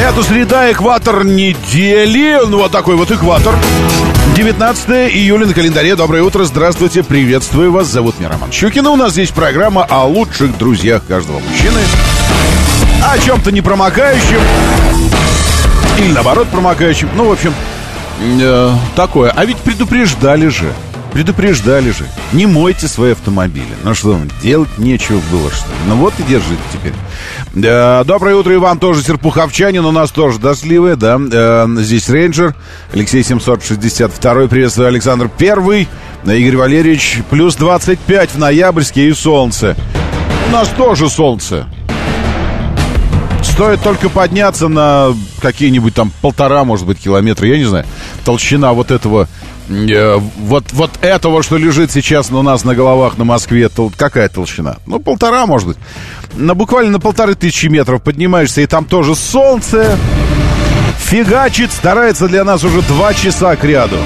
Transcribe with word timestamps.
Это 0.00 0.22
среда, 0.22 0.72
экватор 0.72 1.24
недели. 1.24 2.40
Ну, 2.46 2.56
вот 2.56 2.72
такой 2.72 2.96
вот 2.96 3.10
экватор. 3.10 3.54
19 4.34 4.88
июля 5.14 5.44
на 5.44 5.52
календаре. 5.52 5.94
Доброе 5.94 6.22
утро, 6.22 6.44
здравствуйте, 6.44 7.02
приветствую 7.02 7.70
вас. 7.70 7.88
Зовут 7.88 8.18
меня 8.18 8.30
Роман 8.30 8.50
Щукин. 8.50 8.86
У 8.86 8.96
нас 8.96 9.12
здесь 9.12 9.30
программа 9.30 9.84
о 9.84 10.06
лучших 10.06 10.56
друзьях 10.56 11.02
каждого 11.06 11.38
мужчины. 11.40 11.80
О 13.02 13.18
чем-то 13.18 13.52
непромокающем. 13.52 14.40
Или 15.98 16.12
наоборот 16.12 16.48
промокающем. 16.48 17.10
Ну, 17.14 17.28
в 17.28 17.32
общем, 17.32 17.52
э, 18.40 18.74
такое. 18.96 19.30
А 19.36 19.44
ведь 19.44 19.58
предупреждали 19.58 20.48
же. 20.48 20.72
Предупреждали 21.12 21.90
же. 21.90 22.06
Не 22.32 22.46
мойте 22.46 22.86
свои 22.86 23.12
автомобили. 23.12 23.74
Ну 23.82 23.94
что, 23.94 24.18
делать 24.42 24.78
нечего 24.78 25.20
было, 25.32 25.50
что 25.50 25.66
ли? 25.66 25.74
Ну 25.88 25.96
вот 25.96 26.14
и 26.18 26.22
держите 26.22 26.62
теперь. 26.72 26.94
Э, 27.64 28.04
доброе 28.04 28.36
утро 28.36 28.54
и 28.54 28.58
вам 28.58 28.78
тоже, 28.78 29.02
Серпуховчанин. 29.02 29.84
У 29.84 29.90
нас 29.90 30.12
тоже 30.12 30.38
дождливое, 30.38 30.94
да. 30.94 31.18
Э, 31.20 31.66
здесь 31.78 32.08
рейнджер. 32.08 32.54
Алексей 32.92 33.24
762. 33.24 34.46
Приветствую, 34.46 34.88
Александр 34.88 35.28
Первый. 35.36 35.88
Игорь 36.24 36.56
Валерьевич. 36.56 37.18
Плюс 37.28 37.56
25 37.56 38.30
в 38.30 38.38
ноябрьске 38.38 39.08
и 39.08 39.12
солнце. 39.12 39.76
У 40.48 40.52
нас 40.52 40.68
тоже 40.68 41.08
солнце. 41.08 41.66
Стоит 43.42 43.82
только 43.82 44.08
подняться 44.08 44.68
на 44.68 45.14
какие-нибудь 45.40 45.94
там 45.94 46.12
полтора, 46.22 46.64
может 46.64 46.86
быть, 46.86 46.98
километра, 46.98 47.46
я 47.46 47.58
не 47.58 47.64
знаю, 47.64 47.84
толщина 48.24 48.72
вот 48.72 48.90
этого, 48.90 49.28
э, 49.70 50.16
вот, 50.38 50.72
вот 50.72 50.90
этого, 51.00 51.42
что 51.42 51.56
лежит 51.56 51.90
сейчас 51.90 52.30
у 52.30 52.42
нас 52.42 52.64
на 52.64 52.74
головах 52.74 53.16
на 53.18 53.24
Москве, 53.24 53.68
то 53.68 53.90
какая 53.96 54.28
толщина? 54.28 54.76
Ну, 54.86 54.98
полтора, 54.98 55.46
может 55.46 55.68
быть. 55.68 55.76
На 56.34 56.54
буквально 56.54 56.92
на 56.92 57.00
полторы 57.00 57.34
тысячи 57.34 57.66
метров 57.66 58.02
поднимаешься, 58.02 58.60
и 58.60 58.66
там 58.66 58.84
тоже 58.84 59.14
солнце 59.14 59.98
фигачит, 60.98 61.72
старается 61.72 62.28
для 62.28 62.44
нас 62.44 62.64
уже 62.64 62.82
два 62.82 63.14
часа 63.14 63.56
к 63.56 63.64
ряду. 63.64 63.96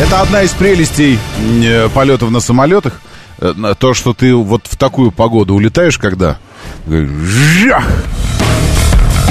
Это 0.00 0.20
одна 0.20 0.42
из 0.42 0.50
прелестей 0.50 1.18
э, 1.62 1.88
полетов 1.90 2.30
на 2.30 2.40
самолетах. 2.40 3.00
Э, 3.38 3.74
То, 3.78 3.94
что 3.94 4.12
ты 4.12 4.34
вот 4.34 4.66
в 4.68 4.76
такую 4.76 5.12
погоду 5.12 5.54
улетаешь, 5.54 5.98
когда 5.98 6.38
Жах! 6.88 7.84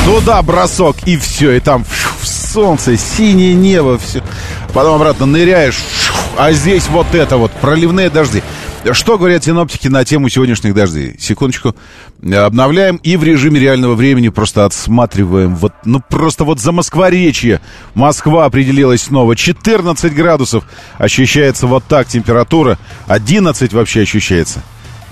Туда 0.06 0.42
бросок, 0.42 0.98
и 1.06 1.18
все, 1.18 1.52
и 1.52 1.60
там 1.60 1.86
солнце, 2.54 2.98
синее 2.98 3.56
небо, 3.56 3.98
все. 3.98 4.22
Потом 4.74 4.96
обратно 4.96 5.26
ныряешь, 5.26 5.80
а 6.38 6.52
здесь 6.52 6.88
вот 6.88 7.08
это 7.14 7.38
вот, 7.38 7.52
проливные 7.52 8.10
дожди. 8.12 8.44
Что 8.92 9.18
говорят 9.18 9.46
синоптики 9.46 9.88
на 9.88 10.04
тему 10.04 10.30
сегодняшних 10.30 10.76
дождей? 10.76 11.16
Секундочку. 11.18 11.74
Обновляем 12.22 12.98
и 12.98 13.16
в 13.16 13.24
режиме 13.24 13.60
реального 13.60 13.96
времени 13.96 14.28
просто 14.28 14.66
отсматриваем. 14.66 15.56
Вот, 15.56 15.74
ну, 15.86 16.02
просто 16.08 16.44
вот 16.44 16.60
за 16.60 16.74
Москворечье. 16.74 17.62
Москва 17.96 18.46
определилась 18.46 19.04
снова. 19.04 19.36
14 19.36 20.14
градусов 20.14 20.66
ощущается 20.98 21.66
вот 21.66 21.86
так 21.86 22.08
температура. 22.08 22.78
11 23.08 23.72
вообще 23.72 24.02
ощущается. 24.02 24.62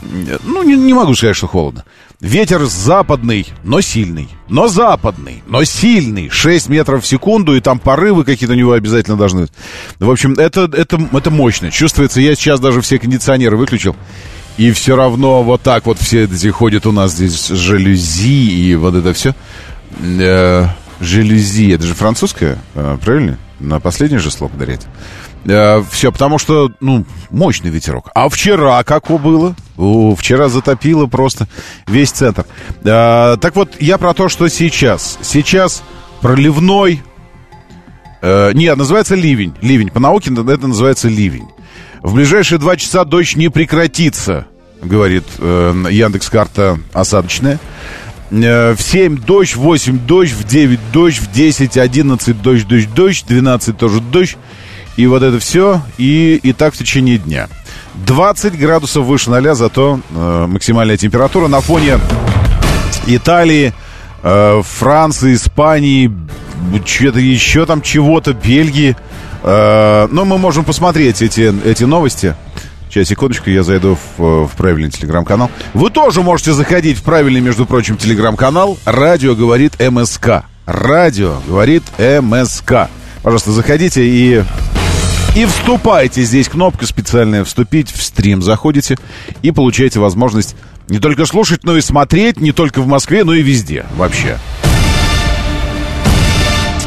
Ну, 0.01 0.63
не, 0.63 0.75
не 0.75 0.93
могу 0.93 1.15
сказать, 1.15 1.37
что 1.37 1.47
холодно. 1.47 1.85
Ветер 2.21 2.65
западный, 2.65 3.47
но 3.63 3.81
сильный. 3.81 4.29
Но 4.47 4.67
западный, 4.67 5.41
но 5.47 5.63
сильный. 5.63 6.29
6 6.29 6.69
метров 6.69 7.03
в 7.03 7.07
секунду, 7.07 7.55
и 7.55 7.61
там 7.61 7.79
порывы 7.79 8.23
какие-то 8.23 8.53
у 8.53 8.57
него 8.57 8.73
обязательно 8.73 9.17
должны 9.17 9.41
быть. 9.41 9.51
В 9.97 10.07
общем, 10.07 10.33
это, 10.33 10.69
это, 10.71 10.99
это 11.11 11.31
мощно. 11.31 11.71
Чувствуется, 11.71 12.21
я 12.21 12.35
сейчас 12.35 12.59
даже 12.59 12.81
все 12.81 12.99
кондиционеры 12.99 13.57
выключил. 13.57 13.95
И 14.57 14.71
все 14.71 14.95
равно 14.95 15.41
вот 15.41 15.63
так 15.63 15.87
вот 15.87 15.97
все 15.97 16.25
эти 16.25 16.47
ходят 16.49 16.85
у 16.85 16.91
нас 16.91 17.13
здесь 17.13 17.47
жалюзи 17.47 18.51
и 18.51 18.75
вот 18.75 18.93
это 18.93 19.13
все. 19.13 19.33
Э, 19.99 20.67
жалюзи, 20.99 21.71
это 21.73 21.87
же 21.87 21.95
французское, 21.95 22.59
э, 22.75 22.97
правильно? 23.03 23.39
На 23.59 23.79
последнее 23.79 24.19
же 24.19 24.29
слово 24.29 24.53
ударять. 24.53 24.85
Э, 25.45 25.83
все, 25.89 26.11
потому 26.11 26.37
что, 26.37 26.71
ну, 26.79 27.05
мощный 27.29 27.69
ветерок. 27.69 28.09
А 28.13 28.29
вчера 28.29 28.83
как 28.83 29.09
было? 29.09 29.55
О, 29.77 30.15
вчера 30.15 30.49
затопило 30.49 31.07
просто 31.07 31.47
весь 31.87 32.11
центр. 32.11 32.45
Э, 32.83 33.37
так 33.39 33.55
вот, 33.55 33.81
я 33.81 33.97
про 33.97 34.13
то, 34.13 34.29
что 34.29 34.47
сейчас. 34.47 35.17
Сейчас 35.21 35.83
проливной... 36.21 37.01
Э, 38.21 38.51
нет, 38.53 38.77
называется 38.77 39.15
ливень. 39.15 39.55
Ливень. 39.61 39.89
По 39.89 39.99
науке 39.99 40.31
это 40.31 40.67
называется 40.67 41.09
ливень. 41.09 41.47
В 42.01 42.15
ближайшие 42.15 42.57
два 42.57 42.77
часа 42.77 43.05
дождь 43.05 43.35
не 43.35 43.49
прекратится, 43.49 44.47
говорит 44.81 45.23
э, 45.37 45.85
Яндекс-карта 45.89 46.79
осадочная. 46.93 47.59
Э, 48.31 48.73
в 48.73 48.81
7 48.81 49.17
дождь, 49.17 49.55
в 49.55 49.61
8 49.61 49.99
дождь, 49.99 50.31
в 50.31 50.43
9 50.43 50.79
дождь, 50.91 51.19
в 51.19 51.31
10, 51.31 51.77
11 51.77 52.41
дождь, 52.41 52.67
дождь, 52.67 52.93
дождь, 52.93 53.25
12 53.27 53.77
тоже 53.77 54.01
дождь. 54.01 54.37
И 54.97 55.07
вот 55.07 55.23
это 55.23 55.39
все, 55.39 55.81
и, 55.97 56.39
и 56.41 56.53
так 56.53 56.73
в 56.73 56.77
течение 56.77 57.17
дня. 57.17 57.47
20 58.05 58.57
градусов 58.57 59.05
выше 59.05 59.29
ноля, 59.29 59.55
зато 59.55 59.99
э, 60.09 60.45
максимальная 60.47 60.97
температура 60.97 61.47
на 61.47 61.61
фоне 61.61 61.99
Италии, 63.07 63.73
э, 64.23 64.61
Франции, 64.63 65.33
Испании, 65.33 66.11
что-то 66.85 67.19
еще 67.19 67.65
там 67.65 67.81
чего-то, 67.81 68.33
Бельгии. 68.33 68.95
Э, 69.43 70.07
но 70.11 70.25
мы 70.25 70.37
можем 70.37 70.63
посмотреть 70.63 71.21
эти, 71.21 71.53
эти 71.65 71.83
новости. 71.83 72.35
Сейчас, 72.89 73.07
секундочку, 73.07 73.49
я 73.49 73.63
зайду 73.63 73.97
в, 74.17 74.47
в 74.47 74.51
правильный 74.57 74.89
телеграм-канал. 74.91 75.49
Вы 75.73 75.89
тоже 75.89 76.21
можете 76.21 76.51
заходить 76.51 76.97
в 76.97 77.03
правильный, 77.03 77.39
между 77.39 77.65
прочим, 77.65 77.95
телеграм-канал. 77.95 78.77
Радио 78.83 79.33
говорит 79.33 79.79
МСК. 79.79 80.43
Радио 80.65 81.37
говорит 81.47 81.83
МСК. 81.97 82.89
Пожалуйста, 83.23 83.51
заходите 83.51 84.05
и 84.05 84.43
и 85.35 85.45
вступайте. 85.45 86.23
Здесь 86.23 86.49
кнопка 86.49 86.85
специальная 86.85 87.43
«Вступить 87.43 87.91
в 87.91 88.03
стрим». 88.03 88.41
Заходите 88.41 88.97
и 89.41 89.51
получаете 89.51 89.99
возможность 89.99 90.55
не 90.89 90.99
только 90.99 91.25
слушать, 91.25 91.63
но 91.63 91.77
и 91.77 91.81
смотреть, 91.81 92.39
не 92.39 92.51
только 92.51 92.81
в 92.81 92.87
Москве, 92.87 93.23
но 93.23 93.33
и 93.33 93.41
везде 93.41 93.85
вообще. 93.95 94.37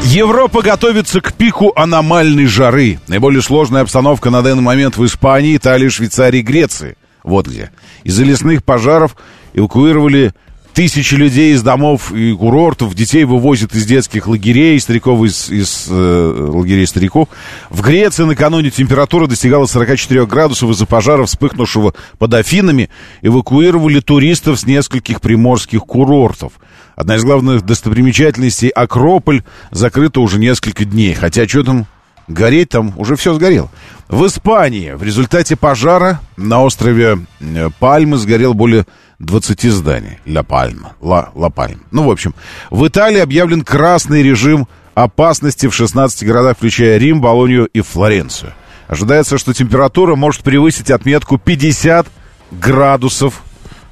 Европа 0.04 0.60
готовится 0.60 1.22
к 1.22 1.32
пику 1.32 1.72
аномальной 1.74 2.46
жары. 2.46 3.00
Наиболее 3.08 3.40
сложная 3.40 3.82
обстановка 3.82 4.28
на 4.28 4.42
данный 4.42 4.62
момент 4.62 4.98
в 4.98 5.04
Испании, 5.06 5.56
Италии, 5.56 5.88
Швейцарии, 5.88 6.42
Греции. 6.42 6.96
Вот 7.22 7.46
где. 7.46 7.70
Из-за 8.02 8.24
лесных 8.24 8.62
пожаров 8.62 9.16
эвакуировали 9.54 10.34
тысячи 10.74 11.14
людей 11.14 11.54
из 11.54 11.62
домов 11.62 12.12
и 12.12 12.34
курортов, 12.34 12.94
детей 12.94 13.24
вывозят 13.24 13.74
из 13.74 13.86
детских 13.86 14.26
лагерей, 14.26 14.78
стариков 14.80 15.24
из, 15.24 15.48
из 15.48 15.86
э, 15.88 16.48
лагерей 16.52 16.86
стариков. 16.86 17.28
В 17.70 17.80
Греции 17.80 18.24
накануне 18.24 18.70
температура 18.70 19.26
достигала 19.26 19.66
44 19.66 20.26
градусов 20.26 20.70
из-за 20.70 20.84
пожара, 20.86 21.24
вспыхнувшего 21.24 21.94
под 22.18 22.34
Афинами. 22.34 22.90
Эвакуировали 23.22 24.00
туристов 24.00 24.60
с 24.60 24.66
нескольких 24.66 25.20
приморских 25.20 25.80
курортов. 25.80 26.52
Одна 26.96 27.16
из 27.16 27.24
главных 27.24 27.62
достопримечательностей 27.62 28.68
Акрополь 28.68 29.42
закрыта 29.70 30.20
уже 30.20 30.38
несколько 30.38 30.84
дней. 30.84 31.14
Хотя 31.14 31.46
что 31.48 31.62
там 31.62 31.86
гореть, 32.28 32.70
там 32.70 32.92
уже 32.96 33.16
все 33.16 33.34
сгорело. 33.34 33.70
В 34.08 34.26
Испании 34.26 34.92
в 34.92 35.02
результате 35.02 35.56
пожара 35.56 36.20
на 36.36 36.62
острове 36.62 37.18
э, 37.40 37.70
Пальмы 37.78 38.16
сгорел 38.16 38.54
более 38.54 38.86
20 39.18 39.62
зданий. 39.70 40.18
Ла 40.26 40.42
Пальма. 40.42 40.94
Ла, 41.00 41.30
Ла 41.34 41.50
Пальма. 41.50 41.80
Ну, 41.90 42.04
в 42.04 42.10
общем, 42.10 42.34
в 42.70 42.86
Италии 42.86 43.20
объявлен 43.20 43.62
красный 43.62 44.22
режим 44.22 44.68
опасности 44.94 45.66
в 45.66 45.74
16 45.74 46.24
городах, 46.24 46.56
включая 46.56 46.98
Рим, 46.98 47.20
Болонью 47.20 47.66
и 47.66 47.80
Флоренцию. 47.80 48.52
Ожидается, 48.86 49.38
что 49.38 49.52
температура 49.52 50.14
может 50.14 50.42
превысить 50.42 50.90
отметку 50.90 51.38
50 51.38 52.06
градусов 52.50 53.42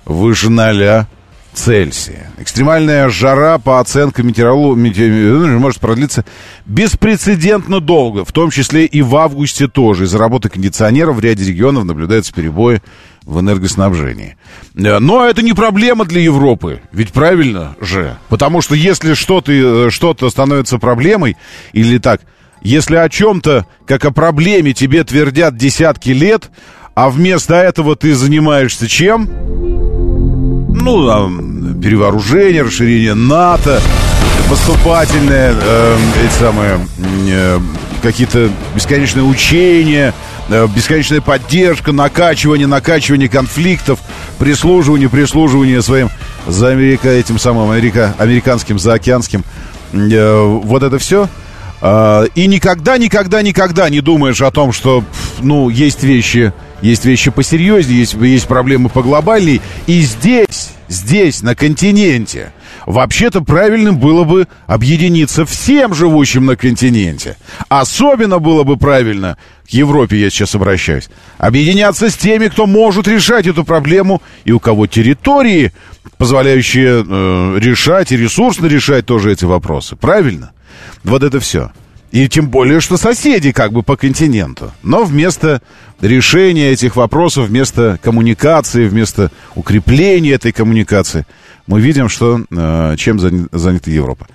выше 0.05 0.51
ноля 0.51 1.09
Цельсия. 1.55 2.31
Экстремальная 2.39 3.09
жара, 3.11 3.59
по 3.59 3.79
оценкам 3.79 4.29
метеорологов, 4.29 4.79
может 5.61 5.81
продлиться 5.81 6.25
беспрецедентно 6.65 7.81
долго, 7.81 8.25
в 8.25 8.33
том 8.33 8.51
числе 8.51 8.87
и 8.87 9.03
в 9.03 9.15
августе 9.17 9.69
тоже. 9.69 10.05
Из-за 10.05 10.19
работы 10.19 10.49
кондиционеров 10.49 11.17
в 11.17 11.21
ряде 11.21 11.45
регионов 11.45 11.85
наблюдаются 11.85 12.33
перебои 12.33 12.81
в 13.25 13.41
энергоснабжении. 13.41 14.37
Э, 14.75 14.99
но 14.99 15.25
это 15.25 15.43
не 15.43 15.53
проблема 15.53 16.05
для 16.05 16.21
Европы, 16.21 16.81
ведь 16.93 17.13
правильно 17.13 17.77
же. 17.81 18.17
Потому 18.29 18.61
что 18.61 18.75
если 18.75 19.15
что-то 19.15 19.53
э, 19.53 19.91
что 19.91 20.15
становится 20.29 20.79
проблемой, 20.79 21.37
или 21.73 21.99
так, 21.99 22.21
если 22.63 22.97
о 22.97 23.09
чем-то, 23.09 23.67
как 23.87 24.05
о 24.05 24.13
проблеме, 24.13 24.73
тебе 24.73 25.05
твердят 25.05 25.57
десятки 25.57 26.11
лет, 26.11 26.51
а 26.95 27.11
вместо 27.11 27.55
этого 27.55 27.97
ты 27.97 28.15
занимаешься 28.15 28.87
чем? 28.87 29.29
ну, 30.83 31.81
перевооружение, 31.81 32.63
расширение 32.63 33.15
НАТО, 33.15 33.81
поступательные, 34.49 35.55
э, 35.55 35.97
эти 36.25 36.33
самые, 36.33 36.81
э, 37.29 37.61
какие-то 38.03 38.51
бесконечные 38.75 39.25
учения, 39.25 40.13
бесконечная 40.49 41.21
поддержка, 41.21 41.93
накачивание, 41.93 42.67
накачивание 42.67 43.29
конфликтов, 43.29 44.01
прислуживание, 44.39 45.09
прислуживание 45.09 45.83
своим 45.83 46.11
за 46.47 46.69
Америка, 46.69 47.09
этим 47.09 47.39
самым 47.39 47.71
америка, 47.71 48.15
американским, 48.19 48.79
заокеанским. 48.79 49.45
Э, 49.93 50.43
вот 50.43 50.83
это 50.83 50.99
все. 50.99 51.29
Э, 51.81 52.27
и 52.35 52.47
никогда, 52.47 52.99
никогда, 52.99 53.43
никогда 53.43 53.89
не 53.89 54.01
думаешь 54.01 54.43
о 54.43 54.51
том, 54.51 54.73
что, 54.73 55.05
ну, 55.41 55.69
есть 55.69 56.03
вещи, 56.03 56.53
есть 56.81 57.05
вещи 57.05 57.31
посерьезнее, 57.31 58.01
есть, 58.01 58.15
есть 58.15 58.47
проблемы 58.47 58.89
поглобальней. 58.89 59.61
И 59.87 60.01
здесь, 60.03 60.71
здесь, 60.89 61.43
на 61.43 61.55
континенте, 61.55 62.53
вообще-то 62.87 63.41
правильным 63.43 63.99
было 63.99 64.25
бы 64.25 64.49
объединиться 64.67 65.45
всем 65.45 65.95
живущим 65.95 66.47
на 66.47 66.57
континенте. 66.57 67.37
Особенно 67.69 68.39
было 68.39 68.65
бы 68.65 68.77
правильно, 68.77 69.37
к 69.67 69.71
Европе 69.71 70.19
я 70.19 70.31
сейчас 70.31 70.55
обращаюсь, 70.55 71.09
объединяться 71.39 72.11
с 72.11 72.17
теми, 72.17 72.49
кто 72.49 72.67
может 72.67 73.09
решать 73.09 73.47
эту 73.47 73.65
проблему 73.65 74.23
и 74.45 74.53
у 74.53 74.61
кого 74.61 74.87
территории, 74.87 75.73
позволяющие 76.19 77.05
э, 77.07 77.59
решать 77.59 78.13
и 78.13 78.17
ресурсно 78.17 78.67
решать 78.67 79.07
тоже 79.07 79.33
эти 79.33 79.45
вопросы. 79.45 79.97
Правильно? 79.97 80.53
Вот 81.05 81.23
это 81.23 81.41
все. 81.41 81.71
И 82.13 82.29
тем 82.29 82.49
более, 82.51 82.81
что 82.81 82.99
соседи 82.99 83.53
как 83.53 83.73
бы 83.73 83.83
по 83.83 83.97
континенту. 83.97 84.71
Но 84.83 85.05
вместо 85.05 85.63
решения 86.03 86.71
этих 86.71 86.95
вопросов, 86.95 87.49
вместо 87.49 87.99
коммуникации, 88.03 88.87
вместо 88.87 89.33
укрепления 89.55 90.33
этой 90.33 90.53
коммуникации, 90.53 91.27
мы 91.67 91.81
видим, 91.81 92.09
что 92.09 92.41
э, 92.51 92.95
чем 92.97 93.19
занята 93.19 93.91
Европа. 93.91 94.27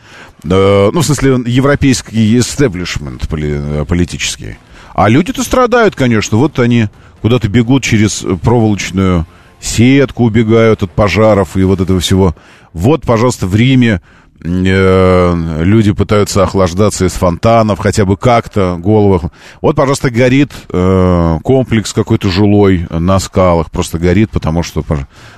Э, 0.44 0.90
ну, 0.92 1.02
в 1.02 1.06
смысле, 1.06 1.40
европейский 1.46 2.38
истеблишмент 2.38 3.28
поли, 3.28 3.86
политический. 3.86 4.58
А 4.94 5.10
люди-то 5.10 5.44
страдают, 5.44 5.96
конечно. 5.96 6.38
Вот 6.38 6.60
они 6.60 6.88
куда-то 7.22 7.48
бегут 7.48 7.84
через 7.84 8.26
проволочную 8.42 9.26
сетку, 9.60 10.24
убегают 10.24 10.84
от 10.84 10.92
пожаров 10.92 11.58
и 11.58 11.64
вот 11.64 11.82
этого 11.82 12.00
всего. 12.00 12.36
Вот, 12.74 13.04
пожалуйста, 13.04 13.48
в 13.48 13.56
Риме 13.56 14.02
Э, 14.44 15.64
люди 15.64 15.92
пытаются 15.92 16.44
охлаждаться 16.44 17.06
из 17.06 17.14
фонтанов, 17.14 17.80
хотя 17.80 18.06
бы 18.06 18.18
как-то 18.18 18.78
головах. 18.78 19.24
Вот, 19.62 19.76
пожалуйста, 19.76 20.12
горит 20.12 20.52
э, 20.72 21.40
комплекс 21.44 21.92
какой-то 21.94 22.30
жилой 22.30 22.86
на 22.90 23.20
скалах, 23.20 23.72
просто 23.72 23.98
горит, 23.98 24.30
потому 24.30 24.64
что... 24.64 24.84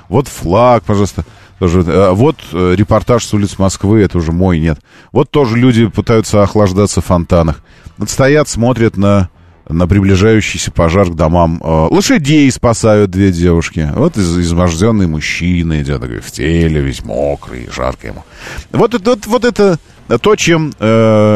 Вот 0.10 0.28
флаг, 0.28 0.84
пожалуйста. 0.84 1.24
Э, 1.60 2.12
вот 2.12 2.38
э, 2.52 2.76
репортаж 2.76 3.26
с 3.26 3.34
улиц 3.34 3.58
Москвы, 3.58 4.02
это 4.02 4.18
уже 4.18 4.32
мой, 4.32 4.60
нет. 4.60 4.80
Вот 5.12 5.30
тоже 5.30 5.58
люди 5.58 5.88
пытаются 5.88 6.42
охлаждаться 6.42 7.02
в 7.02 7.06
фонтанах. 7.06 7.62
Стоят, 8.08 8.48
смотрят 8.48 8.98
на 8.98 9.30
на 9.68 9.88
приближающийся 9.88 10.72
пожар 10.72 11.12
к 11.12 11.16
домам. 11.16 11.62
Э, 11.64 11.88
лошадей 11.92 12.50
спасают 12.52 13.12
две 13.12 13.32
девушки. 13.32 13.88
Вот 13.94 14.18
из 14.18 14.36
изможденный 14.40 15.06
мужчина 15.06 15.80
идет 15.84 16.02
такой 16.02 16.22
в 16.22 16.32
теле, 16.32 16.82
весь 16.82 17.04
мокрый, 17.04 17.70
жарко 17.72 18.08
ему. 18.08 18.24
Вот 18.72 18.96
это, 18.96 19.12
вот, 19.12 19.28
вот 19.28 19.46
это 19.46 19.78
то, 20.22 20.36
чем, 20.36 20.74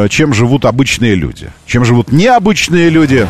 чем 0.09 0.33
живут 0.33 0.65
обычные 0.65 1.13
люди. 1.13 1.51
Чем 1.67 1.85
живут 1.85 2.11
необычные 2.11 2.89
люди. 2.89 3.27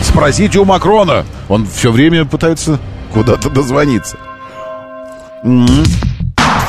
Спросите 0.00 0.60
у 0.60 0.64
Макрона. 0.64 1.24
Он 1.48 1.66
все 1.66 1.90
время 1.90 2.24
пытается 2.24 2.78
куда-то 3.12 3.50
дозвониться. 3.50 4.16
Mm-hmm. 5.44 5.86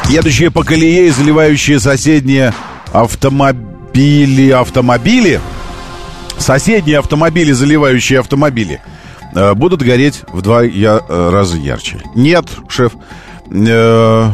Едущие 0.10 0.52
по 0.52 0.64
колее, 0.64 1.12
заливающие 1.12 1.80
соседние 1.80 2.54
автомобили, 2.94 4.52
автомобили 4.52 5.40
соседние 6.38 7.00
автомобили, 7.00 7.52
заливающие 7.52 8.20
автомобили, 8.20 8.82
э, 9.34 9.54
будут 9.54 9.82
гореть 9.82 10.22
в 10.28 10.42
два 10.42 10.64
я, 10.64 11.02
э, 11.08 11.30
раза 11.32 11.58
ярче. 11.58 12.02
Нет, 12.16 12.46
шеф. 12.68 12.94
Э, 13.50 14.32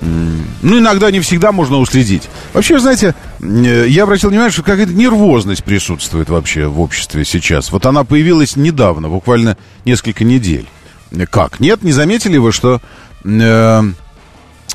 ну, 0.00 0.78
иногда 0.78 1.10
не 1.10 1.18
всегда 1.20 1.50
можно 1.50 1.78
уследить. 1.78 2.28
Вообще, 2.52 2.78
знаете, 2.78 3.16
я 3.40 4.04
обратил 4.04 4.30
внимание, 4.30 4.52
что 4.52 4.62
какая-то 4.62 4.92
нервозность 4.92 5.64
присутствует 5.64 6.28
вообще 6.28 6.66
в 6.66 6.80
обществе 6.80 7.24
сейчас. 7.24 7.72
Вот 7.72 7.84
она 7.84 8.04
появилась 8.04 8.54
недавно, 8.54 9.08
буквально 9.08 9.56
несколько 9.84 10.22
недель. 10.22 10.66
Как? 11.30 11.58
Нет, 11.58 11.82
не 11.82 11.92
заметили 11.92 12.38
вы, 12.38 12.52
что... 12.52 12.80
Э, 13.28 13.82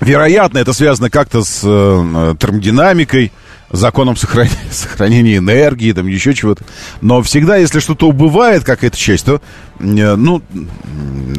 вероятно, 0.02 0.60
это 0.60 0.74
связано 0.74 1.10
как-то 1.10 1.44
с 1.44 1.62
э, 1.64 2.36
термодинамикой, 2.40 3.32
законом 3.72 4.16
сохранения, 4.16 4.58
сохранения 4.72 5.38
энергии, 5.38 5.92
там 5.92 6.08
еще 6.08 6.34
чего-то. 6.34 6.64
Но 7.02 7.22
всегда, 7.24 7.58
если 7.58 7.80
что-то 7.80 8.08
убывает, 8.08 8.64
какая-то 8.64 8.98
часть, 8.98 9.26
то, 9.26 9.42
э, 9.80 10.16
ну, 10.16 10.42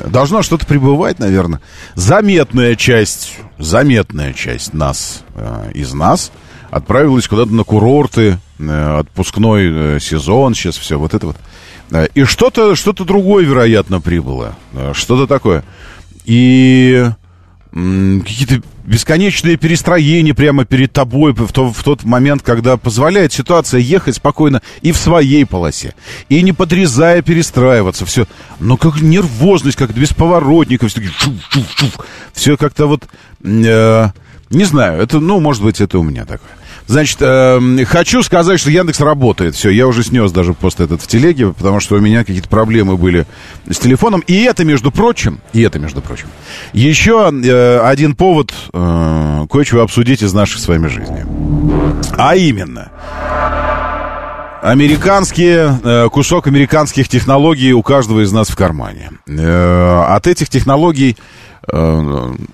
должно 0.07 0.43
что-то 0.43 0.67
прибывать, 0.67 1.19
наверное. 1.19 1.61
Заметная 1.95 2.75
часть, 2.75 3.39
заметная 3.59 4.33
часть 4.33 4.75
нас, 4.75 5.23
из 5.73 5.93
нас, 5.93 6.33
отправилась 6.71 7.29
куда-то 7.29 7.53
на 7.53 7.63
курорты, 7.63 8.39
отпускной 8.59 10.01
сезон, 10.01 10.55
сейчас 10.55 10.77
все 10.77 10.99
вот 10.99 11.15
это 11.15 11.29
вот. 11.29 11.37
И 12.15 12.25
что-то, 12.25 12.75
что-то 12.75 13.05
другое, 13.05 13.45
вероятно, 13.45 14.01
прибыло. 14.01 14.57
Что-то 14.95 15.27
такое. 15.27 15.65
И 16.25 17.11
какие-то 17.75 18.63
бесконечные 18.85 19.57
перестроения 19.57 20.33
прямо 20.33 20.65
перед 20.65 20.93
тобой 20.93 21.33
в, 21.33 21.53
то, 21.53 21.73
в 21.73 21.83
тот 21.83 22.05
момент, 22.05 22.43
когда 22.43 22.77
позволяет 22.77 23.33
ситуация 23.33 23.81
ехать 23.81 24.17
спокойно 24.17 24.63
и 24.81 24.93
в 24.93 24.97
своей 24.97 25.45
полосе, 25.45 25.95
и 26.29 26.41
не 26.43 26.53
подрезая 26.53 27.23
перестраиваться, 27.23 28.07
все. 28.07 28.27
Но 28.61 28.77
как 28.77 29.01
нервозность, 29.01 29.77
как 29.77 29.93
без 29.93 30.13
поворотников, 30.13 30.93
все, 32.33 32.57
как-то 32.57 32.87
вот, 32.87 33.09
э, 33.43 34.09
не 34.51 34.65
знаю, 34.65 35.03
это, 35.03 35.19
ну, 35.19 35.41
может 35.41 35.63
быть, 35.63 35.81
это 35.81 35.99
у 35.99 36.03
меня 36.03 36.25
такое. 36.25 36.51
Значит, 36.87 37.19
э, 37.21 37.85
хочу 37.87 38.23
сказать, 38.23 38.61
что 38.61 38.71
Яндекс 38.71 39.01
работает. 39.01 39.55
Все, 39.55 39.71
я 39.71 39.87
уже 39.87 40.03
снес 40.03 40.33
даже 40.33 40.53
пост 40.53 40.81
этот 40.81 41.01
в 41.01 41.07
телеге, 41.07 41.53
потому 41.53 41.81
что 41.81 41.97
у 41.97 42.01
меня 42.01 42.25
какие-то 42.25 42.49
проблемы 42.49 42.97
были 42.97 43.27
с 43.69 43.79
телефоном. 43.79 44.21
И 44.27 44.43
это, 44.43 44.65
между 44.65 44.91
прочим, 44.91 45.41
и 45.53 45.63
это, 45.63 45.79
между 45.79 46.03
прочим, 46.03 46.27
еще 46.73 47.31
э, 47.33 47.79
один 47.81 48.15
повод 48.15 48.53
э, 48.73 49.47
кое-чего 49.51 49.81
обсудить 49.81 50.23
из 50.23 50.35
нашей 50.35 50.61
с 50.61 50.69
вами 50.69 50.89
жизни. 50.89 51.25
А 52.19 52.37
именно, 52.37 52.91
американские, 54.63 55.79
э, 55.83 56.09
кусок 56.11 56.47
американских 56.47 57.09
технологий 57.09 57.73
у 57.73 57.83
каждого 57.83 58.21
из 58.21 58.33
нас 58.33 58.49
в 58.49 58.57
кармане. 58.57 59.11
Э, 59.27 60.05
от 60.09 60.27
этих 60.27 60.49
технологий 60.49 61.17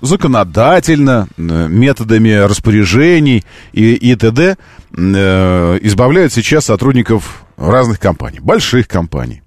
законодательно, 0.00 1.28
э, 1.36 1.42
методами 1.68 2.32
распоряжений 2.32 3.44
и, 3.72 3.94
и 3.94 4.14
т.д. 4.14 4.56
Э, 4.96 5.78
избавляют 5.82 6.32
сейчас 6.32 6.66
сотрудников 6.66 7.44
разных 7.56 7.98
компаний, 8.00 8.40
больших 8.40 8.88
компаний. 8.88 9.42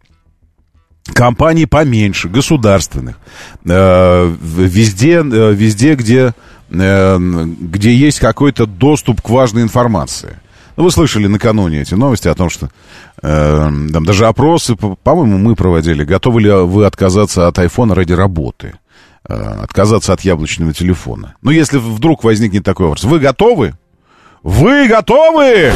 Компаний 1.13 1.65
поменьше, 1.65 2.29
государственных. 2.29 3.17
Везде, 3.65 5.21
везде 5.21 5.95
где, 5.95 6.33
где 6.69 7.93
есть 7.93 8.19
какой-то 8.19 8.65
доступ 8.65 9.21
к 9.21 9.29
важной 9.29 9.63
информации. 9.63 10.39
Ну, 10.75 10.85
вы 10.85 10.91
слышали 10.91 11.27
накануне 11.27 11.81
эти 11.81 11.93
новости 11.93 12.27
о 12.27 12.33
том, 12.33 12.49
что 12.49 12.69
э, 13.21 13.69
там 13.91 14.05
даже 14.05 14.27
опросы, 14.27 14.75
по-моему, 14.75 15.37
мы 15.37 15.55
проводили. 15.55 16.03
Готовы 16.03 16.41
ли 16.41 16.49
вы 16.49 16.85
отказаться 16.85 17.47
от 17.47 17.59
айфона 17.59 17.93
ради 17.93 18.13
работы? 18.13 18.73
Э, 19.29 19.61
отказаться 19.63 20.11
от 20.11 20.21
яблочного 20.21 20.73
телефона. 20.73 21.35
Но 21.41 21.51
если 21.51 21.77
вдруг 21.77 22.25
возникнет 22.25 22.65
такой 22.65 22.87
вопрос, 22.87 23.05
вы 23.05 23.19
готовы? 23.19 23.73
Вы 24.43 24.87
готовы? 24.89 25.71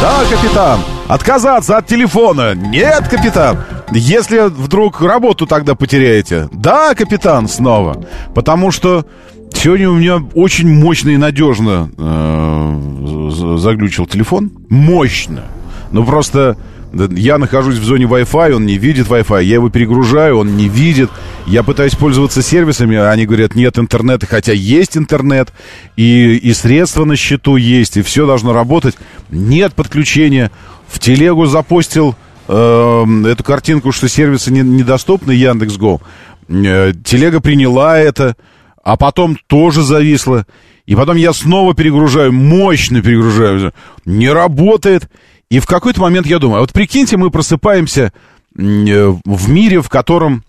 Да, 0.00 0.24
капитан. 0.28 0.80
Отказаться 1.06 1.76
от 1.76 1.86
телефона? 1.86 2.56
Нет, 2.56 3.06
капитан. 3.08 3.58
Если 3.92 4.48
вдруг 4.48 5.00
работу 5.00 5.46
тогда 5.46 5.76
потеряете? 5.76 6.48
Да, 6.50 6.94
капитан, 6.96 7.48
снова. 7.48 8.04
Потому 8.34 8.70
что 8.70 9.06
Сегодня 9.54 9.90
у 9.90 9.94
меня 9.94 10.20
очень 10.34 10.68
мощно 10.68 11.10
и 11.10 11.16
надежно 11.18 11.90
э, 11.96 13.58
заглючил 13.58 14.06
телефон. 14.06 14.50
Мощно. 14.70 15.44
Ну 15.92 16.04
просто 16.04 16.56
я 16.92 17.38
нахожусь 17.38 17.78
в 17.78 17.84
зоне 17.84 18.04
Wi-Fi, 18.04 18.52
он 18.52 18.66
не 18.66 18.76
видит 18.76 19.08
Wi-Fi, 19.08 19.44
я 19.44 19.54
его 19.54 19.70
перегружаю, 19.70 20.38
он 20.38 20.56
не 20.56 20.68
видит. 20.68 21.10
Я 21.46 21.62
пытаюсь 21.62 21.94
пользоваться 21.94 22.42
сервисами, 22.42 22.96
а 22.96 23.10
они 23.10 23.26
говорят, 23.26 23.54
нет 23.54 23.78
интернета, 23.78 24.26
хотя 24.26 24.52
есть 24.52 24.96
интернет, 24.96 25.52
и, 25.96 26.36
и 26.36 26.52
средства 26.52 27.04
на 27.04 27.16
счету 27.16 27.56
есть, 27.56 27.96
и 27.96 28.02
все 28.02 28.26
должно 28.26 28.52
работать. 28.52 28.96
Нет 29.30 29.74
подключения. 29.74 30.50
В 30.86 30.98
телегу 30.98 31.46
запостил 31.46 32.14
э, 32.46 33.04
эту 33.26 33.42
картинку, 33.42 33.92
что 33.92 34.08
сервисы 34.08 34.52
не, 34.52 34.60
недоступны, 34.60 35.32
Яндекс.Го. 35.32 36.02
Э, 36.48 36.92
телега 37.04 37.40
приняла 37.40 37.98
это, 37.98 38.36
а 38.84 38.96
потом 38.96 39.38
тоже 39.46 39.82
зависла. 39.82 40.46
И 40.84 40.94
потом 40.94 41.16
я 41.16 41.32
снова 41.32 41.74
перегружаю, 41.74 42.32
мощно 42.32 43.02
перегружаю. 43.02 43.72
Не 44.04 44.30
работает. 44.30 45.08
И 45.52 45.60
в 45.60 45.66
какой-то 45.66 46.00
момент 46.00 46.26
я 46.26 46.38
думаю, 46.38 46.62
вот 46.62 46.72
прикиньте, 46.72 47.18
мы 47.18 47.30
просыпаемся 47.30 48.10
э, 48.56 49.14
в 49.22 49.50
мире, 49.50 49.82
в 49.82 49.90
котором 49.90 50.44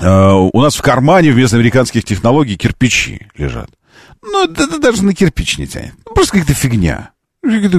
э, 0.00 0.32
у 0.32 0.60
нас 0.60 0.74
в 0.74 0.82
кармане 0.82 1.30
вместо 1.30 1.56
американских 1.56 2.02
технологий 2.02 2.56
кирпичи 2.56 3.28
лежат. 3.36 3.70
Ну, 4.20 4.46
это, 4.46 4.64
это 4.64 4.80
даже 4.80 5.04
на 5.04 5.14
кирпич 5.14 5.58
не 5.58 5.68
тянет. 5.68 5.92
Ну, 6.04 6.14
просто 6.14 6.32
какая-то 6.32 6.54
фигня. 6.54 7.10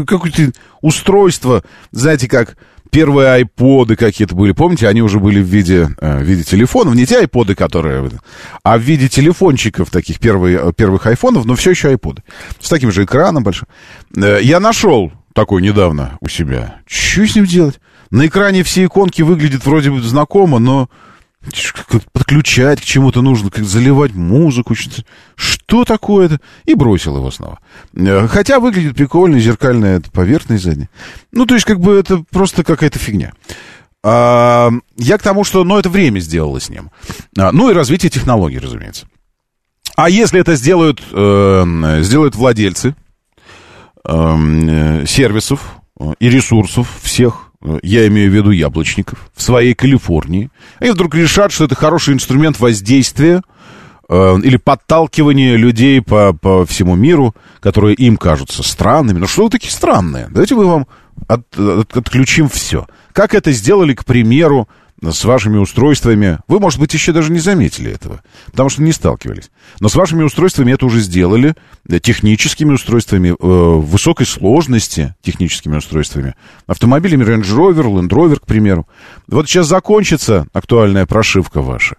Какое-то 0.07 0.53
устройство, 0.79 1.61
знаете, 1.91 2.29
как 2.29 2.55
первые 2.89 3.31
айподы 3.31 3.97
какие-то 3.97 4.33
были, 4.33 4.53
помните, 4.53 4.87
они 4.87 5.01
уже 5.01 5.19
были 5.19 5.41
в 5.41 5.45
виде, 5.45 5.89
э, 5.99 6.19
в 6.19 6.23
виде 6.23 6.45
телефонов, 6.45 6.95
не 6.95 7.05
те 7.05 7.17
айподы, 7.17 7.53
которые, 7.53 8.11
а 8.63 8.77
в 8.77 8.81
виде 8.81 9.09
телефончиков 9.09 9.89
таких 9.89 10.19
первые, 10.19 10.71
первых 10.71 11.05
айфонов, 11.05 11.43
но 11.43 11.55
все 11.55 11.71
еще 11.71 11.89
айподы. 11.89 12.23
С 12.61 12.69
таким 12.69 12.93
же 12.93 13.03
экраном 13.03 13.43
большим. 13.43 13.67
Я 14.15 14.61
нашел 14.61 15.11
такой 15.33 15.61
недавно 15.61 16.17
у 16.21 16.27
себя. 16.27 16.81
Что 16.85 17.25
с 17.25 17.35
ним 17.35 17.45
делать? 17.45 17.79
На 18.09 18.27
экране 18.27 18.63
все 18.63 18.85
иконки 18.85 19.21
выглядят 19.21 19.65
вроде 19.65 19.91
бы 19.91 20.01
знакомо, 20.01 20.59
но 20.59 20.89
подключать 22.11 22.81
к 22.81 22.83
чему-то 22.83 23.21
нужно, 23.21 23.49
как 23.49 23.63
заливать 23.63 24.13
музыку. 24.13 24.75
Что 25.35 25.85
такое-то? 25.85 26.39
И 26.65 26.73
бросил 26.73 27.17
его 27.17 27.31
снова. 27.31 27.59
Э, 27.95 28.27
хотя 28.27 28.59
выглядит 28.59 28.95
прикольно, 28.95 29.39
зеркальная 29.39 30.01
поверхность 30.11 30.63
задняя. 30.63 30.89
Ну, 31.31 31.45
то 31.45 31.53
есть, 31.53 31.65
как 31.65 31.79
бы 31.79 31.97
это 31.97 32.23
просто 32.31 32.63
какая-то 32.63 32.99
фигня. 32.99 33.33
А, 34.03 34.69
я 34.97 35.17
к 35.17 35.23
тому, 35.23 35.43
что, 35.43 35.63
ну, 35.63 35.77
это 35.77 35.89
время 35.89 36.19
сделало 36.19 36.59
с 36.59 36.69
ним. 36.69 36.91
А, 37.37 37.51
ну, 37.51 37.69
и 37.69 37.73
развитие 37.73 38.09
технологий, 38.09 38.59
разумеется. 38.59 39.07
А 39.95 40.09
если 40.09 40.39
это 40.39 40.55
сделают, 40.55 41.01
э, 41.11 41.99
сделают 42.01 42.35
владельцы 42.35 42.95
э, 44.11 45.05
сервисов 45.05 45.75
э, 45.99 46.13
и 46.19 46.29
ресурсов 46.29 46.87
всех, 47.01 47.51
э, 47.63 47.79
я 47.83 48.07
имею 48.07 48.31
в 48.31 48.33
виду 48.33 48.51
яблочников, 48.51 49.29
в 49.35 49.41
своей 49.41 49.73
Калифорнии, 49.73 50.49
они 50.79 50.91
вдруг 50.91 51.15
решат, 51.15 51.51
что 51.51 51.65
это 51.65 51.75
хороший 51.75 52.13
инструмент 52.13 52.59
воздействия 52.59 53.41
или 54.11 54.57
подталкивания 54.57 55.55
людей 55.55 56.01
по, 56.01 56.33
по 56.33 56.65
всему 56.65 56.95
миру, 56.95 57.35
которые 57.59 57.93
им 57.93 58.17
кажутся 58.17 58.63
странными. 58.63 59.19
Ну 59.19 59.27
что 59.27 59.43
вы 59.43 59.49
такие 59.51 59.71
странные? 59.71 60.27
Давайте 60.31 60.55
мы 60.55 60.65
вам 60.65 60.87
от, 61.27 61.41
от, 61.55 61.95
отключим 61.95 62.49
все. 62.49 62.87
Как 63.13 63.35
это 63.35 63.51
сделали, 63.51 63.93
к 63.93 64.05
примеру, 64.05 64.67
с 65.01 65.23
вашими 65.23 65.57
устройствами. 65.57 66.39
Вы, 66.47 66.59
может 66.59 66.79
быть, 66.79 66.93
еще 66.93 67.11
даже 67.11 67.31
не 67.31 67.39
заметили 67.39 67.91
этого, 67.91 68.21
потому 68.47 68.69
что 68.69 68.81
не 68.81 68.91
сталкивались. 68.91 69.51
Но 69.79 69.89
с 69.89 69.95
вашими 69.95 70.23
устройствами 70.23 70.73
это 70.73 70.85
уже 70.85 70.99
сделали, 70.99 71.55
техническими 72.01 72.73
устройствами, 72.73 73.29
э, 73.29 73.35
высокой 73.39 74.25
сложности 74.25 75.15
техническими 75.21 75.77
устройствами. 75.77 76.35
Автомобилями 76.67 77.23
Range 77.23 77.41
Rover, 77.41 77.85
Land 77.85 78.09
Rover, 78.09 78.39
к 78.39 78.45
примеру. 78.45 78.87
Вот 79.27 79.47
сейчас 79.47 79.67
закончится 79.67 80.47
актуальная 80.53 81.05
прошивка 81.05 81.61
ваша. 81.61 81.95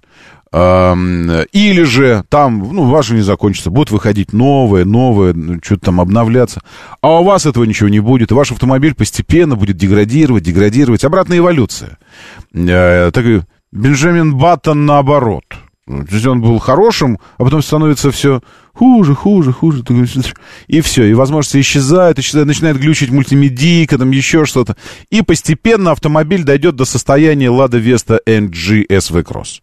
Или 0.52 1.82
же 1.84 2.24
там, 2.28 2.70
ну, 2.72 2.90
ваши 2.90 3.14
не 3.14 3.20
закончится, 3.20 3.70
будут 3.70 3.92
выходить 3.92 4.32
новые, 4.32 4.84
новые, 4.84 5.32
ну, 5.32 5.60
что-то 5.62 5.86
там 5.86 6.00
обновляться. 6.00 6.60
А 7.02 7.20
у 7.20 7.24
вас 7.24 7.46
этого 7.46 7.64
ничего 7.64 7.88
не 7.88 8.00
будет, 8.00 8.32
и 8.32 8.34
ваш 8.34 8.50
автомобиль 8.50 8.94
постепенно 8.94 9.54
будет 9.54 9.76
деградировать, 9.76 10.42
деградировать. 10.42 11.04
Обратная 11.04 11.38
эволюция. 11.38 11.98
Э, 12.52 13.10
такой 13.12 13.42
Бенджамин 13.70 14.36
Баттон 14.36 14.86
наоборот. 14.86 15.44
То 15.86 16.14
есть 16.14 16.26
он 16.26 16.40
был 16.40 16.58
хорошим, 16.58 17.18
а 17.36 17.44
потом 17.44 17.62
становится 17.62 18.10
все 18.10 18.42
хуже, 18.72 19.14
хуже, 19.14 19.52
хуже. 19.52 19.82
И 20.68 20.80
все, 20.80 21.04
и 21.04 21.14
возможности 21.14 21.60
исчезают, 21.60 22.18
исчезают, 22.18 22.48
начинает 22.48 22.78
глючить 22.78 23.10
мультимедийка, 23.10 23.98
там 23.98 24.10
еще 24.10 24.44
что-то. 24.44 24.76
И 25.10 25.22
постепенно 25.22 25.90
автомобиль 25.90 26.44
дойдет 26.44 26.76
до 26.76 26.84
состояния 26.84 27.46
Lada 27.46 27.82
Vesta 27.82 28.18
NG 28.26 28.86
SV 28.88 29.24
Cross. 29.24 29.60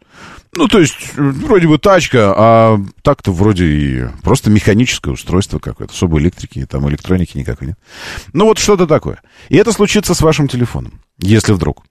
Ну, 0.56 0.68
то 0.68 0.80
есть, 0.80 1.16
вроде 1.16 1.68
бы 1.68 1.78
тачка, 1.78 2.34
а 2.36 2.80
так-то 3.02 3.32
вроде 3.32 3.66
и 3.66 4.06
просто 4.24 4.50
механическое 4.50 5.12
устройство 5.12 5.60
какое-то. 5.60 5.94
Особой 5.94 6.22
электрики, 6.22 6.66
там 6.66 6.88
электроники 6.90 7.38
никакой 7.38 7.70
нет. 7.70 7.80
Ну, 8.34 8.46
вот 8.46 8.58
что-то 8.58 8.88
такое. 8.88 9.22
И 9.50 9.58
это 9.58 9.72
случится 9.72 10.14
с 10.14 10.22
вашим 10.22 10.48
телефоном, 10.48 11.02
если 11.20 11.54
вдруг. 11.54 11.84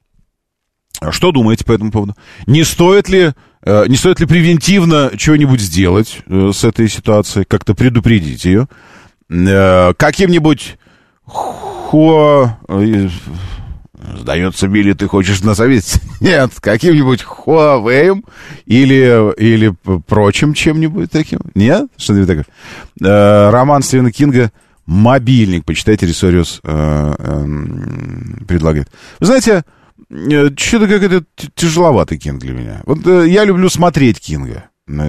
А 1.01 1.13
что 1.13 1.31
думаете 1.31 1.65
по 1.65 1.73
этому 1.73 1.91
поводу? 1.91 2.17
Не 2.47 2.65
стоит 2.65 3.09
ли, 3.09 3.33
э, 3.63 3.85
не 3.87 3.97
стоит 3.97 4.21
ли 4.21 4.27
превентивно 4.27 5.13
чего-нибудь 5.17 5.61
сделать 5.61 6.21
э, 6.27 6.51
с 6.55 6.65
этой 6.65 6.89
ситуацией, 6.89 7.45
как-то 7.45 7.75
предупредить 7.75 8.45
ее? 8.45 8.69
Э, 9.29 9.93
каким-нибудь 9.95 10.79
хо... 11.25 12.59
Сдается, 14.15 14.69
Билли, 14.69 14.93
ты 14.93 15.09
хочешь 15.09 15.43
назовить? 15.43 16.01
Нет, 16.21 16.53
каким-нибудь 16.61 17.23
Huawei 17.23 18.23
или, 18.67 19.35
или 19.39 19.75
прочим 20.07 20.55
чем-нибудь 20.55 21.11
таким? 21.11 21.41
Нет? 21.55 21.89
Что-нибудь 21.97 22.29
такое? 22.29 22.47
Э, 23.03 23.51
роман 23.51 23.83
Стивена 23.83 24.11
Кинга 24.11 24.53
«Мобильник». 24.87 25.65
Почитайте, 25.65 26.07
Рисориус 26.07 26.61
э, 26.63 27.15
э, 27.19 28.45
предлагает. 28.47 28.91
Вы 29.21 29.27
знаете, 29.27 29.65
э, 30.11 30.51
что-то 30.57 30.87
как-то 30.87 31.25
тяжеловатый 31.55 32.19
Кинг 32.19 32.41
для 32.41 32.53
меня. 32.53 32.83
Вот 32.87 33.07
я 33.07 33.45
люблю 33.45 33.69
смотреть 33.69 34.21
Кинга, 34.21 34.65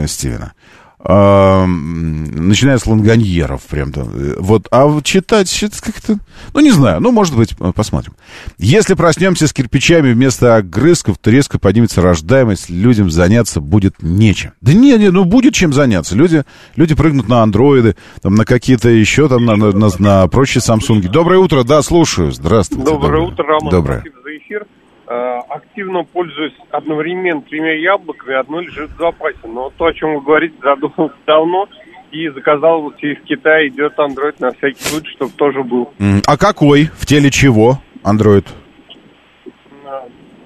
Стивена 0.07 0.53
начиная 0.99 2.77
с 2.79 2.87
ланганьеров 2.87 3.61
прям 3.63 3.91
там. 3.91 4.09
Вот, 4.39 4.67
а 4.71 5.01
читать, 5.01 5.49
читать 5.49 5.79
как-то, 5.79 6.17
ну, 6.53 6.59
не 6.59 6.71
знаю, 6.71 6.99
ну, 7.01 7.11
может 7.11 7.35
быть, 7.35 7.55
посмотрим. 7.75 8.13
Если 8.57 8.95
проснемся 8.95 9.47
с 9.47 9.53
кирпичами 9.53 10.11
вместо 10.11 10.55
огрызков, 10.55 11.17
то 11.19 11.29
резко 11.29 11.59
поднимется 11.59 12.01
рождаемость, 12.01 12.69
людям 12.69 13.11
заняться 13.11 13.61
будет 13.61 14.01
нечем. 14.01 14.53
Да 14.61 14.73
не, 14.73 14.97
не, 14.97 15.11
ну, 15.11 15.23
будет 15.23 15.53
чем 15.53 15.71
заняться. 15.71 16.15
Люди, 16.15 16.43
люди 16.75 16.95
прыгнут 16.95 17.27
на 17.27 17.43
андроиды, 17.43 17.95
там, 18.21 18.33
на 18.33 18.45
какие-то 18.45 18.89
еще, 18.89 19.29
там, 19.29 19.45
на, 19.45 19.55
на, 19.55 19.71
на, 19.71 19.89
на 19.99 20.27
прочие 20.27 20.61
Самсунги. 20.61 21.07
Доброе 21.07 21.39
утро, 21.39 21.63
да, 21.63 21.83
слушаю, 21.83 22.31
здравствуйте. 22.31 22.85
Доброе, 22.85 23.19
доброе. 23.19 23.33
утро, 23.33 23.45
Роман. 23.45 23.69
Доброе. 23.69 23.99
Спасибо 23.99 24.21
за 24.23 24.37
эфир. 24.37 24.67
Э, 25.09 25.39
активно 25.49 26.03
пользуюсь 26.03 26.53
одновременно 26.69 27.41
тремя 27.41 27.73
яблоками, 27.79 28.35
одно 28.35 28.59
лежит 28.59 28.89
в 28.91 28.97
запасе. 28.97 29.39
Но 29.45 29.71
то, 29.77 29.85
о 29.85 29.93
чем 29.93 30.15
вы 30.15 30.21
говорите, 30.21 30.55
задумался 30.61 31.15
давно 31.25 31.67
и 32.11 32.27
заказал 32.29 32.81
вот 32.81 32.95
в 32.95 33.23
Китае 33.23 33.69
идет 33.69 33.97
Android 33.97 34.35
на 34.39 34.51
всякий 34.51 34.81
случай, 34.81 35.11
чтобы 35.15 35.31
тоже 35.33 35.63
был. 35.63 35.89
А 36.25 36.37
какой? 36.37 36.85
В 36.93 37.05
теле 37.05 37.29
чего 37.29 37.79
Android? 38.03 38.45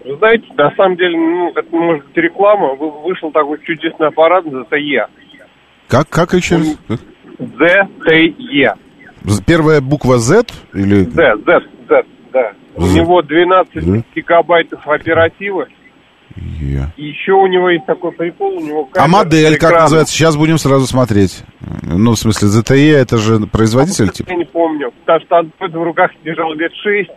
Вы 0.03 0.17
знаете, 0.17 0.45
на 0.57 0.71
самом 0.75 0.97
деле, 0.97 1.17
ну, 1.17 1.51
это 1.51 1.75
может 1.75 2.05
быть 2.05 2.17
реклама. 2.17 2.73
Вышел 2.75 3.31
такой 3.31 3.59
чудесный 3.63 4.07
аппарат 4.07 4.45
ZTE. 4.45 5.05
Как, 5.87 6.09
как 6.09 6.33
еще 6.33 6.57
раз? 6.57 6.77
ZTE. 7.39 8.73
Первая 9.45 9.81
буква 9.81 10.17
Z 10.17 10.47
или... 10.73 11.03
Z, 11.03 11.37
Z, 11.45 11.59
Z, 11.87 12.03
да. 12.33 12.53
У 12.75 12.85
него 12.85 13.21
12 13.21 13.73
да? 13.73 14.03
гигабайтов 14.15 14.87
оперативы. 14.87 15.67
Yeah. 16.37 16.87
И 16.95 17.07
еще 17.07 17.33
у 17.33 17.47
него 17.47 17.69
есть 17.69 17.85
такой 17.85 18.11
прикол, 18.13 18.57
у 18.57 18.61
него 18.61 18.89
А 18.95 19.07
модель 19.07 19.57
как 19.57 19.73
называется? 19.81 20.13
Сейчас 20.13 20.37
будем 20.37 20.57
сразу 20.57 20.87
смотреть. 20.87 21.43
Ну, 21.83 22.11
в 22.11 22.15
смысле, 22.17 22.47
ZTE 22.47 22.95
это 22.95 23.17
же 23.17 23.39
производитель? 23.47 24.09
А, 24.09 24.11
типа? 24.11 24.29
Я 24.29 24.35
не 24.37 24.45
помню, 24.45 24.91
потому 25.05 25.19
что 25.25 25.39
Android 25.39 25.79
в 25.79 25.83
руках 25.83 26.11
держал 26.23 26.53
лет 26.53 26.71
6. 26.73 27.09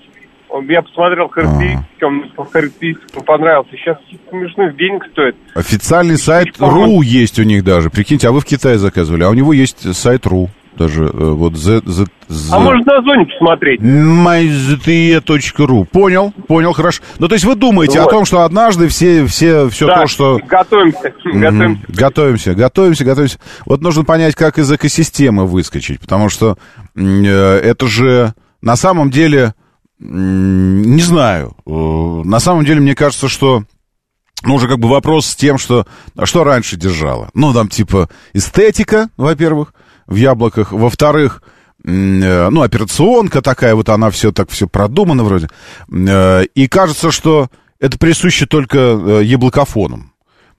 Я 0.69 0.83
посмотрел 0.83 1.29
характеристики, 1.29 2.03
а. 2.03 2.07
он 2.07 2.31
по 2.37 2.45
характеристикам 2.45 3.23
понравился. 3.25 3.71
Сейчас 3.73 3.99
смешных 4.31 4.77
денег 4.77 5.05
стоит. 5.13 5.37
Официальный 5.55 6.17
сайт 6.17 6.49
РУ 6.59 7.03
есть 7.03 7.39
у 7.39 7.43
них 7.43 7.65
даже. 7.65 7.91
Прикиньте, 7.91 8.29
а 8.29 8.33
вы 8.33 8.41
в 8.41 8.45
Китае 8.45 8.79
заказывали, 8.79 9.25
а 9.25 9.31
у 9.31 9.35
него 9.35 9.53
есть 9.53 9.95
сайт 9.95 10.27
РУ. 10.27 10.49
Даже 10.77 11.05
э, 11.05 11.09
вот 11.11 11.57
Z, 11.57 11.83
Z, 11.85 12.07
Z... 12.29 12.53
А 12.53 12.59
может 12.59 12.87
на 12.87 13.03
зоне 13.03 13.27
посмотреть? 13.27 13.81
myzte.ru. 13.81 15.25
Понял, 15.87 16.33
понял, 16.49 16.73
хорошо. 16.73 17.03
Ну, 17.19 17.29
то 17.29 17.35
есть 17.35 17.45
вы 17.45 17.55
думаете 17.55 18.01
вот. 18.01 18.09
о 18.09 18.11
том, 18.11 18.25
что 18.25 18.43
однажды 18.43 18.89
все, 18.89 19.27
все, 19.27 19.69
все 19.69 19.87
да, 19.87 20.01
то, 20.01 20.07
что... 20.07 20.39
готовимся, 20.47 21.13
mm-hmm. 21.27 21.77
готовимся. 21.89 21.93
Готовимся, 21.93 22.55
готовимся, 22.55 23.05
готовимся. 23.05 23.39
Вот 23.67 23.81
нужно 23.83 24.05
понять, 24.05 24.35
как 24.35 24.59
из 24.59 24.73
экосистемы 24.73 25.47
выскочить, 25.47 26.01
потому 26.01 26.29
что 26.29 26.57
э, 26.97 27.01
это 27.01 27.87
же 27.87 28.35
на 28.61 28.77
самом 28.77 29.11
деле, 29.11 29.55
э, 30.01 30.05
не 30.05 31.03
знаю, 31.03 31.57
э, 31.67 31.71
на 31.71 32.41
самом 32.41 32.65
деле 32.65 32.81
мне 32.81 32.95
кажется, 32.95 33.29
что 33.29 33.65
ну, 34.45 34.55
уже 34.55 34.69
как 34.69 34.79
бы 34.79 34.89
вопрос 34.89 35.27
с 35.27 35.37
тем, 35.37 35.59
что, 35.59 35.87
а 36.17 36.27
что 36.27 36.45
раньше 36.45 36.77
держало? 36.77 37.31
Ну, 37.35 37.53
там, 37.53 37.69
типа, 37.69 38.09
эстетика, 38.33 39.09
во-первых, 39.17 39.75
в 40.07 40.15
яблоках. 40.15 40.73
Во-вторых, 40.73 41.43
э, 41.85 42.49
ну, 42.51 42.63
операционка 42.63 43.43
такая, 43.43 43.75
вот 43.75 43.89
она 43.89 44.11
все 44.11 44.33
так 44.33 44.51
все 44.51 44.69
продумано 44.69 45.25
вроде. 45.25 45.49
Э, 45.91 46.45
и 46.55 46.69
кажется, 46.69 47.11
что 47.11 47.49
это 47.81 47.99
присуще 47.99 48.47
только 48.47 48.79
э, 48.79 49.21
яблокофонам. 49.25 50.15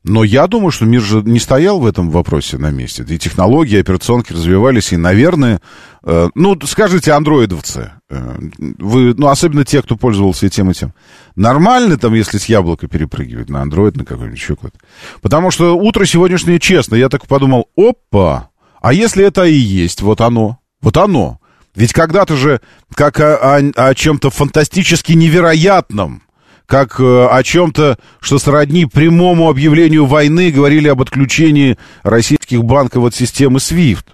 Но 0.08 0.24
я 0.24 0.46
думаю, 0.46 0.70
что 0.70 0.86
мир 0.86 1.02
же 1.02 1.24
не 1.24 1.40
стоял 1.40 1.80
в 1.80 1.86
этом 1.88 2.12
вопросе 2.12 2.60
на 2.60 2.70
месте. 2.70 3.04
И 3.08 3.18
технологии, 3.18 3.76
и 3.76 3.80
операционки 3.80 4.34
развивались, 4.34 4.94
и, 4.94 4.98
наверное, 4.98 5.62
э, 6.04 6.30
ну, 6.36 6.56
скажите, 6.64 7.12
андроидовцы, 7.12 7.92
э, 8.12 8.38
вы, 8.78 9.16
ну, 9.16 9.30
особенно 9.30 9.66
те, 9.66 9.82
кто 9.82 9.96
пользовался 9.96 10.46
и 10.46 10.50
тем, 10.52 10.70
и 10.70 10.76
тем, 10.76 10.94
нормально 11.36 11.98
там, 11.98 12.14
если 12.14 12.38
с 12.38 12.46
яблока 12.46 12.88
перепрыгивать 12.88 13.50
на 13.50 13.64
андроид, 13.64 13.98
на 13.98 14.06
какой-нибудь 14.06 14.40
еще 14.40 14.56
какой-то? 14.56 14.78
Потому 15.24 15.50
что 15.50 15.76
утро 15.76 16.06
сегодняшнее, 16.06 16.60
честно, 16.60 16.94
я 16.94 17.10
так 17.10 17.26
подумал, 17.26 17.70
опа, 17.76 18.52
а 18.86 18.94
если 18.94 19.26
это 19.26 19.46
и 19.46 19.56
есть, 19.56 20.04
вот 20.04 20.22
оно, 20.22 20.60
вот 20.80 20.96
оно. 20.98 21.40
Ведь 21.74 21.92
когда-то 21.92 22.36
же, 22.36 22.62
как 22.94 23.20
о, 23.20 23.58
о, 23.58 23.72
о 23.76 23.96
чем-то 23.96 24.30
фантастически 24.30 25.14
невероятном, 25.14 26.22
как 26.68 27.00
э, 27.00 27.26
о 27.26 27.42
чем-то, 27.42 27.98
что 28.20 28.38
сродни 28.38 28.86
прямому 28.86 29.50
объявлению 29.50 30.06
войны, 30.06 30.52
говорили 30.52 30.88
об 30.88 31.02
отключении 31.02 31.80
российских 32.04 32.64
банков 32.64 33.06
от 33.06 33.16
системы 33.16 33.58
SWIFT. 33.58 34.06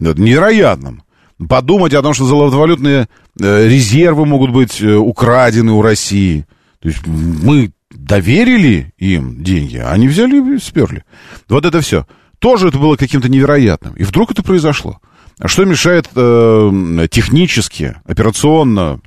Это 0.00 0.20
невероятным. 0.20 1.04
Подумать 1.48 1.94
о 1.94 2.02
том, 2.02 2.14
что 2.14 2.24
золотовалютные 2.24 3.06
э, 3.40 3.68
резервы 3.68 4.26
могут 4.26 4.50
быть 4.50 4.82
э, 4.82 4.92
украдены 4.92 5.70
у 5.70 5.82
России. 5.82 6.46
То 6.80 6.88
есть 6.88 7.06
мы 7.06 7.70
доверили 7.92 8.92
им 8.98 9.44
деньги, 9.44 9.76
а 9.76 9.92
они 9.92 10.08
взяли 10.08 10.56
и 10.56 10.58
сперли. 10.58 11.04
Вот 11.48 11.64
это 11.64 11.80
все. 11.80 12.08
Тоже 12.38 12.68
это 12.68 12.78
было 12.78 12.96
каким-то 12.96 13.28
невероятным. 13.28 13.94
И 13.94 14.04
вдруг 14.04 14.32
это 14.32 14.42
произошло. 14.42 14.98
А 15.38 15.48
что 15.48 15.64
мешает 15.64 16.08
э, 16.14 17.06
технически, 17.10 17.96
операционно, 18.04 19.00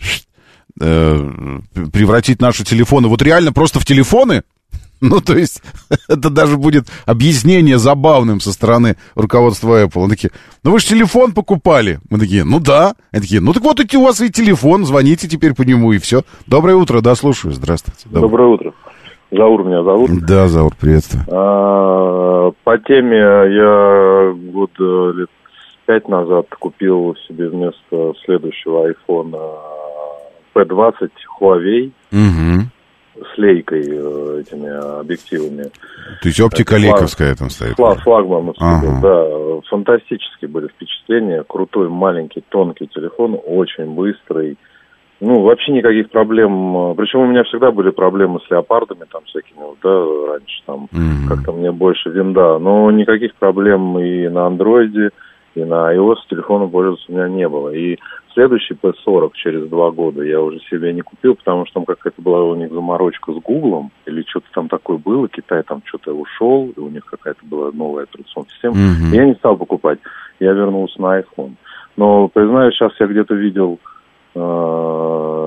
э, 0.80 1.60
превратить 1.94 2.42
наши 2.42 2.64
телефоны 2.64 3.08
вот 3.08 3.22
реально 3.22 3.54
просто 3.54 3.80
в 3.80 3.86
телефоны, 3.86 4.44
ну, 5.02 5.22
то 5.22 5.38
есть, 5.38 5.62
это 6.08 6.30
даже 6.30 6.58
будет 6.58 6.88
объяснение 7.06 7.78
забавным 7.78 8.40
со 8.40 8.52
стороны 8.52 8.98
руководства 9.16 9.84
Apple. 9.86 10.02
Они 10.02 10.10
такие, 10.10 10.32
ну 10.64 10.72
вы 10.72 10.80
же 10.80 10.88
телефон 10.88 11.34
покупали. 11.34 12.00
Мы 12.10 12.18
такие, 12.20 12.44
ну 12.44 12.60
да. 12.60 12.96
Они 13.12 13.22
такие, 13.22 13.42
ну 13.42 13.54
так 13.54 13.64
вот 13.64 13.80
у 13.94 14.04
вас 14.04 14.22
и 14.22 14.32
телефон, 14.32 14.86
звоните 14.86 15.28
теперь 15.28 15.54
по 15.54 15.62
нему 15.62 15.94
и 15.94 16.00
все. 16.00 16.24
Доброе 16.48 16.76
утро, 16.76 17.02
да, 17.02 17.16
слушаю, 17.16 17.54
здравствуйте. 17.54 18.06
Доброе, 18.06 18.22
Доброе 18.22 18.48
утро. 18.50 18.74
Заур 19.32 19.64
меня 19.64 19.84
зовут. 19.84 20.10
Да, 20.26 20.48
Заур, 20.48 20.74
приветствую. 20.80 21.26
А, 21.30 22.52
по 22.64 22.78
теме 22.80 23.18
я 23.18 24.34
год 24.52 24.72
э, 24.80 25.12
лет 25.16 25.30
пять 25.86 26.08
назад 26.08 26.48
купил 26.60 27.16
себе 27.28 27.50
вместо 27.50 28.14
следующего 28.24 28.88
айфона 28.88 29.38
P20 30.56 31.10
Huawei 31.40 31.92
угу. 32.12 32.70
с 33.16 33.38
лейкой 33.38 33.84
э, 33.86 34.42
этими 34.42 35.00
объективами. 35.00 35.64
То 36.22 36.28
есть 36.28 36.40
оптика 36.40 36.76
Это 36.76 36.86
лейковская 36.86 37.36
там 37.36 37.50
стоит? 37.50 37.76
Флаг, 37.76 38.02
флагман, 38.04 38.54
ага. 38.60 39.00
да. 39.02 39.62
Фантастические 39.70 40.50
были 40.50 40.68
впечатления. 40.68 41.44
Крутой, 41.44 41.90
маленький, 41.90 42.44
тонкий 42.48 42.88
телефон, 42.88 43.38
очень 43.46 43.94
быстрый. 43.94 44.58
Ну, 45.20 45.42
вообще 45.42 45.72
никаких 45.72 46.12
проблем. 46.12 46.96
Причем 46.96 47.22
у 47.22 47.26
меня 47.26 47.44
всегда 47.44 47.72
были 47.72 47.90
проблемы 47.90 48.40
с 48.40 48.52
леопардами 48.52 49.06
там 49.12 49.24
всякими, 49.26 49.58
вот, 49.58 49.78
да, 49.82 50.34
раньше 50.34 50.62
там 50.66 50.88
mm 50.94 51.28
как-то 51.28 51.52
мне 51.52 51.72
больше 51.72 52.10
винда. 52.10 52.58
Но 52.60 52.90
никаких 52.92 53.36
проблем 53.36 53.98
и 54.00 54.28
на 54.30 54.46
андроиде, 54.46 55.10
и 55.56 55.64
на 55.64 55.94
iOS 55.94 56.18
телефоном 56.30 56.70
пользоваться 56.70 57.06
у 57.10 57.14
меня 57.14 57.28
не 57.28 57.50
было. 57.50 57.70
И 57.70 57.98
следующий 58.34 58.76
P40 58.76 59.32
через 59.34 59.68
два 59.68 59.90
года 59.90 60.22
я 60.22 60.40
уже 60.40 60.60
себе 60.70 60.94
не 60.94 61.02
купил, 61.02 61.36
потому 61.36 61.66
что 61.66 61.76
там 61.76 61.86
какая-то 61.86 62.22
была 62.22 62.44
у 62.44 62.56
них 62.56 62.72
заморочка 62.72 63.34
с 63.34 63.38
Гуглом, 63.38 63.92
или 64.06 64.24
что-то 64.28 64.48
там 64.54 64.70
такое 64.70 64.98
было, 64.98 65.28
Китай 65.28 65.64
там 65.64 65.82
что-то 65.86 66.14
ушел, 66.14 66.72
и 66.78 66.80
у 66.80 66.90
них 66.90 67.04
какая-то 67.06 67.44
была 67.44 67.72
новая 67.74 68.04
операционная 68.04 68.50
система. 68.52 68.76
Mm-hmm. 68.76 69.16
Я 69.16 69.26
не 69.26 69.34
стал 69.36 69.58
покупать, 69.58 70.00
я 70.40 70.54
вернулся 70.54 71.02
на 71.02 71.20
iPhone. 71.20 71.56
Но, 71.98 72.28
признаюсь, 72.28 72.76
сейчас 72.76 72.92
я 73.00 73.08
где-то 73.08 73.34
видел 73.34 73.80
э, 73.84 73.97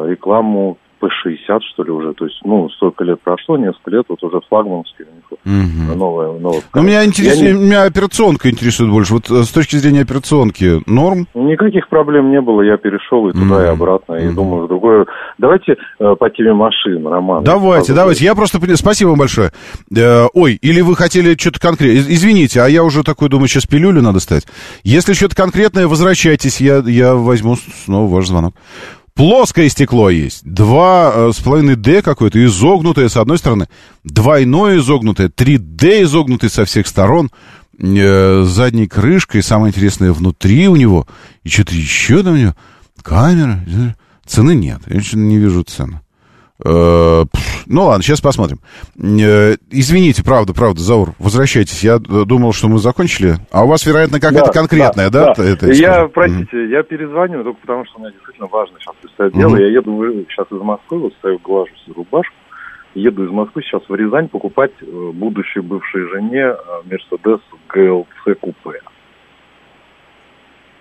рекламу 0.08 0.76
P60, 1.00 1.60
что 1.72 1.82
ли, 1.82 1.90
уже. 1.90 2.12
То 2.14 2.26
есть, 2.26 2.40
ну, 2.44 2.68
столько 2.70 3.04
лет 3.04 3.20
прошло, 3.20 3.56
несколько 3.56 3.90
лет, 3.90 4.04
вот 4.08 4.22
уже 4.22 4.40
флагманский 4.48 5.04
у 5.04 5.14
них 5.14 5.30
угу. 5.30 5.98
новая, 5.98 6.38
новая. 6.38 6.62
Ну, 6.74 6.82
меня, 6.82 7.04
интересует, 7.04 7.56
не... 7.56 7.64
меня 7.64 7.84
операционка 7.84 8.50
интересует 8.50 8.90
больше. 8.90 9.14
Вот 9.14 9.30
э, 9.30 9.42
с 9.42 9.50
точки 9.50 9.76
зрения 9.76 10.02
операционки 10.02 10.82
норм? 10.86 11.26
Никаких 11.34 11.88
проблем 11.88 12.30
не 12.30 12.40
было, 12.40 12.62
я 12.62 12.76
перешел 12.76 13.28
и 13.28 13.32
туда, 13.32 13.56
угу. 13.56 13.62
и 13.62 13.66
обратно, 13.66 14.14
и 14.14 14.26
угу. 14.28 14.34
думаю, 14.34 14.64
в 14.64 14.68
другое. 14.68 15.06
Давайте 15.38 15.76
э, 15.98 16.14
по 16.18 16.30
теме 16.30 16.52
машин, 16.52 17.06
Роман. 17.06 17.44
Давайте, 17.44 17.94
давайте. 17.94 18.24
Я 18.24 18.34
просто... 18.34 18.58
Спасибо 18.76 19.10
вам 19.10 19.18
большое. 19.18 19.52
Э, 19.96 20.26
ой, 20.34 20.54
или 20.54 20.80
вы 20.80 20.94
хотели 20.96 21.36
что-то 21.38 21.60
конкретное? 21.60 22.00
Извините, 22.00 22.60
а 22.60 22.68
я 22.68 22.84
уже 22.84 23.02
такой 23.02 23.28
думаю, 23.28 23.48
сейчас 23.48 23.66
пилюлю 23.66 24.02
надо 24.02 24.20
стать. 24.20 24.46
Если 24.82 25.12
что-то 25.12 25.36
конкретное, 25.36 25.86
возвращайтесь, 25.86 26.60
я, 26.60 26.78
я 26.78 27.14
возьму 27.14 27.56
снова 27.56 28.12
ваш 28.12 28.26
звонок. 28.26 28.54
Плоское 29.14 29.68
стекло 29.68 30.08
есть. 30.10 30.44
Два 30.44 31.12
э, 31.14 31.30
с 31.34 31.40
половиной 31.40 31.76
D 31.76 32.02
какое-то, 32.02 32.42
изогнутое 32.44 33.08
с 33.08 33.16
одной 33.16 33.38
стороны, 33.38 33.68
двойное 34.04 34.78
изогнутое, 34.78 35.28
3D 35.28 36.04
изогнутое 36.04 36.50
со 36.50 36.64
всех 36.64 36.86
сторон, 36.86 37.30
э, 37.78 38.42
задней 38.44 38.86
крышкой, 38.86 39.42
самое 39.42 39.70
интересное, 39.70 40.12
внутри 40.12 40.68
у 40.68 40.76
него, 40.76 41.06
и 41.42 41.48
что-то 41.48 41.74
еще 41.74 42.22
там 42.22 42.34
у 42.34 42.36
него, 42.36 42.54
камера, 43.02 43.64
цены 44.26 44.54
нет, 44.54 44.80
я 44.86 45.00
не 45.12 45.38
вижу 45.38 45.64
цены. 45.64 46.00
Э, 46.64 47.24
ну 47.66 47.84
ладно, 47.84 48.02
сейчас 48.02 48.20
посмотрим. 48.20 48.58
Э, 48.98 49.56
извините, 49.70 50.24
правда, 50.24 50.52
правда, 50.52 50.80
Заур, 50.80 51.10
возвращайтесь. 51.18 51.82
Я 51.82 51.98
думал, 51.98 52.52
что 52.52 52.68
мы 52.68 52.78
закончили. 52.78 53.36
А 53.50 53.64
у 53.64 53.68
вас, 53.68 53.86
вероятно, 53.86 54.20
какая-то 54.20 54.46
да, 54.46 54.52
конкретная, 54.52 55.10
да? 55.10 55.34
да? 55.34 55.44
Это 55.44 55.72
я, 55.72 56.06
простите, 56.06 56.56
mm 56.56 56.70
я 56.70 56.82
перезвоню, 56.82 57.42
только 57.42 57.60
потому 57.60 57.84
что 57.86 57.98
у 57.98 58.02
меня 58.02 58.12
действительно 58.12 58.48
важно 58.48 58.76
сейчас 58.78 58.94
представить 59.00 59.34
дело. 59.34 59.56
mm 59.56 59.60
Я 59.60 59.68
еду 59.68 60.24
сейчас 60.28 60.46
из 60.50 60.60
Москвы, 60.60 60.98
вот 60.98 61.12
стою, 61.14 61.38
глажу 61.42 61.72
рубашку. 61.94 62.34
Еду 62.94 63.24
из 63.24 63.30
Москвы 63.30 63.62
сейчас 63.62 63.82
в 63.88 63.94
Рязань 63.94 64.28
покупать 64.28 64.72
э, 64.80 65.10
будущей 65.14 65.60
бывшей 65.60 66.08
жене 66.10 66.54
Мерседес 66.84 67.40
GLC 67.72 68.34
купе. 68.40 68.80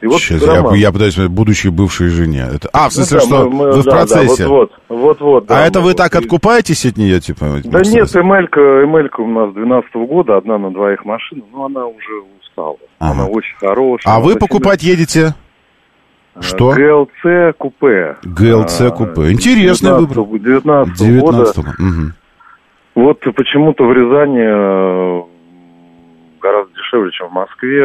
И 0.02 0.08
вот 0.08 0.22
Сейчас 0.22 0.42
я, 0.44 0.76
я 0.76 0.92
пытаюсь 0.92 1.18
будущей 1.18 1.70
бывшей 1.70 2.08
жене. 2.08 2.48
Это, 2.56 2.70
а, 2.72 2.88
в 2.88 2.94
смысле, 2.94 3.20
ну, 3.20 3.30
да, 3.30 3.36
что 3.36 3.50
мы, 3.50 3.56
мы, 3.56 3.72
вы 3.72 3.84
да, 3.84 3.92
в 3.92 3.96
процессе? 3.96 4.44
Да, 4.44 4.50
вот, 4.50 4.72
вот, 4.88 5.00
вот, 5.00 5.22
вот, 5.22 5.46
да, 5.46 5.64
а 5.64 5.68
это 5.68 5.82
вы 5.82 5.94
так 5.94 6.16
откупаетесь 6.16 6.86
от 6.86 6.98
нее, 6.98 7.20
типа? 7.20 7.46
Да 7.66 7.82
нет, 7.82 8.08
Эмелька, 8.16 8.62
Эмелька 8.86 9.20
у 9.20 9.28
нас 9.28 9.54
12 9.54 9.94
-го 9.94 10.08
года, 10.08 10.38
одна 10.38 10.58
на 10.58 10.72
двоих 10.72 11.04
машин, 11.04 11.44
но 11.52 11.66
она 11.66 11.86
уже 11.86 12.24
устала. 12.40 12.78
Ага. 13.00 13.12
Она 13.12 13.26
очень 13.28 13.58
хорошая. 13.58 14.16
А 14.16 14.20
вы 14.22 14.38
покупать 14.38 14.80
очень... 14.80 14.92
едете? 14.92 15.36
Э, 16.36 16.42
что? 16.42 16.72
ГЛЦ 16.72 17.56
купе. 17.58 18.16
ГЛЦ 18.24 18.82
а, 18.82 18.92
купе. 18.92 19.32
Интересный 19.34 19.92
19, 19.92 20.16
выбор. 20.16 20.40
19, 20.40 20.98
19 20.98 21.58
года. 21.58 21.70
Угу. 21.78 23.04
Вот 23.04 23.20
почему-то 23.36 23.84
в 23.84 23.92
Рязани 23.92 24.44
э, 24.46 25.24
гораздо 26.42 26.74
дешевле, 26.74 27.12
чем 27.12 27.28
в 27.28 27.34
Москве 27.34 27.84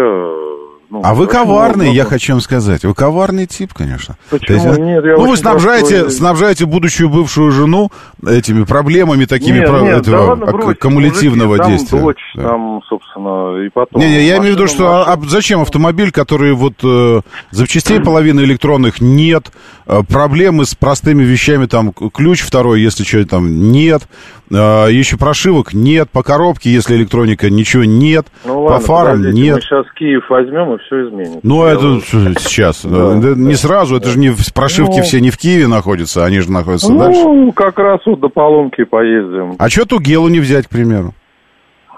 ну, 0.91 1.01
а 1.03 1.15
вы 1.15 1.27
коварный, 1.27 1.87
много... 1.87 1.97
я 1.97 2.05
хочу 2.05 2.33
вам 2.35 2.41
сказать. 2.41 2.85
Вы 2.85 2.95
коварный 2.95 3.47
тип, 3.47 3.73
конечно. 3.73 4.17
Почему? 4.31 4.57
есть, 4.57 4.79
нет, 4.79 5.05
я 5.05 5.17
ну, 5.17 5.27
вы 5.29 5.37
снабжаете, 5.37 6.01
простой... 6.01 6.11
снабжаете 6.11 6.67
будущую 6.67 7.09
бывшую 7.09 7.51
жену 7.51 7.91
этими 8.27 8.65
проблемами, 8.65 9.25
такими 9.25 9.59
нет, 9.59 9.69
про... 9.69 9.81
нет, 9.81 10.01
этого, 10.03 10.17
да 10.17 10.25
ладно, 10.25 10.47
брось, 10.47 10.79
кумулятивного 10.79 11.57
мужики, 11.57 11.71
действия. 11.71 11.99
Там 11.99 12.07
дочь, 12.07 12.33
да. 12.37 12.43
там, 12.43 12.83
собственно, 12.89 13.67
и 13.67 13.69
потом... 13.71 14.01
Не, 14.01 14.09
не, 14.09 14.27
я 14.27 14.39
имею 14.39 14.55
в 14.55 14.57
виду, 14.57 14.67
что 14.67 15.03
а, 15.03 15.13
а 15.13 15.21
зачем 15.27 15.63
автомобиль, 15.63 16.13
который 16.13 16.53
вот 16.53 16.75
э, 16.83 17.21
запчастей 17.51 18.01
половины 18.01 18.41
электронных 18.41 19.01
нет, 19.01 19.53
э, 19.84 19.84
проблемы 19.87 20.65
с 20.65 20.75
простыми 20.75 21.23
вещами, 21.23 21.67
там, 21.67 21.93
ключ 21.93 22.41
второй, 22.43 22.81
если 22.81 23.05
что 23.05 23.25
там 23.27 23.71
нет, 23.71 24.03
э, 24.51 24.55
еще 24.91 25.17
прошивок 25.19 25.75
нет, 25.75 26.11
по 26.11 26.23
коробке, 26.23 26.71
если 26.71 26.97
электроника, 26.97 27.51
ничего 27.51 27.85
нет, 27.85 28.27
Ну 28.45 28.55
по 28.55 28.59
ладно, 28.73 28.87
фарам 28.87 29.17
подождите, 29.19 29.43
нет. 29.43 29.55
Мы 29.57 29.61
сейчас 29.61 29.87
Киев 29.95 30.31
возьмем 30.31 30.75
и 30.75 30.79
все 30.79 31.09
изменится. 31.09 31.41
Ну, 31.43 31.65
это 31.65 31.87
вот- 31.87 32.05
сейчас. 32.05 32.85
Да, 32.85 33.15
Да, 33.15 33.29
Не 33.35 33.55
сразу, 33.55 33.97
это 33.97 34.09
же 34.09 34.19
не 34.19 34.33
прошивки 34.55 34.99
Ну. 34.99 35.03
все 35.03 35.21
не 35.21 35.31
в 35.31 35.37
Киеве 35.37 35.67
находятся, 35.69 36.25
они 36.25 36.41
же 36.41 36.51
находятся 36.51 36.93
дальше. 36.93 37.21
Ну, 37.23 37.53
как 37.53 37.79
раз 37.79 38.01
вот 38.07 38.21
до 38.21 38.29
поломки 38.29 38.85
поездим. 38.85 39.55
А 39.59 39.69
что 39.69 39.85
Тугелу 39.85 40.29
не 40.29 40.41
взять, 40.41 40.67
к 40.67 40.71
примеру? 40.71 41.15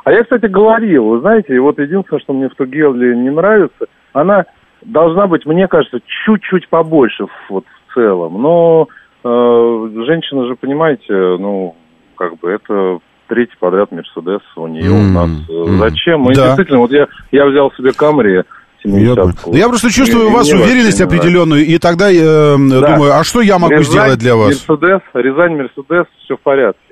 А 0.05 0.13
я, 0.13 0.23
кстати, 0.23 0.47
говорил, 0.47 1.05
вы 1.05 1.21
знаете, 1.21 1.55
и 1.55 1.59
вот 1.59 1.79
единственное, 1.79 2.21
что 2.21 2.33
мне 2.33 2.49
в 2.49 2.55
Тугеле 2.55 3.17
не 3.17 3.31
нравится, 3.31 3.87
она 4.13 4.45
должна 4.83 5.27
быть, 5.27 5.45
мне 5.47 5.67
кажется, 5.67 5.99
чуть-чуть 6.25 6.69
побольше 6.69 7.27
вот 7.51 7.65
целом. 7.97 8.41
Но 8.41 8.87
э, 9.25 9.89
женщина 10.07 10.47
же, 10.47 10.55
понимаете, 10.55 11.03
ну, 11.09 11.75
как 12.17 12.39
бы 12.39 12.51
это 12.51 12.99
третий 13.29 13.57
подряд 13.59 13.91
Мерседес 13.91 14.43
у 14.57 14.67
нее, 14.69 14.91
у 14.91 14.95
М, 14.95 15.15
нас. 15.15 15.31
м. 15.49 15.79
Зачем? 15.79 16.21
Мы 16.21 16.35
Да. 16.35 16.45
действительно, 16.47 16.79
вот 16.79 16.93
я, 16.93 17.07
я 17.33 17.47
взял 17.47 17.73
себе 17.73 17.93
Камри 17.93 18.35
Я, 18.35 18.43
понял. 18.85 19.33
70 19.43 19.55
я 19.57 19.69
просто 19.69 19.91
чувствую 19.91 20.29
у 20.29 20.31
вас 20.31 20.49
уверенность 20.53 21.01
определенную, 21.01 21.65
и 21.67 21.79
тогда 21.79 22.13
э, 22.13 22.57
думаю, 22.57 23.15
а 23.15 23.25
что 23.25 23.41
я 23.41 23.59
могу 23.59 23.73
Рязань, 23.75 23.85
сделать 23.85 24.19
для 24.21 24.37
вас? 24.37 24.69
Мерседес, 24.69 25.01
Рязань, 25.15 25.57
Мерседес, 25.57 26.07
все 26.25 26.37
в 26.37 26.41
порядке. 26.41 26.86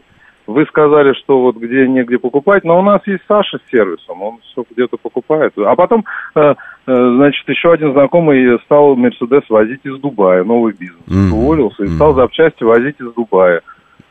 Вы 0.47 0.67
сказали, 0.67 1.15
что 1.15 1.41
вот 1.41 1.57
где 1.57 1.89
негде 1.89 2.19
покупать, 2.19 2.65
но 2.65 2.79
у 2.79 2.83
нас 2.83 3.01
есть 3.07 3.23
Саша 3.27 3.59
с 3.59 3.71
сервисом, 3.71 4.23
он 4.23 4.39
все 4.43 4.65
где-то 4.71 4.99
покупает. 4.99 5.55
А 5.57 5.75
потом, 5.75 6.05
э, 6.35 6.41
э, 6.41 6.55
значит, 6.87 7.49
еще 7.49 7.73
один 7.73 7.93
знакомый 7.93 8.59
стал 8.65 8.95
Мерседес 8.95 9.43
возить 9.49 9.81
из 9.85 9.99
Дубая, 10.01 10.45
новый 10.45 10.75
бизнес. 10.75 11.01
Мгм. 11.07 11.33
Уволился 11.33 11.85
и 11.85 11.89
стал 11.89 12.15
запчасти 12.15 12.63
возить 12.63 12.97
из 13.01 13.13
Дубая. 13.15 13.63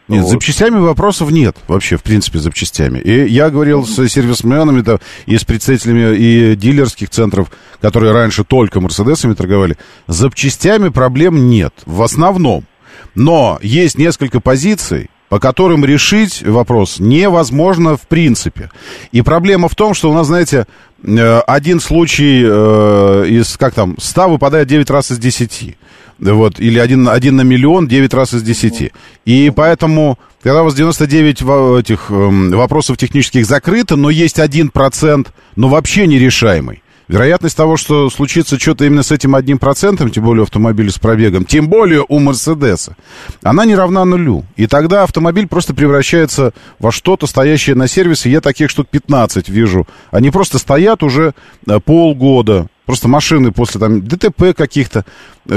Нет, 0.07 0.23
Вот. 0.23 0.31
запчастями 0.31 0.79
вопросов 0.79 1.31
нет 1.31 1.55
вообще, 1.67 1.97
в 1.97 2.03
принципе, 2.03 2.39
запчастями. 2.39 2.99
И 2.99 3.27
я 3.27 3.49
говорил 3.49 3.85
с 3.85 4.07
сервисменами 4.07 4.81
да, 4.81 4.97
и 5.27 5.37
с 5.37 5.45
представителями 5.45 6.15
и 6.17 6.55
дилерских 6.55 7.09
центров, 7.09 7.51
которые 7.79 8.11
раньше 8.11 8.43
только 8.43 8.81
Мерседесами 8.81 9.33
торговали. 9.33 9.77
С 10.07 10.15
запчастями 10.15 10.89
проблем 10.89 11.47
нет, 11.47 11.73
в 11.85 12.01
основном. 12.01 12.65
Но 13.15 13.59
есть 13.61 13.97
несколько 13.97 14.41
позиций, 14.41 15.09
по 15.33 15.39
которым 15.39 15.83
решить 15.83 16.43
вопрос 16.43 16.97
невозможно 16.99 17.97
в 17.97 18.01
принципе. 18.01 18.69
И 19.11 19.23
проблема 19.23 19.67
в 19.67 19.73
том, 19.73 19.95
что 19.95 20.11
у 20.11 20.13
нас, 20.13 20.27
знаете, 20.27 20.67
э, 21.03 21.39
один 21.47 21.79
случай 21.79 22.43
э, 22.45 23.25
из, 23.29 23.57
как 23.57 23.73
там, 23.73 23.95
100 23.99 24.29
выпадает 24.29 24.67
9 24.67 24.91
раз 24.91 25.09
из 25.09 25.17
10. 25.17 25.75
Вот, 26.19 26.59
или 26.59 26.77
один, 26.77 27.09
один 27.09 27.35
на 27.37 27.41
миллион 27.41 27.87
9 27.87 28.13
раз 28.13 28.35
из 28.35 28.43
10. 28.43 28.91
И 29.25 29.51
поэтому, 29.55 30.19
когда 30.43 30.61
у 30.61 30.65
вас 30.65 30.75
99 30.75 31.41
во- 31.41 31.79
этих 31.79 32.11
эм, 32.11 32.51
вопросов 32.51 32.97
технических 32.97 33.47
закрыто, 33.47 33.95
но 33.95 34.11
есть 34.11 34.37
1%, 34.37 35.29
но 35.55 35.67
вообще 35.67 36.05
нерешаемый. 36.05 36.83
Вероятность 37.07 37.57
того, 37.57 37.75
что 37.77 38.09
случится 38.09 38.59
что-то 38.59 38.85
именно 38.85 39.03
с 39.03 39.11
этим 39.11 39.35
одним 39.35 39.59
процентом, 39.59 40.09
тем 40.09 40.23
более 40.23 40.43
автомобиль 40.43 40.89
с 40.89 40.97
пробегом, 40.97 41.45
тем 41.45 41.67
более 41.67 42.05
у 42.07 42.19
Мерседеса, 42.19 42.95
она 43.41 43.65
не 43.65 43.75
равна 43.75 44.05
нулю. 44.05 44.45
И 44.55 44.67
тогда 44.67 45.03
автомобиль 45.03 45.47
просто 45.47 45.73
превращается 45.73 46.53
во 46.79 46.91
что-то, 46.91 47.27
стоящее 47.27 47.75
на 47.75 47.87
сервисе. 47.87 48.31
Я 48.31 48.41
таких 48.41 48.69
штук 48.69 48.87
15 48.89 49.49
вижу. 49.49 49.87
Они 50.11 50.31
просто 50.31 50.57
стоят 50.59 51.03
уже 51.03 51.33
э, 51.67 51.79
полгода. 51.79 52.67
Просто 52.85 53.07
машины 53.07 53.51
после 53.51 53.79
там 53.79 54.05
ДТП 54.05 54.53
каких-то, 54.55 55.05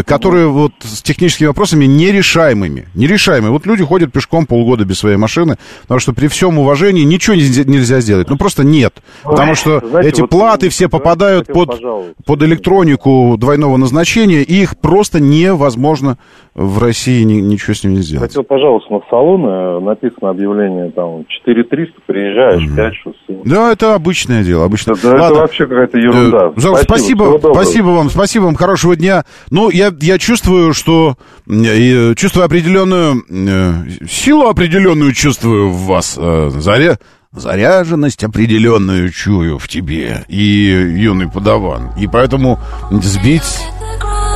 которые 0.05 0.49
вот 0.49 0.73
с 0.81 1.03
техническими 1.03 1.49
вопросами 1.49 1.85
нерешаемыми. 1.85 2.89
Нерешаемые. 2.95 3.51
Вот 3.53 3.67
люди 3.67 3.85
ходят 3.85 4.13
пешком 4.13 4.47
полгода 4.47 4.85
без 4.85 4.99
своей 4.99 5.17
машины, 5.17 5.57
потому 5.83 6.01
что 6.01 6.13
при 6.13 6.29
всем 6.29 6.59
уважении 6.59 7.03
ничего 7.03 7.37
нельзя, 7.37 7.65
нельзя 7.65 8.01
сделать. 8.01 8.29
Ну 8.29 8.37
просто 8.37 8.65
нет. 8.65 8.95
Потому 9.23 9.55
что 9.55 9.81
Знаете, 9.81 10.09
эти 10.09 10.21
вот, 10.23 10.31
платы 10.31 10.69
все 10.69 10.89
попадают 10.89 11.47
хотел 11.47 11.67
под, 11.67 12.25
под 12.25 12.43
электронику 12.43 13.37
двойного 13.39 13.77
назначения, 13.77 14.43
и 14.43 14.63
их 14.63 14.77
просто 14.79 15.21
невозможно 15.21 16.19
в 16.55 16.83
России 16.83 17.23
ни- 17.23 17.41
ничего 17.41 17.75
с 17.75 17.85
ними 17.85 17.97
сделать. 17.97 18.31
Хотел, 18.31 18.43
пожалуйста, 18.43 18.93
на 18.93 19.01
салоны, 19.11 19.81
написано 19.81 20.31
объявление, 20.31 20.91
там, 20.91 21.25
4300, 21.29 22.01
приезжаешь, 22.07 22.63
5 22.75 22.95
шоссе. 22.95 23.41
Да, 23.45 23.73
это 23.73 23.95
обычное 23.95 24.43
дело, 24.43 24.65
обычно. 24.65 24.95
Да, 25.03 25.27
это 25.27 25.35
вообще 25.35 25.67
какая-то 25.67 25.99
ерунда. 25.99 26.53
Э, 26.57 26.83
спасибо, 26.83 27.33
доброго. 27.33 27.55
спасибо 27.55 27.87
вам, 27.89 28.11
спасибо 28.11 28.45
вам, 28.45 28.55
хорошего 28.55 28.97
дня. 28.97 29.25
Ну, 29.51 29.69
я, 29.77 29.93
я 30.01 30.19
чувствую, 30.19 30.75
что 30.75 31.17
э, 31.49 32.15
чувствую 32.15 32.45
определенную 32.45 33.25
э, 33.29 34.07
силу 34.09 34.49
определенную 34.49 35.13
чувствую 35.13 35.71
в 35.71 35.87
вас, 35.87 36.15
э, 36.17 36.51
заря, 36.55 36.99
заряженность 37.33 38.25
определенную 38.25 39.11
чую 39.11 39.59
в 39.59 39.69
тебе 39.69 40.25
и 40.29 40.43
юный 40.43 41.29
подаван. 41.29 41.93
И 41.99 42.07
поэтому 42.07 42.59
сбить, 42.91 43.61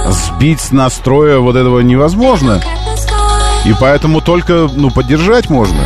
сбить 0.08 0.60
с 0.60 0.70
настроя 0.70 1.38
вот 1.38 1.56
этого 1.56 1.80
невозможно. 1.80 2.60
И 3.66 3.74
поэтому 3.78 4.20
только, 4.20 4.68
ну, 4.74 4.90
поддержать 4.90 5.50
можно. 5.50 5.80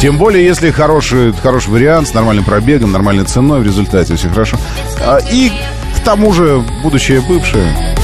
Тем 0.00 0.18
более, 0.18 0.44
если 0.44 0.70
хороший, 0.70 1.32
хороший 1.32 1.70
вариант 1.70 2.08
с 2.08 2.14
нормальным 2.14 2.44
пробегом, 2.44 2.92
нормальной 2.92 3.24
ценой, 3.24 3.60
в 3.60 3.64
результате 3.64 4.16
все 4.16 4.28
хорошо. 4.28 4.58
А, 5.00 5.18
и 5.30 5.50
к 5.96 6.04
тому 6.04 6.32
же, 6.32 6.62
будущее 6.82 7.20
бывшее. 7.20 7.94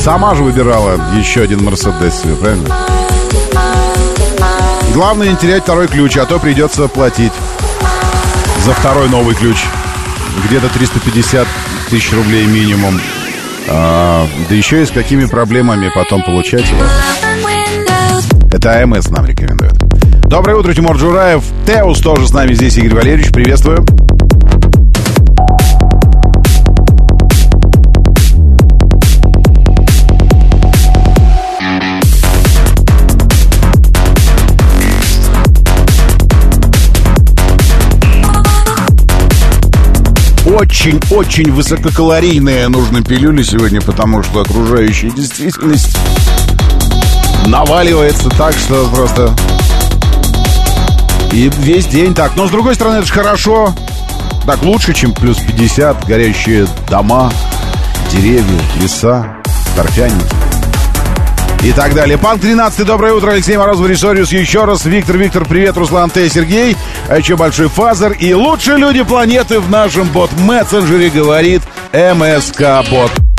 Сама 0.00 0.34
же 0.34 0.44
выбирала 0.44 0.98
еще 1.18 1.42
один 1.42 1.62
Мерседес 1.62 2.22
себе, 2.22 2.34
правильно? 2.34 2.74
Главное 4.94 5.28
не 5.28 5.36
терять 5.36 5.64
второй 5.64 5.88
ключ, 5.88 6.16
а 6.16 6.24
то 6.24 6.38
придется 6.38 6.88
платить 6.88 7.34
за 8.64 8.72
второй 8.72 9.10
новый 9.10 9.34
ключ. 9.34 9.58
Где-то 10.46 10.70
350 10.70 11.46
тысяч 11.90 12.14
рублей 12.14 12.46
минимум. 12.46 12.98
А, 13.68 14.26
да 14.48 14.54
еще 14.54 14.82
и 14.82 14.86
с 14.86 14.90
какими 14.90 15.26
проблемами 15.26 15.90
потом 15.94 16.22
получать 16.22 16.64
его. 16.70 16.82
Это 18.50 18.82
АМС 18.82 19.10
нам 19.10 19.26
рекомендует. 19.26 19.74
Доброе 20.24 20.56
утро, 20.56 20.72
Тимур 20.72 20.96
Джураев. 20.96 21.44
Теус 21.66 22.00
тоже 22.00 22.26
с 22.26 22.32
нами 22.32 22.54
здесь, 22.54 22.78
Игорь 22.78 22.94
Валерьевич. 22.94 23.32
Приветствую. 23.32 23.84
Очень-очень 40.50 41.52
высококалорийные 41.52 42.66
нужны 42.66 43.04
пилюли 43.04 43.44
сегодня, 43.44 43.80
потому 43.80 44.24
что 44.24 44.40
окружающая 44.40 45.10
действительность 45.10 45.96
наваливается 47.46 48.28
так, 48.30 48.52
что 48.54 48.88
просто... 48.92 49.32
И 51.32 51.48
весь 51.58 51.86
день 51.86 52.14
так. 52.14 52.34
Но, 52.34 52.48
с 52.48 52.50
другой 52.50 52.74
стороны, 52.74 52.96
это 52.96 53.06
же 53.06 53.12
хорошо. 53.12 53.72
Так 54.44 54.60
лучше, 54.64 54.92
чем 54.92 55.14
плюс 55.14 55.38
50, 55.38 56.04
горящие 56.06 56.66
дома, 56.88 57.32
деревья, 58.10 58.60
леса, 58.80 59.36
торфяники 59.76 60.49
и 61.62 61.72
так 61.72 61.94
далее. 61.94 62.18
Панк 62.18 62.40
13, 62.40 62.86
доброе 62.86 63.12
утро, 63.14 63.32
Алексей 63.32 63.56
Морозов, 63.56 63.86
Ресориус, 63.86 64.32
еще 64.32 64.64
раз. 64.64 64.84
Виктор, 64.84 65.16
Виктор, 65.16 65.44
привет, 65.44 65.76
Руслан 65.76 66.10
Т. 66.10 66.28
Сергей, 66.28 66.76
а 67.08 67.18
еще 67.18 67.36
Большой 67.36 67.68
Фазер 67.68 68.12
и 68.12 68.32
лучшие 68.34 68.78
люди 68.78 69.02
планеты 69.02 69.60
в 69.60 69.70
нашем 69.70 70.08
бот-мессенджере, 70.08 71.10
говорит 71.10 71.62
МСК-бот. 71.92 73.29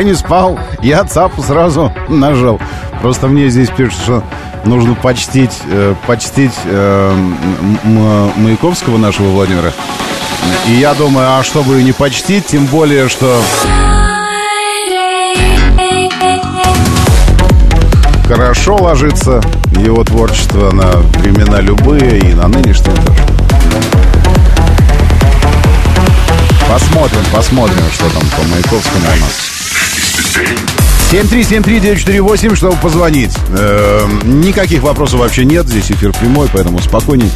Я 0.00 0.04
не 0.04 0.14
спал, 0.14 0.58
я 0.80 1.04
цапу 1.04 1.42
сразу 1.42 1.92
нажал. 2.08 2.58
Просто 3.02 3.26
мне 3.26 3.50
здесь 3.50 3.68
пишут, 3.68 4.00
что 4.00 4.22
нужно 4.64 4.94
почтить, 4.94 5.52
э, 5.70 5.94
почтить 6.06 6.54
э, 6.64 7.14
Маяковского 8.36 8.96
нашего 8.96 9.28
Владимира. 9.28 9.72
И 10.66 10.72
я 10.72 10.94
думаю, 10.94 11.26
а 11.38 11.42
чтобы 11.42 11.82
не 11.82 11.92
почтить, 11.92 12.46
тем 12.46 12.64
более, 12.64 13.10
что... 13.10 13.42
Хорошо 18.26 18.76
ложится 18.76 19.42
его 19.72 20.02
творчество 20.04 20.70
на 20.70 20.86
времена 21.20 21.60
любые 21.60 22.20
и 22.20 22.32
на 22.32 22.48
нынешние 22.48 22.96
тоже. 22.96 23.18
Посмотрим, 26.70 27.22
посмотрим, 27.34 27.84
что 27.92 28.04
там 28.08 28.22
по 28.30 28.48
Маяковскому 28.48 29.04
у 29.04 29.20
нас. 29.20 29.49
7373948, 31.10 32.54
чтобы 32.54 32.76
позвонить. 32.76 33.36
Э, 33.48 34.06
никаких 34.24 34.82
вопросов 34.82 35.20
вообще 35.20 35.44
нет. 35.44 35.66
Здесь 35.66 35.90
эфир 35.90 36.12
прямой, 36.12 36.48
поэтому 36.52 36.78
спокойней. 36.78 37.30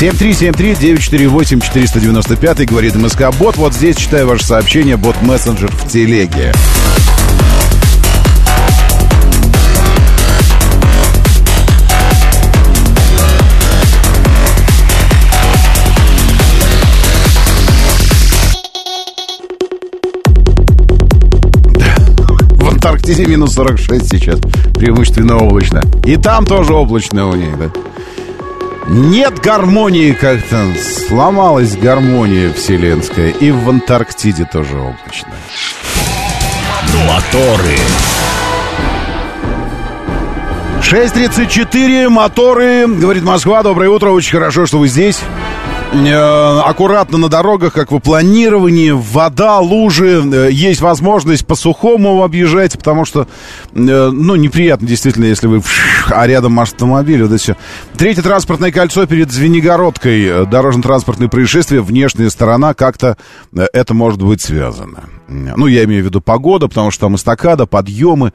7373948-495, 0.00 2.66
говорит 2.66 2.96
МСК 2.96 3.30
Бот. 3.38 3.56
Вот 3.56 3.72
здесь 3.72 3.96
читаю 3.96 4.26
ваше 4.26 4.44
сообщение, 4.44 4.96
бот 4.96 5.14
мессенджер 5.22 5.70
в 5.70 5.88
телеге. 5.88 6.52
Антарктиде 23.04 23.28
минус 23.30 23.52
46 23.52 24.08
сейчас. 24.08 24.40
Преимущественно 24.72 25.36
облачно. 25.36 25.82
И 26.06 26.16
там 26.16 26.46
тоже 26.46 26.72
облачно 26.72 27.28
у 27.28 27.34
них, 27.34 27.58
да. 27.58 27.70
Нет 28.88 29.40
гармонии 29.40 30.12
как-то. 30.12 30.68
Сломалась 31.06 31.76
гармония 31.76 32.50
вселенская. 32.54 33.28
И 33.28 33.50
в 33.50 33.68
Антарктиде 33.68 34.48
тоже 34.50 34.78
облачно. 34.78 35.28
Моторы. 37.06 37.76
6.34, 40.80 42.08
моторы, 42.08 42.86
говорит 42.86 43.22
Москва, 43.22 43.62
доброе 43.62 43.88
утро, 43.90 44.10
очень 44.10 44.32
хорошо, 44.32 44.64
что 44.66 44.78
вы 44.78 44.88
здесь. 44.88 45.18
Э, 45.94 46.60
аккуратно 46.64 47.18
на 47.18 47.28
дорогах, 47.28 47.72
как 47.72 47.92
в 47.92 47.98
планировании, 48.00 48.90
вода, 48.90 49.60
лужи, 49.60 50.22
э, 50.24 50.48
есть 50.50 50.80
возможность 50.80 51.46
по 51.46 51.54
сухому 51.54 52.24
объезжать, 52.24 52.76
потому 52.76 53.04
что, 53.04 53.28
э, 53.74 54.10
ну, 54.12 54.34
неприятно 54.34 54.88
действительно, 54.88 55.26
если 55.26 55.46
вы, 55.46 55.62
а 56.10 56.26
рядом 56.26 56.58
автомобиль, 56.58 57.22
вот 57.22 57.32
это 57.32 57.40
все. 57.40 57.56
Третье 57.96 58.22
транспортное 58.22 58.72
кольцо 58.72 59.06
перед 59.06 59.30
Звенигородкой, 59.30 60.46
дорожно-транспортное 60.46 61.28
происшествие, 61.28 61.80
внешняя 61.80 62.28
сторона, 62.28 62.74
как-то 62.74 63.16
это 63.54 63.94
может 63.94 64.20
быть 64.20 64.42
связано. 64.42 65.04
Ну, 65.28 65.66
я 65.66 65.84
имею 65.84 66.02
в 66.02 66.06
виду 66.06 66.20
погода, 66.20 66.68
потому 66.68 66.90
что 66.90 67.06
там 67.06 67.16
эстакада, 67.16 67.66
подъемы, 67.66 68.32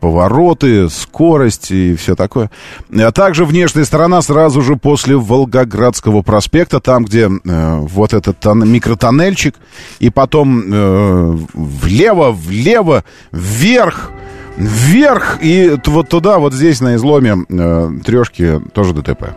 повороты, 0.00 0.88
скорость 0.90 1.70
и 1.70 1.94
все 1.96 2.14
такое. 2.14 2.50
А 2.94 3.10
также 3.12 3.44
внешняя 3.44 3.84
сторона 3.84 4.20
сразу 4.22 4.62
же 4.62 4.76
после 4.76 5.16
Волгоградского 5.16 6.22
проспекта, 6.22 6.80
там, 6.80 7.04
где 7.04 7.28
э, 7.28 7.78
вот 7.80 8.12
этот 8.12 8.40
тон, 8.40 8.70
микротоннельчик, 8.70 9.54
и 10.00 10.10
потом 10.10 10.62
э, 10.72 11.38
влево, 11.54 12.32
влево, 12.32 13.04
вверх, 13.30 14.10
вверх, 14.56 15.38
и 15.40 15.78
вот 15.86 16.08
туда, 16.08 16.38
вот 16.38 16.52
здесь 16.52 16.80
на 16.80 16.96
изломе 16.96 17.36
э, 17.48 17.90
трешки 18.04 18.60
тоже 18.74 18.92
ДТП. 18.92 19.34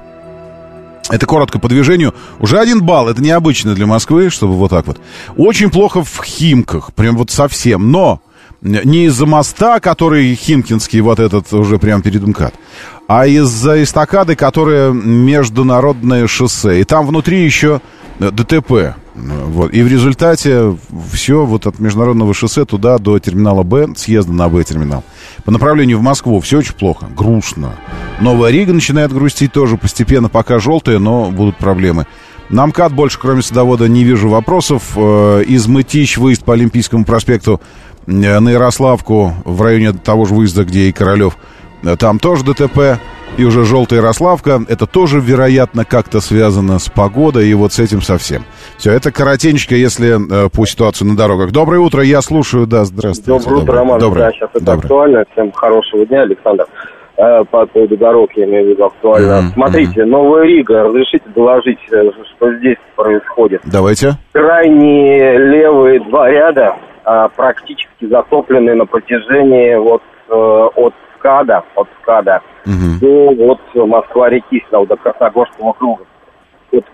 Это 1.10 1.26
коротко 1.26 1.60
по 1.60 1.68
движению. 1.68 2.14
Уже 2.40 2.58
один 2.60 2.82
балл. 2.84 3.10
Это 3.10 3.22
необычно 3.22 3.76
для 3.76 3.86
Москвы, 3.86 4.30
чтобы 4.30 4.54
вот 4.54 4.72
так 4.72 4.88
вот. 4.88 5.00
Очень 5.38 5.70
плохо 5.70 6.04
в 6.04 6.24
Химках. 6.24 6.94
Прям 6.94 7.16
вот 7.18 7.32
совсем. 7.32 7.92
Но 7.92 8.22
не 8.62 9.06
из-за 9.06 9.26
моста, 9.26 9.80
который 9.80 10.34
Химкинский, 10.34 11.02
вот 11.02 11.20
этот 11.20 11.52
уже 11.54 11.78
прям 11.78 12.02
перед 12.02 12.26
МКАД, 12.26 12.56
а 13.08 13.28
из-за 13.28 13.84
эстакады, 13.84 14.36
которая 14.36 14.92
международное 14.92 16.26
шоссе. 16.28 16.82
И 16.82 16.84
там 16.84 17.06
внутри 17.06 17.44
еще 17.46 17.82
ДТП. 18.20 18.96
Вот. 19.16 19.74
И 19.74 19.82
в 19.82 19.88
результате 19.88 20.76
все 21.12 21.46
вот 21.46 21.68
от 21.68 21.80
международного 21.80 22.34
шоссе 22.34 22.66
туда 22.66 22.98
до 22.98 23.18
терминала 23.20 23.64
Б, 23.64 23.88
съезда 23.96 24.34
на 24.34 24.50
Б-терминал. 24.50 25.04
По 25.46 25.52
направлению 25.52 26.00
в 26.00 26.02
Москву 26.02 26.40
все 26.42 26.58
очень 26.60 26.74
плохо, 26.74 27.08
грустно. 27.16 27.76
Новая 28.20 28.52
Рига 28.52 28.74
начинает 28.74 29.14
грустить 29.14 29.54
тоже 29.54 29.78
постепенно, 29.78 30.28
пока 30.28 30.60
желтая, 30.60 31.00
но 31.00 31.32
будут 31.32 31.58
проблемы. 31.58 32.06
На 32.50 32.68
МКАД 32.68 32.94
больше, 32.94 33.18
кроме 33.20 33.42
садовода, 33.42 33.88
не 33.88 34.04
вижу 34.04 34.30
вопросов. 34.30 34.92
Э, 34.96 35.44
из 35.48 35.66
Мытищ 35.68 36.18
выезд 36.18 36.44
по 36.44 36.54
Олимпийскому 36.54 37.04
проспекту 37.04 37.60
э, 38.06 38.40
на 38.40 38.50
Ярославку 38.50 39.34
в 39.46 39.62
районе 39.62 39.94
того 39.94 40.26
же 40.26 40.36
выезда, 40.36 40.64
где 40.64 40.90
и 40.90 40.92
Королев. 40.92 41.38
Э, 41.84 41.96
там 41.96 42.20
тоже 42.20 42.44
ДТП. 42.44 43.00
И 43.38 43.44
уже 43.44 43.66
желтая 43.66 44.00
Ярославка, 44.00 44.62
это 44.70 44.86
тоже, 44.86 45.20
вероятно, 45.20 45.84
как-то 45.84 46.22
связано 46.22 46.80
с 46.80 46.88
погодой 46.90 47.50
и 47.50 47.54
вот 47.54 47.74
с 47.74 47.80
этим 47.80 48.02
совсем. 48.02 48.44
Все, 48.78 48.94
это 48.94 49.12
коротенько, 49.12 49.76
если 49.76 50.16
э, 50.16 50.50
по 50.50 50.66
ситуации 50.66 51.04
на 51.04 51.18
дорогах. 51.18 51.52
Доброе 51.52 51.80
утро, 51.80 52.02
я 52.02 52.22
слушаю, 52.22 52.66
да, 52.66 52.86
здравствуйте. 52.86 53.44
Доброе 53.44 53.64
утро, 53.64 53.74
Роман. 53.76 54.00
Доброе. 54.00 54.26
Да, 54.28 54.32
сейчас 54.32 54.50
это 54.54 54.64
Доброе. 54.64 54.80
актуально. 54.80 55.26
Всем 55.34 55.52
хорошего 55.52 56.06
дня, 56.06 56.22
Александр. 56.22 56.66
Э, 57.18 57.44
по 57.44 57.66
поводу 57.66 57.98
дорог, 57.98 58.32
я 58.38 58.46
имею 58.46 58.68
в 58.68 58.70
виду 58.70 58.86
актуально. 58.86 59.42
Мгм, 59.42 59.54
Смотрите, 59.54 60.06
Новая 60.06 60.44
Рига, 60.44 60.84
разрешите 60.84 61.26
доложить, 61.36 61.80
э, 61.92 62.04
что 62.38 62.54
здесь 62.58 62.78
происходит. 62.96 63.62
Давайте. 63.66 64.14
Крайние 64.32 65.38
левые 65.38 66.00
два 66.00 66.30
ряда 66.30 66.78
а, 67.04 67.28
практически 67.28 68.06
затоплены 68.10 68.76
на 68.76 68.86
протяжении 68.86 69.76
вот 69.76 70.02
э, 70.30 70.34
от 70.34 70.94
СКАДа, 71.26 71.64
от 71.76 71.88
СКАДа 72.02 72.42
Мгм. 72.66 73.00
до 73.00 73.32
вот 73.32 73.60
Москва-реки, 73.88 74.64
до 74.72 74.96
Красногорского 74.96 75.74
круга. 75.74 76.04
Вот 76.72 76.86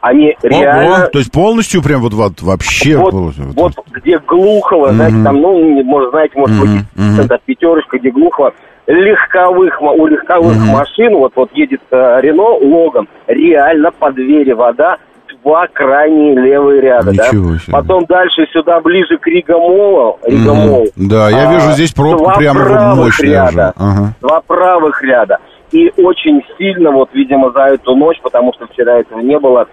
они 0.00 0.36
реально... 0.42 0.96
Ого, 0.96 1.06
то 1.08 1.18
есть 1.18 1.32
полностью 1.32 1.82
прям 1.82 2.00
вот, 2.00 2.12
вот 2.12 2.42
вообще... 2.42 2.96
Вот, 2.96 3.12
вот 3.12 3.34
вот 3.56 3.74
где 3.92 4.18
глухого, 4.18 4.92
знаете, 4.92 5.16
там, 5.24 5.40
ну, 5.40 5.82
может, 5.82 6.10
знаете, 6.10 6.38
может 6.38 6.56
Мгм, 6.56 6.86
быть, 6.94 7.24
это 7.24 7.38
пятерочка, 7.44 7.98
где 7.98 8.10
глухого. 8.10 8.52
Легковых, 8.86 9.80
у 9.80 10.06
легковых 10.06 10.56
Мгм. 10.58 10.68
машин, 10.68 11.14
вот, 11.16 11.32
вот 11.36 11.50
едет 11.54 11.80
э, 11.90 12.20
Рено, 12.20 12.42
Логан, 12.42 13.08
реально 13.26 13.90
по 13.92 14.12
двери 14.12 14.52
вода, 14.52 14.98
два 15.44 15.66
крайние 15.72 16.34
левые 16.34 16.80
ряда, 16.80 17.12
Ничего 17.12 17.52
да. 17.52 17.58
себе. 17.58 17.72
Потом 17.72 18.04
дальше 18.06 18.46
сюда 18.52 18.80
ближе 18.80 19.18
к 19.18 19.26
Ригамолу, 19.26 20.18
Ригамол. 20.24 20.86
Мгм. 20.96 21.08
Да, 21.08 21.30
я 21.30 21.48
А, 21.48 21.52
вижу 21.52 21.70
здесь 21.72 21.92
пробку 21.92 22.24
два 22.24 22.34
прямо 22.34 22.64
правых 22.64 22.96
мощная 22.96 23.30
ряда. 23.30 23.72
Ага. 23.76 24.14
Два 24.20 24.40
правых 24.40 25.02
ряда. 25.02 25.38
И 25.70 25.92
очень 25.96 26.42
сильно, 26.56 26.90
вот, 26.90 27.10
видимо, 27.12 27.50
за 27.52 27.74
эту 27.74 27.94
ночь, 27.94 28.20
потому 28.22 28.52
что 28.54 28.66
вчера 28.66 29.00
этого 29.00 29.20
не 29.20 29.38
было, 29.38 29.66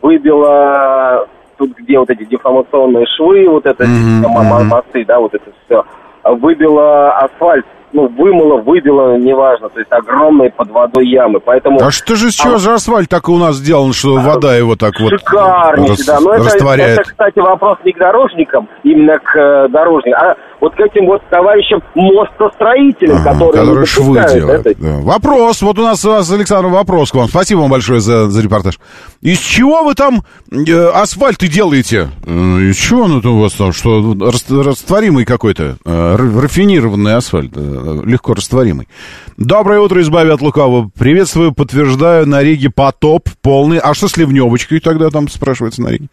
выбило 0.00 1.26
тут, 1.56 1.76
где 1.76 1.98
вот 1.98 2.08
эти 2.10 2.24
деформационные 2.24 3.06
швы, 3.16 3.48
вот 3.48 3.66
это 3.66 3.84
мгм. 3.84 4.66
мосты, 4.68 5.04
да, 5.04 5.18
вот 5.18 5.34
это 5.34 5.50
все, 5.66 5.84
выбило 6.24 7.10
асфальт, 7.18 7.66
ну, 7.92 8.08
вымыло, 8.08 8.60
выбило, 8.60 9.16
неважно, 9.18 9.68
то 9.68 9.78
есть 9.78 9.90
огромные 9.92 10.50
под 10.50 10.70
водой 10.70 11.06
ямы, 11.08 11.40
поэтому... 11.40 11.78
А 11.82 11.90
что 11.90 12.14
же, 12.16 12.30
что 12.30 12.58
за 12.58 12.74
асфальт 12.74 13.08
так 13.08 13.28
у 13.28 13.36
нас 13.38 13.56
сделан, 13.56 13.92
что 13.92 14.14
вода 14.16 14.56
его 14.56 14.76
так 14.76 14.98
вот 15.00 15.10
Шикарнейший, 15.10 15.96
рас- 15.96 16.06
да. 16.06 16.20
Но 16.20 16.32
это, 16.34 16.44
растворяет? 16.44 16.98
это, 17.00 17.10
кстати, 17.10 17.38
вопрос 17.38 17.78
не 17.84 17.92
к 17.92 17.98
дорожникам, 17.98 18.68
именно 18.84 19.18
к 19.18 19.36
э, 19.36 19.68
дорожникам, 19.68 20.20
а 20.20 20.34
вот 20.60 20.74
к 20.74 20.80
этим 20.80 21.06
вот 21.06 21.22
товарищам 21.30 21.80
мостостроителям, 21.94 23.16
Ага, 23.18 23.32
которые, 23.32 23.52
которые 23.52 23.86
швы 23.86 24.24
делают. 24.32 24.66
это. 24.66 24.80
да. 24.82 24.96
Вопрос. 25.02 25.62
Вот 25.62 25.78
у 25.78 25.82
нас, 25.82 26.04
у 26.04 26.10
нас, 26.10 26.30
Александр, 26.32 26.68
вопрос 26.68 27.10
к 27.12 27.14
вам. 27.14 27.28
Спасибо 27.28 27.60
вам 27.60 27.70
большое 27.70 28.00
за, 28.00 28.28
за 28.28 28.42
репортаж. 28.42 28.78
Из 29.20 29.38
чего 29.38 29.82
вы 29.84 29.94
там 29.94 30.22
э, 30.50 30.88
асфальты 30.94 31.48
делаете? 31.48 32.08
Э, 32.26 32.30
из 32.30 32.76
чего 32.76 33.02
он 33.04 33.18
это 33.20 33.28
у 33.30 33.40
вас 33.40 33.52
там? 33.52 33.72
Что 33.72 34.14
рас- 34.20 34.50
растворимый 34.50 35.24
какой-то? 35.24 35.76
э, 35.84 36.16
рафинированный 36.16 37.14
асфальт. 37.14 37.52
э, 37.56 37.77
легко 38.04 38.34
растворимый. 38.34 38.88
Доброе 39.36 39.80
утро, 39.80 40.00
избави 40.00 40.30
от 40.30 40.40
лукавого. 40.40 40.90
Приветствую, 40.98 41.52
подтверждаю, 41.52 42.26
на 42.26 42.42
Риге 42.42 42.70
потоп 42.70 43.28
полный. 43.42 43.78
А 43.78 43.94
что 43.94 44.08
с 44.08 44.16
ливневочкой 44.16 44.80
тогда 44.80 45.10
там 45.10 45.28
спрашивается 45.28 45.82
на 45.82 45.88
Риге? 45.88 46.08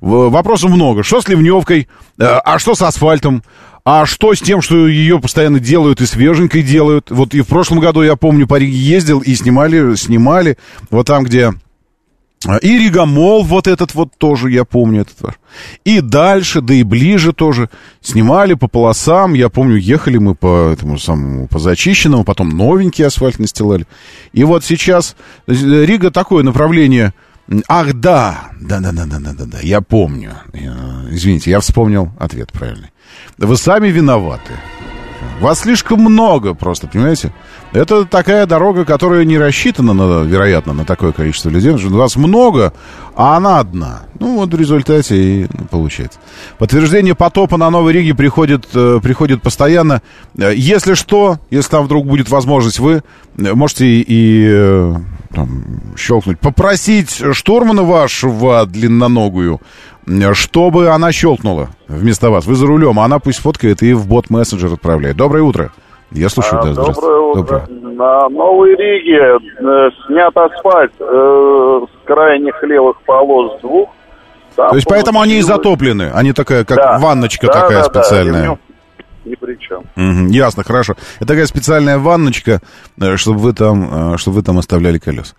Вопросов 0.00 0.70
много. 0.70 1.02
Что 1.02 1.20
с 1.20 1.28
ливневкой? 1.28 1.88
Э, 2.18 2.38
а 2.44 2.58
что 2.58 2.74
с 2.74 2.82
асфальтом? 2.82 3.42
А 3.86 4.06
что 4.06 4.34
с 4.34 4.40
тем, 4.40 4.62
что 4.62 4.88
ее 4.88 5.20
постоянно 5.20 5.60
делают 5.60 6.00
и 6.00 6.06
свеженькой 6.06 6.62
делают? 6.62 7.10
Вот 7.10 7.34
и 7.34 7.42
в 7.42 7.46
прошлом 7.46 7.80
году, 7.80 8.02
я 8.02 8.16
помню, 8.16 8.46
по 8.46 8.56
Риге 8.58 8.76
ездил 8.76 9.20
и 9.20 9.34
снимали, 9.34 9.94
снимали 9.94 10.56
вот 10.90 11.06
там, 11.06 11.24
где 11.24 11.52
И 12.62 12.78
Ригамол 12.78 13.42
вот 13.42 13.66
этот 13.66 13.94
вот 13.94 14.16
тоже, 14.18 14.50
я 14.50 14.64
помню 14.64 15.02
этот 15.02 15.20
ваш. 15.20 15.34
И 15.84 16.00
дальше, 16.00 16.60
да 16.60 16.74
и 16.74 16.82
ближе 16.82 17.32
тоже. 17.32 17.70
Снимали 18.00 18.54
по 18.54 18.68
полосам. 18.68 19.34
Я 19.34 19.48
помню, 19.48 19.76
ехали 19.76 20.18
мы 20.18 20.34
по 20.34 20.70
этому 20.72 20.98
самому, 20.98 21.48
по 21.48 21.58
зачищенному, 21.58 22.24
потом 22.24 22.50
новенький 22.50 23.06
асфальт 23.06 23.38
настилали. 23.38 23.86
И 24.32 24.44
вот 24.44 24.64
сейчас 24.64 25.16
Рига 25.46 26.10
такое 26.10 26.42
направление... 26.42 27.14
Ах, 27.68 27.92
да, 27.92 28.50
да-да-да-да-да-да, 28.58 29.60
я 29.60 29.82
помню. 29.82 30.32
Извините, 31.10 31.50
я 31.50 31.60
вспомнил 31.60 32.10
ответ 32.18 32.50
правильный. 32.52 32.90
Вы 33.36 33.56
сами 33.58 33.88
виноваты. 33.88 34.52
Вас 35.40 35.60
слишком 35.60 36.00
много 36.00 36.54
просто, 36.54 36.86
понимаете? 36.86 37.32
Это 37.72 38.04
такая 38.04 38.46
дорога, 38.46 38.84
которая 38.84 39.24
не 39.24 39.36
рассчитана, 39.36 39.92
на, 39.92 40.22
вероятно, 40.22 40.72
на 40.72 40.84
такое 40.84 41.12
количество 41.12 41.50
людей. 41.50 41.72
Потому 41.72 41.90
что 41.90 41.98
вас 41.98 42.16
много, 42.16 42.72
а 43.16 43.36
она 43.36 43.58
одна. 43.58 44.02
Ну, 44.20 44.36
вот 44.36 44.54
в 44.54 44.56
результате 44.56 45.16
и 45.16 45.46
ну, 45.52 45.64
получается. 45.70 46.18
Подтверждение 46.58 47.14
потопа 47.14 47.56
на 47.56 47.68
Новой 47.68 47.92
Риге 47.92 48.14
приходит, 48.14 48.68
э, 48.74 49.00
приходит 49.02 49.42
постоянно. 49.42 50.02
Э, 50.38 50.52
если 50.54 50.94
что, 50.94 51.38
если 51.50 51.68
там 51.68 51.84
вдруг 51.84 52.06
будет 52.06 52.30
возможность, 52.30 52.78
вы 52.78 53.02
можете 53.36 53.86
и, 53.86 54.04
и 54.06 54.48
э, 54.48 54.92
там, 55.34 55.48
щелкнуть. 55.96 56.38
Попросить 56.38 57.22
штурмана 57.32 57.82
вашего 57.82 58.66
длинноногую 58.66 59.60
чтобы 60.34 60.88
она 60.88 61.12
щелкнула 61.12 61.68
вместо 61.88 62.30
вас. 62.30 62.46
Вы 62.46 62.54
за 62.54 62.66
рулем, 62.66 62.98
а 63.00 63.04
она 63.04 63.18
пусть 63.18 63.38
фоткает 63.38 63.82
и 63.82 63.94
в 63.94 64.06
бот 64.06 64.30
мессенджер 64.30 64.72
отправляет. 64.74 65.16
Доброе 65.16 65.42
утро. 65.42 65.70
Я 66.10 66.28
слушаю, 66.28 66.60
а, 66.60 66.64
да, 66.64 66.74
Доброе 66.74 67.20
утро. 67.20 67.66
Доброе. 67.66 67.94
На 67.94 68.28
Новой 68.28 68.76
Риге 68.76 69.38
э, 69.58 69.90
снят 70.06 70.36
асфальт 70.36 70.92
э, 71.00 71.80
с 71.86 72.06
крайних 72.06 72.62
левых 72.62 72.96
полос 73.06 73.60
двух. 73.62 73.88
Там 74.54 74.70
То 74.70 74.76
есть 74.76 74.86
поэтому 74.88 75.20
они 75.20 75.38
и 75.38 75.42
затоплены, 75.42 76.10
они 76.14 76.32
такая, 76.32 76.64
как 76.64 76.76
да. 76.76 76.98
ванночка 76.98 77.48
да, 77.48 77.52
такая 77.52 77.78
да, 77.78 77.84
специальная. 77.84 78.48
Да 78.50 78.58
ни 79.24 79.34
при 79.34 79.56
чем. 79.58 79.84
Угу, 79.96 80.32
ясно, 80.32 80.64
хорошо. 80.64 80.96
Это 81.16 81.26
такая 81.26 81.46
специальная 81.46 81.98
ванночка, 81.98 82.60
э, 83.00 83.16
чтобы 83.16 83.38
вы 83.40 83.52
там, 83.52 84.14
э, 84.14 84.16
чтобы 84.18 84.36
вы 84.36 84.42
там 84.42 84.58
оставляли 84.58 84.98
колес. 84.98 85.34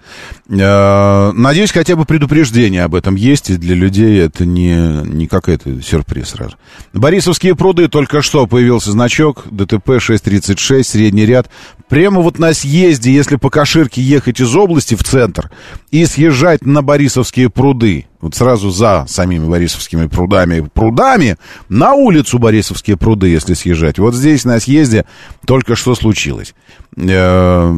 Э, 0.49 1.31
надеюсь, 1.33 1.71
хотя 1.71 1.95
бы 1.95 2.05
предупреждение 2.05 2.83
об 2.83 2.95
этом 2.95 3.15
есть, 3.15 3.49
и 3.49 3.57
для 3.57 3.75
людей 3.75 4.19
это 4.19 4.45
не, 4.45 5.03
не 5.03 5.27
какой-то 5.27 5.81
сюрприз 5.81 6.29
сразу. 6.29 6.55
Борисовские 6.93 7.55
пруды, 7.55 7.87
только 7.87 8.21
что 8.21 8.47
появился 8.47 8.91
значок, 8.91 9.45
ДТП 9.51 9.99
636, 9.99 10.89
средний 10.89 11.25
ряд. 11.25 11.49
Прямо 11.89 12.21
вот 12.21 12.39
на 12.39 12.53
съезде, 12.53 13.13
если 13.13 13.35
по 13.35 13.49
Каширке 13.49 14.01
ехать 14.01 14.39
из 14.39 14.55
области 14.55 14.95
в 14.95 15.03
центр 15.03 15.51
и 15.91 16.05
съезжать 16.05 16.65
на 16.65 16.81
Борисовские 16.81 17.49
пруды, 17.49 18.07
вот 18.25 18.33
сразу 18.33 18.71
за 18.71 19.05
самими 19.07 19.47
Борисовскими 19.47 20.07
прудами, 20.07 20.67
прудами, 20.73 21.37
на 21.69 21.93
улицу 21.93 22.39
Борисовские 22.39 22.97
пруды, 22.97 23.27
если 23.27 23.53
съезжать. 23.53 23.99
Вот 23.99 24.15
здесь 24.15 24.45
на 24.45 24.59
съезде 24.59 25.05
только 25.45 25.75
что 25.75 25.93
случилось. 25.93 26.55
Э, 26.97 27.71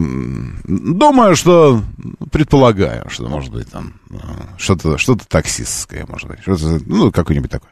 думаю, 0.64 1.36
что, 1.36 1.82
предполагаю, 2.32 3.10
что, 3.10 3.28
может 3.28 3.52
быть, 3.52 3.70
там 3.70 3.96
э, 4.10 4.16
что-то 4.58 4.98
что 4.98 5.18
таксистское, 5.18 6.06
может 6.08 6.30
быть, 6.30 6.40
что-то, 6.44 6.80
ну, 6.86 7.12
какое-нибудь 7.12 7.52
такое. 7.52 7.72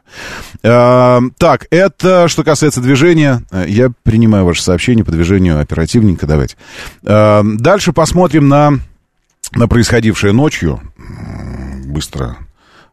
Э, 0.62 1.22
так, 1.38 1.68
это 1.70 2.28
что 2.28 2.44
касается 2.44 2.82
движения. 2.82 3.42
Я 3.66 3.90
принимаю 4.02 4.44
ваше 4.44 4.62
сообщение 4.62 5.02
по 5.02 5.12
движению 5.12 5.60
оперативненько, 5.60 6.26
давайте. 6.26 6.56
Дальше 7.02 7.94
посмотрим 7.94 8.48
на, 8.48 8.80
на 9.52 9.66
происходившее 9.66 10.34
ночью. 10.34 10.82
Быстро 11.86 12.36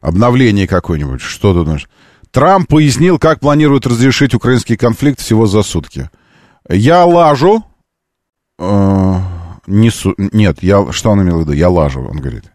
обновление 0.04 0.68
какое-нибудь. 0.68 1.22
Что 1.22 1.54
ты 1.54 1.63
думаешь? 1.63 1.89
Трамп 2.32 2.68
пояснил, 2.68 3.18
как 3.18 3.39
планирует 3.39 3.88
разрешить 3.88 4.34
украинский 4.34 4.76
конфликт 4.76 5.20
всего 5.20 5.48
за 5.48 5.63
сутки. 5.63 6.10
Я 6.70 7.06
лажу. 7.06 7.63
Э, 8.60 9.20
несу, 9.66 10.13
нет, 10.18 10.62
я, 10.62 10.92
что 10.92 11.12
он 11.12 11.22
имел 11.22 11.38
в 11.38 11.42
виду? 11.42 11.54
Я 11.54 11.70
лажу, 11.70 12.02
он 12.02 12.18
говорит. 12.18 12.52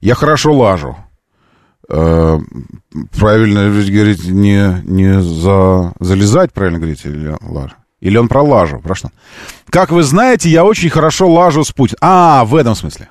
Я 0.00 0.14
хорошо 0.14 0.52
лажу. 0.52 0.96
Э, 1.88 2.38
правильно 3.18 3.70
говорить, 3.70 4.24
не, 4.28 4.82
не 4.84 5.22
за, 5.22 5.94
залезать, 6.00 6.52
правильно 6.52 6.78
говорить, 6.78 7.04
или 7.04 7.34
лажу? 7.40 7.74
Или 8.00 8.16
он 8.16 8.28
про 8.28 8.42
лажу? 8.42 8.78
Про 8.78 8.94
что? 8.94 9.10
Как 9.68 9.90
вы 9.90 10.02
знаете, 10.02 10.48
я 10.48 10.64
очень 10.64 10.88
хорошо 10.88 11.30
лажу 11.30 11.64
с 11.64 11.72
Путиным. 11.72 11.98
А, 12.00 12.44
в 12.44 12.56
этом 12.56 12.74
смысле. 12.74 13.08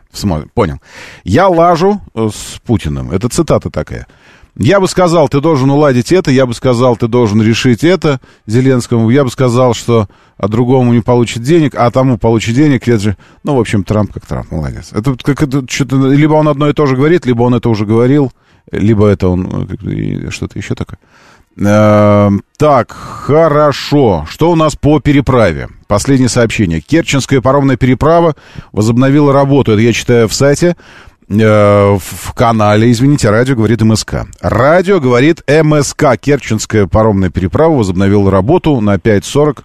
Понял. 0.54 0.80
Я 1.24 1.48
лажу 1.48 2.02
э, 2.16 2.30
с 2.34 2.60
Путиным. 2.60 3.12
Это 3.12 3.30
цитата 3.30 3.70
такая. 3.70 4.08
Я 4.56 4.80
бы 4.80 4.88
сказал, 4.88 5.30
ты 5.30 5.40
должен 5.40 5.70
уладить 5.70 6.12
это, 6.12 6.32
я 6.32 6.46
бы 6.46 6.54
сказал, 6.54 6.98
ты 6.98 7.08
должен 7.08 7.42
решить 7.42 7.84
это 7.84 8.20
Зеленскому, 8.46 9.10
я 9.10 9.24
бы 9.24 9.30
сказал, 9.30 9.74
что 9.74 10.10
а 10.38 10.50
другому 10.50 10.92
не 10.92 11.00
получит 11.00 11.44
денег, 11.44 11.76
а 11.76 11.90
тому 11.92 12.18
получит 12.18 12.56
денег, 12.56 12.88
это 12.88 13.00
же, 13.00 13.18
ну, 13.44 13.56
в 13.56 13.60
общем, 13.60 13.86
Трамп 13.86 14.12
как 14.12 14.26
Трамп, 14.26 14.52
молодец. 14.52 14.90
Это 14.92 15.16
как 15.16 15.44
это 15.44 15.64
что-то, 15.70 15.96
либо 16.08 16.34
он 16.34 16.50
одно 16.50 16.68
и 16.68 16.74
то 16.74 16.88
же 16.88 16.98
говорит, 16.98 17.26
либо 17.26 17.44
он 17.44 17.56
это 17.56 17.70
уже 17.70 17.86
говорил, 17.86 18.34
либо 18.72 19.08
это 19.08 19.30
он 19.30 19.70
э, 19.82 20.30
что-то 20.30 20.58
еще 20.58 20.76
такое. 20.76 21.00
Э, 21.58 22.30
так, 22.58 22.92
хорошо. 22.92 24.26
Что 24.30 24.52
у 24.52 24.56
нас 24.56 24.76
по 24.76 25.00
переправе? 25.00 25.70
Последнее 25.88 26.30
сообщение. 26.30 26.82
Керченская 26.82 27.42
паромная 27.42 27.78
переправа 27.78 28.36
возобновила 28.72 29.34
работу. 29.34 29.74
Это 29.74 29.82
я 29.82 29.94
читаю 29.94 30.28
в 30.28 30.34
сайте. 30.34 30.76
Э, 31.30 31.96
в 31.98 32.34
канале, 32.34 32.90
извините, 32.92 33.30
радио 33.30 33.56
говорит 33.56 33.82
МСК. 33.82 34.26
Радио 34.42 35.00
говорит 35.00 35.44
МСК. 35.48 36.18
Керченская 36.20 36.88
паромная 36.88 37.30
переправа 37.30 37.76
возобновила 37.76 38.32
работу 38.32 38.82
на 38.82 38.96
5.40 38.96 39.60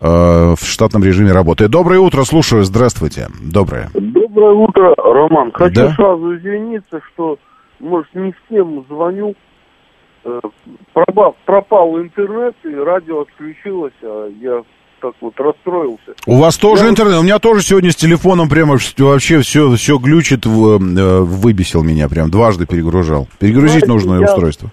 э, 0.00 0.54
в 0.58 0.64
штатном 0.64 1.04
режиме 1.04 1.32
работы. 1.32 1.68
Доброе 1.68 2.00
утро, 2.00 2.24
слушаю. 2.24 2.64
Здравствуйте. 2.64 3.28
Доброе. 3.40 3.90
Доброе 3.94 4.54
утро, 4.54 4.94
Роман. 4.96 5.52
Хочу 5.52 5.74
да? 5.74 5.94
сразу 5.94 6.36
извиниться, 6.36 7.00
что, 7.12 7.38
может, 7.78 8.12
не 8.14 8.34
всем 8.46 8.84
звоню. 8.88 9.34
Э, 10.26 10.40
пропал, 10.92 11.36
пропал 11.44 12.00
интернет, 12.00 12.56
и 12.64 12.74
радио 12.74 13.20
отключилось, 13.20 13.92
а 14.02 14.28
я 14.40 14.62
так 15.00 15.12
вот 15.20 15.38
расстроился. 15.38 16.14
У 16.26 16.38
вас 16.38 16.56
тоже 16.56 16.84
я... 16.84 16.90
интернет? 16.90 17.20
У 17.20 17.22
меня 17.22 17.38
тоже 17.38 17.62
сегодня 17.62 17.92
с 17.92 17.96
телефоном 17.96 18.48
прямо 18.48 18.76
вообще 18.98 19.40
все, 19.40 19.72
все 19.76 19.98
глючит, 19.98 20.44
э, 20.44 20.48
выбесил 20.48 21.84
меня 21.84 22.08
прям, 22.08 22.30
дважды 22.30 22.66
перегружал. 22.66 23.28
Перегрузить 23.38 23.84
знаете, 23.84 23.92
нужное 23.92 24.20
я, 24.20 24.24
устройство. 24.26 24.70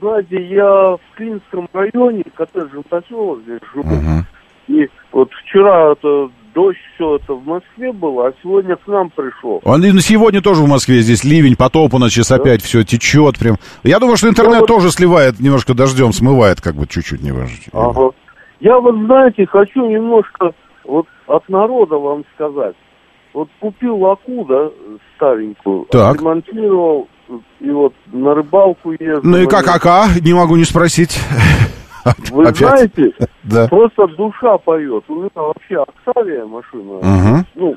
Знаете, 0.00 0.46
я 0.48 0.64
в 0.64 1.00
Клинском 1.16 1.68
районе, 1.72 2.22
коттеджный 2.32 2.84
поселок 2.88 3.40
здесь 3.42 3.60
живу, 3.74 3.94
угу. 3.94 4.24
и 4.68 4.88
вот 5.10 5.28
вчера 5.44 5.92
это 5.92 6.30
дождь, 6.54 6.78
все 6.94 7.16
это 7.16 7.34
в 7.34 7.44
Москве 7.46 7.92
было, 7.92 8.28
а 8.28 8.32
сегодня 8.42 8.76
к 8.76 8.86
нам 8.86 9.10
пришел. 9.10 9.60
Он 9.64 9.84
и 9.84 10.00
сегодня 10.00 10.40
тоже 10.40 10.62
в 10.62 10.68
Москве 10.68 11.00
здесь 11.00 11.24
ливень, 11.24 11.56
потоп 11.56 11.94
у 11.94 11.98
нас 11.98 12.10
сейчас 12.10 12.28
да? 12.28 12.36
опять 12.36 12.62
все 12.62 12.82
течет 12.82 13.38
прям. 13.38 13.56
Я 13.82 13.98
думаю, 13.98 14.16
что 14.16 14.28
интернет 14.28 14.60
вот... 14.60 14.66
тоже 14.66 14.90
сливает 14.90 15.40
немножко 15.40 15.74
дождем, 15.74 16.12
смывает 16.12 16.60
как 16.60 16.74
бы 16.74 16.86
чуть-чуть, 16.86 17.22
неважно. 17.22 17.56
Ага. 17.72 18.10
Я 18.60 18.78
вот, 18.78 18.94
знаете, 19.06 19.46
хочу 19.46 19.88
немножко 19.88 20.52
вот 20.84 21.06
от 21.26 21.48
народа 21.48 21.96
вам 21.96 22.24
сказать. 22.34 22.76
Вот 23.34 23.48
купил 23.60 24.06
аку, 24.06 24.44
да, 24.44 24.70
старенькую, 25.16 25.86
так. 25.90 26.18
ремонтировал, 26.18 27.08
и 27.60 27.70
вот 27.70 27.94
на 28.12 28.34
рыбалку 28.34 28.92
ездил. 28.92 29.20
Ну 29.22 29.38
и 29.38 29.46
как 29.46 29.66
ака? 29.68 30.06
Не 30.20 30.34
могу 30.34 30.56
не 30.56 30.64
спросить. 30.64 31.18
Вы 32.30 32.44
Опять? 32.44 32.56
знаете, 32.56 33.12
да. 33.44 33.68
просто 33.68 34.06
душа 34.08 34.58
поет. 34.58 35.04
У 35.08 35.14
меня 35.16 35.30
вообще 35.34 35.82
Оксавия 35.82 36.44
машина. 36.44 36.92
Угу. 36.94 37.46
Ну, 37.56 37.76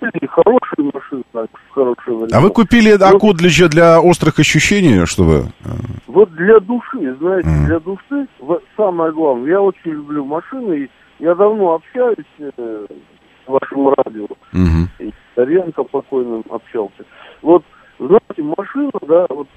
были 0.00 0.26
хорошие 0.26 0.90
машины, 0.92 1.22
так, 1.32 1.50
хорошие 1.70 2.16
времена. 2.16 2.38
А 2.38 2.40
вы 2.40 2.50
купили 2.50 2.90
Аку 2.90 3.32
для, 3.32 3.68
для 3.68 4.00
острых 4.00 4.38
ощущений, 4.38 5.04
чтобы... 5.06 5.44
Вот 6.06 6.34
для 6.34 6.58
души, 6.60 7.16
знаете, 7.20 7.48
mm. 7.48 7.66
для 7.66 7.80
души, 7.80 8.26
самое 8.76 9.12
главное, 9.12 9.50
я 9.50 9.60
очень 9.60 9.92
люблю 9.92 10.24
машины, 10.24 10.84
и 10.84 10.90
я 11.18 11.34
давно 11.34 11.74
общаюсь 11.74 12.16
э, 12.38 12.50
с 12.56 13.48
вашим 13.48 13.88
радио, 13.90 14.26
mm-hmm. 14.52 14.88
и 15.00 15.12
Таренко 15.34 15.84
покойным 15.84 16.44
общался. 16.50 17.04
Вот, 17.42 17.62
знаете, 17.98 18.42
машина, 18.42 18.92
да, 19.06 19.26
вот 19.28 19.48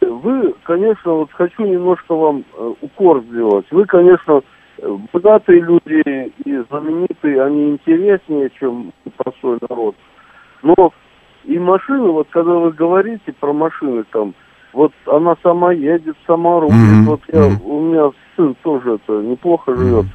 вы, 0.00 0.54
конечно, 0.64 1.12
вот 1.12 1.32
хочу 1.32 1.64
немножко 1.64 2.14
вам 2.14 2.44
э, 2.56 2.74
укор 2.80 3.22
сделать. 3.22 3.66
Вы, 3.70 3.84
конечно, 3.86 4.40
э, 4.78 4.96
богатые 5.12 5.60
люди 5.60 6.32
и 6.44 6.64
знаменитые, 6.70 7.42
они 7.42 7.70
интереснее, 7.70 8.50
чем 8.58 8.92
простой 9.16 9.58
народ. 9.68 9.96
Но 10.62 10.92
и 11.44 11.58
машины, 11.58 12.10
вот 12.10 12.28
когда 12.30 12.52
вы 12.52 12.72
говорите 12.72 13.32
про 13.32 13.52
машины 13.52 14.04
там, 14.12 14.34
вот 14.72 14.92
она 15.06 15.36
сама 15.42 15.72
едет, 15.72 16.16
сама 16.26 16.60
рулит. 16.60 16.74
Mm-hmm. 16.74 17.06
Вот 17.06 17.20
я, 17.32 17.40
mm-hmm. 17.40 17.64
у 17.64 17.80
меня 17.80 18.10
сын 18.36 18.54
тоже 18.62 18.94
это 18.94 19.22
неплохо 19.22 19.74
живет. 19.74 20.06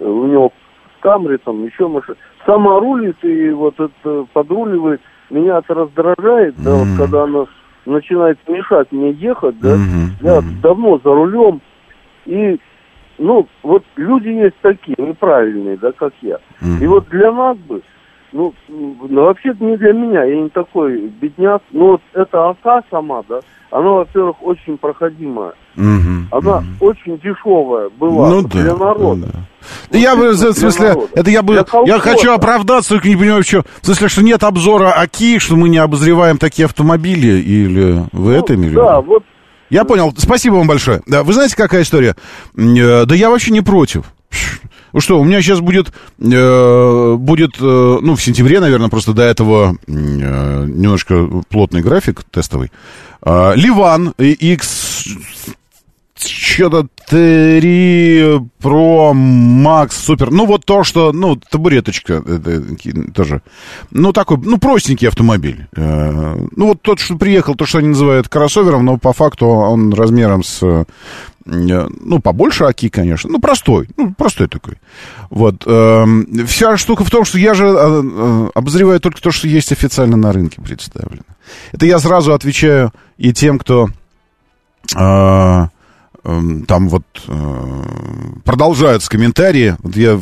Mm-hmm. 0.00 0.10
У 0.10 0.26
него 0.26 0.48
в 0.48 1.02
Камре 1.02 1.38
там 1.38 1.64
еще 1.64 1.86
машина. 1.86 2.16
Сама 2.46 2.80
рулит 2.80 3.22
и 3.22 3.50
вот 3.50 3.78
это 3.78 4.26
подруливает. 4.32 5.00
меня 5.30 5.58
это 5.58 5.74
раздражает, 5.74 6.56
да, 6.56 6.74
вот 6.74 6.88
когда 6.98 7.22
оно 7.24 7.46
начинает 7.86 8.38
мешать 8.48 8.88
мне 8.90 9.12
ехать, 9.12 9.58
да, 9.60 9.76
я 10.20 10.42
давно 10.62 10.98
за 11.02 11.14
рулем, 11.14 11.60
и, 12.26 12.58
ну, 13.18 13.46
вот 13.62 13.84
люди 13.96 14.28
есть 14.28 14.56
такие, 14.62 14.96
неправильные, 14.98 15.76
да, 15.76 15.92
как 15.92 16.12
я. 16.22 16.38
И 16.80 16.86
вот 16.86 17.08
для 17.08 17.32
нас 17.32 17.56
бы, 17.58 17.82
ну, 18.32 18.54
ну 18.68 19.24
вообще 19.24 19.54
не 19.60 19.76
для 19.76 19.92
меня, 19.92 20.24
я 20.24 20.36
не 20.36 20.48
такой 20.48 21.08
бедняк, 21.20 21.62
но 21.72 21.92
вот 21.92 22.02
эта 22.12 22.50
АК 22.50 22.84
сама, 22.90 23.22
да, 23.28 23.40
она, 23.70 23.90
во-первых, 23.90 24.36
очень 24.42 24.76
проходимая. 24.76 25.52
Угу, 25.76 26.26
она 26.32 26.58
угу. 26.58 26.66
очень 26.80 27.18
дешевая 27.18 27.88
была 27.90 28.28
ну, 28.28 28.42
для 28.42 28.64
да, 28.64 28.76
народа. 28.76 29.26
Да. 29.32 29.38
Вот 29.90 29.98
я 29.98 30.16
бы, 30.16 30.30
в 30.30 30.36
смысле, 30.36 30.88
народа. 30.88 31.08
это 31.14 31.30
я 31.30 31.42
бы, 31.42 31.64
я 31.86 31.98
хочу 31.98 32.32
оправдаться, 32.32 32.90
только 32.90 33.08
не 33.08 33.16
понимаю, 33.16 33.42
что, 33.44 33.62
в 33.80 33.86
смысле, 33.86 34.08
что 34.08 34.22
нет 34.22 34.42
обзора 34.42 34.92
АКИ, 34.92 35.38
что 35.38 35.56
мы 35.56 35.68
не 35.68 35.78
обозреваем 35.78 36.38
такие 36.38 36.66
автомобили, 36.66 37.40
или 37.40 38.04
вы 38.12 38.32
ну, 38.32 38.38
это 38.38 38.54
имели? 38.54 38.74
Да, 38.74 39.00
вот. 39.00 39.22
Я 39.68 39.84
понял, 39.84 40.12
спасибо 40.16 40.54
вам 40.54 40.66
большое. 40.66 41.00
Да, 41.06 41.22
вы 41.22 41.32
знаете, 41.32 41.56
какая 41.56 41.82
история? 41.82 42.16
Э, 42.56 43.04
да 43.04 43.14
я 43.14 43.30
вообще 43.30 43.52
не 43.52 43.60
против. 43.60 44.04
Ну 44.92 45.00
что, 45.00 45.20
у 45.20 45.24
меня 45.24 45.40
сейчас 45.42 45.60
будет, 45.60 45.92
э, 46.18 47.14
будет, 47.18 47.56
э, 47.60 47.98
ну, 48.00 48.16
в 48.16 48.22
сентябре, 48.22 48.60
наверное, 48.60 48.88
просто 48.88 49.12
до 49.12 49.22
этого 49.22 49.76
э, 49.86 49.92
немножко 49.92 51.26
плотный 51.48 51.82
график 51.82 52.24
тестовый. 52.30 52.70
Э, 53.24 53.52
Ливан 53.54 54.14
X 54.18 55.06
что-то 56.26 56.88
3 57.08 58.20
Pro 58.60 59.12
Max 59.12 59.90
Super. 59.90 60.28
Ну, 60.30 60.46
вот 60.46 60.64
то, 60.64 60.84
что, 60.84 61.12
ну, 61.12 61.36
табуреточка 61.36 62.14
это, 62.14 62.62
тоже. 63.12 63.42
Ну, 63.90 64.12
такой, 64.12 64.38
ну, 64.38 64.58
простенький 64.58 65.08
автомобиль. 65.08 65.66
Э, 65.76 66.36
ну, 66.54 66.66
вот 66.68 66.82
тот, 66.82 67.00
что 67.00 67.16
приехал, 67.16 67.54
то, 67.54 67.66
что 67.66 67.78
они 67.78 67.88
называют 67.88 68.28
кроссовером, 68.28 68.84
но 68.84 68.98
по 68.98 69.12
факту 69.12 69.46
он 69.46 69.92
размером 69.92 70.44
с 70.44 70.62
э, 70.62 70.84
ну, 71.46 72.20
побольше 72.20 72.64
Аки, 72.64 72.88
конечно, 72.88 73.30
ну, 73.30 73.40
простой, 73.40 73.88
ну, 73.96 74.14
простой 74.14 74.46
такой. 74.46 74.74
Вот. 75.30 75.64
Э, 75.66 76.04
вся 76.46 76.76
штука 76.76 77.04
в 77.04 77.10
том, 77.10 77.24
что 77.24 77.38
я 77.38 77.54
же 77.54 77.68
обозреваю 78.54 79.00
только 79.00 79.20
то, 79.20 79.30
что 79.30 79.48
есть 79.48 79.72
официально 79.72 80.16
на 80.16 80.32
рынке 80.32 80.60
представлено. 80.60 81.22
Это 81.72 81.86
я 81.86 81.98
сразу 81.98 82.34
отвечаю 82.34 82.92
и 83.16 83.32
тем, 83.32 83.58
кто 83.58 83.88
там 86.22 86.88
вот 86.88 87.04
э, 87.28 87.84
продолжаются 88.44 89.10
комментарии. 89.10 89.76
Вот 89.82 89.96
я 89.96 90.20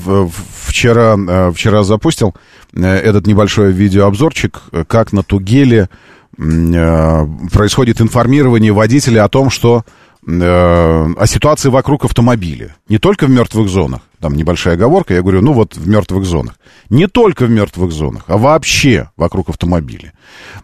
вчера, 0.65 1.17
э, 1.17 1.53
вчера 1.53 1.83
запустил 1.83 2.35
э, 2.73 2.87
этот 2.87 3.27
небольшой 3.27 3.73
видеообзорчик, 3.73 4.63
как 4.87 5.13
на 5.13 5.23
Тугеле 5.23 5.89
происходит 6.37 8.01
информирование 8.01 8.73
водителя 8.73 9.25
о 9.25 9.29
том, 9.29 9.51
что 9.51 9.85
о 10.25 11.25
ситуации 11.27 11.69
вокруг 11.69 12.05
автомобиля. 12.05 12.77
Не 12.89 12.99
только 12.99 13.27
в 13.27 13.31
мертвых 13.31 13.69
зонах. 13.69 14.03
Там 14.21 14.35
небольшая 14.35 14.75
оговорка, 14.75 15.15
я 15.15 15.23
говорю, 15.23 15.43
ну 15.43 15.53
вот 15.53 15.77
в 15.77 15.89
мертвых 15.89 16.27
зонах. 16.27 16.55
Не 16.91 17.09
только 17.09 17.47
в 17.47 17.51
мертвых 17.51 17.91
зонах, 17.91 18.25
а 18.29 18.37
вообще 18.37 19.11
вокруг 19.17 19.49
автомобиля. 19.49 20.13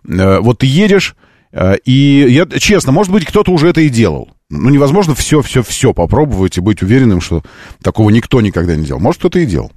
Вот 0.05 0.59
ты 0.59 0.67
едешь, 0.67 1.17
и 1.85 2.27
я, 2.29 2.47
честно, 2.59 2.93
может 2.93 3.13
быть, 3.13 3.25
кто-то 3.25 3.51
уже 3.51 3.69
это 3.69 3.81
и 3.81 3.89
делал 3.89 4.35
ну, 4.51 4.71
невозможно 4.71 5.15
все, 5.15 5.43
все, 5.43 5.63
все 5.63 5.93
попробовать 5.93 6.59
и 6.59 6.61
быть 6.61 6.83
уверенным, 6.83 7.21
что 7.21 7.43
такого 7.83 8.11
никто 8.11 8.41
никогда 8.41 8.77
не 8.77 8.85
делал. 8.85 9.01
Может, 9.01 9.21
кто-то 9.21 9.39
и 9.39 9.47
делал. 9.47 9.73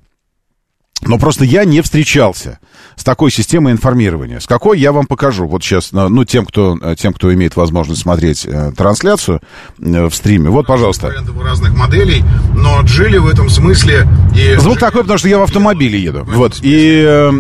Но 1.04 1.20
просто 1.20 1.46
я 1.46 1.64
не 1.64 1.82
встречался 1.82 2.60
с 2.96 3.04
такой 3.04 3.32
системой 3.32 3.72
информирования. 3.72 4.40
С 4.40 4.48
какой 4.48 4.80
я 4.80 4.92
вам 4.92 5.06
покажу. 5.06 5.48
Вот 5.48 5.64
сейчас, 5.64 5.92
ну, 5.92 6.26
тем, 6.26 6.46
кто, 6.46 6.96
тем, 6.96 7.14
кто 7.14 7.32
имеет 7.34 7.56
возможность 7.56 8.02
смотреть 8.02 8.46
э, 8.46 8.72
трансляцию 8.76 9.42
э, 9.80 10.08
в 10.08 10.16
стриме. 10.16 10.50
Вот, 10.50 10.66
пожалуйста. 10.66 11.14
разных 11.44 11.76
моделей, 11.76 12.24
но 12.56 12.82
Джили 12.82 13.20
в 13.20 13.28
этом 13.28 13.50
смысле... 13.50 14.08
И... 14.36 14.60
Звук 14.60 14.80
такой, 14.80 15.02
потому 15.04 15.20
что 15.20 15.30
я 15.30 15.38
в 15.38 15.44
автомобиле 15.44 16.02
еду. 16.02 16.24
Вот, 16.26 16.60
и 16.62 17.04
э, 17.06 17.32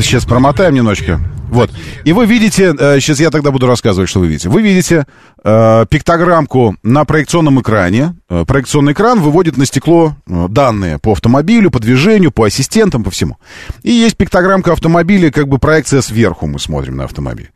сейчас 0.00 0.26
промотаем 0.26 0.74
немножечко. 0.74 1.20
Вот. 1.50 1.70
И 2.04 2.12
вы 2.12 2.26
видите, 2.26 2.74
э, 2.78 3.00
сейчас 3.00 3.20
я 3.20 3.30
тогда 3.30 3.50
буду 3.50 3.66
рассказывать, 3.66 4.08
что 4.08 4.20
вы 4.20 4.28
видите. 4.28 4.48
Вы 4.48 4.62
видите 4.62 5.04
э, 5.42 5.86
пиктограммку 5.90 6.76
на 6.82 7.04
проекционном 7.04 7.60
экране. 7.60 8.14
Э, 8.28 8.44
проекционный 8.46 8.92
экран 8.92 9.20
выводит 9.20 9.56
на 9.56 9.66
стекло 9.66 10.14
э, 10.26 10.46
данные 10.48 10.98
по 10.98 11.12
автомобилю, 11.12 11.70
по 11.70 11.80
движению, 11.80 12.30
по 12.30 12.44
ассистентам, 12.44 13.02
по 13.02 13.10
всему. 13.10 13.36
И 13.82 13.90
есть 13.90 14.16
пиктограммка 14.16 14.72
автомобиля, 14.72 15.30
как 15.32 15.48
бы 15.48 15.58
проекция 15.58 16.02
сверху 16.02 16.46
мы 16.46 16.60
смотрим 16.60 16.96
на 16.96 17.04
автомобиль. 17.04 17.50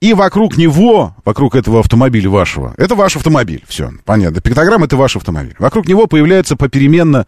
И 0.00 0.14
вокруг 0.14 0.56
него, 0.56 1.16
вокруг 1.24 1.56
этого 1.56 1.80
автомобиля 1.80 2.30
вашего, 2.30 2.74
это 2.76 2.94
ваш 2.94 3.16
автомобиль, 3.16 3.64
все, 3.66 3.90
понятно. 4.04 4.40
Пиктограмма 4.40 4.86
это 4.86 4.96
ваш 4.96 5.16
автомобиль. 5.16 5.56
Вокруг 5.58 5.88
него 5.88 6.06
появляются 6.06 6.54
попеременно 6.54 7.26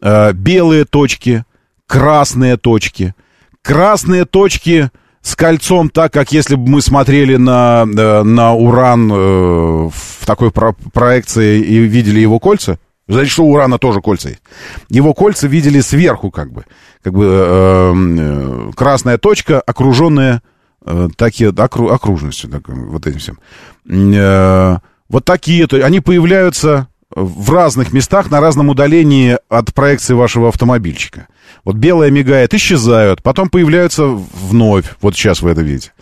э, 0.00 0.32
белые 0.32 0.84
точки, 0.84 1.44
красные 1.86 2.56
точки. 2.56 3.14
Красные 3.62 4.26
точки 4.26 4.90
с 5.24 5.36
кольцом 5.36 5.88
так, 5.88 6.12
как 6.12 6.32
если 6.32 6.54
бы 6.54 6.70
мы 6.70 6.82
смотрели 6.82 7.36
на, 7.36 7.86
э, 7.86 8.22
на 8.22 8.52
Уран 8.52 9.10
э, 9.10 9.14
в 9.14 10.26
такой 10.26 10.50
про 10.50 10.74
проекции 10.92 11.60
и 11.60 11.78
видели 11.78 12.20
его 12.20 12.38
кольца. 12.38 12.78
Знаете, 13.08 13.30
что 13.30 13.44
у 13.44 13.52
Урана 13.52 13.78
тоже 13.78 14.02
кольца 14.02 14.28
есть. 14.28 14.42
Его 14.90 15.14
кольца 15.14 15.48
видели 15.48 15.80
сверху, 15.80 16.30
как 16.30 16.52
бы. 16.52 16.66
Как 17.02 17.14
бы 17.14 17.24
э, 17.24 17.92
э, 17.94 18.70
красная 18.76 19.16
точка, 19.16 19.62
окруженная 19.62 20.42
э, 20.84 21.08
такие, 21.16 21.48
окру, 21.56 21.88
окружностью, 21.88 22.50
так, 22.50 22.68
вот 22.68 23.06
этим 23.06 23.18
всем. 23.18 23.38
Э, 23.88 24.76
вот 25.08 25.24
такие, 25.24 25.66
то, 25.66 25.76
они 25.78 26.00
появляются 26.00 26.88
в 27.14 27.50
разных 27.52 27.92
местах 27.92 28.30
на 28.30 28.40
разном 28.40 28.68
удалении 28.68 29.38
от 29.48 29.72
проекции 29.72 30.14
вашего 30.14 30.48
автомобильчика. 30.48 31.28
Вот 31.64 31.76
белое 31.76 32.10
мигает, 32.10 32.52
исчезают, 32.54 33.22
потом 33.22 33.48
появляются 33.48 34.06
вновь. 34.06 34.86
Вот 35.00 35.14
сейчас 35.14 35.40
вы 35.40 35.50
это 35.50 35.62
видите. 35.62 35.92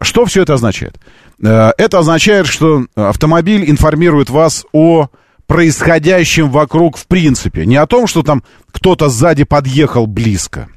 Что 0.00 0.24
все 0.26 0.42
это 0.42 0.54
означает? 0.54 0.98
Э, 1.42 1.70
это 1.78 1.98
означает, 2.00 2.46
что 2.46 2.86
автомобиль 2.94 3.70
информирует 3.70 4.30
вас 4.30 4.64
о 4.72 5.08
происходящем 5.46 6.50
вокруг 6.50 6.96
в 6.96 7.06
принципе. 7.06 7.64
Не 7.64 7.76
о 7.76 7.86
том, 7.86 8.06
что 8.06 8.22
там 8.22 8.42
кто-то 8.70 9.08
сзади 9.08 9.44
подъехал 9.44 10.06
близко. 10.06 10.68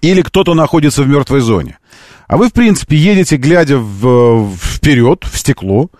Или 0.00 0.22
кто-то 0.22 0.54
находится 0.54 1.02
в 1.02 1.08
мертвой 1.08 1.40
зоне. 1.40 1.78
А 2.28 2.36
вы, 2.36 2.48
в 2.48 2.52
принципе, 2.52 2.96
едете, 2.96 3.36
глядя 3.36 3.78
в, 3.78 4.54
вперед, 4.56 5.24
в 5.24 5.36
стекло, 5.36 5.90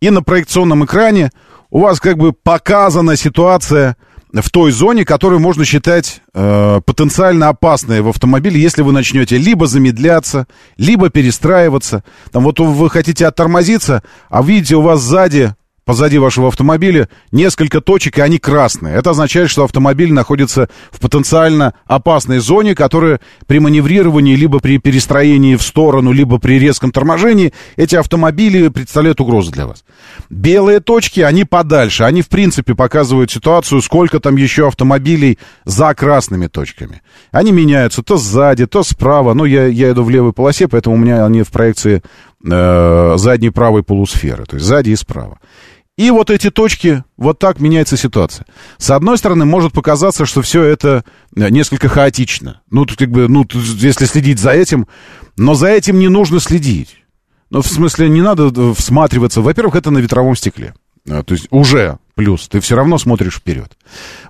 и 0.00 0.08
на 0.10 0.22
проекционном 0.22 0.84
экране 0.84 1.32
у 1.70 1.80
вас 1.80 2.00
как 2.00 2.18
бы 2.18 2.32
показана 2.32 3.16
ситуация 3.16 3.96
в 4.32 4.50
той 4.50 4.70
зоне, 4.70 5.04
которую 5.04 5.40
можно 5.40 5.64
считать 5.64 6.22
э, 6.34 6.80
потенциально 6.84 7.48
опасной 7.48 8.00
в 8.00 8.08
автомобиле, 8.08 8.60
если 8.60 8.82
вы 8.82 8.92
начнете 8.92 9.36
либо 9.38 9.66
замедляться, 9.66 10.46
либо 10.76 11.10
перестраиваться. 11.10 12.04
Там 12.30 12.44
вот 12.44 12.60
вы 12.60 12.90
хотите 12.90 13.26
оттормозиться, 13.26 14.02
а 14.28 14.42
видите, 14.42 14.76
у 14.76 14.82
вас 14.82 15.00
сзади 15.00 15.54
позади 15.90 16.18
вашего 16.18 16.46
автомобиля 16.46 17.08
несколько 17.32 17.80
точек, 17.80 18.18
и 18.18 18.20
они 18.20 18.38
красные. 18.38 18.94
Это 18.94 19.10
означает, 19.10 19.50
что 19.50 19.64
автомобиль 19.64 20.12
находится 20.12 20.68
в 20.92 21.00
потенциально 21.00 21.74
опасной 21.84 22.38
зоне, 22.38 22.76
которая 22.76 23.18
при 23.48 23.58
маневрировании, 23.58 24.36
либо 24.36 24.60
при 24.60 24.78
перестроении 24.78 25.56
в 25.56 25.62
сторону, 25.62 26.12
либо 26.12 26.38
при 26.38 26.60
резком 26.60 26.92
торможении, 26.92 27.52
эти 27.74 27.96
автомобили 27.96 28.68
представляют 28.68 29.20
угрозу 29.20 29.50
для 29.50 29.66
вас. 29.66 29.82
Белые 30.28 30.78
точки, 30.78 31.22
они 31.22 31.44
подальше. 31.44 32.04
Они, 32.04 32.22
в 32.22 32.28
принципе, 32.28 32.76
показывают 32.76 33.32
ситуацию, 33.32 33.82
сколько 33.82 34.20
там 34.20 34.36
еще 34.36 34.68
автомобилей 34.68 35.40
за 35.64 35.92
красными 35.94 36.46
точками. 36.46 37.02
Они 37.32 37.50
меняются 37.50 38.04
то 38.04 38.16
сзади, 38.16 38.66
то 38.66 38.84
справа. 38.84 39.34
Ну, 39.34 39.44
я, 39.44 39.66
я 39.66 39.90
иду 39.90 40.04
в 40.04 40.10
левой 40.10 40.32
полосе, 40.32 40.68
поэтому 40.68 40.94
у 40.94 40.98
меня 41.00 41.26
они 41.26 41.42
в 41.42 41.50
проекции 41.50 42.00
э, 42.48 43.14
задней 43.16 43.50
правой 43.50 43.82
полусферы, 43.82 44.44
то 44.44 44.54
есть 44.54 44.64
сзади 44.64 44.90
и 44.90 44.96
справа. 44.96 45.40
И 46.00 46.10
вот 46.10 46.30
эти 46.30 46.48
точки, 46.48 47.04
вот 47.18 47.38
так 47.38 47.60
меняется 47.60 47.98
ситуация. 47.98 48.46
С 48.78 48.88
одной 48.88 49.18
стороны, 49.18 49.44
может 49.44 49.74
показаться, 49.74 50.24
что 50.24 50.40
все 50.40 50.62
это 50.62 51.04
э, 51.36 51.50
несколько 51.50 51.90
хаотично. 51.90 52.62
Ну, 52.70 52.86
тут 52.86 52.96
как 52.96 53.10
бы, 53.10 53.28
ну, 53.28 53.46
если 53.52 54.06
следить 54.06 54.38
за 54.38 54.52
этим, 54.52 54.88
но 55.36 55.52
за 55.52 55.66
этим 55.66 55.98
не 55.98 56.08
нужно 56.08 56.40
следить. 56.40 56.96
Ну, 57.50 57.60
в 57.60 57.66
смысле, 57.66 58.08
не 58.08 58.22
надо 58.22 58.50
э, 58.50 58.74
всматриваться. 58.74 59.42
Во-первых, 59.42 59.74
это 59.74 59.90
на 59.90 59.98
ветровом 59.98 60.36
стекле. 60.36 60.72
А, 61.06 61.22
то 61.22 61.34
есть 61.34 61.48
уже 61.50 61.98
плюс. 62.14 62.48
Ты 62.48 62.60
все 62.60 62.76
равно 62.76 62.96
смотришь 62.96 63.34
вперед. 63.34 63.76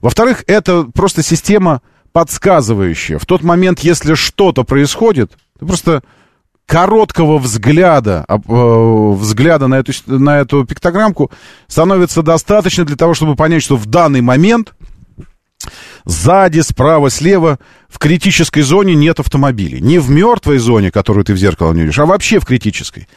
Во-вторых, 0.02 0.42
это 0.48 0.82
просто 0.92 1.22
система 1.22 1.82
подсказывающая. 2.10 3.20
В 3.20 3.26
тот 3.26 3.44
момент, 3.44 3.78
если 3.78 4.14
что-то 4.14 4.64
происходит, 4.64 5.38
ты 5.60 5.66
просто 5.66 6.02
короткого 6.70 7.38
взгляда, 7.38 8.24
э, 8.28 8.36
взгляда 8.38 9.66
на 9.66 9.80
эту, 9.80 9.92
на 10.06 10.38
эту 10.38 10.64
пиктограммку 10.64 11.32
становится 11.66 12.22
достаточно 12.22 12.84
для 12.84 12.94
того, 12.94 13.12
чтобы 13.12 13.34
понять, 13.34 13.64
что 13.64 13.76
в 13.76 13.86
данный 13.86 14.20
момент 14.20 14.72
сзади, 16.04 16.60
справа, 16.60 17.10
слева. 17.10 17.58
В 17.88 17.98
критической 17.98 18.62
зоне 18.62 18.94
нет 18.94 19.18
автомобилей. 19.18 19.80
Не 19.80 19.98
в 19.98 20.10
мертвой 20.10 20.58
зоне, 20.58 20.92
которую 20.92 21.24
ты 21.24 21.34
в 21.34 21.38
зеркало 21.38 21.72
не 21.72 21.80
видишь, 21.80 21.98
а 21.98 22.06
вообще 22.06 22.38
в 22.38 22.46
критической. 22.46 23.08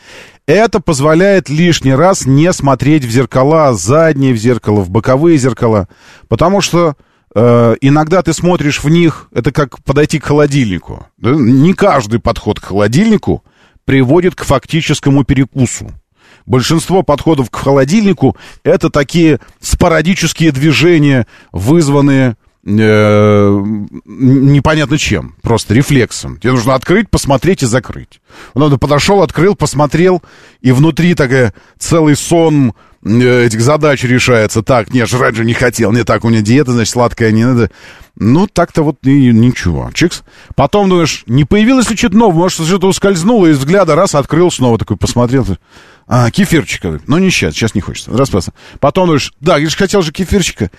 Это 0.48 0.80
позволяет 0.80 1.48
лишний 1.48 1.94
раз 1.94 2.26
не 2.26 2.52
смотреть 2.54 3.06
в 3.06 3.12
зеркала, 3.12 3.76
задние 3.76 4.34
в 4.34 4.38
зеркало, 4.38 4.82
в 4.82 4.90
боковые 4.90 5.38
зеркала. 5.38 5.88
Потому 6.28 6.60
что 6.60 6.96
иногда 7.36 8.22
ты 8.22 8.34
смотришь 8.34 8.84
в 8.84 8.90
них, 8.90 9.28
это 9.34 9.52
как 9.52 9.84
подойти 9.84 10.20
к 10.20 10.26
холодильнику. 10.26 11.08
Не 11.18 11.74
каждый 11.74 12.20
подход 12.20 12.60
к 12.60 12.66
холодильнику 12.66 13.44
приводит 13.86 14.36
к 14.36 14.44
фактическому 14.44 15.24
перекусу. 15.24 15.92
Большинство 16.46 17.04
подходов 17.04 17.50
к 17.50 17.56
холодильнику 17.56 18.36
это 18.64 18.90
такие 18.90 19.40
спорадические 19.62 20.52
движения, 20.52 21.26
вызванные 21.52 22.36
э, 22.66 23.64
непонятно 24.06 24.98
чем, 24.98 25.36
просто 25.42 25.74
рефлексом. 25.74 26.38
Тебе 26.38 26.54
нужно 26.54 26.76
открыть, 26.76 27.10
посмотреть 27.10 27.64
и 27.64 27.66
закрыть. 27.66 28.22
Он 28.54 28.78
подошел, 28.80 29.22
открыл, 29.22 29.56
посмотрел, 29.56 30.22
и 30.62 30.72
внутри 30.72 31.16
такая 31.16 31.54
целый 31.78 32.16
сон 32.16 32.74
э, 33.04 33.46
этих 33.46 33.62
задач 33.62 34.04
решается. 34.04 34.64
Так, 34.64 34.94
нет, 34.94 35.10
жрать 35.10 35.36
же 35.36 35.46
не 35.46 35.54
хотел. 35.54 35.92
Не 35.92 36.04
так, 36.04 36.24
у 36.24 36.30
меня 36.30 36.42
диета, 36.42 36.72
значит, 36.72 36.94
сладкая 36.94 37.32
не 37.32 37.46
надо. 37.46 37.72
Ну, 38.16 38.48
так-то 38.48 38.84
вот 38.84 38.98
и 39.04 39.32
ничего. 39.32 39.90
Чикс. 39.94 40.24
Потом 40.56 40.88
думаешь, 40.88 41.24
не 41.26 41.46
появилось 41.46 41.90
ли 41.90 41.98
что-то 41.98 42.16
новое? 42.16 42.44
Может, 42.44 42.66
что-то 42.68 42.88
ускользнуло 42.88 43.48
из 43.48 43.58
взгляда, 43.58 43.96
раз, 43.96 44.14
открыл 44.14 44.52
снова, 44.52 44.78
такой 44.78 44.98
посмотрел. 44.98 45.46
А, 46.08 46.30
кефирчика. 46.30 47.00
Ну, 47.08 47.18
не 47.18 47.32
сейчас, 47.32 47.56
сейчас 47.56 47.76
не 47.76 47.82
хочется. 47.82 48.16
Раз, 48.16 48.30
просто. 48.30 48.54
Потом 48.80 49.08
думаешь, 49.08 49.34
да, 49.40 49.58
я 49.58 49.68
же 49.68 49.76
хотел 49.76 50.02
же 50.02 50.12
кефирчика. 50.12 50.70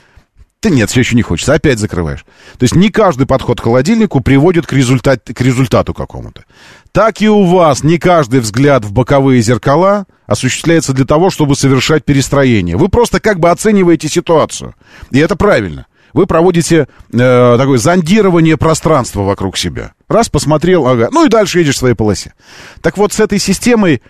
Да 0.64 0.70
нет, 0.70 0.88
все 0.88 1.00
еще 1.00 1.14
не 1.14 1.20
хочется. 1.20 1.52
Опять 1.52 1.78
закрываешь. 1.78 2.24
То 2.58 2.64
есть 2.64 2.74
не 2.74 2.88
каждый 2.88 3.26
подход 3.26 3.60
к 3.60 3.64
холодильнику 3.64 4.20
приводит 4.20 4.66
к, 4.66 4.72
результат, 4.72 5.20
к 5.22 5.40
результату 5.42 5.92
какому-то. 5.92 6.44
Так 6.90 7.20
и 7.20 7.28
у 7.28 7.44
вас 7.44 7.84
не 7.84 7.98
каждый 7.98 8.40
взгляд 8.40 8.82
в 8.82 8.90
боковые 8.90 9.42
зеркала 9.42 10.06
осуществляется 10.26 10.94
для 10.94 11.04
того, 11.04 11.28
чтобы 11.28 11.54
совершать 11.54 12.06
перестроение. 12.06 12.78
Вы 12.78 12.88
просто 12.88 13.20
как 13.20 13.40
бы 13.40 13.50
оцениваете 13.50 14.08
ситуацию. 14.08 14.74
И 15.10 15.18
это 15.18 15.36
правильно. 15.36 15.84
Вы 16.14 16.26
проводите 16.26 16.88
э, 17.12 17.56
такое 17.58 17.76
зондирование 17.76 18.56
пространства 18.56 19.20
вокруг 19.20 19.58
себя. 19.58 19.92
Раз, 20.08 20.30
посмотрел, 20.30 20.86
ага. 20.86 21.08
Ну 21.12 21.26
и 21.26 21.28
дальше 21.28 21.58
едешь 21.58 21.74
в 21.74 21.78
своей 21.78 21.94
полосе. 21.94 22.32
Так 22.80 22.96
вот, 22.96 23.12
с 23.12 23.20
этой 23.20 23.38
системой 23.38 24.00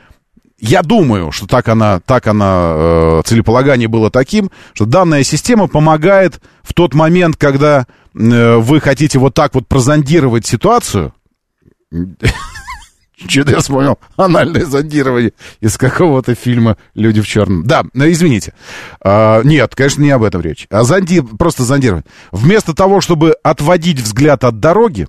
я 0.65 0.83
думаю, 0.83 1.31
что 1.31 1.47
так 1.47 1.69
она, 1.69 2.01
так 2.01 2.27
она, 2.27 2.73
э, 2.75 3.23
целеполагание 3.25 3.87
было 3.87 4.11
таким, 4.11 4.51
что 4.73 4.87
данная 4.87 5.23
система 5.23 5.69
помогает 5.69 6.41
в 6.63 6.73
тот 6.73 6.95
момент, 6.95 7.37
когда 7.37 7.87
э, 8.15 8.57
вы 8.57 8.81
хотите 8.81 9.19
вот 9.19 9.35
так 9.35 9.55
вот 9.55 9.69
прозондировать 9.69 10.47
ситуацию. 10.47 11.13
Что-то 13.29 13.53
я 13.53 13.61
вспомнил. 13.61 13.99
Анальное 14.17 14.65
зондирование 14.65 15.33
из 15.61 15.79
какого-то 15.79 16.35
фильма 16.35 16.77
«Люди 16.95 17.21
в 17.21 17.27
черном». 17.27 17.65
Да, 17.65 17.85
ну, 17.93 18.11
извините. 18.11 18.55
А, 19.01 19.43
нет, 19.43 19.75
конечно, 19.75 20.03
не 20.03 20.11
об 20.11 20.23
этом 20.23 20.41
речь. 20.41 20.67
А 20.71 20.83
зонди... 20.83 21.21
просто 21.21 21.63
зондировать. 21.63 22.07
Вместо 22.33 22.75
того, 22.75 23.01
чтобы 23.01 23.37
отводить 23.43 24.01
взгляд 24.01 24.45
от 24.45 24.61
дороги, 24.61 25.07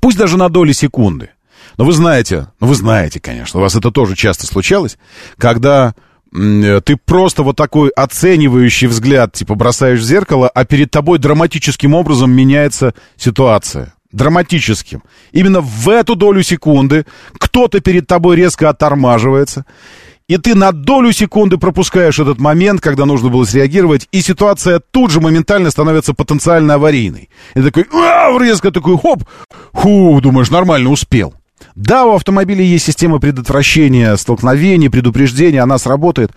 пусть 0.00 0.16
даже 0.16 0.36
на 0.36 0.48
доли 0.48 0.72
секунды, 0.72 1.30
но 1.78 1.84
вы 1.84 1.92
знаете, 1.92 2.48
ну 2.60 2.66
вы 2.66 2.74
знаете, 2.74 3.20
конечно, 3.20 3.60
у 3.60 3.62
вас 3.62 3.74
это 3.74 3.90
тоже 3.90 4.16
часто 4.16 4.46
случалось, 4.46 4.98
когда 5.38 5.94
ты 6.32 6.96
просто 6.96 7.42
вот 7.42 7.56
такой 7.56 7.90
оценивающий 7.90 8.86
взгляд, 8.86 9.34
типа, 9.34 9.54
бросаешь 9.54 10.00
в 10.00 10.04
зеркало, 10.04 10.48
а 10.48 10.64
перед 10.64 10.90
тобой 10.90 11.18
драматическим 11.18 11.92
образом 11.94 12.30
меняется 12.30 12.94
ситуация. 13.16 13.94
Драматическим. 14.12 15.02
Именно 15.32 15.60
в 15.60 15.88
эту 15.88 16.16
долю 16.16 16.42
секунды 16.42 17.06
кто-то 17.34 17.80
перед 17.80 18.06
тобой 18.06 18.36
резко 18.36 18.70
оттормаживается, 18.70 19.64
и 20.28 20.38
ты 20.38 20.54
на 20.54 20.72
долю 20.72 21.12
секунды 21.12 21.58
пропускаешь 21.58 22.18
этот 22.18 22.38
момент, 22.38 22.80
когда 22.80 23.04
нужно 23.04 23.28
было 23.28 23.44
среагировать, 23.44 24.08
и 24.12 24.22
ситуация 24.22 24.80
тут 24.80 25.10
же 25.10 25.20
моментально 25.20 25.70
становится 25.70 26.14
потенциально 26.14 26.74
аварийной. 26.74 27.28
И 27.54 27.62
такой, 27.62 27.84
резко 28.38 28.70
такой, 28.70 28.96
хоп, 28.96 29.24
ху, 29.72 30.20
думаешь, 30.22 30.50
нормально 30.50 30.90
успел. 30.90 31.34
Да, 31.74 32.04
у 32.04 32.14
автомобиля 32.14 32.62
есть 32.62 32.84
система 32.84 33.18
предотвращения 33.18 34.16
столкновений, 34.16 34.90
предупреждения, 34.90 35.62
она 35.62 35.78
сработает. 35.78 36.32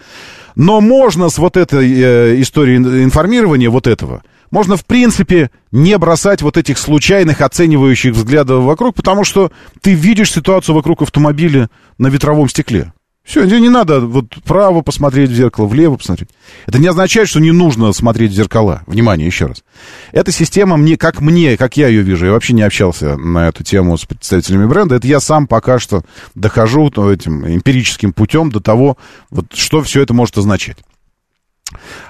Но 0.55 0.79
можно 0.79 1.29
с 1.29 1.37
вот 1.37 1.57
этой 1.57 1.91
э, 1.91 2.41
историей 2.41 2.77
информирования, 2.77 3.69
вот 3.69 3.87
этого, 3.87 4.23
можно, 4.51 4.77
в 4.77 4.85
принципе, 4.85 5.49
не 5.71 5.97
бросать 5.97 6.41
вот 6.41 6.55
этих 6.55 6.77
случайных 6.77 7.41
оценивающих 7.41 8.13
взглядов 8.13 8.63
вокруг, 8.63 8.95
потому 8.95 9.25
что 9.25 9.51
ты 9.81 9.93
видишь 9.93 10.31
ситуацию 10.31 10.75
вокруг 10.75 11.01
автомобиля 11.01 11.69
на 11.97 12.07
ветровом 12.07 12.47
стекле. 12.47 12.93
Все, 13.25 13.43
не 13.43 13.69
надо 13.69 14.01
вот 14.01 14.35
вправо 14.35 14.81
посмотреть 14.81 15.31
в 15.31 15.33
зеркало, 15.33 15.65
влево 15.65 15.97
посмотреть. 15.97 16.29
Это 16.67 16.77
не 16.77 16.87
означает, 16.87 17.27
что 17.27 17.39
не 17.39 17.51
нужно 17.51 17.91
смотреть 17.91 18.31
в 18.31 18.35
зеркала. 18.35 18.83
Внимание, 18.85 19.25
еще 19.25 19.47
раз. 19.47 19.63
Эта 20.11 20.31
система 20.31 20.77
мне, 20.77 20.95
как 20.95 21.21
мне, 21.21 21.57
как 21.57 21.75
я 21.75 21.87
ее 21.87 22.03
вижу, 22.03 22.27
я 22.27 22.33
вообще 22.33 22.53
не 22.53 22.61
общался 22.61 23.17
на 23.17 23.47
эту 23.47 23.63
тему 23.63 23.97
с 23.97 24.05
представителями 24.05 24.67
бренда, 24.67 24.95
это 24.95 25.07
я 25.07 25.19
сам 25.19 25.47
пока 25.47 25.79
что 25.79 26.03
дохожу 26.35 26.87
этим 26.89 27.47
эмпирическим 27.47 28.13
путем 28.13 28.51
до 28.51 28.59
того, 28.59 28.95
вот, 29.31 29.47
что 29.55 29.81
все 29.81 30.03
это 30.03 30.13
может 30.13 30.37
означать. 30.37 30.77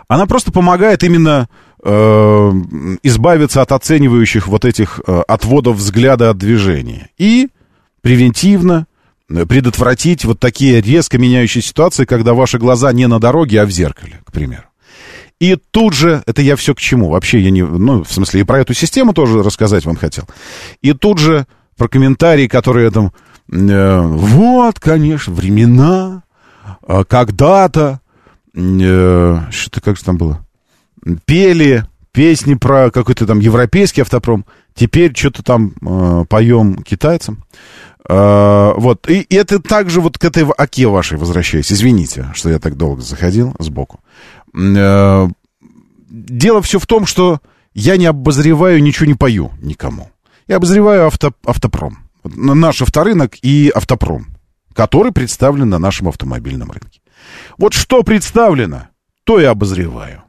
Она 0.09 0.25
просто 0.25 0.51
помогает 0.51 1.01
именно 1.01 1.47
э, 1.81 2.51
избавиться 3.03 3.61
от 3.61 3.71
оценивающих 3.71 4.49
вот 4.49 4.65
этих 4.65 4.99
э, 5.07 5.21
отводов 5.29 5.77
взгляда 5.77 6.31
от 6.31 6.37
движения. 6.37 7.09
И 7.17 7.47
превентивно 8.01 8.85
предотвратить 9.27 10.25
вот 10.25 10.39
такие 10.39 10.81
резко 10.81 11.17
меняющие 11.17 11.61
ситуации, 11.61 12.05
когда 12.05 12.33
ваши 12.33 12.57
глаза 12.57 12.91
не 12.93 13.07
на 13.07 13.19
дороге, 13.19 13.61
а 13.61 13.65
в 13.65 13.71
зеркале, 13.71 14.21
к 14.25 14.31
примеру. 14.31 14.65
И 15.39 15.57
тут 15.71 15.93
же, 15.93 16.23
это 16.25 16.41
я 16.41 16.55
все 16.55 16.73
к 16.73 16.79
чему, 16.79 17.09
вообще 17.09 17.39
я 17.39 17.51
не, 17.51 17.63
ну, 17.63 18.03
в 18.03 18.11
смысле, 18.11 18.41
и 18.41 18.43
про 18.43 18.59
эту 18.59 18.73
систему 18.73 19.13
тоже 19.13 19.43
рассказать 19.43 19.85
вам 19.85 19.97
хотел. 19.97 20.25
И 20.81 20.93
тут 20.93 21.17
же 21.17 21.45
про 21.77 21.89
комментарии, 21.89 22.47
которые 22.47 22.89
там, 22.89 23.11
э, 23.51 23.99
вот, 23.99 24.79
конечно, 24.79 25.33
времена, 25.33 26.23
э, 26.87 27.03
когда-то, 27.07 27.99
э, 28.53 29.39
что-то 29.51 29.81
как 29.81 29.97
же 29.97 30.03
там 30.05 30.17
было, 30.17 30.45
пели 31.25 31.85
песни 32.13 32.53
про 32.53 32.89
какой-то 32.89 33.27
там 33.27 33.39
европейский 33.39 34.01
автопром, 34.01 34.45
теперь 34.73 35.13
что-то 35.15 35.43
там 35.43 35.73
э, 35.81 36.25
поем 36.29 36.81
китайцам. 36.81 37.43
Uh, 38.07 38.73
вот, 38.77 39.09
и, 39.09 39.21
и 39.21 39.35
это 39.35 39.59
также 39.59 39.99
вот 39.99 40.19
к 40.19 40.23
этой 40.23 40.43
оке 40.43 40.85
вашей 40.87 41.17
возвращаясь. 41.17 41.71
Извините, 41.71 42.29
что 42.35 42.49
я 42.49 42.59
так 42.59 42.77
долго 42.77 43.01
заходил 43.01 43.55
сбоку. 43.57 43.99
Uh, 44.53 45.31
дело 46.09 46.61
все 46.61 46.77
в 46.77 46.85
том, 46.85 47.07
что 47.07 47.39
я 47.73 47.97
не 47.97 48.05
обозреваю, 48.05 48.81
ничего 48.83 49.07
не 49.07 49.15
пою 49.15 49.51
никому. 49.61 50.11
Я 50.47 50.57
обозреваю 50.57 51.07
авто, 51.07 51.33
автопром. 51.45 51.97
Наш 52.23 52.81
авторынок 52.81 53.33
и 53.41 53.71
автопром, 53.73 54.27
который 54.73 55.11
представлен 55.11 55.69
на 55.69 55.79
нашем 55.79 56.07
автомобильном 56.07 56.71
рынке. 56.71 57.01
Вот 57.57 57.73
что 57.73 58.03
представлено, 58.03 58.89
то 59.23 59.39
я 59.39 59.51
обозреваю. 59.51 60.23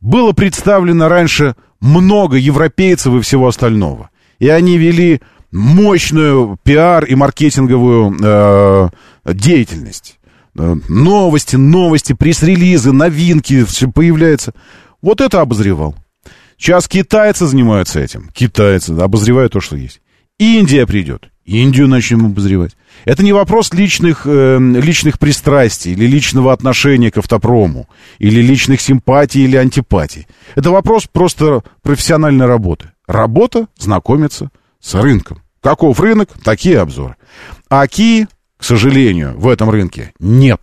Было 0.00 0.32
представлено 0.32 1.08
раньше 1.08 1.56
много 1.80 2.36
европейцев 2.36 3.12
и 3.14 3.20
всего 3.20 3.48
остального. 3.48 4.10
И 4.38 4.48
они 4.48 4.78
вели 4.78 5.20
мощную 5.56 6.58
пиар 6.62 7.04
и 7.04 7.14
маркетинговую 7.14 8.16
э, 8.22 8.88
деятельность. 9.24 10.18
Э, 10.58 10.76
новости, 10.88 11.56
новости, 11.56 12.12
пресс-релизы, 12.12 12.92
новинки, 12.92 13.64
все 13.64 13.90
появляется. 13.90 14.52
Вот 15.02 15.20
это 15.20 15.40
обозревал. 15.40 15.94
Сейчас 16.58 16.88
китайцы 16.88 17.46
занимаются 17.46 18.00
этим. 18.00 18.30
Китайцы 18.32 18.90
обозревают 18.90 19.52
то, 19.52 19.60
что 19.60 19.76
есть. 19.76 20.00
Индия 20.38 20.86
придет. 20.86 21.30
Индию 21.44 21.86
начнем 21.86 22.26
обозревать. 22.26 22.76
Это 23.04 23.22
не 23.22 23.32
вопрос 23.32 23.72
личных, 23.72 24.22
э, 24.24 24.58
личных 24.58 25.18
пристрастий 25.18 25.92
или 25.92 26.06
личного 26.06 26.52
отношения 26.52 27.10
к 27.10 27.18
автопрому, 27.18 27.88
или 28.18 28.40
личных 28.40 28.80
симпатий 28.80 29.44
или 29.44 29.56
антипатий. 29.56 30.26
Это 30.56 30.70
вопрос 30.70 31.06
просто 31.10 31.62
профессиональной 31.82 32.46
работы. 32.46 32.90
Работа 33.06 33.68
знакомиться 33.78 34.50
с 34.80 34.94
рынком. 34.94 35.40
Каков 35.66 35.98
рынок, 35.98 36.28
такие 36.44 36.78
обзоры. 36.78 37.16
А 37.68 37.88
Ки, 37.88 38.28
к 38.56 38.62
сожалению, 38.62 39.34
в 39.36 39.48
этом 39.48 39.68
рынке 39.68 40.12
нет. 40.20 40.60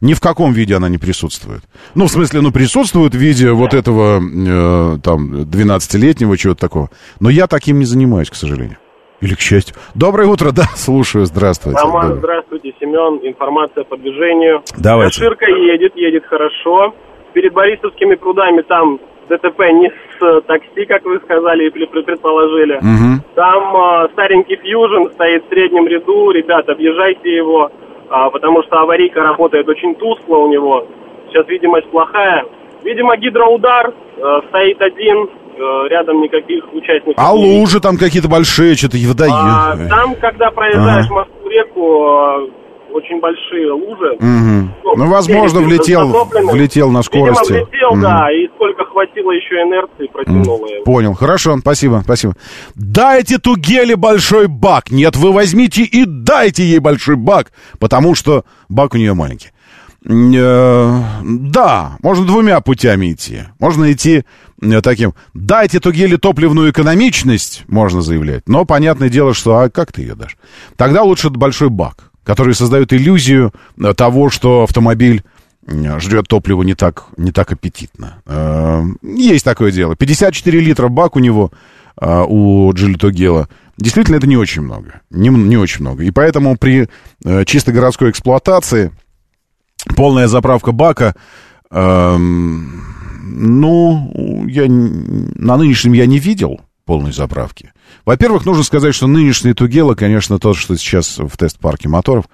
Ни 0.00 0.14
в 0.14 0.20
каком 0.20 0.52
виде 0.52 0.76
она 0.76 0.88
не 0.88 0.98
присутствует. 0.98 1.62
Ну, 1.96 2.06
в 2.06 2.10
смысле, 2.12 2.42
ну, 2.42 2.52
присутствует 2.52 3.12
в 3.12 3.18
виде 3.18 3.50
вот 3.50 3.74
этого, 3.74 4.20
э, 4.20 4.98
там, 5.02 5.42
12-летнего 5.42 6.36
чего-то 6.38 6.60
такого. 6.60 6.90
Но 7.18 7.28
я 7.28 7.48
таким 7.48 7.80
не 7.80 7.86
занимаюсь, 7.86 8.30
к 8.30 8.36
сожалению. 8.36 8.76
Или 9.20 9.34
к 9.34 9.40
счастью. 9.40 9.74
Доброе 9.96 10.28
утро, 10.28 10.52
да, 10.54 10.62
слушаю, 10.76 11.26
здравствуйте. 11.26 11.80
Роман, 11.80 12.02
Добрый. 12.02 12.18
здравствуйте, 12.20 12.72
Семен, 12.78 13.26
информация 13.26 13.82
по 13.82 13.96
движению. 13.96 14.62
Давайте. 14.76 15.24
Ширка 15.24 15.46
едет, 15.46 15.96
едет 15.96 16.24
хорошо. 16.24 16.94
Перед 17.32 17.52
Борисовскими 17.52 18.14
прудами 18.14 18.62
там 18.62 19.00
ДТП 19.28 19.58
не 19.72 19.90
такси, 20.46 20.84
как 20.86 21.04
вы 21.04 21.18
сказали 21.20 21.66
и 21.66 21.70
предположили. 21.70 22.76
Угу. 22.76 23.24
Там 23.34 23.76
э, 23.76 24.08
старенький 24.12 24.56
Фьюжн 24.56 25.12
стоит 25.12 25.44
в 25.44 25.48
среднем 25.48 25.86
ряду. 25.86 26.30
Ребята, 26.30 26.72
объезжайте 26.72 27.34
его, 27.34 27.70
а, 28.08 28.30
потому 28.30 28.62
что 28.62 28.78
аварийка 28.78 29.22
работает 29.22 29.68
очень 29.68 29.94
тускло 29.94 30.36
у 30.36 30.48
него. 30.48 30.86
Сейчас 31.28 31.46
видимость 31.48 31.90
плохая. 31.90 32.44
Видимо, 32.82 33.16
гидроудар 33.16 33.92
э, 34.16 34.40
стоит 34.48 34.80
один, 34.80 35.28
э, 35.56 35.88
рядом 35.88 36.22
никаких 36.22 36.72
участников. 36.72 37.14
А 37.16 37.32
лужи 37.32 37.80
там 37.80 37.96
какие-то 37.96 38.28
большие, 38.28 38.74
что-то 38.74 38.96
вода. 39.08 39.26
А, 39.28 39.76
там, 39.88 40.14
когда 40.16 40.50
проезжаешь 40.50 41.06
ага. 41.06 41.14
Москву-реку, 41.14 42.50
очень 42.92 43.20
большие 43.20 43.72
лужи. 43.72 44.12
Угу. 44.14 44.72
Ну, 44.84 44.96
ну, 44.96 45.10
возможно, 45.10 45.60
влетел, 45.60 46.08
влетел 46.52 46.90
на 46.90 47.02
скорости. 47.02 47.52
Видимо, 47.52 47.66
влетел, 47.66 47.92
угу. 47.92 48.00
да, 48.00 48.32
и 48.32 48.48
сколько 48.54 48.84
хватило 48.84 49.30
еще 49.32 49.54
инерции, 49.62 50.10
протянуло 50.12 50.66
его. 50.66 50.84
Понял, 50.84 51.14
хорошо, 51.14 51.56
спасибо, 51.58 52.00
спасибо. 52.04 52.34
Дайте 52.74 53.38
Тугеле 53.38 53.96
большой 53.96 54.46
бак. 54.46 54.90
Нет, 54.90 55.16
вы 55.16 55.32
возьмите 55.32 55.82
и 55.82 56.04
дайте 56.06 56.64
ей 56.64 56.78
большой 56.78 57.16
бак, 57.16 57.52
потому 57.78 58.14
что 58.14 58.44
бак 58.68 58.94
у 58.94 58.96
нее 58.96 59.14
маленький. 59.14 59.50
Э, 60.08 61.00
да, 61.24 61.96
можно 62.00 62.24
двумя 62.24 62.60
путями 62.60 63.12
идти. 63.12 63.40
Можно 63.58 63.92
идти 63.92 64.24
э, 64.62 64.80
таким. 64.80 65.14
Дайте 65.34 65.80
Тугеле 65.80 66.16
топливную 66.16 66.70
экономичность, 66.70 67.64
можно 67.66 68.02
заявлять. 68.02 68.48
Но 68.48 68.64
понятное 68.64 69.08
дело, 69.08 69.34
что 69.34 69.58
а 69.58 69.68
как 69.68 69.92
ты 69.92 70.02
ее 70.02 70.14
дашь? 70.14 70.36
Тогда 70.76 71.02
лучше 71.02 71.30
большой 71.30 71.70
бак 71.70 72.12
которые 72.26 72.54
создают 72.54 72.92
иллюзию 72.92 73.54
э, 73.80 73.94
того, 73.94 74.30
что 74.30 74.64
автомобиль 74.64 75.22
э, 75.66 76.00
жрет 76.00 76.26
топливо 76.26 76.64
не 76.64 76.74
так, 76.74 77.06
не 77.16 77.30
так 77.30 77.52
аппетитно. 77.52 78.20
Э, 78.26 78.82
есть 79.02 79.44
такое 79.44 79.70
дело. 79.70 79.94
54 79.94 80.60
литра 80.60 80.88
бак 80.88 81.14
у 81.16 81.20
него, 81.20 81.52
у 81.98 82.70
Джилитогела. 82.74 83.48
Действительно, 83.78 84.16
это 84.16 84.26
не 84.26 84.36
очень 84.36 84.60
много. 84.60 85.00
Не, 85.08 85.30
не 85.30 85.56
очень 85.56 85.80
много. 85.80 86.02
И 86.02 86.10
поэтому 86.10 86.58
при 86.58 86.88
чисто 87.46 87.72
городской 87.72 88.10
эксплуатации 88.10 88.92
полная 89.94 90.26
заправка 90.26 90.72
бака, 90.72 91.14
эм, 91.70 92.84
ну, 93.22 94.46
я, 94.46 94.66
на 94.68 95.56
нынешнем 95.56 95.94
я 95.94 96.04
не 96.04 96.18
видел 96.18 96.60
полной 96.84 97.12
заправки. 97.12 97.72
Во-первых, 98.04 98.46
нужно 98.46 98.62
сказать, 98.62 98.94
что 98.94 99.06
нынешний 99.06 99.52
Тугела, 99.52 99.94
конечно, 99.94 100.38
тот, 100.38 100.56
что 100.56 100.76
сейчас 100.76 101.18
в 101.18 101.36
тест-парке 101.36 101.88
моторов, 101.88 102.26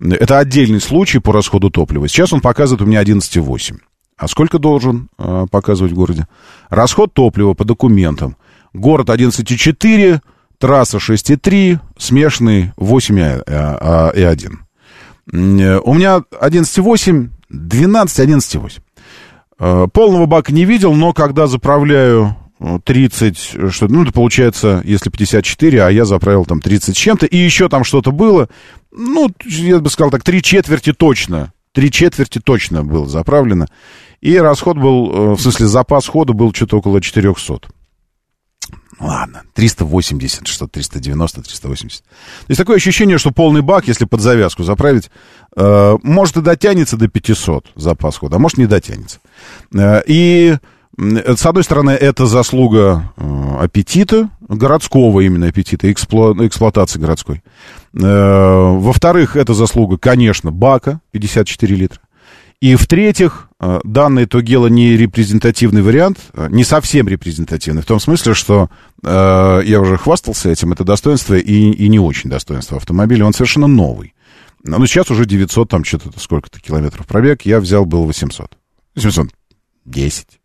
это 0.00 0.38
отдельный 0.38 0.80
случай 0.80 1.20
по 1.20 1.32
расходу 1.32 1.70
топлива. 1.70 2.08
Сейчас 2.08 2.32
он 2.32 2.40
показывает 2.40 2.82
у 2.82 2.86
меня 2.86 3.02
11,8. 3.02 3.78
А 4.16 4.28
сколько 4.28 4.58
должен 4.58 5.08
э, 5.18 5.46
показывать 5.50 5.92
в 5.92 5.94
городе? 5.94 6.26
Расход 6.68 7.14
топлива 7.14 7.54
по 7.54 7.64
документам. 7.64 8.36
Город 8.74 9.08
11,4, 9.08 10.20
трасса 10.58 10.98
6,3, 10.98 11.78
смешанный 11.96 12.72
8,1. 12.76 14.52
Э, 15.32 15.78
у 15.78 15.94
меня 15.94 16.22
11,8, 16.40 17.28
12, 17.48 18.18
11,8. 18.28 19.90
Полного 19.90 20.26
бака 20.26 20.52
не 20.52 20.64
видел, 20.64 20.94
но 20.94 21.12
когда 21.12 21.46
заправляю 21.46 22.34
30, 22.84 23.36
что, 23.70 23.88
ну, 23.88 24.02
это 24.02 24.12
получается, 24.12 24.82
если 24.84 25.10
54, 25.10 25.82
а 25.82 25.90
я 25.90 26.04
заправил 26.04 26.44
там 26.44 26.60
30 26.60 26.94
с 26.94 26.98
чем-то, 26.98 27.26
и 27.26 27.36
еще 27.36 27.68
там 27.68 27.84
что-то 27.84 28.12
было, 28.12 28.48
ну, 28.92 29.30
я 29.46 29.78
бы 29.78 29.88
сказал 29.88 30.10
так, 30.10 30.22
три 30.22 30.42
четверти 30.42 30.92
точно, 30.92 31.52
три 31.72 31.90
четверти 31.90 32.38
точно 32.38 32.84
было 32.84 33.08
заправлено, 33.08 33.66
и 34.20 34.36
расход 34.36 34.76
был, 34.76 35.10
э, 35.10 35.36
в 35.36 35.40
смысле, 35.40 35.66
запас 35.66 36.06
хода 36.06 36.34
был 36.34 36.52
что-то 36.52 36.78
около 36.78 37.00
400. 37.00 37.60
Ладно, 39.00 39.44
380, 39.54 40.46
что 40.46 40.66
390, 40.66 41.42
380. 41.42 42.02
То 42.02 42.10
есть 42.48 42.58
такое 42.58 42.76
ощущение, 42.76 43.16
что 43.16 43.30
полный 43.30 43.62
бак, 43.62 43.88
если 43.88 44.04
под 44.04 44.20
завязку 44.20 44.62
заправить, 44.62 45.10
э, 45.56 45.96
может 46.02 46.36
и 46.36 46.42
дотянется 46.42 46.98
до 46.98 47.08
500 47.08 47.72
запас 47.76 48.18
хода, 48.18 48.36
а 48.36 48.38
может 48.38 48.58
не 48.58 48.66
дотянется. 48.66 49.20
Э, 49.72 50.02
и 50.06 50.58
с 51.00 51.46
одной 51.46 51.64
стороны, 51.64 51.90
это 51.90 52.26
заслуга 52.26 53.12
э, 53.16 53.56
аппетита, 53.60 54.28
городского 54.48 55.20
именно 55.20 55.46
аппетита, 55.46 55.90
экспло, 55.90 56.34
эксплуатации 56.46 56.98
городской. 56.98 57.42
Э, 57.94 57.98
во-вторых, 57.98 59.36
это 59.36 59.54
заслуга, 59.54 59.96
конечно, 59.96 60.50
бака, 60.50 61.00
54 61.12 61.74
литра. 61.74 62.00
И 62.60 62.74
в-третьих, 62.74 63.48
э, 63.60 63.80
данный 63.84 64.26
Тогела 64.26 64.66
не 64.66 64.96
репрезентативный 64.96 65.80
вариант, 65.80 66.18
не 66.50 66.64
совсем 66.64 67.08
репрезентативный, 67.08 67.80
в 67.80 67.86
том 67.86 67.98
смысле, 67.98 68.34
что 68.34 68.68
э, 69.02 69.62
я 69.64 69.80
уже 69.80 69.96
хвастался 69.96 70.50
этим, 70.50 70.72
это 70.72 70.84
достоинство 70.84 71.34
и, 71.34 71.70
и 71.70 71.88
не 71.88 71.98
очень 71.98 72.28
достоинство 72.28 72.76
автомобиля, 72.76 73.24
он 73.24 73.32
совершенно 73.32 73.66
новый. 73.66 74.12
Ну, 74.62 74.84
сейчас 74.86 75.10
уже 75.10 75.24
900, 75.24 75.70
там 75.70 75.84
что-то, 75.84 76.10
сколько-то 76.20 76.60
километров 76.60 77.06
пробег, 77.06 77.42
я 77.46 77.60
взял, 77.60 77.86
был 77.86 78.04
800. 78.04 78.58
810. 78.96 80.39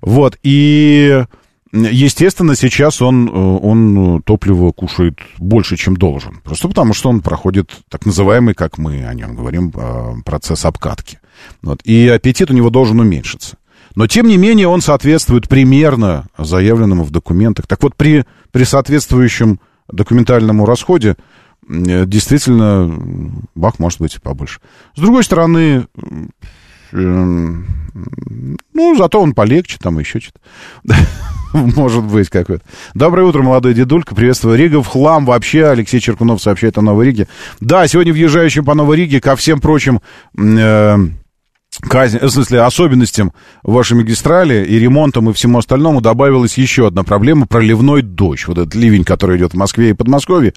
Вот, 0.00 0.38
и... 0.42 1.24
Естественно, 1.72 2.54
сейчас 2.56 3.02
он, 3.02 3.28
он 3.28 4.22
топливо 4.22 4.70
кушает 4.72 5.18
больше, 5.36 5.76
чем 5.76 5.96
должен. 5.96 6.40
Просто 6.42 6.68
потому, 6.68 6.94
что 6.94 7.10
он 7.10 7.20
проходит 7.20 7.70
так 7.90 8.06
называемый, 8.06 8.54
как 8.54 8.78
мы 8.78 9.04
о 9.04 9.12
нем 9.12 9.34
говорим, 9.34 9.72
а, 9.74 10.14
процесс 10.24 10.64
обкатки. 10.64 11.18
Вот. 11.62 11.82
И 11.84 12.08
аппетит 12.08 12.50
у 12.50 12.54
него 12.54 12.70
должен 12.70 12.98
уменьшиться. 13.00 13.58
Но, 13.94 14.06
тем 14.06 14.26
не 14.28 14.38
менее, 14.38 14.68
он 14.68 14.80
соответствует 14.80 15.48
примерно 15.48 16.28
заявленному 16.38 17.02
в 17.02 17.10
документах. 17.10 17.66
Так 17.66 17.82
вот, 17.82 17.94
при, 17.94 18.24
при 18.52 18.64
соответствующем 18.64 19.60
документальному 19.90 20.66
расходе 20.66 21.16
действительно 21.68 23.42
бак 23.54 23.78
может 23.78 24.00
быть 24.00 24.22
побольше. 24.22 24.60
С 24.94 25.00
другой 25.00 25.24
стороны, 25.24 25.86
ну, 27.02 28.96
зато 28.96 29.20
он 29.20 29.34
полегче, 29.34 29.78
там 29.80 29.98
еще 29.98 30.20
что-то. 30.20 30.40
Может 31.52 32.04
быть, 32.04 32.28
какой-то. 32.28 32.62
Доброе 32.94 33.26
утро, 33.26 33.42
молодой 33.42 33.74
дедулька. 33.74 34.14
Приветствую. 34.14 34.58
Рига 34.58 34.82
в 34.82 34.86
хлам 34.86 35.24
вообще. 35.24 35.66
Алексей 35.66 36.00
Черкунов 36.00 36.42
сообщает 36.42 36.76
о 36.78 36.82
Новой 36.82 37.06
Риге. 37.06 37.28
Да, 37.60 37.86
сегодня 37.86 38.12
въезжающим 38.12 38.64
по 38.64 38.74
Новой 38.74 38.96
Риге, 38.98 39.20
ко 39.20 39.36
всем 39.36 39.60
прочим 39.60 40.00
э, 40.38 40.98
казнь, 41.80 42.18
в 42.18 42.28
смысле, 42.28 42.62
особенностям 42.62 43.32
вашей 43.62 43.96
магистрали 43.96 44.64
и 44.66 44.78
ремонтом 44.78 45.30
и 45.30 45.32
всему 45.32 45.58
остальному 45.58 46.00
добавилась 46.00 46.58
еще 46.58 46.86
одна 46.86 47.04
проблема– 47.04 47.46
проливной 47.48 48.02
дождь. 48.02 48.46
Вот 48.46 48.58
этот 48.58 48.74
ливень, 48.74 49.04
который 49.04 49.38
идет 49.38 49.52
в 49.52 49.56
Москве 49.56 49.90
и 49.90 49.94
Подмосковье. 49.94 50.54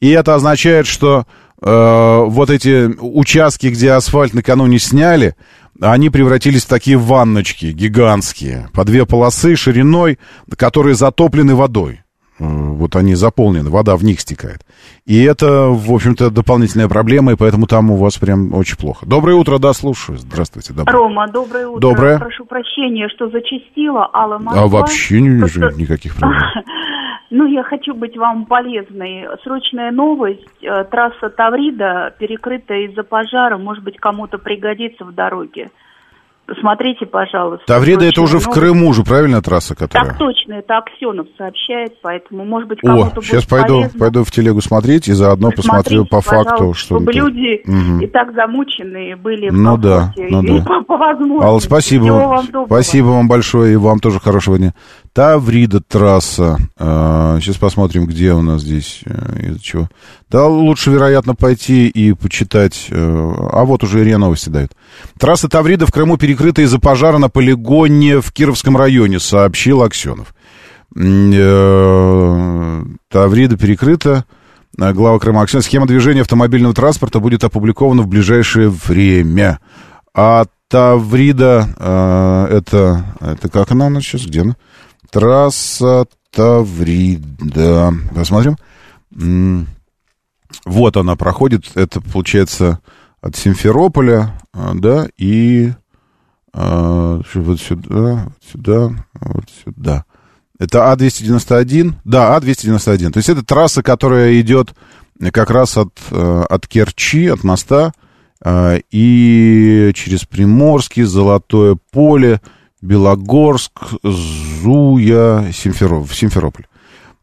И 0.00 0.08
это 0.08 0.34
означает, 0.34 0.86
что 0.86 1.26
э, 1.60 2.24
вот 2.26 2.50
эти 2.50 2.86
участки, 3.00 3.68
где 3.68 3.92
асфальт 3.92 4.34
накануне 4.34 4.78
сняли, 4.78 5.34
они 5.80 6.10
превратились 6.10 6.64
в 6.64 6.68
такие 6.68 6.96
ванночки 6.96 7.66
гигантские, 7.66 8.68
по 8.72 8.84
две 8.84 9.06
полосы 9.06 9.56
шириной, 9.56 10.18
которые 10.56 10.94
затоплены 10.94 11.54
водой. 11.54 12.00
Э, 12.40 12.44
вот 12.44 12.94
они 12.96 13.14
заполнены, 13.14 13.70
вода 13.70 13.96
в 13.96 14.04
них 14.04 14.20
стекает. 14.20 14.60
И 15.06 15.22
это, 15.22 15.68
в 15.68 15.92
общем-то, 15.92 16.30
дополнительная 16.30 16.88
проблема, 16.88 17.32
и 17.32 17.36
поэтому 17.36 17.66
там 17.66 17.90
у 17.90 17.96
вас 17.96 18.18
прям 18.18 18.54
очень 18.54 18.76
плохо. 18.76 19.06
Доброе 19.06 19.34
утро, 19.34 19.58
да, 19.58 19.72
слушаю. 19.72 20.18
Здравствуйте. 20.18 20.72
Доброе. 20.72 20.96
Рома, 20.96 21.28
доброе 21.28 21.66
утро. 21.66 21.80
Доброе. 21.80 22.18
Прошу 22.18 22.44
прощения, 22.44 23.08
что 23.08 23.28
зачастила 23.30 24.08
Алла 24.12 24.38
Москва. 24.38 24.62
А 24.62 24.66
вообще 24.68 25.20
не 25.20 25.28
вижу 25.28 25.70
никаких 25.76 26.16
проблем. 26.16 26.40
Ну, 27.30 27.46
я 27.46 27.62
хочу 27.62 27.94
быть 27.94 28.16
вам 28.16 28.46
полезной. 28.46 29.26
Срочная 29.44 29.90
новость. 29.90 30.46
Э, 30.62 30.84
трасса 30.84 31.28
Таврида 31.28 32.14
перекрыта 32.18 32.74
из-за 32.86 33.02
пожара. 33.02 33.58
Может 33.58 33.84
быть, 33.84 33.98
кому-то 33.98 34.38
пригодится 34.38 35.04
в 35.04 35.14
дороге. 35.14 35.70
Посмотрите, 36.48 37.04
пожалуйста. 37.04 37.66
Таврида 37.66 38.06
это 38.06 38.22
уже 38.22 38.38
в 38.38 38.48
Крыму 38.48 38.94
же, 38.94 39.04
правильно 39.04 39.42
трасса, 39.42 39.74
которая? 39.74 40.08
Так 40.08 40.18
точно, 40.18 40.54
это 40.54 40.78
Аксенов 40.78 41.26
сообщает, 41.36 42.00
поэтому, 42.00 42.46
может 42.46 42.70
быть, 42.70 42.80
кому-то 42.80 43.20
О, 43.20 43.22
сейчас 43.22 43.44
пойду, 43.44 43.80
полезно. 43.80 44.00
пойду 44.00 44.24
в 44.24 44.30
телегу 44.30 44.62
смотреть 44.62 45.08
и 45.08 45.12
заодно 45.12 45.50
посмотрю 45.50 46.06
по 46.06 46.22
факту, 46.22 46.72
что... 46.72 46.96
Чтобы 46.96 47.12
люди 47.12 47.60
угу. 47.68 48.02
и 48.02 48.06
так 48.06 48.32
замученные 48.32 49.16
были 49.16 49.50
ну 49.50 49.76
в 49.76 49.80
да, 49.82 50.14
ну 50.16 50.42
да. 50.42 50.64
по, 50.64 50.82
по 50.86 50.96
возможности. 50.96 51.44
Алла, 51.44 51.58
спасибо. 51.58 52.04
вам 52.04 52.46
спасибо 52.64 53.06
вам 53.08 53.28
большое, 53.28 53.74
и 53.74 53.76
вам 53.76 53.98
тоже 53.98 54.18
хорошего 54.18 54.56
дня. 54.56 54.72
Таврида 55.18 55.80
трасса. 55.80 56.58
А, 56.76 57.40
сейчас 57.40 57.56
посмотрим, 57.56 58.06
где 58.06 58.34
у 58.34 58.40
нас 58.40 58.62
здесь, 58.62 59.00
э, 59.04 59.48
из-за 59.48 59.60
чего. 59.60 59.88
Да, 60.30 60.46
лучше, 60.46 60.92
вероятно, 60.92 61.34
пойти 61.34 61.88
и 61.88 62.12
почитать. 62.12 62.86
Э, 62.90 63.32
а 63.52 63.64
вот 63.64 63.82
уже 63.82 64.04
РИА 64.04 64.18
Новости 64.18 64.48
дают. 64.48 64.70
Трасса 65.18 65.48
Таврида 65.48 65.88
в 65.88 65.90
Крыму 65.90 66.18
перекрыта 66.18 66.62
из-за 66.62 66.78
пожара 66.78 67.18
на 67.18 67.28
полигоне 67.28 68.20
в 68.20 68.30
Кировском 68.30 68.76
районе, 68.76 69.18
сообщил 69.18 69.82
Аксенов. 69.82 70.32
Э, 70.94 72.84
Таврида 73.10 73.56
перекрыта. 73.56 74.24
Глава 74.76 75.18
Крыма 75.18 75.42
Аксенов. 75.42 75.64
Схема 75.64 75.88
движения 75.88 76.20
автомобильного 76.20 76.74
транспорта 76.74 77.18
будет 77.18 77.42
опубликована 77.42 78.02
в 78.02 78.06
ближайшее 78.06 78.68
время. 78.68 79.58
А 80.14 80.44
Таврида, 80.68 82.46
это, 82.52 83.04
это 83.20 83.48
как 83.48 83.72
она 83.72 83.86
у 83.86 83.90
нас 83.90 84.04
сейчас, 84.04 84.24
где 84.24 84.42
она? 84.42 84.54
Трасса 85.10 86.06
Таврида. 86.30 87.94
Посмотрим. 88.14 88.56
Вот 90.64 90.96
она 90.96 91.16
проходит. 91.16 91.70
Это, 91.74 92.00
получается, 92.00 92.80
от 93.20 93.36
Симферополя, 93.36 94.40
а, 94.52 94.72
да, 94.74 95.08
и 95.16 95.72
а, 96.52 97.20
вот 97.34 97.60
сюда, 97.60 98.32
сюда, 98.50 98.90
вот 99.20 99.44
сюда. 99.64 100.04
Это 100.58 100.90
А-291? 100.90 101.94
Да, 102.04 102.36
А-291. 102.36 103.10
То 103.12 103.18
есть 103.18 103.28
это 103.28 103.44
трасса, 103.44 103.82
которая 103.82 104.40
идет 104.40 104.74
как 105.32 105.50
раз 105.50 105.76
от, 105.76 105.92
э, 106.10 106.44
от 106.48 106.66
Керчи, 106.66 107.26
от 107.28 107.44
моста, 107.44 107.92
э, 108.44 108.80
и 108.90 109.92
через 109.94 110.24
Приморский, 110.24 111.04
Золотое 111.04 111.76
поле, 111.92 112.40
Белогорск, 112.80 113.72
Зуя, 114.02 115.50
Симферополь. 115.52 116.14
Симферополь. 116.14 116.66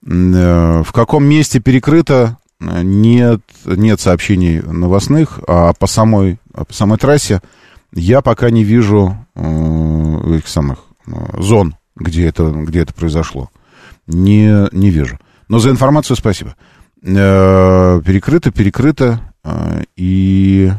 Э, 0.05 0.83
в 0.83 0.91
каком 0.91 1.23
месте 1.25 1.59
перекрыто, 1.59 2.37
нет, 2.59 3.41
нет 3.65 3.99
сообщений 3.99 4.61
новостных, 4.61 5.39
а 5.47 5.73
по 5.73 5.87
самой, 5.87 6.39
по 6.53 6.73
самой 6.73 6.97
трассе 6.97 7.41
я 7.93 8.21
пока 8.21 8.49
не 8.49 8.63
вижу 8.63 9.17
этих 9.35 10.47
самых 10.47 10.79
зон, 11.37 11.75
где 11.95 12.27
это, 12.27 12.49
где 12.51 12.81
это 12.81 12.93
произошло. 12.93 13.49
Не, 14.07 14.67
не 14.71 14.89
вижу. 14.89 15.19
Но 15.47 15.59
за 15.59 15.69
информацию 15.69 16.15
спасибо. 16.15 16.55
Э, 17.01 18.01
перекрыто, 18.05 18.51
перекрыто. 18.51 19.21
Э, 19.43 19.83
и 19.95 20.71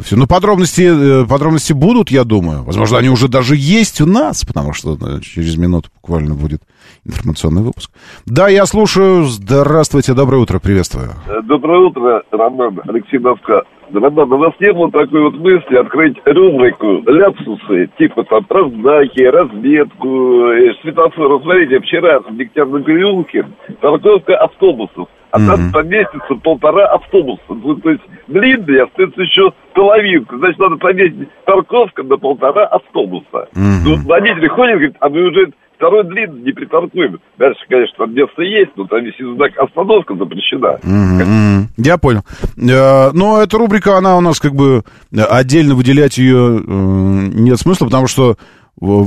все. 0.00 0.16
Ну, 0.16 0.26
подробности, 0.26 1.22
э, 1.22 1.26
подробности 1.28 1.72
будут, 1.72 2.10
я 2.10 2.24
думаю. 2.24 2.62
Возможно, 2.62 2.98
они 2.98 3.10
уже 3.10 3.28
даже 3.28 3.54
есть 3.56 4.00
у 4.00 4.06
нас, 4.06 4.44
потому 4.44 4.72
что 4.72 4.96
через 5.20 5.56
минуту 5.58 5.90
буквально 6.00 6.34
будет 6.34 6.62
информационный 7.04 7.62
выпуск. 7.62 7.90
Да, 8.24 8.48
я 8.48 8.64
слушаю. 8.64 9.24
Здравствуйте, 9.24 10.14
доброе 10.14 10.38
утро, 10.38 10.58
приветствую. 10.60 11.10
Доброе 11.44 11.80
утро, 11.80 12.22
Роман, 12.30 12.80
Алексей 12.88 13.18
Москва. 13.18 13.64
Роман, 13.92 14.32
у 14.32 14.38
вас 14.38 14.54
не 14.60 14.72
было 14.72 14.90
такой 14.90 15.22
вот 15.22 15.34
мысли 15.34 15.76
открыть 15.76 16.16
рубрику 16.24 17.02
ляпсусы, 17.06 17.90
типа 17.98 18.24
там 18.24 18.44
про 18.44 18.68
знаки, 18.70 19.22
разметку, 19.22 20.48
светофор. 20.80 21.42
Смотрите, 21.42 21.80
вчера 21.80 22.20
в 22.20 22.34
Дегтярном 22.34 22.82
переулке 22.84 23.46
парковка 23.80 24.36
автобусов 24.36 25.08
а 25.32 25.38
mm-hmm. 25.38 25.46
там 25.46 25.72
поместится 25.72 26.34
полтора 26.42 26.86
автобуса. 26.88 27.42
Ну, 27.48 27.74
то 27.76 27.90
есть 27.90 28.02
длинный, 28.28 28.82
остается 28.82 29.22
еще 29.22 29.52
половинку. 29.74 30.36
Значит, 30.36 30.58
надо 30.58 30.76
поместить 30.76 31.28
парковка 31.46 32.02
на 32.02 32.16
полтора 32.18 32.66
автобуса. 32.66 33.48
Mm-hmm. 33.54 33.82
Ну, 33.84 33.96
водитель 34.04 34.48
ходит, 34.50 34.74
говорит, 34.74 34.96
а 35.00 35.08
мы 35.08 35.22
уже 35.22 35.52
второй 35.76 36.04
длинный 36.04 36.42
не 36.42 36.52
припаркуем. 36.52 37.18
Дальше, 37.38 37.60
конечно, 37.66 37.94
там 37.98 38.14
место 38.14 38.42
есть, 38.42 38.72
но 38.76 38.86
там 38.86 39.02
висит 39.02 39.26
знак 39.34 39.52
«Остановка 39.56 40.14
запрещена». 40.14 40.78
Mm-hmm. 40.82 41.64
Я 41.78 41.96
понял. 41.96 42.22
Э, 42.58 43.10
но 43.12 43.42
эта 43.42 43.56
рубрика, 43.56 43.96
она 43.96 44.18
у 44.18 44.20
нас 44.20 44.38
как 44.38 44.54
бы 44.54 44.82
отдельно 45.16 45.74
выделять 45.74 46.18
ее 46.18 46.58
э, 46.58 46.62
нет 46.62 47.58
смысла, 47.58 47.86
потому 47.86 48.06
что 48.06 48.36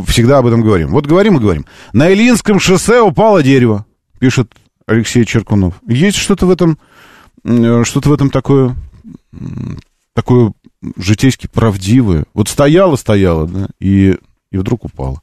всегда 0.07 0.39
об 0.39 0.47
этом 0.47 0.61
говорим. 0.61 0.89
Вот 0.89 1.05
говорим 1.05 1.37
и 1.37 1.39
говорим. 1.39 1.65
На 1.93 2.11
Ильинском 2.11 2.59
шоссе 2.59 3.01
упало 3.01 3.43
дерево, 3.43 3.85
пишет 4.19 4.47
Алексей 4.87 5.25
Черкунов. 5.25 5.75
Есть 5.87 6.17
что-то 6.17 6.45
в 6.45 6.51
этом, 6.51 6.77
э, 7.43 7.83
что-то 7.83 8.09
в 8.09 8.13
этом 8.13 8.29
такое, 8.29 8.75
такое 10.13 10.53
житейски 10.97 11.47
правдивое. 11.47 12.25
Вот 12.33 12.49
стояла, 12.49 12.95
стояла, 12.95 13.47
да, 13.47 13.67
и, 13.79 14.15
и 14.51 14.57
вдруг 14.57 14.85
упала. 14.85 15.21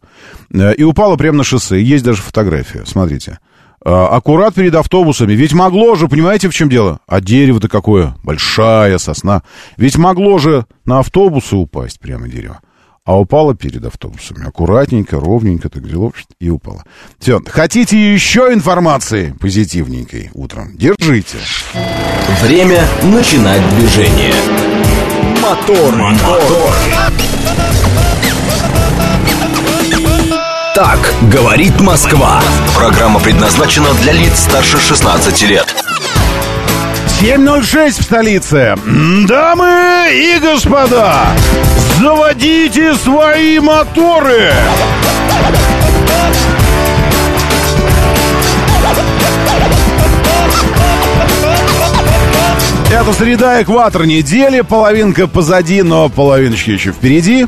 Э, 0.53 0.75
и 0.75 0.83
упала 0.83 1.17
прямо 1.17 1.39
на 1.39 1.45
шоссе. 1.45 1.81
Есть 1.81 2.05
даже 2.05 2.23
фотография, 2.23 2.85
смотрите. 2.87 3.39
Э, 3.85 3.91
аккурат 3.91 4.55
перед 4.55 4.75
автобусами. 4.75 5.33
Ведь 5.33 5.53
могло 5.53 5.95
же, 5.95 6.09
понимаете, 6.09 6.49
в 6.49 6.55
чем 6.55 6.69
дело? 6.69 7.01
А 7.07 7.21
дерево-то 7.21 7.69
какое? 7.69 8.17
Большая 8.25 8.99
сосна. 8.99 9.43
Ведь 9.77 9.97
могло 9.97 10.39
же 10.39 10.67
на 10.85 10.99
автобусы 10.99 11.55
упасть 11.57 12.01
прямо 12.01 12.29
дерево 12.29 12.61
а 13.05 13.19
упала 13.19 13.55
перед 13.55 13.85
автобусами. 13.85 14.47
Аккуратненько, 14.47 15.19
ровненько 15.19 15.69
так 15.69 15.83
взяло 15.83 16.13
и 16.39 16.51
упала. 16.51 16.85
Все. 17.19 17.41
Хотите 17.47 17.97
еще 18.15 18.53
информации 18.53 19.35
позитивненькой 19.41 20.31
утром? 20.35 20.77
Держите. 20.77 21.39
Время 22.43 22.87
начинать 23.03 23.63
движение. 23.77 24.35
Мотор, 25.41 25.95
мотор. 25.97 26.75
Так 30.75 31.15
говорит 31.31 31.81
Москва. 31.81 32.41
Программа 32.75 33.21
предназначена 33.21 33.93
для 34.03 34.13
лиц 34.13 34.39
старше 34.39 34.79
16 34.79 35.43
лет. 35.43 35.75
7.06 37.21 38.01
в 38.01 38.03
столице. 38.03 38.75
Дамы 39.29 40.09
и 40.13 40.41
господа, 40.41 41.29
заводите 42.03 42.95
свои 42.97 43.61
моторы! 43.61 44.51
Это 52.91 53.13
среда 53.13 53.63
экватор 53.63 54.05
недели, 54.05 54.63
половинка 54.63 55.29
позади, 55.29 55.83
но 55.83 56.09
половиночки 56.09 56.71
еще 56.71 56.91
впереди. 56.91 57.47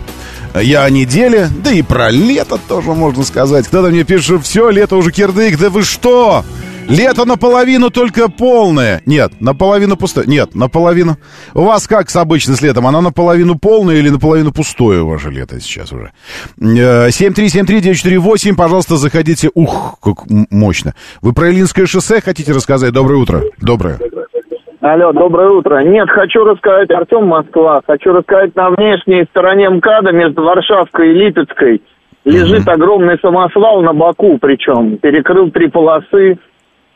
Я 0.55 0.85
о 0.85 0.91
неделе, 0.91 1.49
да 1.65 1.73
и 1.73 1.83
про 1.83 2.11
лето 2.11 2.57
тоже 2.69 2.93
можно 2.93 3.25
сказать. 3.25 3.67
Кто-то 3.67 3.89
мне 3.89 4.05
пишет, 4.05 4.45
все, 4.45 4.71
лето 4.71 4.95
уже 4.95 5.11
кирдык, 5.11 5.59
да 5.59 5.69
вы 5.69 5.83
что? 5.83 6.45
Лето 6.89 7.25
наполовину 7.25 7.91
только 7.91 8.29
полное. 8.31 9.01
Нет, 9.07 9.33
наполовину 9.41 9.97
пустое. 9.97 10.27
Нет, 10.27 10.55
наполовину. 10.55 11.17
У 11.55 11.63
вас 11.63 11.87
как 11.89 12.11
с 12.11 12.17
обычно 12.17 12.55
с 12.55 12.63
летом? 12.63 12.87
Оно 12.87 13.01
наполовину 13.01 13.59
полное 13.59 13.97
или 13.97 14.11
наполовину 14.11 14.53
пустое 14.53 15.03
ваше 15.03 15.31
лето 15.31 15.59
сейчас 15.61 15.93
уже? 15.93 16.13
7373948, 16.61 18.53
э, 18.53 18.57
пожалуйста, 18.57 18.97
заходите. 18.97 19.51
Ух, 19.55 19.99
как 20.03 20.25
мощно. 20.51 20.95
Вы 21.23 21.33
про 21.33 21.51
Илинское 21.51 21.87
шоссе 21.87 22.21
хотите 22.21 22.53
рассказать? 22.53 22.93
Доброе 22.93 23.17
утро. 23.17 23.41
Доброе. 23.61 23.99
Алло, 24.81 25.13
доброе 25.13 25.49
утро. 25.49 25.83
Нет, 25.83 26.11
хочу 26.11 26.45
рассказать, 26.45 26.91
Артем 26.91 27.27
Москва, 27.27 27.81
хочу 27.87 28.13
рассказать 28.13 28.55
на 28.55 28.69
внешней 28.69 29.25
стороне 29.31 29.71
МКАДа 29.71 30.13
между 30.13 30.43
Варшавской 30.43 31.11
и 31.11 31.15
Липецкой 31.15 31.81
лежит 32.25 32.63
угу. 32.63 32.71
огромный 32.71 33.19
самосвал 33.21 33.83
на 33.83 33.93
боку, 33.93 34.39
причем 34.39 34.99
перекрыл 34.99 35.51
три 35.51 35.69
полосы, 35.69 36.39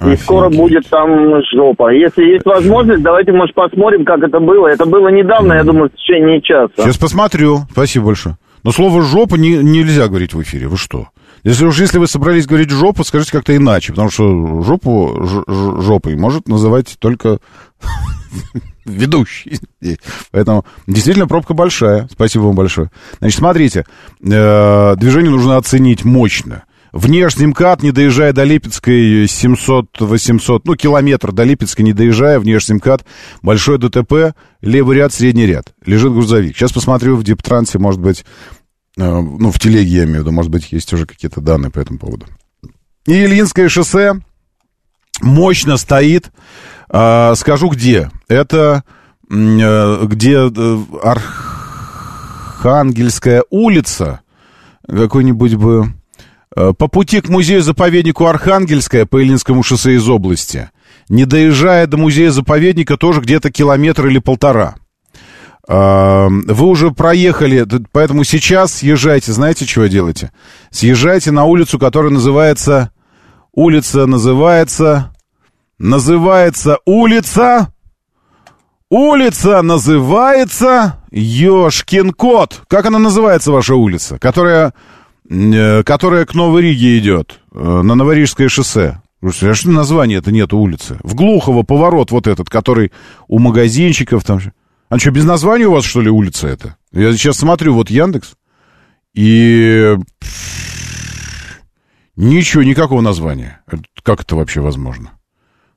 и 0.06 0.16
скоро 0.16 0.48
будет 0.48 0.88
там 0.88 1.08
жопа. 1.52 1.92
Если 1.92 2.22
есть 2.22 2.46
возможность, 2.46 3.02
давайте, 3.02 3.32
может, 3.32 3.54
посмотрим, 3.54 4.04
как 4.04 4.22
это 4.22 4.38
было. 4.38 4.68
Это 4.68 4.86
было 4.86 5.08
недавно, 5.08 5.54
я 5.54 5.64
думаю, 5.64 5.90
в 5.90 5.96
течение 5.96 6.40
часа. 6.40 6.72
Сейчас 6.76 6.96
посмотрю. 6.96 7.60
Спасибо 7.72 8.06
большое. 8.06 8.36
Но 8.62 8.72
слово 8.72 9.02
«жопа» 9.02 9.36
не, 9.36 9.56
нельзя 9.56 10.08
говорить 10.08 10.34
в 10.34 10.42
эфире. 10.42 10.68
Вы 10.68 10.76
что? 10.76 11.08
Если 11.44 11.64
уж 11.64 11.78
если 11.80 11.98
вы 11.98 12.06
собрались 12.06 12.46
говорить 12.46 12.70
«жопу», 12.70 13.04
скажите 13.04 13.32
как-то 13.32 13.56
иначе. 13.56 13.92
Потому 13.92 14.10
что 14.10 14.62
жопу 14.62 15.16
ж, 15.24 15.44
ж, 15.46 15.82
жопой 15.82 16.16
может 16.16 16.48
называть 16.48 16.96
только 16.98 17.38
ведущий. 18.84 19.60
Поэтому 20.32 20.64
действительно 20.86 21.26
пробка 21.26 21.54
большая. 21.54 22.08
Спасибо 22.10 22.42
вам 22.42 22.56
большое. 22.56 22.90
Значит, 23.20 23.38
смотрите. 23.38 23.84
Э, 24.22 24.94
движение 24.96 25.30
нужно 25.30 25.56
оценить 25.56 26.04
мощно. 26.04 26.64
Внешний 26.92 27.46
МКАД, 27.46 27.82
не 27.82 27.92
доезжая 27.92 28.32
до 28.32 28.44
Липецкой, 28.44 29.24
700-800, 29.24 30.62
ну, 30.64 30.74
километр 30.74 31.32
до 31.32 31.44
Липецкой, 31.44 31.84
не 31.84 31.92
доезжая, 31.92 32.40
внешний 32.40 32.76
МКАД, 32.76 33.04
большой 33.42 33.76
ДТП, 33.78 34.34
левый 34.62 34.96
ряд, 34.96 35.12
средний 35.12 35.44
ряд. 35.46 35.74
Лежит 35.84 36.12
грузовик. 36.12 36.56
Сейчас 36.56 36.72
посмотрю 36.72 37.16
в 37.16 37.24
Диптрансе, 37.24 37.78
может 37.78 38.00
быть, 38.00 38.24
э, 38.96 39.04
ну, 39.04 39.50
в 39.50 39.58
телеге 39.58 39.90
я 39.90 40.04
имею 40.04 40.18
в 40.18 40.20
виду, 40.22 40.32
может 40.32 40.50
быть, 40.50 40.72
есть 40.72 40.90
уже 40.92 41.04
какие-то 41.04 41.42
данные 41.42 41.70
по 41.70 41.78
этому 41.78 41.98
поводу. 41.98 42.24
И 43.06 43.12
Ильинское 43.12 43.68
шоссе 43.68 44.14
мощно 45.20 45.76
стоит. 45.76 46.30
Э, 46.90 47.34
скажу, 47.36 47.68
где. 47.68 48.10
Это 48.28 48.82
э, 49.30 50.06
где 50.06 50.48
э, 50.48 50.78
Архангельская 51.02 53.44
улица, 53.50 54.20
какой-нибудь 54.86 55.56
бы 55.56 55.82
Э, 55.82 55.84
по 56.72 56.88
пути 56.88 57.20
к 57.20 57.28
музею-заповеднику 57.28 58.26
Архангельское 58.26 59.06
по 59.06 59.22
Ильинскому 59.22 59.62
шоссе 59.62 59.94
из 59.94 60.08
области, 60.08 60.70
не 61.08 61.24
доезжая 61.24 61.86
до 61.86 61.96
музея-заповедника, 61.96 62.96
тоже 62.96 63.20
где-то 63.20 63.50
километр 63.50 64.06
или 64.06 64.18
полтора. 64.18 64.76
Э, 65.68 66.28
вы 66.28 66.66
уже 66.66 66.90
проехали, 66.90 67.66
поэтому 67.92 68.24
сейчас 68.24 68.74
съезжайте. 68.74 69.32
Знаете, 69.32 69.66
что 69.66 69.86
делаете? 69.86 70.32
Съезжайте 70.70 71.30
на 71.30 71.44
улицу, 71.44 71.78
которая 71.78 72.10
называется... 72.10 72.90
Улица 73.52 74.06
называется... 74.06 75.12
Называется 75.78 76.78
улица... 76.86 77.72
Улица 78.90 79.60
называется 79.60 81.00
Ёшкин 81.10 82.12
кот. 82.12 82.62
Как 82.68 82.86
она 82.86 82.98
называется, 82.98 83.52
ваша 83.52 83.74
улица? 83.74 84.18
Которая 84.18 84.68
э, 84.68 84.72
которая 85.28 86.24
к 86.24 86.34
Новой 86.34 86.62
Риге 86.62 86.98
идет, 86.98 87.40
э, 87.52 87.82
на 87.82 87.94
Новорижское 87.94 88.48
шоссе. 88.48 89.02
А 89.20 89.30
что 89.30 89.70
названия 89.70 90.16
это 90.16 90.32
нет 90.32 90.52
улицы? 90.52 90.98
В 91.02 91.14
Глухово 91.14 91.64
поворот 91.64 92.10
вот 92.10 92.26
этот, 92.26 92.48
который 92.48 92.92
у 93.26 93.38
магазинчиков 93.38 94.24
там. 94.24 94.40
А 94.88 94.98
что, 94.98 95.10
без 95.10 95.24
названия 95.24 95.66
у 95.66 95.72
вас, 95.72 95.84
что 95.84 96.00
ли, 96.00 96.08
улица 96.08 96.48
это? 96.48 96.76
Я 96.92 97.12
сейчас 97.12 97.38
смотрю, 97.38 97.74
вот 97.74 97.90
Яндекс, 97.90 98.34
и... 99.14 99.96
Ничего, 102.16 102.62
никакого 102.62 103.00
названия. 103.00 103.60
Как 104.02 104.22
это 104.22 104.34
вообще 104.34 104.60
возможно? 104.60 105.12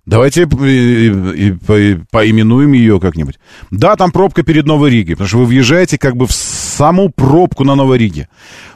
Давайте 0.07 0.47
поименуем 0.47 2.73
ее 2.73 2.99
как-нибудь. 2.99 3.37
Да, 3.69 3.95
там 3.95 4.11
пробка 4.11 4.41
перед 4.41 4.65
Новой 4.65 4.89
Ригой, 4.89 5.13
потому 5.15 5.27
что 5.27 5.37
вы 5.37 5.45
въезжаете 5.45 5.99
как 5.99 6.15
бы 6.15 6.25
в 6.25 6.31
саму 6.31 7.09
пробку 7.09 7.63
на 7.63 7.75
Новой 7.75 7.99
Риге. 7.99 8.27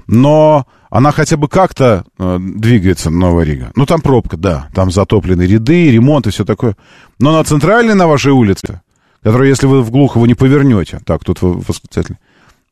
Но 0.08 0.66
она 0.90 1.12
хотя 1.12 1.38
бы 1.38 1.48
как-то 1.48 2.06
э, 2.18 2.38
двигается, 2.40 3.10
Новая 3.10 3.46
Рига. 3.46 3.72
Ну, 3.76 3.86
там 3.86 4.02
пробка, 4.02 4.38
да. 4.38 4.68
Там 4.74 4.92
затоплены 4.92 5.44
ряды, 5.44 5.92
ремонт 5.92 6.28
и 6.28 6.32
все 6.32 6.46
такое. 6.46 6.76
Но 7.20 7.32
на 7.32 7.44
центральной, 7.44 7.96
на 7.96 8.08
вашей 8.08 8.32
улице, 8.32 8.82
которую, 9.24 9.50
если 9.50 9.68
вы 9.68 9.82
в 9.82 9.92
Глухово 9.92 10.26
не 10.26 10.36
повернете, 10.36 11.00
так, 11.06 11.24
тут 11.24 11.40
восклицательный, 11.42 12.20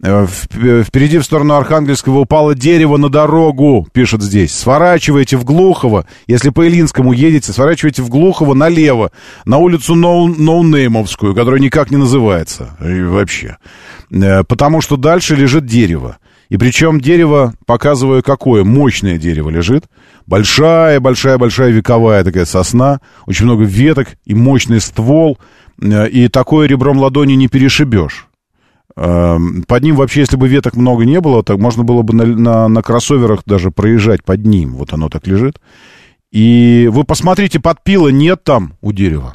Э, 0.05 0.27
впереди 0.27 1.17
в 1.17 1.23
сторону 1.23 1.55
Архангельского 1.55 2.19
упало 2.19 2.55
дерево 2.55 2.97
на 2.97 3.07
дорогу, 3.07 3.88
пишет 3.93 4.21
здесь. 4.21 4.53
Сворачивайте 4.53 5.38
в 5.38 5.45
Глухово. 5.45 6.05
Если 6.27 6.49
по 6.49 6.67
Илинскому 6.67 7.13
едете, 7.13 7.53
сворачивайте 7.53 8.01
в 8.01 8.09
Глухово 8.09 8.53
налево, 8.53 9.11
на 9.45 9.57
улицу 9.59 9.95
Ноунеймовскую, 9.95 11.34
которая 11.34 11.61
никак 11.61 11.89
не 11.89 11.97
называется 11.97 12.75
вообще. 12.79 13.57
Э, 14.11 14.43
потому 14.43 14.81
что 14.81 14.97
дальше 14.97 15.36
лежит 15.36 15.65
дерево. 15.65 16.17
И 16.54 16.58
причем 16.58 17.01
дерево, 17.01 17.56
показываю 17.66 18.22
какое, 18.22 18.64
мощное 18.64 19.18
дерево 19.18 19.49
лежит. 19.49 19.86
Большая-большая-большая 20.28 21.72
вековая 21.72 22.24
такая 22.24 22.45
сосна. 22.45 23.01
Очень 23.26 23.45
много 23.45 23.64
веток 23.64 24.10
и 24.24 24.36
мощный 24.36 24.80
ствол. 24.80 25.39
Э, 25.82 26.08
и 26.08 26.28
такое 26.28 26.68
ребром 26.68 26.99
ладони 26.99 27.34
не 27.34 27.47
перешибешь. 27.47 28.28
Эм, 28.95 29.64
под 29.64 29.82
ним 29.82 29.95
вообще, 29.95 30.20
если 30.20 30.36
бы 30.38 30.47
веток 30.47 30.76
много 30.76 31.06
не 31.06 31.20
было, 31.22 31.41
так 31.41 31.58
можно 31.58 31.84
было 31.84 32.04
бы 32.04 32.14
на, 32.14 32.24
на, 32.24 32.68
на 32.68 32.84
кроссоверах 32.84 33.41
даже 33.47 33.72
проезжать 33.72 34.24
под 34.24 34.45
ним. 34.45 34.76
Вот 34.76 34.93
оно 34.93 35.10
так 35.10 35.26
лежит. 35.26 35.60
И 36.32 36.88
вы 36.93 37.04
посмотрите, 37.04 37.60
подпила 37.60 38.10
нет 38.10 38.43
там 38.43 38.74
у 38.82 38.91
дерева. 38.91 39.34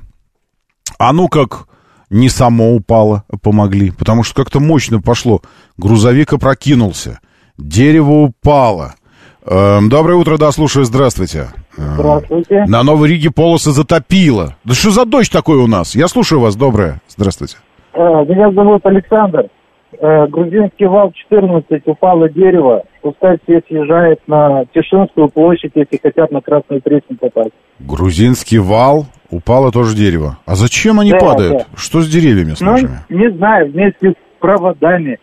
А 1.01 1.13
ну 1.13 1.27
как 1.27 1.67
не 2.11 2.29
само 2.29 2.75
упало, 2.75 3.25
помогли. 3.43 3.91
Потому 3.91 4.23
что 4.23 4.35
как-то 4.35 4.61
мощно 4.61 5.01
пошло. 5.01 5.41
Грузовик 5.77 6.33
опрокинулся. 6.33 7.21
Дерево 7.57 8.23
упало. 8.23 8.95
Эм, 9.45 9.89
доброе 9.89 10.15
утро, 10.15 10.37
да, 10.37 10.53
слушаю, 10.53 10.85
здравствуйте. 10.85 11.49
Здравствуйте. 11.77 12.65
На 12.67 12.83
Новой 12.83 13.09
Риге 13.11 13.31
полосы 13.31 13.71
затопило. 13.71 14.57
Да 14.65 14.75
что 14.75 14.91
за 14.91 15.05
дождь 15.05 15.33
такой 15.33 15.57
у 15.57 15.67
нас? 15.67 15.95
Я 15.95 16.09
слушаю 16.09 16.41
вас, 16.41 16.57
доброе. 16.57 17.01
Здравствуйте. 17.09 17.57
Э, 17.95 17.99
меня 17.99 18.51
зовут 18.53 18.85
Александр. 18.85 19.49
Э, 20.01 20.27
грузинский 20.27 20.87
вал 20.87 21.13
14, 21.13 21.83
упало 21.87 22.29
дерево. 22.29 22.83
Пускай 23.01 23.39
все 23.45 23.63
съезжает 23.67 24.21
на 24.27 24.67
Тишинскую 24.75 25.29
площадь, 25.29 25.73
если 25.75 25.99
хотят 26.03 26.31
на 26.31 26.43
Красную 26.43 26.83
Пресну 26.83 27.17
попасть. 27.19 27.53
Грузинский 27.79 28.59
вал, 28.59 29.07
упало 29.31 29.73
тоже 29.73 29.97
дерево. 29.97 30.39
А 30.47 30.55
зачем 30.55 31.01
они 31.01 31.13
да, 31.13 31.19
падают? 31.19 31.59
Да. 31.59 31.65
Что 31.77 32.01
с 32.01 32.09
деревьями 32.09 32.55
с 32.55 32.61
ну, 32.61 32.73
нашими? 32.73 33.01
не 33.09 33.31
знаю, 33.33 33.71
вместе 33.71 34.11
с 34.11 34.41
проводами. 34.41 35.19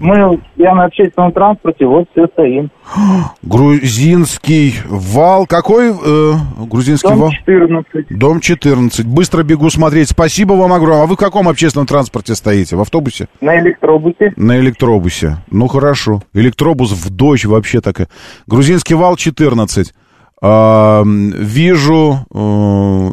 Мы, 0.00 0.40
я 0.56 0.74
на 0.74 0.84
общественном 0.84 1.32
транспорте, 1.32 1.84
вот 1.84 2.08
все 2.12 2.26
стоим. 2.28 2.70
Грузинский 3.42 4.74
вал. 4.86 5.46
Какой 5.46 5.90
э, 5.90 6.32
грузинский 6.70 7.08
Дом 7.08 7.18
вал? 7.18 7.30
14. 7.30 8.18
Дом 8.18 8.40
14. 8.40 9.06
Быстро 9.06 9.42
бегу 9.42 9.68
смотреть. 9.70 10.10
Спасибо 10.10 10.52
вам 10.52 10.72
огромное. 10.72 11.02
А 11.02 11.06
вы 11.06 11.16
в 11.16 11.18
каком 11.18 11.48
общественном 11.48 11.86
транспорте 11.86 12.36
стоите? 12.36 12.76
В 12.76 12.80
автобусе? 12.80 13.26
На 13.40 13.58
электробусе. 13.58 14.32
На 14.36 14.58
электробусе. 14.60 15.38
Ну, 15.50 15.66
хорошо. 15.66 16.22
Электробус 16.32 16.92
в 16.92 17.10
дождь 17.10 17.46
вообще 17.46 17.80
такая. 17.80 18.08
Грузинский 18.46 18.94
вал 18.94 19.16
14. 19.16 19.92
А, 20.40 21.02
вижу... 21.04 22.26
Э, 22.32 23.10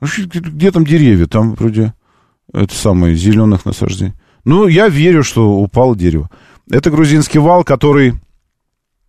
где 0.00 0.70
там 0.70 0.84
деревья? 0.84 1.26
Там 1.26 1.54
вроде... 1.54 1.94
Это 2.52 2.74
самое, 2.74 3.14
зеленых 3.16 3.64
насаждений. 3.64 4.14
Ну, 4.44 4.68
я 4.68 4.88
верю, 4.88 5.24
что 5.24 5.56
упало 5.56 5.96
дерево. 5.96 6.30
Это 6.70 6.90
грузинский 6.90 7.38
вал, 7.40 7.64
который 7.64 8.14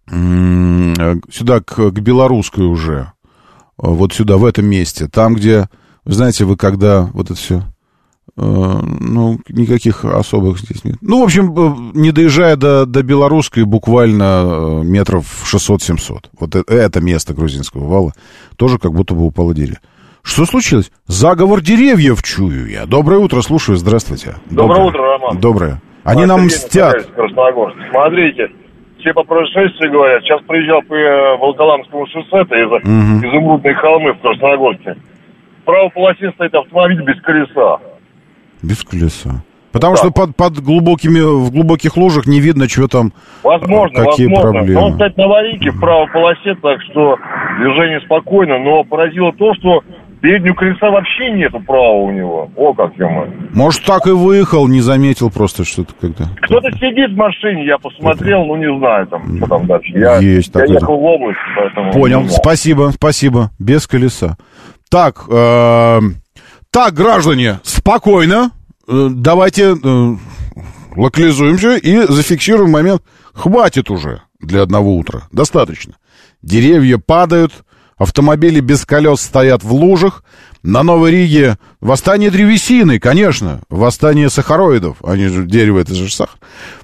сюда, 0.10 1.60
к, 1.60 1.92
к 1.92 2.00
белорусской 2.00 2.66
уже. 2.66 3.12
Вот 3.78 4.14
сюда, 4.14 4.38
в 4.38 4.46
этом 4.46 4.66
месте. 4.66 5.08
Там, 5.08 5.36
где, 5.36 5.70
знаете, 6.06 6.46
вы 6.46 6.58
когда 6.58 7.02
вот 7.14 7.26
это 7.30 7.36
все... 7.36 7.64
Э, 8.38 8.42
ну, 8.42 9.40
никаких 9.50 10.06
особых 10.06 10.60
здесь 10.60 10.86
нет. 10.86 10.98
Ну, 11.02 11.22
в 11.22 11.24
общем, 11.24 11.54
э, 11.54 11.98
не 11.98 12.12
доезжая 12.12 12.56
до, 12.56 12.86
до 12.86 13.02
белорусской, 13.02 13.64
буквально 13.66 14.44
э, 14.46 14.84
метров 14.84 15.26
600-700. 15.52 16.26
Вот 16.40 16.56
это, 16.56 16.72
это 16.72 17.02
место 17.02 17.34
грузинского 17.34 17.88
вала 17.88 18.12
тоже 18.56 18.78
как 18.78 18.94
будто 18.94 19.16
бы 19.16 19.26
упало 19.26 19.56
дерево. 19.56 19.80
Что 20.22 20.46
случилось? 20.46 20.92
Заговор 21.08 21.62
деревьев 21.62 22.22
чую 22.22 22.70
я. 22.70 22.86
Доброе 22.86 23.20
утро, 23.20 23.42
слушаю, 23.42 23.76
здравствуйте. 23.78 24.36
Доброе, 24.52 24.84
утро, 24.84 25.02
Роман. 25.02 25.40
Доброе. 25.40 25.82
Они 26.04 26.26
нам 26.26 26.46
мстят. 26.46 27.08
Смотрите, 27.16 28.50
все 29.00 29.14
по 29.14 29.24
происшествию 29.24 29.92
говорят. 29.92 30.22
Сейчас 30.24 30.42
приезжал 30.48 30.82
по 30.84 30.96
Волоколамскому 31.44 32.06
шоссе, 32.08 32.38
это 32.38 32.56
из 32.56 32.68
угу. 32.68 33.26
изумрудные 33.26 33.74
холмы 33.76 34.14
в 34.14 34.20
Красногорске. 34.20 34.96
В 35.62 35.66
правой 35.66 35.90
полосе 35.90 36.32
стоит 36.32 36.54
автомобиль 36.54 37.02
без 37.04 37.20
колеса. 37.22 37.80
Без 38.62 38.84
колеса. 38.84 39.44
Потому 39.72 39.94
да. 39.94 39.98
что 39.98 40.12
под, 40.12 40.36
под 40.36 40.60
глубокими, 40.60 41.20
в 41.20 41.52
глубоких 41.52 41.98
лужах 41.98 42.26
не 42.26 42.40
видно, 42.40 42.68
что 42.68 42.88
там, 42.88 43.14
возможно, 43.44 44.06
какие 44.06 44.28
возможно. 44.28 44.52
проблемы. 44.52 44.82
Он 44.82 44.94
стоит 44.96 45.18
на 45.18 45.26
аварийке 45.26 45.72
в 45.72 45.80
правой 45.80 46.08
полосе, 46.12 46.56
так 46.62 46.82
что 46.90 47.18
движение 47.60 48.02
спокойно. 48.02 48.58
Но 48.60 48.84
поразило 48.84 49.32
то, 49.34 49.54
что 49.56 49.84
Переднего 50.22 50.56
колеса 50.56 50.90
вообще 50.90 51.30
нету 51.32 51.60
права 51.60 51.94
у 51.94 52.12
него. 52.12 52.50
О, 52.56 52.74
как 52.74 52.96
ему. 52.98 53.28
Может, 53.54 53.86
так 53.86 54.08
и 54.08 54.12
выехал, 54.12 54.68
не 54.68 54.82
заметил 54.82 55.30
просто 55.30 55.64
что-то 55.64 55.94
когда. 56.02 56.26
Кто-то 56.42 56.72
сидит 56.72 57.12
в 57.12 57.16
машине, 57.16 57.66
я 57.68 57.78
посмотрел, 57.78 58.40
это... 58.40 58.48
ну 58.48 58.56
не 58.56 58.80
знаю 58.80 59.08
там, 59.08 59.38
что 59.38 59.48
там 59.48 59.68
дальше. 59.68 59.92
Я, 59.94 60.18
Есть 60.18 60.56
я 60.56 60.66
ехал 60.66 60.98
в 60.98 61.04
область, 61.04 61.38
поэтому... 61.56 61.92
Понял, 61.94 62.28
спасибо, 62.30 62.90
спасибо. 62.94 63.52
Без 63.60 63.86
колеса. 63.86 64.38
Так, 64.90 65.24
э, 65.30 66.00
так, 66.72 66.94
граждане, 66.94 67.60
спокойно. 67.88 68.52
Э, 68.86 69.08
давайте 69.10 69.78
э, 69.82 70.16
локализуемся 70.98 71.78
и 71.78 72.06
зафиксируем 72.12 72.72
момент. 72.72 73.02
Хватит 73.34 73.90
уже 73.90 74.24
для 74.42 74.64
одного 74.64 74.98
утра. 74.98 75.30
Достаточно. 75.32 75.96
Деревья 76.42 76.98
падают, 76.98 77.54
Автомобили 77.98 78.60
без 78.60 78.86
колес 78.86 79.22
стоят 79.22 79.64
в 79.64 79.74
лужах. 79.74 80.24
На 80.62 80.84
Новой 80.84 81.10
Риге 81.10 81.58
восстание 81.82 82.30
древесины, 82.30 83.00
конечно. 83.00 83.62
Восстание 83.70 84.30
сахароидов. 84.30 84.98
Они 85.04 85.26
же, 85.26 85.48
дерево, 85.48 85.80
это 85.80 85.96
же 85.96 86.14
сахар. 86.14 86.38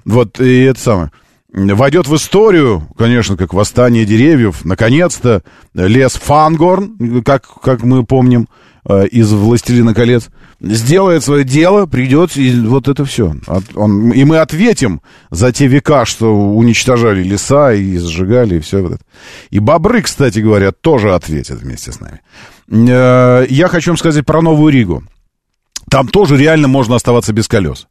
Вот, 0.06 0.40
и 0.40 0.62
это 0.62 0.80
самое. 0.80 1.12
Войдет 1.54 2.08
в 2.08 2.16
историю, 2.16 2.88
конечно, 2.98 3.38
как 3.38 3.54
восстание 3.54 4.06
деревьев. 4.06 4.66
Наконец-то 4.66 5.44
лес 5.76 6.14
Фангорн, 6.14 7.22
как, 7.22 7.44
как 7.62 7.84
мы 7.84 8.04
помним, 8.04 8.48
из 8.86 9.32
«Властелина 9.32 9.94
колец», 9.94 10.30
сделает 10.60 11.24
свое 11.24 11.44
дело, 11.44 11.86
придет, 11.86 12.36
и 12.38 12.54
вот 12.60 12.88
это 12.88 13.06
все. 13.06 13.36
Он, 13.76 14.12
и 14.12 14.24
мы 14.24 14.38
ответим 14.38 15.02
за 15.30 15.52
те 15.52 15.68
века, 15.68 16.06
что 16.06 16.34
уничтожали 16.34 17.24
леса 17.24 17.74
и 17.74 17.98
сжигали, 17.98 18.56
и 18.56 18.60
все 18.60 18.82
вот 18.82 18.94
это. 18.94 19.04
И 19.50 19.60
бобры, 19.60 20.02
кстати 20.02 20.40
говоря, 20.40 20.72
тоже 20.72 21.14
ответят 21.14 21.60
вместе 21.60 21.92
с 21.92 22.00
нами. 22.00 22.22
Э, 22.70 23.46
я 23.50 23.68
хочу 23.68 23.92
вам 23.92 23.98
сказать 23.98 24.26
про 24.26 24.42
Новую 24.42 24.72
Ригу. 24.72 25.04
Там 25.90 26.08
тоже 26.08 26.38
реально 26.38 26.68
можно 26.68 26.96
оставаться 26.96 27.34
без 27.34 27.48
колес. 27.48 27.88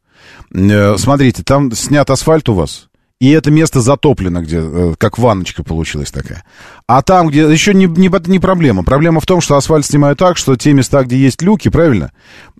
Э, 0.53 0.95
смотрите, 0.97 1.43
там 1.43 1.71
снят 1.73 2.09
асфальт 2.09 2.49
у 2.49 2.53
вас, 2.53 2.89
и 3.23 3.29
это 3.29 3.51
место 3.51 3.79
затоплено, 3.79 4.41
где 4.41 4.57
э, 4.61 4.95
как 4.97 5.17
ванночка 5.17 5.63
получилась 5.63 6.11
такая. 6.11 6.43
А 6.87 7.01
там, 7.01 7.29
где 7.29 7.49
еще 7.49 7.73
не, 7.73 7.85
не, 7.85 8.11
не 8.29 8.39
проблема. 8.39 8.83
Проблема 8.83 9.21
в 9.21 9.25
том, 9.25 9.39
что 9.39 9.55
асфальт 9.55 9.85
снимают 9.85 10.19
так, 10.19 10.35
что 10.35 10.57
те 10.57 10.73
места, 10.73 11.05
где 11.05 11.15
есть 11.15 11.41
люки, 11.41 11.69
правильно, 11.69 12.11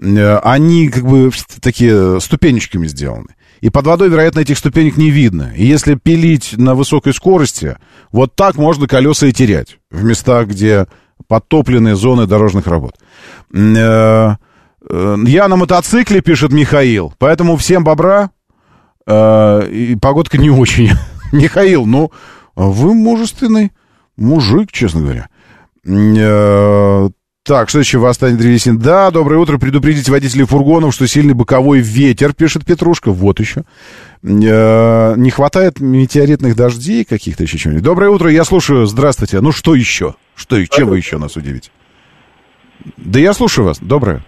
э, 0.02 0.38
они 0.38 0.88
как 0.88 1.04
бы 1.04 1.32
такие 1.60 2.22
ступенечками 2.22 2.88
сделаны. 2.88 3.36
И 3.60 3.70
под 3.70 3.86
водой, 3.88 4.08
вероятно, 4.08 4.40
этих 4.40 4.58
ступенек 4.58 4.96
не 4.96 5.10
видно. 5.10 5.52
И 5.54 5.66
если 5.66 5.96
пилить 5.96 6.54
на 6.56 6.76
высокой 6.76 7.14
скорости, 7.14 7.76
вот 8.14 8.34
так 8.38 8.56
можно 8.56 8.88
колеса 8.88 9.28
и 9.28 9.34
терять. 9.34 9.80
В 9.92 10.02
местах, 10.06 10.48
где 10.48 10.88
подтопленные 11.28 11.98
зоны 11.98 12.26
дорожных 12.26 12.68
работ. 12.68 12.96
Э, 13.54 14.36
я 14.90 15.48
на 15.50 15.58
мотоцикле, 15.58 16.22
пишет 16.22 16.54
Михаил, 16.54 17.14
поэтому 17.20 17.58
всем 17.58 17.84
бобра 17.84 18.30
э, 19.08 19.68
и 19.70 19.96
погодка 19.96 20.38
не 20.38 20.50
очень. 20.50 20.92
Михаил, 21.32 21.86
ну, 21.86 22.12
вы 22.56 22.94
мужественный 22.94 23.72
мужик, 24.18 24.72
честно 24.72 25.02
говоря. 25.02 25.28
Э, 25.86 27.10
так, 27.46 27.68
что 27.68 27.80
еще 27.80 27.98
восстание 27.98 28.38
древесин? 28.38 28.78
Да, 28.78 29.12
доброе 29.12 29.36
утро. 29.36 29.58
Предупредите 29.58 30.12
водителей 30.12 30.46
фургонов, 30.46 30.94
что 30.94 31.06
сильный 31.08 31.34
боковой 31.34 31.80
ветер, 31.80 32.34
пишет 32.34 32.66
Петрушка. 32.66 33.12
Вот 33.12 33.42
еще. 33.42 33.64
Э, 34.24 35.16
не 35.18 35.30
хватает 35.30 35.82
метеоритных 35.82 36.56
дождей 36.56 37.04
каких-то 37.04 37.44
еще 37.44 37.58
чего-нибудь. 37.58 37.84
Доброе 37.84 38.12
утро, 38.12 38.32
я 38.32 38.46
слушаю. 38.46 38.86
Здравствуйте. 38.86 39.42
Ну, 39.42 39.52
что 39.52 39.76
еще? 39.76 40.16
Что, 40.36 40.66
чем 40.66 40.88
вы 40.88 40.98
еще 40.98 41.18
нас 41.18 41.36
удивите? 41.36 41.72
Да 42.96 43.20
я 43.20 43.34
слушаю 43.34 43.66
вас. 43.66 43.80
Доброе. 43.80 44.22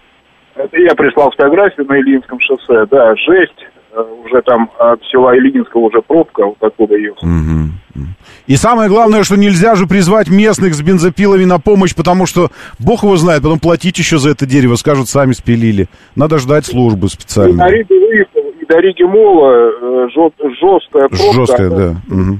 Это 0.54 0.76
я 0.78 0.94
прислал 0.94 1.30
фотографию 1.30 1.86
на 1.86 1.98
Ильинском 1.98 2.38
шоссе. 2.40 2.86
Да, 2.90 3.14
жесть. 3.16 3.66
Э, 3.96 4.02
уже 4.24 4.42
там 4.42 4.70
от 4.78 5.00
села 5.10 5.34
Ильинского 5.36 5.82
уже 5.82 6.02
пробка, 6.02 6.44
вот 6.44 6.56
оттуда 6.60 6.96
ехал. 6.96 7.26
Угу. 7.26 8.04
И 8.46 8.56
самое 8.56 8.90
главное, 8.90 9.22
что 9.22 9.36
нельзя 9.36 9.74
же 9.74 9.86
призвать 9.86 10.28
местных 10.28 10.74
с 10.74 10.82
бензопилами 10.82 11.44
на 11.44 11.58
помощь, 11.58 11.94
потому 11.94 12.26
что 12.26 12.50
бог 12.78 13.04
его 13.04 13.16
знает, 13.16 13.42
потом 13.42 13.58
платить 13.58 13.98
еще 13.98 14.18
за 14.18 14.30
это 14.30 14.44
дерево, 14.44 14.74
скажут, 14.74 15.08
сами 15.08 15.32
спилили. 15.32 15.88
Надо 16.14 16.36
ждать 16.38 16.66
службы 16.66 17.08
специально. 17.08 17.52
И 17.52 17.56
на 17.56 17.70
Риге 17.70 17.94
выехал, 17.98 18.52
и 18.60 18.66
до 18.66 18.78
Риги 18.80 19.02
Мола 19.02 19.52
э, 19.52 20.08
жесткая 20.12 21.08
пробка. 21.08 21.32
Жесткая, 21.32 21.70
да. 21.70 21.96
Угу. 22.10 22.38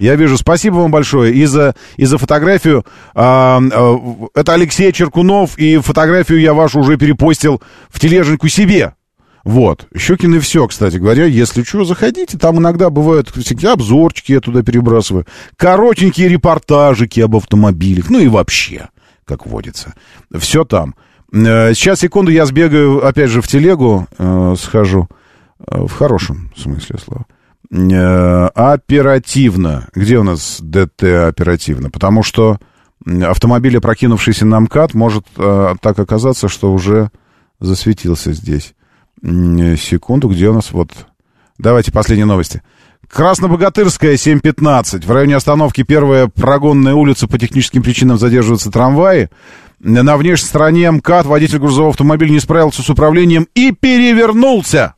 Я 0.00 0.16
вижу. 0.16 0.36
Спасибо 0.36 0.76
вам 0.76 0.90
большое 0.90 1.32
и 1.32 1.44
за, 1.44 1.74
и 1.96 2.06
за 2.06 2.18
фотографию. 2.18 2.84
А, 3.14 3.60
а, 3.72 3.96
это 4.34 4.54
Алексей 4.54 4.92
Черкунов, 4.92 5.58
и 5.58 5.78
фотографию 5.78 6.40
я 6.40 6.54
вашу 6.54 6.80
уже 6.80 6.96
перепостил 6.96 7.60
в 7.88 8.00
тележеньку 8.00 8.48
себе. 8.48 8.94
Вот. 9.44 9.86
Щекин 9.96 10.34
и 10.34 10.38
все, 10.38 10.66
кстати 10.66 10.96
говоря. 10.96 11.24
Если 11.24 11.62
что, 11.62 11.84
заходите. 11.84 12.38
Там 12.38 12.58
иногда 12.58 12.90
бывают 12.90 13.30
всякие 13.30 13.72
обзорчики, 13.72 14.32
я 14.32 14.40
туда 14.40 14.62
перебрасываю. 14.62 15.26
Коротенькие 15.56 16.28
репортажики 16.28 17.20
об 17.20 17.36
автомобилях. 17.36 18.10
Ну 18.10 18.18
и 18.18 18.28
вообще, 18.28 18.88
как 19.24 19.46
водится. 19.46 19.94
Все 20.38 20.64
там. 20.64 20.94
Э, 21.32 21.72
сейчас, 21.74 22.00
секунду, 22.00 22.30
я 22.30 22.46
сбегаю, 22.46 23.06
опять 23.06 23.30
же, 23.30 23.40
в 23.40 23.48
телегу, 23.48 24.06
э, 24.18 24.54
схожу. 24.58 25.08
Э, 25.66 25.82
в 25.86 25.92
хорошем 25.92 26.50
смысле 26.56 26.96
слова. 26.98 27.26
Э, 27.70 28.46
оперативно. 28.54 29.88
Где 29.94 30.18
у 30.18 30.22
нас 30.22 30.58
ДТ 30.60 31.02
оперативно? 31.04 31.90
Потому 31.90 32.22
что 32.22 32.58
автомобиль, 33.06 33.76
опрокинувшийся 33.76 34.46
на 34.46 34.60
МКАД, 34.60 34.94
может 34.94 35.24
э, 35.36 35.74
так 35.80 35.98
оказаться, 35.98 36.48
что 36.48 36.72
уже 36.72 37.10
засветился 37.60 38.32
здесь. 38.32 38.74
Секунду, 39.22 40.28
где 40.28 40.48
у 40.48 40.54
нас 40.54 40.72
вот... 40.72 40.90
Давайте 41.58 41.90
последние 41.90 42.26
новости. 42.26 42.62
Краснобогатырская, 43.08 44.14
7.15. 44.14 45.04
В 45.04 45.10
районе 45.10 45.36
остановки 45.36 45.82
первая 45.82 46.28
прогонная 46.28 46.94
улица 46.94 47.26
по 47.26 47.38
техническим 47.38 47.82
причинам 47.82 48.18
задерживаются 48.18 48.70
трамваи. 48.70 49.30
На 49.80 50.16
внешней 50.16 50.48
стороне 50.48 50.90
МКАД 50.90 51.26
водитель 51.26 51.58
грузового 51.58 51.90
автомобиля 51.90 52.30
не 52.30 52.40
справился 52.40 52.82
с 52.82 52.90
управлением 52.90 53.48
и 53.54 53.72
перевернулся. 53.72 54.94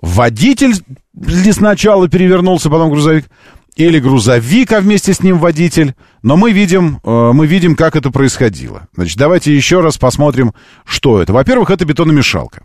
Водитель 0.00 0.74
ли 1.14 1.52
сначала 1.52 2.08
перевернулся, 2.08 2.70
потом 2.70 2.90
грузовик, 2.90 3.26
или 3.74 4.00
грузовик, 4.00 4.72
а 4.72 4.80
вместе 4.80 5.12
с 5.12 5.22
ним 5.22 5.38
водитель. 5.38 5.94
Но 6.22 6.36
мы 6.36 6.52
видим, 6.52 7.00
э, 7.02 7.30
мы 7.32 7.46
видим, 7.46 7.76
как 7.76 7.96
это 7.96 8.10
происходило. 8.10 8.88
Значит, 8.94 9.18
давайте 9.18 9.54
еще 9.54 9.80
раз 9.80 9.98
посмотрим, 9.98 10.52
что 10.84 11.22
это. 11.22 11.32
Во-первых, 11.32 11.70
это 11.70 11.84
бетономешалка. 11.84 12.62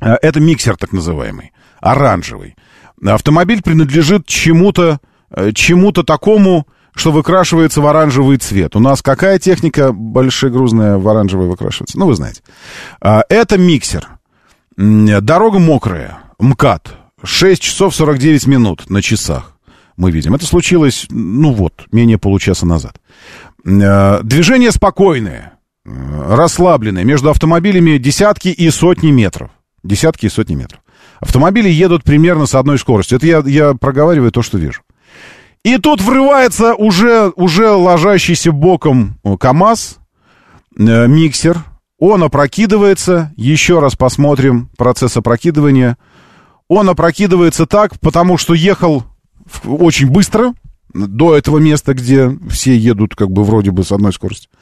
Э, 0.00 0.16
это 0.22 0.40
миксер 0.40 0.76
так 0.76 0.92
называемый, 0.92 1.52
оранжевый. 1.80 2.56
Автомобиль 3.04 3.62
принадлежит 3.62 4.26
чему-то, 4.26 5.00
э, 5.30 5.52
чему-то 5.52 6.02
такому, 6.02 6.66
что 6.94 7.12
выкрашивается 7.12 7.80
в 7.80 7.86
оранжевый 7.86 8.36
цвет. 8.38 8.76
У 8.76 8.80
нас 8.80 9.00
какая 9.02 9.38
техника 9.38 9.92
большегрузная 9.92 10.98
в 10.98 11.08
оранжевый 11.08 11.48
выкрашивается? 11.48 11.98
Ну, 11.98 12.06
вы 12.06 12.14
знаете. 12.14 12.42
Это 13.00 13.56
миксер. 13.56 14.08
Дорога 14.76 15.60
мокрая, 15.60 16.18
МКАД. 16.40 16.96
6 17.22 17.62
часов 17.62 17.94
49 17.94 18.46
минут 18.46 18.90
на 18.90 19.02
часах 19.02 19.56
мы 20.00 20.10
видим. 20.10 20.34
Это 20.34 20.46
случилось, 20.46 21.06
ну 21.10 21.52
вот, 21.52 21.86
менее 21.92 22.18
получаса 22.18 22.66
назад. 22.66 22.96
Э, 23.64 24.20
движение 24.22 24.72
спокойное, 24.72 25.58
расслабленное. 25.84 27.04
Между 27.04 27.30
автомобилями 27.30 27.98
десятки 27.98 28.48
и 28.48 28.70
сотни 28.70 29.10
метров. 29.10 29.50
Десятки 29.82 30.26
и 30.26 30.28
сотни 30.28 30.54
метров. 30.54 30.80
Автомобили 31.20 31.68
едут 31.68 32.04
примерно 32.04 32.46
с 32.46 32.54
одной 32.54 32.78
скоростью. 32.78 33.18
Это 33.18 33.26
я, 33.26 33.42
я 33.46 33.74
проговариваю 33.74 34.32
то, 34.32 34.42
что 34.42 34.58
вижу. 34.58 34.82
И 35.64 35.76
тут 35.78 36.00
врывается 36.00 36.74
уже, 36.74 37.32
уже 37.36 37.70
ложащийся 37.70 38.52
боком 38.52 39.18
КАМАЗ, 39.38 39.98
э, 40.78 41.06
миксер. 41.06 41.58
Он 41.98 42.22
опрокидывается. 42.22 43.32
Еще 43.36 43.78
раз 43.78 43.96
посмотрим 43.96 44.70
процесс 44.76 45.16
опрокидывания– 45.16 45.96
он 46.70 46.88
опрокидывается 46.88 47.66
так, 47.66 47.98
потому 47.98 48.38
что 48.38 48.54
ехал 48.54 49.02
очень 49.64 50.08
быстро 50.08 50.54
до 50.94 51.36
этого 51.36 51.58
места, 51.58 51.94
где 51.94 52.38
все 52.48 52.76
едут 52.76 53.16
как 53.16 53.28
бы 53.28 53.42
вроде 53.42 53.72
бы 53.72 53.82
с 53.82 53.90
одной 53.90 54.12
скоростью. 54.12 54.52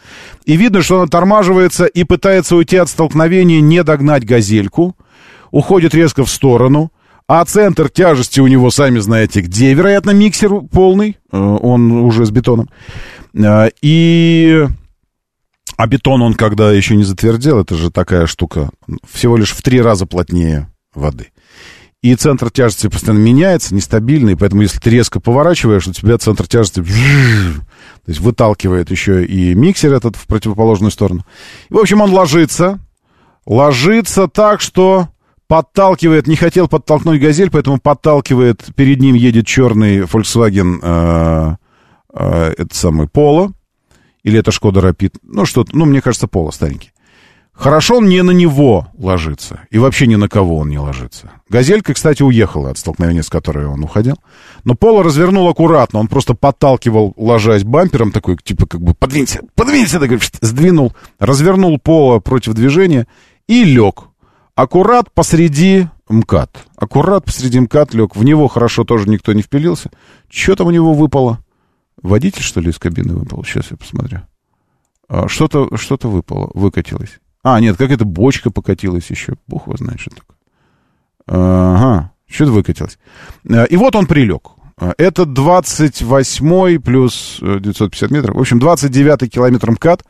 И 0.47 0.57
видно, 0.57 0.81
что 0.81 0.97
он 0.97 1.03
оттормаживается 1.03 1.85
и 1.85 2.05
пытается 2.05 2.57
уйти 2.57 2.79
от 2.79 2.89
столкновения, 2.89 3.61
не 3.61 3.85
догнать 3.85 4.25
газельку. 4.25 4.97
Уходит 5.51 5.95
резко 5.95 6.25
в 6.25 6.31
сторону. 6.31 6.91
А 7.27 7.45
центр 7.45 7.91
тяжести 7.91 8.41
у 8.41 8.47
него, 8.47 8.71
сами 8.71 8.99
знаете, 9.01 9.43
где, 9.43 9.75
вероятно, 9.75 10.13
миксер 10.13 10.63
полный. 10.63 11.19
Э, 11.31 11.39
он 11.39 11.93
уже 11.93 12.25
с 12.25 12.31
бетоном. 12.31 12.71
Э, 13.35 13.69
и... 13.83 14.67
А 15.77 15.87
бетон 15.87 16.23
он, 16.23 16.35
когда 16.35 16.73
еще 16.73 16.97
не 16.97 17.05
затвердел, 17.05 17.61
это 17.61 17.77
же 17.77 17.91
такая 17.91 18.27
штука, 18.27 18.71
всего 19.09 19.37
лишь 19.37 19.53
в 19.53 19.63
три 19.63 19.81
раза 19.81 20.07
плотнее 20.07 20.73
воды 20.95 21.29
и 22.03 22.15
центр 22.15 22.51
тяжести 22.51 22.89
постоянно 22.89 23.23
меняется, 23.23 23.75
нестабильный, 23.75 24.37
поэтому 24.37 24.63
если 24.63 24.79
ты 24.79 24.91
резко 24.91 25.21
поворачиваешь, 25.21 25.87
у 25.89 25.93
тебя 25.93 26.17
центр 26.19 26.47
тяжести 26.47 26.81
то 26.81 28.11
есть 28.11 28.21
выталкивает 28.21 28.91
еще 28.91 29.25
и 29.25 29.55
миксер 29.55 29.93
этот 29.93 30.17
в 30.17 30.27
противоположную 30.27 30.91
сторону. 30.91 31.25
И, 31.69 31.75
в 31.75 31.79
общем, 31.79 32.01
он 32.01 32.13
ложится, 32.13 32.79
ложится 33.47 34.29
так, 34.29 34.61
что 34.61 35.09
подталкивает, 35.49 36.27
не 36.27 36.37
хотел 36.37 36.69
подтолкнуть 36.69 37.21
«Газель», 37.21 37.51
поэтому 37.51 37.79
подталкивает, 37.81 38.65
перед 38.77 39.01
ним 39.01 39.15
едет 39.15 39.47
черный 39.47 40.01
Volkswagen, 40.01 40.79
э, 40.83 41.57
э, 42.15 42.55
это 42.59 42.77
самый 42.77 43.07
Polo, 43.07 43.53
или 44.23 44.39
это 44.39 44.53
Шкода 44.53 44.81
Rapid, 44.81 45.17
ну 45.23 45.47
что-то, 45.47 45.77
ну, 45.77 45.87
мне 45.87 46.01
кажется, 46.01 46.27
Polo 46.27 46.53
старенький. 46.53 46.93
Хорошо 47.59 47.97
он 47.97 48.09
не 48.09 48.23
на 48.23 48.31
него 48.31 48.87
ложится. 48.97 49.63
И 49.71 49.79
вообще 49.79 50.07
ни 50.07 50.15
на 50.15 50.29
кого 50.29 50.59
он 50.59 50.69
не 50.69 50.79
ложится. 50.79 51.33
Газелька, 51.49 51.93
кстати, 51.93 52.23
уехала 52.23 52.71
от 52.71 52.79
столкновения, 52.79 53.23
с 53.23 53.29
которой 53.29 53.67
он 53.67 53.83
уходил. 53.83 54.15
Но 54.63 54.77
Пола 54.77 55.03
развернул 55.03 55.49
аккуратно. 55.49 55.99
Он 55.99 56.07
просто 56.07 56.35
подталкивал, 56.35 57.15
ложась 57.17 57.65
бампером, 57.65 58.13
такой, 58.13 58.37
типа, 58.37 58.67
как 58.67 58.81
бы, 58.81 58.95
подвинься, 58.95 59.41
подвинься, 59.57 59.99
так, 59.99 60.09
сдвинул, 60.41 60.95
развернул 61.19 61.81
Пола 61.81 62.21
против 62.21 62.55
движения 62.55 63.09
и 63.49 63.65
лег. 63.65 64.08
Аккурат 64.59 65.13
посреди 65.13 65.87
МКАД. 66.09 66.51
Аккурат 66.75 67.25
посреди 67.25 67.61
МКАД 67.61 67.95
лег. 67.95 68.17
В 68.17 68.25
него 68.25 68.49
хорошо 68.49 68.83
тоже 68.83 69.09
никто 69.09 69.33
не 69.33 69.43
впилился. 69.43 69.89
Что 70.29 70.57
там 70.57 70.67
у 70.67 70.71
него 70.73 70.95
выпало? 70.95 71.39
Водитель, 72.03 72.43
что 72.43 72.59
ли, 72.59 72.71
из 72.71 72.79
кабины 72.81 73.15
выпал? 73.15 73.45
Сейчас 73.45 73.71
я 73.71 73.77
посмотрю. 73.77 74.23
А, 75.09 75.29
что-то 75.29 75.77
что 75.77 75.97
выпало, 76.09 76.51
выкатилось. 76.55 77.21
А, 77.45 77.61
нет, 77.61 77.77
как 77.77 77.93
это 77.93 78.05
бочка 78.05 78.51
покатилась 78.51 79.09
еще. 79.11 79.35
Бог 79.47 79.69
его 79.69 79.77
знает, 79.77 80.01
что 80.01 80.11
такое. 80.11 80.37
Ага, 81.29 82.11
что-то 82.27 82.51
выкатилось. 82.51 82.99
Э, 83.45 83.65
и 83.65 83.77
вот 83.77 83.95
он 83.95 84.09
прилег. 84.09 84.43
Э, 84.81 84.93
это 84.99 85.25
28 85.25 86.81
плюс 86.81 87.39
950 87.41 88.11
э, 88.11 88.15
метров. 88.15 88.37
В 88.37 88.41
общем, 88.41 88.59
29 88.59 89.33
километр 89.33 89.71
МКАД. 89.73 90.05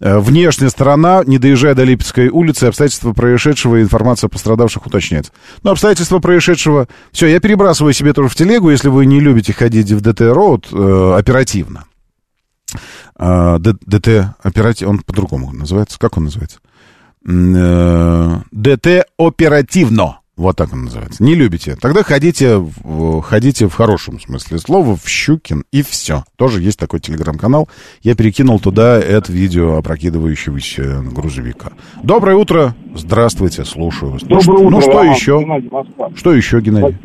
Внешняя 0.00 0.70
сторона, 0.70 1.22
не 1.26 1.38
доезжая 1.38 1.74
до 1.74 1.84
Липецкой 1.84 2.28
улицы, 2.28 2.64
обстоятельства 2.64 3.12
происшедшего 3.12 3.76
и 3.76 3.82
информация 3.82 4.28
о 4.28 4.30
пострадавших 4.30 4.86
уточняется. 4.86 5.32
Но 5.62 5.72
обстоятельства 5.72 6.20
происшедшего... 6.20 6.88
Все, 7.12 7.26
я 7.26 7.38
перебрасываю 7.40 7.92
себе 7.92 8.14
тоже 8.14 8.28
в 8.28 8.34
телегу, 8.34 8.70
если 8.70 8.88
вы 8.88 9.04
не 9.04 9.20
любите 9.20 9.52
ходить 9.52 9.90
в 9.90 10.00
ДТ-роуд 10.00 10.72
оперативно. 11.18 11.84
ДТ 13.18 14.34
оператив... 14.42 14.88
Он 14.88 15.00
по-другому 15.00 15.52
называется. 15.52 15.98
Как 15.98 16.16
он 16.16 16.24
называется? 16.24 16.60
Э, 17.26 18.40
ДТ 18.50 19.06
оперативно. 19.18 20.19
Вот 20.40 20.56
так 20.56 20.72
он 20.72 20.84
называется. 20.84 21.22
Не 21.22 21.34
любите. 21.34 21.76
Тогда 21.78 22.02
ходите, 22.02 22.56
в- 22.56 23.20
ходите 23.20 23.66
в 23.68 23.74
хорошем 23.74 24.18
смысле 24.18 24.56
слова 24.56 24.96
в 24.96 25.06
Щукин 25.06 25.64
и 25.70 25.82
все. 25.82 26.24
Тоже 26.36 26.62
есть 26.62 26.78
такой 26.80 26.98
телеграм-канал. 26.98 27.68
Я 28.02 28.14
перекинул 28.14 28.58
туда 28.58 28.98
это 28.98 29.30
видео 29.30 29.76
опрокидывающегося 29.76 31.02
грузовика. 31.14 31.72
Доброе 32.02 32.36
утро. 32.36 32.74
Здравствуйте, 32.94 33.66
слушаю 33.66 34.12
вас. 34.12 34.22
Ну, 34.22 34.28
Доброе 34.28 34.42
что- 34.42 34.52
утро, 34.54 34.70
Ну, 34.70 34.80
что 34.80 34.90
Роман, 34.92 35.10
еще? 35.14 35.38
Геннадий, 35.40 35.68
Москва. 35.70 36.08
Что 36.14 36.32
еще, 36.32 36.60
Геннадий? 36.60 36.96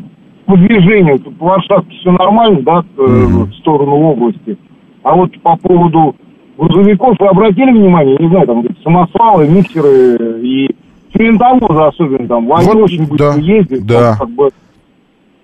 По 0.46 0.56
движению, 0.56 1.18
тут 1.18 1.34
в 1.36 1.40
Варшавке 1.40 1.94
все 2.00 2.12
нормально, 2.12 2.62
да, 2.62 2.84
э, 2.96 3.02
в 3.04 3.52
сторону 3.60 3.96
области. 3.96 4.56
А 5.02 5.14
вот 5.14 5.30
по 5.42 5.56
поводу 5.56 6.16
грузовиков, 6.56 7.16
вы 7.20 7.26
обратили 7.26 7.70
внимание, 7.70 8.16
не 8.18 8.28
знаю, 8.30 8.46
там 8.46 8.64
самосвалы, 8.82 9.46
миксеры 9.46 10.40
и 10.42 10.74
цементовозы 11.16 11.80
особенно 11.82 12.28
там, 12.28 12.52
они 12.52 12.66
Вот, 12.66 12.76
очень 12.76 13.06
быстро 13.06 13.32
да, 13.34 13.40
ездят, 13.40 13.86
да. 13.86 14.16
там, 14.16 14.18
как 14.18 14.30
бы, 14.30 14.50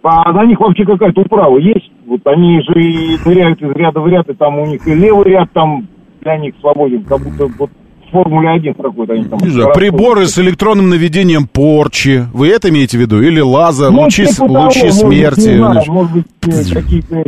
а 0.02 0.32
на 0.32 0.44
них 0.46 0.58
вообще 0.60 0.84
какая-то 0.84 1.20
управа 1.20 1.58
есть? 1.58 1.90
Вот 2.06 2.20
они 2.26 2.60
же 2.62 2.80
и 2.80 3.16
ныряют 3.24 3.60
из 3.62 3.70
ряда 3.70 4.00
в 4.00 4.08
ряд, 4.08 4.28
и 4.28 4.34
там 4.34 4.58
у 4.58 4.66
них 4.66 4.86
и 4.86 4.94
левый 4.94 5.24
ряд 5.26 5.50
там 5.52 5.86
для 6.20 6.36
них 6.38 6.54
свободен, 6.60 7.04
как 7.04 7.20
будто 7.22 7.46
вот 7.58 7.70
Формуле 8.12 8.50
1 8.50 8.74
проходит 8.74 9.10
они 9.10 9.24
там. 9.24 9.38
Не 9.40 9.48
знаю, 9.48 9.72
приборы 9.72 10.26
с 10.26 10.38
электронным 10.38 10.90
наведением 10.90 11.46
порчи. 11.48 12.26
Вы 12.34 12.48
это 12.50 12.68
имеете 12.68 12.98
в 12.98 13.00
виду? 13.00 13.22
Или 13.22 13.40
лаза, 13.40 13.90
Ну, 13.90 14.02
лучи, 14.02 14.24
типа 14.26 14.32
с- 14.34 14.36
того, 14.36 14.52
лучи 14.64 14.80
может 14.82 14.94
смерти? 14.98 15.48
не 15.48 15.56
знаю, 15.56 15.82
может 15.88 16.12
быть, 16.12 16.26
э, 16.42 16.74
какие-то... 16.74 17.24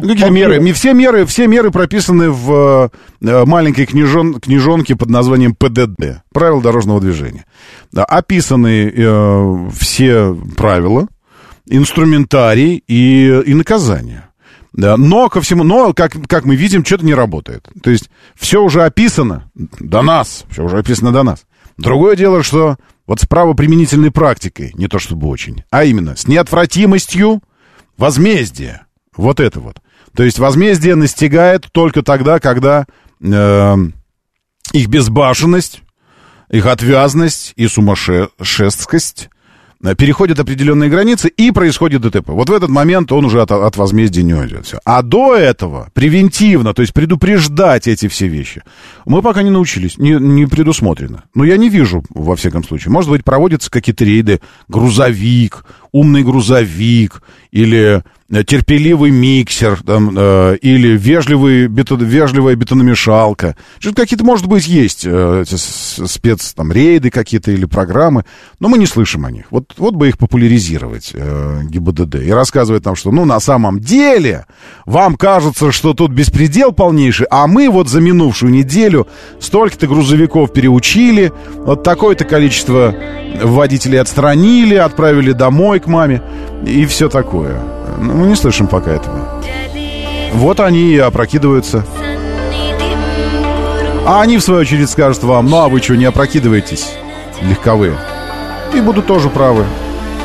Какие 0.00 0.30
меры? 0.30 0.72
Все 0.72 0.92
меры, 0.92 1.26
все 1.26 1.46
меры 1.46 1.70
прописаны 1.70 2.30
в 2.30 2.90
э, 3.20 3.44
маленькой 3.44 3.86
книжон, 3.86 4.40
книжонке 4.40 4.96
под 4.96 5.10
названием 5.10 5.54
ПДД. 5.54 6.22
Правила 6.32 6.62
дорожного 6.62 7.00
движения. 7.00 7.44
Описаны 7.94 8.92
э, 8.94 9.68
все 9.76 10.34
правила, 10.56 11.08
инструментарий 11.66 12.82
и, 12.86 13.42
и 13.46 13.54
наказания. 13.54 14.28
Да, 14.72 14.96
но 14.96 15.28
ко 15.28 15.42
всему, 15.42 15.64
но 15.64 15.92
как, 15.92 16.12
как 16.28 16.44
мы 16.46 16.56
видим, 16.56 16.84
что-то 16.84 17.04
не 17.04 17.14
работает. 17.14 17.68
То 17.82 17.90
есть 17.90 18.08
все 18.34 18.62
уже 18.62 18.84
описано 18.84 19.50
до 19.54 20.00
нас, 20.00 20.44
все 20.50 20.64
уже 20.64 20.78
описано 20.78 21.12
до 21.12 21.22
нас. 21.22 21.44
Другое 21.76 22.16
дело, 22.16 22.42
что 22.42 22.76
вот 23.06 23.20
с 23.20 23.26
правоприменительной 23.26 24.10
практикой, 24.10 24.72
не 24.74 24.88
то 24.88 24.98
чтобы 24.98 25.28
очень, 25.28 25.64
а 25.70 25.84
именно 25.84 26.16
с 26.16 26.26
неотвратимостью 26.26 27.42
возмездия. 27.98 28.86
Вот 29.16 29.40
это 29.40 29.60
вот. 29.60 29.76
То 30.14 30.22
есть 30.22 30.38
возмездие 30.38 30.94
настигает 30.94 31.68
только 31.72 32.02
тогда, 32.02 32.38
когда 32.38 32.86
э, 33.20 33.76
их 34.72 34.88
безбашенность, 34.88 35.82
их 36.50 36.66
отвязность 36.66 37.54
и 37.56 37.66
сумасшествость 37.66 39.30
э, 39.82 39.94
переходят 39.94 40.38
определенные 40.38 40.90
границы 40.90 41.28
и 41.28 41.50
происходит 41.50 42.02
ДТП. 42.02 42.28
Вот 42.28 42.50
в 42.50 42.52
этот 42.52 42.68
момент 42.68 43.10
он 43.10 43.24
уже 43.24 43.40
от, 43.40 43.52
от 43.52 43.76
возмездия 43.76 44.22
не 44.22 44.34
уйдет. 44.34 44.66
Всё. 44.66 44.78
А 44.84 45.02
до 45.02 45.34
этого 45.34 45.88
превентивно, 45.94 46.74
то 46.74 46.82
есть 46.82 46.92
предупреждать 46.92 47.88
эти 47.88 48.08
все 48.08 48.28
вещи, 48.28 48.62
мы 49.06 49.22
пока 49.22 49.42
не 49.42 49.50
научились, 49.50 49.96
не, 49.96 50.12
не 50.12 50.46
предусмотрено. 50.46 51.24
Но 51.34 51.44
я 51.44 51.56
не 51.56 51.70
вижу, 51.70 52.04
во 52.10 52.36
всяком 52.36 52.64
случае. 52.64 52.92
Может 52.92 53.10
быть, 53.10 53.24
проводятся 53.24 53.70
какие-то 53.70 54.04
рейды, 54.04 54.40
грузовик, 54.68 55.64
умный 55.92 56.24
грузовик 56.24 57.22
или 57.50 58.02
э, 58.30 58.44
терпеливый 58.44 59.10
миксер, 59.10 59.82
там, 59.82 60.14
э, 60.16 60.56
или 60.62 60.96
вежливый 60.96 61.66
бетон, 61.66 62.02
вежливая 62.02 62.54
бетономешалка. 62.56 63.56
Что-то 63.78 64.02
какие-то, 64.02 64.24
может 64.24 64.46
быть, 64.46 64.66
есть 64.66 65.02
э, 65.04 65.44
спец 65.46 66.54
там, 66.54 66.72
рейды 66.72 67.10
какие-то 67.10 67.50
или 67.50 67.66
программы, 67.66 68.24
но 68.58 68.68
мы 68.68 68.78
не 68.78 68.86
слышим 68.86 69.26
о 69.26 69.30
них. 69.30 69.44
Вот, 69.50 69.74
вот 69.76 69.94
бы 69.94 70.08
их 70.08 70.16
популяризировать, 70.16 71.10
э, 71.12 71.60
ГИБДД, 71.64 72.22
и 72.22 72.30
рассказывать 72.30 72.86
нам, 72.86 72.96
что, 72.96 73.10
ну, 73.10 73.26
на 73.26 73.38
самом 73.38 73.78
деле, 73.78 74.46
вам 74.86 75.16
кажется, 75.16 75.72
что 75.72 75.92
тут 75.92 76.10
беспредел 76.10 76.72
полнейший, 76.72 77.26
а 77.30 77.46
мы 77.46 77.68
вот 77.68 77.88
за 77.88 78.00
минувшую 78.00 78.50
неделю 78.50 79.06
столько-то 79.40 79.86
грузовиков 79.86 80.54
переучили, 80.54 81.32
вот 81.56 81.82
такое-то 81.82 82.24
количество 82.24 82.94
водителей 83.42 84.00
отстранили, 84.00 84.74
отправили 84.74 85.32
домой 85.32 85.81
к 85.82 85.86
маме 85.86 86.22
и 86.64 86.86
все 86.86 87.08
такое. 87.08 87.60
Ну, 87.98 88.14
мы 88.14 88.26
не 88.26 88.36
слышим 88.36 88.66
пока 88.66 88.92
этого. 88.92 89.42
Вот 90.32 90.60
они 90.60 90.92
и 90.92 90.98
опрокидываются. 90.98 91.84
А 94.04 94.22
они, 94.22 94.38
в 94.38 94.42
свою 94.42 94.62
очередь, 94.62 94.90
скажут 94.90 95.22
вам, 95.22 95.48
ну 95.48 95.58
а 95.58 95.68
вы 95.68 95.80
что, 95.80 95.96
не 95.96 96.06
опрокидываетесь, 96.06 96.92
легковые? 97.40 97.96
И 98.74 98.80
будут 98.80 99.06
тоже 99.06 99.28
правы. 99.28 99.64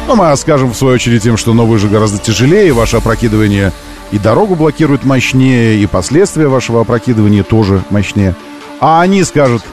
Ну, 0.08 0.16
мы 0.16 0.36
скажем, 0.38 0.72
в 0.72 0.76
свою 0.76 0.96
очередь, 0.96 1.26
им, 1.26 1.38
что, 1.38 1.54
ну, 1.54 1.66
вы 1.66 1.78
же 1.78 1.90
гораздо 1.90 2.18
тяжелее, 2.18 2.72
ваше 2.72 2.98
опрокидывание 2.98 3.74
и 4.12 4.18
дорогу 4.18 4.56
блокирует 4.56 5.04
мощнее, 5.04 5.78
и 5.78 5.86
последствия 5.86 6.48
вашего 6.48 6.82
опрокидывания 6.82 7.44
тоже 7.44 7.84
мощнее. 7.90 8.36
А 8.80 9.02
они 9.02 9.24
скажут, 9.24 9.64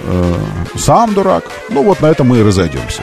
э, 0.00 0.34
сам 0.76 1.12
дурак. 1.12 1.44
Ну, 1.70 1.82
вот 1.82 2.00
на 2.00 2.06
этом 2.06 2.28
мы 2.28 2.38
и 2.38 2.42
разойдемся. 2.42 3.02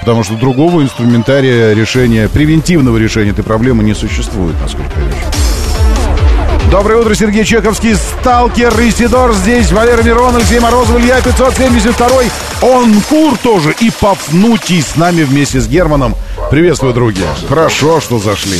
Потому 0.00 0.24
что 0.24 0.34
другого 0.34 0.82
инструментария 0.82 1.72
решения, 1.74 2.28
превентивного 2.28 2.96
решения 2.96 3.30
этой 3.30 3.44
проблемы 3.44 3.82
не 3.84 3.94
существует, 3.94 4.56
насколько 4.60 4.90
я 4.98 5.06
вижу. 5.06 5.50
Доброе 6.70 7.00
утро, 7.00 7.14
Сергей 7.14 7.44
Чеховский, 7.44 7.96
Сталкер, 7.96 8.72
Исидор 8.80 9.34
здесь, 9.34 9.72
Валера 9.72 10.02
Мирон, 10.02 10.36
Алексей 10.36 10.60
Морозов, 10.60 11.00
Илья 11.00 11.20
572, 11.20 12.22
Онкур 12.62 13.36
тоже 13.38 13.74
и 13.80 13.90
Пафнутий 13.90 14.80
с 14.80 14.96
нами 14.96 15.22
вместе 15.22 15.60
с 15.60 15.66
Германом. 15.66 16.14
Приветствую, 16.50 16.94
друзья. 16.94 17.26
Хорошо, 17.48 18.00
что 18.00 18.18
зашли. 18.18 18.58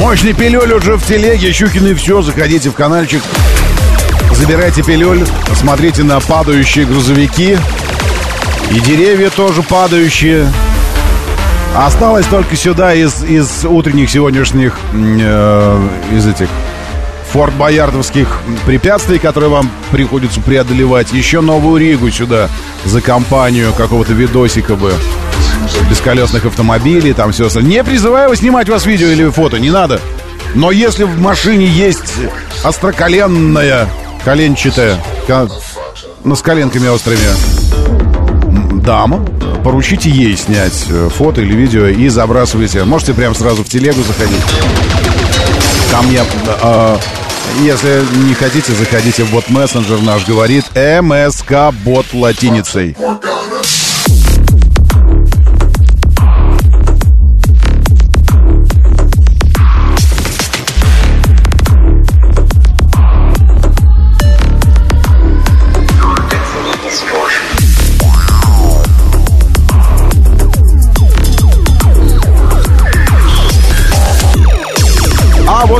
Мощный 0.00 0.32
пилюль 0.32 0.72
уже 0.72 0.96
в 0.96 1.04
телеге, 1.04 1.52
Щукин 1.52 1.88
и 1.88 1.94
все, 1.94 2.22
заходите 2.22 2.70
в 2.70 2.74
каналчик, 2.74 3.20
забирайте 4.32 4.82
пилюль, 4.84 5.26
смотрите 5.54 6.04
на 6.04 6.20
падающие 6.20 6.86
грузовики, 6.86 7.58
и 8.70 8.80
деревья 8.80 9.28
тоже 9.28 9.62
падающие. 9.62 10.46
Осталось 11.74 12.26
только 12.26 12.54
сюда 12.54 12.94
из, 12.94 13.24
из 13.24 13.64
утренних 13.64 14.08
сегодняшних, 14.08 14.78
э, 14.94 15.88
из 16.12 16.26
этих 16.28 16.48
форт 17.32 17.54
боярдовских 17.54 18.40
препятствий, 18.66 19.18
которые 19.18 19.50
вам 19.50 19.68
приходится 19.90 20.40
преодолевать, 20.40 21.12
еще 21.12 21.40
Новую 21.40 21.80
Ригу 21.80 22.10
сюда 22.10 22.48
за 22.84 23.00
компанию 23.00 23.72
какого-то 23.72 24.12
видосика 24.12 24.76
бы 24.76 24.92
бесколесных 25.90 26.44
автомобилей, 26.46 27.12
там 27.12 27.32
все 27.32 27.46
остальное. 27.46 27.70
Не 27.72 27.84
призываю 27.84 28.34
снимать 28.36 28.68
вас 28.68 28.86
видео 28.86 29.08
или 29.08 29.28
фото, 29.30 29.58
не 29.58 29.70
надо. 29.70 30.00
Но 30.54 30.70
если 30.70 31.04
в 31.04 31.20
машине 31.20 31.66
есть 31.66 32.12
остроколенная, 32.64 33.88
коленчатая, 34.24 34.96
ко- 35.26 35.48
ну, 36.24 36.34
с 36.36 36.42
коленками 36.42 36.88
острыми 36.88 37.20
дама, 38.82 39.24
поручите 39.64 40.08
ей 40.10 40.36
снять 40.36 40.86
э, 40.88 41.08
фото 41.14 41.40
или 41.42 41.54
видео 41.54 41.86
и 41.86 42.08
забрасывайте. 42.08 42.84
Можете 42.84 43.12
прям 43.14 43.34
сразу 43.34 43.62
в 43.64 43.68
телегу 43.68 44.02
заходить. 44.02 44.40
Ко 45.90 46.02
мне, 46.02 46.20
э, 46.62 46.96
если 47.62 48.02
не 48.26 48.34
хотите, 48.34 48.72
заходите 48.72 49.24
в 49.24 49.30
бот 49.30 49.48
мессенджер 49.50 50.00
наш 50.02 50.24
говорит 50.26 50.64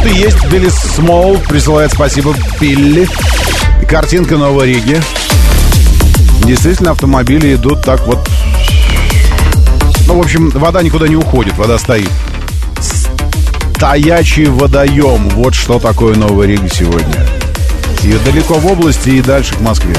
МСК 0.09 0.43
бот 0.45 0.53
латиницей. 0.53 0.91
Small 0.97 1.49
присылает 1.49 1.93
спасибо 1.93 2.35
Билли. 2.61 3.09
Картинка 3.89 4.37
Новой 4.37 4.69
Риги. 4.69 5.01
Действительно, 6.45 6.93
автомобили 6.93 7.55
идут 7.55 7.83
так 7.83 8.07
вот... 8.07 8.29
Ну, 10.07 10.15
в 10.17 10.21
общем, 10.21 10.51
вода 10.51 10.83
никуда 10.83 11.09
не 11.09 11.17
уходит, 11.17 11.57
вода 11.59 11.79
стоит. 11.79 12.11
Стоячий 13.77 14.47
водоем. 14.47 15.29
Вот 15.31 15.55
что 15.55 15.79
такое 15.79 16.15
Новая 16.15 16.47
Рига 16.47 16.69
сегодня. 16.69 17.27
И 18.05 18.13
далеко 18.25 18.55
в 18.55 18.67
области, 18.67 19.11
и 19.11 19.21
дальше 19.21 19.55
к 19.55 19.61
Москве. 19.61 19.95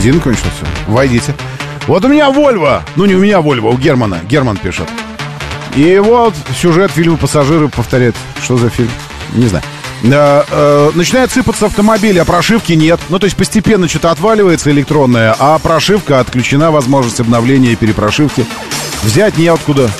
Бензин 0.00 0.18
кончился. 0.18 0.64
Войдите. 0.86 1.34
Вот 1.86 2.02
у 2.06 2.08
меня 2.08 2.30
Вольво. 2.30 2.82
Ну, 2.96 3.04
не 3.04 3.14
у 3.14 3.20
меня 3.20 3.42
Вольво, 3.42 3.68
у 3.68 3.76
Германа. 3.76 4.20
Герман 4.26 4.56
пишет. 4.56 4.88
И 5.76 5.98
вот 5.98 6.34
сюжет 6.58 6.90
фильма 6.90 7.18
«Пассажиры» 7.18 7.68
повторяет. 7.68 8.16
Что 8.42 8.56
за 8.56 8.70
фильм? 8.70 8.90
Не 9.34 9.46
знаю. 9.46 9.62
Э, 10.04 10.42
э, 10.50 10.90
начинает 10.94 11.30
сыпаться 11.30 11.66
автомобиль, 11.66 12.18
а 12.18 12.24
прошивки 12.24 12.72
нет. 12.72 12.98
Ну, 13.10 13.18
то 13.18 13.26
есть 13.26 13.36
постепенно 13.36 13.88
что-то 13.88 14.10
отваливается 14.10 14.70
электронное, 14.70 15.36
а 15.38 15.58
прошивка 15.58 16.20
отключена, 16.20 16.70
возможность 16.70 17.20
обновления 17.20 17.72
и 17.72 17.76
перепрошивки. 17.76 18.46
Взять 19.02 19.36
неоткуда. 19.36 19.90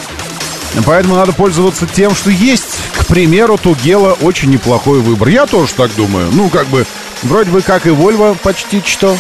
Поэтому 0.86 1.16
надо 1.16 1.35
пользоваться 1.35 1.86
тем, 1.86 2.14
что 2.14 2.31
есть. 2.31 2.78
К 2.94 3.05
примеру, 3.05 3.59
Тугела 3.59 4.14
очень 4.22 4.48
неплохой 4.48 5.01
выбор. 5.01 5.28
Я 5.28 5.44
тоже 5.44 5.74
так 5.74 5.94
думаю. 5.94 6.31
Ну, 6.32 6.48
как 6.48 6.68
бы, 6.68 6.86
вроде 7.22 7.51
бы 7.51 7.60
как 7.60 7.85
и 7.85 7.90
Volvo 7.90 8.35
почти 8.43 8.82
что. 8.86 9.14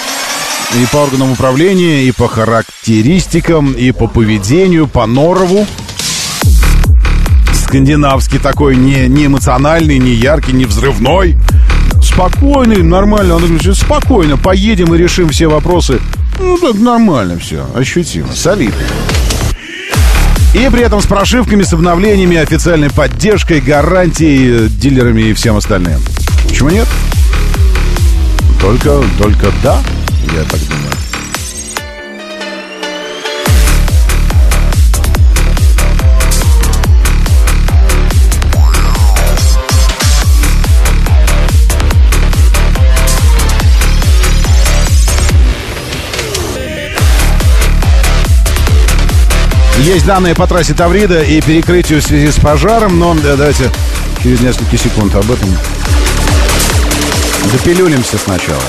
И 0.72 0.86
по 0.92 0.98
органам 0.98 1.32
управления, 1.32 2.04
и 2.04 2.12
по 2.12 2.28
характеристикам, 2.28 3.72
и 3.72 3.90
по 3.90 4.06
поведению, 4.06 4.86
по 4.86 5.04
норову. 5.04 5.66
Скандинавский 7.52 8.38
такой, 8.38 8.76
не, 8.76 9.08
не 9.08 9.26
эмоциональный, 9.26 9.98
не 9.98 10.12
яркий, 10.12 10.52
не 10.52 10.66
взрывной. 10.66 11.36
Спокойный, 12.00 12.84
нормально. 12.84 13.34
Он 13.34 13.46
говорит, 13.46 13.76
спокойно, 13.76 14.36
поедем 14.36 14.94
и 14.94 14.98
решим 14.98 15.30
все 15.30 15.48
вопросы. 15.48 16.00
Ну, 16.38 16.56
так 16.58 16.76
нормально 16.76 17.38
все, 17.40 17.66
ощутимо, 17.74 18.32
солидно. 18.32 18.76
И 20.54 20.68
при 20.70 20.82
этом 20.82 21.00
с 21.00 21.06
прошивками, 21.06 21.62
с 21.64 21.72
обновлениями, 21.72 22.36
официальной 22.36 22.90
поддержкой, 22.90 23.60
гарантией, 23.60 24.68
дилерами 24.68 25.22
и 25.22 25.32
всем 25.32 25.56
остальным. 25.56 26.00
Почему 26.48 26.70
нет? 26.70 26.86
Только, 28.60 29.02
только 29.18 29.52
да 29.64 29.80
я 30.26 30.44
так 30.44 30.60
думаю. 30.68 30.90
Есть 49.78 50.04
данные 50.04 50.34
по 50.34 50.46
трассе 50.46 50.74
Таврида 50.74 51.22
и 51.22 51.40
перекрытию 51.40 52.00
в 52.00 52.04
связи 52.04 52.30
с 52.30 52.36
пожаром, 52.36 52.98
но 52.98 53.14
давайте 53.14 53.70
через 54.22 54.40
несколько 54.40 54.76
секунд 54.76 55.14
об 55.16 55.30
этом 55.30 55.48
допилюлимся 57.50 58.18
сначала. 58.18 58.60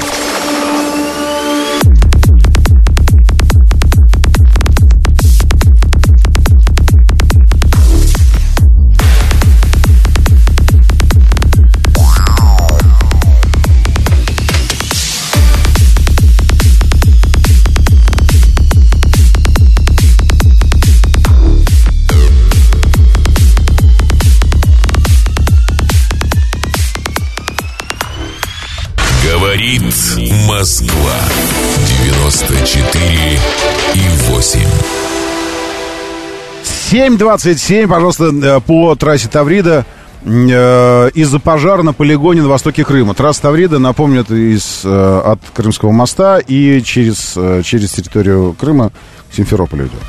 7.27, 36.91 37.87
пожалуйста, 37.87 38.25
э, 38.25 38.59
по 38.59 38.93
трассе 38.95 39.29
Таврида 39.29 39.85
э, 40.25 41.09
из-за 41.13 41.39
пожара 41.39 41.83
на 41.83 41.93
полигоне 41.93 42.41
на 42.41 42.49
востоке 42.49 42.83
Крыма. 42.83 43.13
Трасса 43.13 43.43
Таврида, 43.43 43.79
напомню, 43.79 44.21
это 44.21 44.35
из, 44.35 44.81
э, 44.83 45.21
от 45.25 45.39
Крымского 45.53 45.91
моста 45.91 46.39
и 46.39 46.81
через, 46.81 47.37
через 47.63 47.91
территорию 47.91 48.53
Крыма 48.59 48.91
к 49.31 49.33
Симферополю 49.33 49.85
идет. 49.85 50.01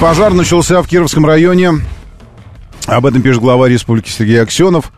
Пожар 0.00 0.32
начался 0.32 0.80
в 0.80 0.88
Кировском 0.88 1.26
районе. 1.26 1.72
Об 2.86 3.04
этом 3.04 3.20
пишет 3.20 3.42
глава 3.42 3.68
республики 3.68 4.08
Сергей 4.08 4.40
Аксенов. 4.40 4.90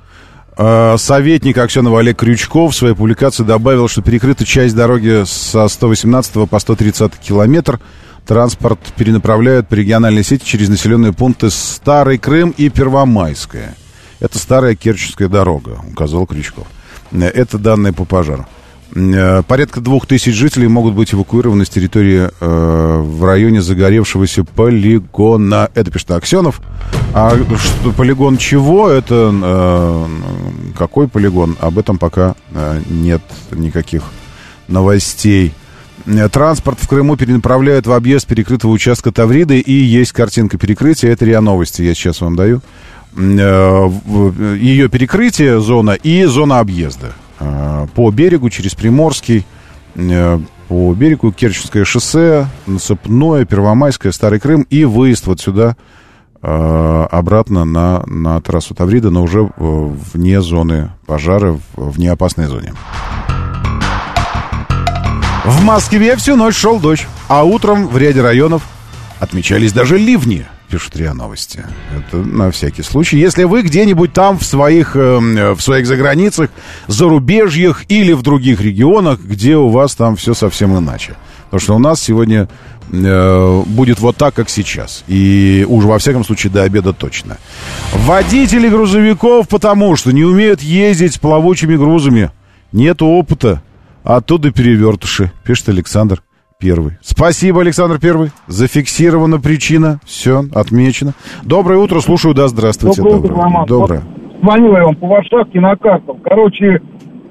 Советник 0.56 1.58
Аксенова 1.58 1.98
Олег 1.98 2.18
Крючков 2.20 2.74
в 2.74 2.76
своей 2.76 2.94
публикации 2.94 3.42
добавил, 3.42 3.88
что 3.88 4.02
перекрыта 4.02 4.44
часть 4.44 4.76
дороги 4.76 5.24
со 5.26 5.66
118 5.66 6.48
по 6.48 6.58
130 6.60 7.12
километр. 7.16 7.80
Транспорт 8.26 8.80
перенаправляют 8.96 9.68
по 9.68 9.74
региональной 9.74 10.24
сети 10.24 10.44
через 10.44 10.68
населенные 10.68 11.12
пункты 11.12 11.48
Старый 11.48 12.18
Крым 12.18 12.52
и 12.56 12.68
Первомайская. 12.68 13.76
Это 14.18 14.38
старая 14.38 14.74
Керченская 14.74 15.28
дорога, 15.28 15.78
указал 15.88 16.26
Крючков. 16.26 16.66
Это 17.12 17.58
данные 17.58 17.92
по 17.92 18.04
пожару. 18.04 18.46
Э, 18.94 19.42
порядка 19.46 19.80
двух 19.80 20.06
тысяч 20.06 20.34
жителей 20.34 20.66
могут 20.66 20.94
быть 20.94 21.14
эвакуированы 21.14 21.64
с 21.64 21.68
территории 21.68 22.28
э, 22.40 23.00
в 23.00 23.24
районе 23.24 23.62
загоревшегося 23.62 24.42
полигона. 24.42 25.70
Это 25.74 25.90
пишет 25.92 26.10
Аксенов. 26.10 26.60
А 27.14 27.36
что, 27.36 27.92
полигон 27.92 28.38
чего? 28.38 28.88
Это 28.88 29.32
э, 29.32 30.06
какой 30.76 31.08
полигон? 31.08 31.56
Об 31.60 31.78
этом 31.78 31.98
пока 31.98 32.34
э, 32.52 32.80
нет 32.88 33.22
никаких 33.52 34.02
новостей. 34.66 35.52
Э, 36.04 36.28
транспорт 36.28 36.78
в 36.80 36.88
Крыму 36.88 37.16
перенаправляют 37.16 37.86
в 37.86 37.92
объезд 37.92 38.26
перекрытого 38.26 38.72
участка 38.72 39.12
Тавриды, 39.12 39.60
и 39.60 39.72
есть 39.72 40.12
картинка 40.12 40.58
перекрытия. 40.58 41.10
Это 41.12 41.24
РИА 41.24 41.40
Новости, 41.40 41.82
я 41.82 41.94
сейчас 41.94 42.20
вам 42.20 42.36
даю. 42.36 42.60
Э, 43.16 43.90
ее 44.60 44.88
перекрытие, 44.88 45.60
зона 45.60 45.92
и 45.92 46.24
зона 46.24 46.60
объезда. 46.60 47.12
Э, 47.38 47.86
по 47.94 48.10
берегу 48.10 48.50
через 48.50 48.74
Приморский, 48.74 49.44
э, 49.94 50.38
по 50.68 50.94
берегу 50.94 51.32
Керченское 51.32 51.84
шоссе, 51.84 52.46
Насыпное, 52.66 53.44
Первомайское, 53.44 54.12
Старый 54.12 54.40
Крым 54.40 54.62
и 54.68 54.84
выезд 54.84 55.26
вот 55.26 55.40
сюда 55.40 55.76
э, 56.42 57.06
обратно 57.10 57.64
на, 57.64 58.04
на 58.06 58.40
трассу 58.40 58.74
Таврида, 58.74 59.10
но 59.10 59.22
уже 59.22 59.48
вне 59.56 60.40
зоны 60.40 60.90
пожара, 61.06 61.58
в 61.76 61.98
неопасной 61.98 62.46
зоне. 62.46 62.72
В 65.46 65.62
Москве 65.62 66.16
всю 66.16 66.34
ночь 66.34 66.56
шел 66.56 66.80
дождь, 66.80 67.06
а 67.28 67.44
утром 67.44 67.86
в 67.86 67.96
ряде 67.96 68.20
районов 68.20 68.62
отмечались 69.20 69.72
даже 69.72 69.96
ливни. 69.96 70.44
пишут 70.68 70.96
РИА 70.96 71.14
Новости. 71.14 71.64
Это 71.96 72.16
на 72.16 72.50
всякий 72.50 72.82
случай. 72.82 73.16
Если 73.16 73.44
вы 73.44 73.62
где-нибудь 73.62 74.12
там 74.12 74.40
в 74.40 74.44
своих, 74.44 74.96
э, 74.96 75.52
в 75.54 75.60
своих 75.60 75.86
заграницах, 75.86 76.50
зарубежьях 76.88 77.84
или 77.86 78.12
в 78.12 78.22
других 78.22 78.60
регионах, 78.60 79.20
где 79.20 79.56
у 79.56 79.68
вас 79.68 79.94
там 79.94 80.16
все 80.16 80.34
совсем 80.34 80.76
иначе. 80.76 81.14
Потому 81.44 81.60
что 81.60 81.76
у 81.76 81.78
нас 81.78 82.02
сегодня 82.02 82.48
э, 82.90 83.62
будет 83.66 84.00
вот 84.00 84.16
так, 84.16 84.34
как 84.34 84.50
сейчас. 84.50 85.04
И 85.06 85.64
уже 85.68 85.86
во 85.86 86.00
всяком 86.00 86.24
случае 86.24 86.52
до 86.52 86.64
обеда 86.64 86.92
точно. 86.92 87.38
Водители 87.94 88.68
грузовиков 88.68 89.46
потому 89.46 89.94
что 89.94 90.10
не 90.10 90.24
умеют 90.24 90.60
ездить 90.60 91.14
с 91.14 91.18
плавучими 91.18 91.76
грузами. 91.76 92.32
Нет 92.72 93.00
опыта. 93.00 93.62
Оттуда 94.06 94.52
перевертыши, 94.52 95.32
пишет 95.44 95.68
Александр 95.68 96.22
Первый. 96.60 96.92
Спасибо, 97.02 97.62
Александр 97.62 97.98
Первый. 97.98 98.30
Зафиксирована 98.46 99.40
причина. 99.40 99.98
Все, 100.04 100.44
отмечено. 100.54 101.12
Доброе 101.42 101.80
утро, 101.80 101.98
слушаю, 102.00 102.32
да, 102.32 102.46
здравствуйте. 102.46 103.02
Доброе 103.02 103.18
утро, 103.18 103.34
Роман. 103.34 103.66
Доброе. 103.66 104.02
Звонил 104.40 104.76
я 104.76 104.84
вам 104.84 104.94
по 104.94 105.08
Варшавке 105.08 105.60
на 105.60 105.74
картах. 105.74 106.18
Короче, 106.22 106.80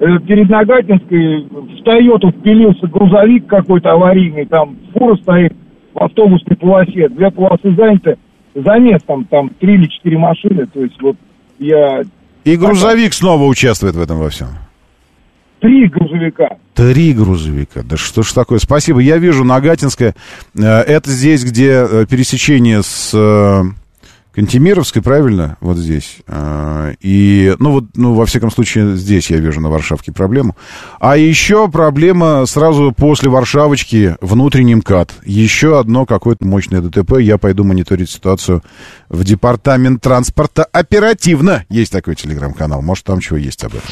э, 0.00 0.18
перед 0.28 0.50
Нагатинской 0.50 1.44
в 1.44 1.82
Тойоту 1.82 2.30
впилился 2.30 2.86
грузовик 2.88 3.46
какой-то 3.46 3.92
аварийный, 3.92 4.44
там 4.44 4.76
фура 4.92 5.16
стоит 5.16 5.54
в 5.94 5.98
автобусной 5.98 6.58
полосе, 6.58 7.08
две 7.08 7.30
полосы 7.30 7.74
заняты, 7.74 8.18
замес 8.54 9.00
там, 9.06 9.24
там 9.24 9.48
три 9.60 9.76
или 9.76 9.86
четыре 9.86 10.18
машины, 10.18 10.66
то 10.66 10.82
есть 10.82 11.00
вот 11.00 11.16
я... 11.58 12.02
И 12.44 12.56
грузовик 12.56 13.14
снова 13.14 13.44
участвует 13.44 13.94
в 13.94 14.00
этом 14.00 14.18
во 14.18 14.28
всем. 14.28 14.48
Три 15.66 15.88
грузовика. 15.88 16.48
Три 16.74 17.12
грузовика. 17.12 17.82
Да 17.82 17.96
что 17.96 18.22
ж 18.22 18.32
такое? 18.32 18.60
Спасибо. 18.60 19.00
Я 19.00 19.16
вижу 19.18 19.42
Нагатинская. 19.42 20.14
Э, 20.56 20.82
Это 20.82 21.10
здесь, 21.10 21.42
где 21.42 21.84
э, 21.90 22.06
пересечение 22.08 22.84
с 22.84 23.10
э, 23.12 23.64
Кантемировской, 24.32 25.02
правильно? 25.02 25.56
Вот 25.60 25.76
здесь. 25.76 26.18
И, 27.00 27.56
ну 27.58 27.72
вот, 27.72 27.84
ну, 27.96 28.14
во 28.14 28.26
всяком 28.26 28.52
случае, 28.52 28.96
здесь 28.96 29.28
я 29.28 29.38
вижу 29.38 29.60
на 29.60 29.68
Варшавке 29.68 30.12
проблему. 30.12 30.54
А 31.00 31.16
еще 31.16 31.68
проблема 31.68 32.46
сразу 32.46 32.94
после 32.96 33.28
Варшавочки 33.28 34.14
внутренний 34.20 34.76
МКАД. 34.76 35.14
Еще 35.24 35.80
одно 35.80 36.06
какое-то 36.06 36.46
мощное 36.46 36.80
ДТП. 36.80 37.18
Я 37.18 37.38
пойду 37.38 37.64
мониторить 37.64 38.10
ситуацию 38.10 38.62
в 39.08 39.24
департамент 39.24 40.00
транспорта 40.00 40.62
оперативно. 40.62 41.64
Есть 41.70 41.90
такой 41.90 42.14
телеграм-канал. 42.14 42.82
Может, 42.82 43.04
там 43.04 43.18
чего 43.18 43.36
есть 43.36 43.64
об 43.64 43.72
этом. 43.74 43.90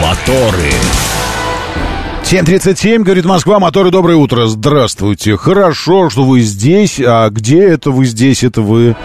Моторы. 0.00 0.70
7.37, 2.22 3.02
говорит 3.02 3.24
Москва, 3.24 3.58
моторы, 3.58 3.90
доброе 3.90 4.16
утро. 4.16 4.46
Здравствуйте. 4.46 5.36
Хорошо, 5.36 6.10
что 6.10 6.24
вы 6.24 6.40
здесь. 6.40 6.98
А 6.98 7.28
где 7.28 7.62
это 7.64 7.90
вы 7.90 8.06
здесь? 8.06 8.42
Это 8.44 8.62
вы 8.62 8.96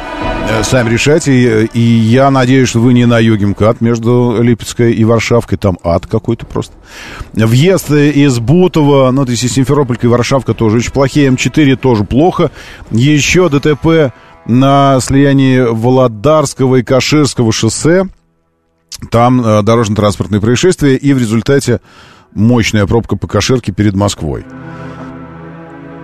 э, 0.49 0.63
сами 0.63 0.89
решайте. 0.89 1.65
И 1.65 1.79
я 1.79 2.31
надеюсь, 2.31 2.69
что 2.69 2.79
вы 2.79 2.93
не 2.93 3.05
на 3.05 3.19
юге 3.19 3.47
МКАД 3.47 3.81
между 3.81 4.37
Липецкой 4.41 4.93
и 4.93 5.03
Варшавкой. 5.03 5.57
Там 5.57 5.77
ад 5.83 6.07
какой-то 6.07 6.45
просто. 6.45 6.73
Въезд 7.33 7.91
из 7.91 8.39
Бутова, 8.39 9.11
ну, 9.11 9.25
то 9.25 9.31
есть 9.31 9.43
из 9.43 9.53
Симферополька 9.53 10.07
и 10.07 10.09
Варшавка 10.09 10.53
тоже 10.53 10.77
очень 10.77 10.91
плохие. 10.91 11.29
М4 11.29 11.75
тоже 11.75 12.03
плохо. 12.05 12.51
Еще 12.91 13.49
ДТП 13.49 14.13
на 14.45 14.99
слиянии 15.01 15.59
Володарского 15.59 16.77
и 16.77 16.83
Каширского 16.83 17.51
шоссе. 17.51 18.07
Там 19.11 19.41
э, 19.45 19.61
дорожно-транспортные 19.63 20.41
происшествия, 20.41 20.95
и 20.95 21.13
в 21.13 21.17
результате 21.17 21.79
мощная 22.33 22.85
пробка 22.85 23.15
по 23.15 23.27
Каширке 23.27 23.71
перед 23.71 23.95
Москвой. 23.95 24.45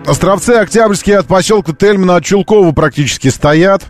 Островцы 0.06 0.52
Октябрьские 0.52 1.18
от 1.18 1.26
поселка 1.26 1.74
Тельмана 1.74 2.18
от 2.18 2.26
Чулкова 2.26 2.72
практически 2.72 3.30
стоят. 3.30 3.84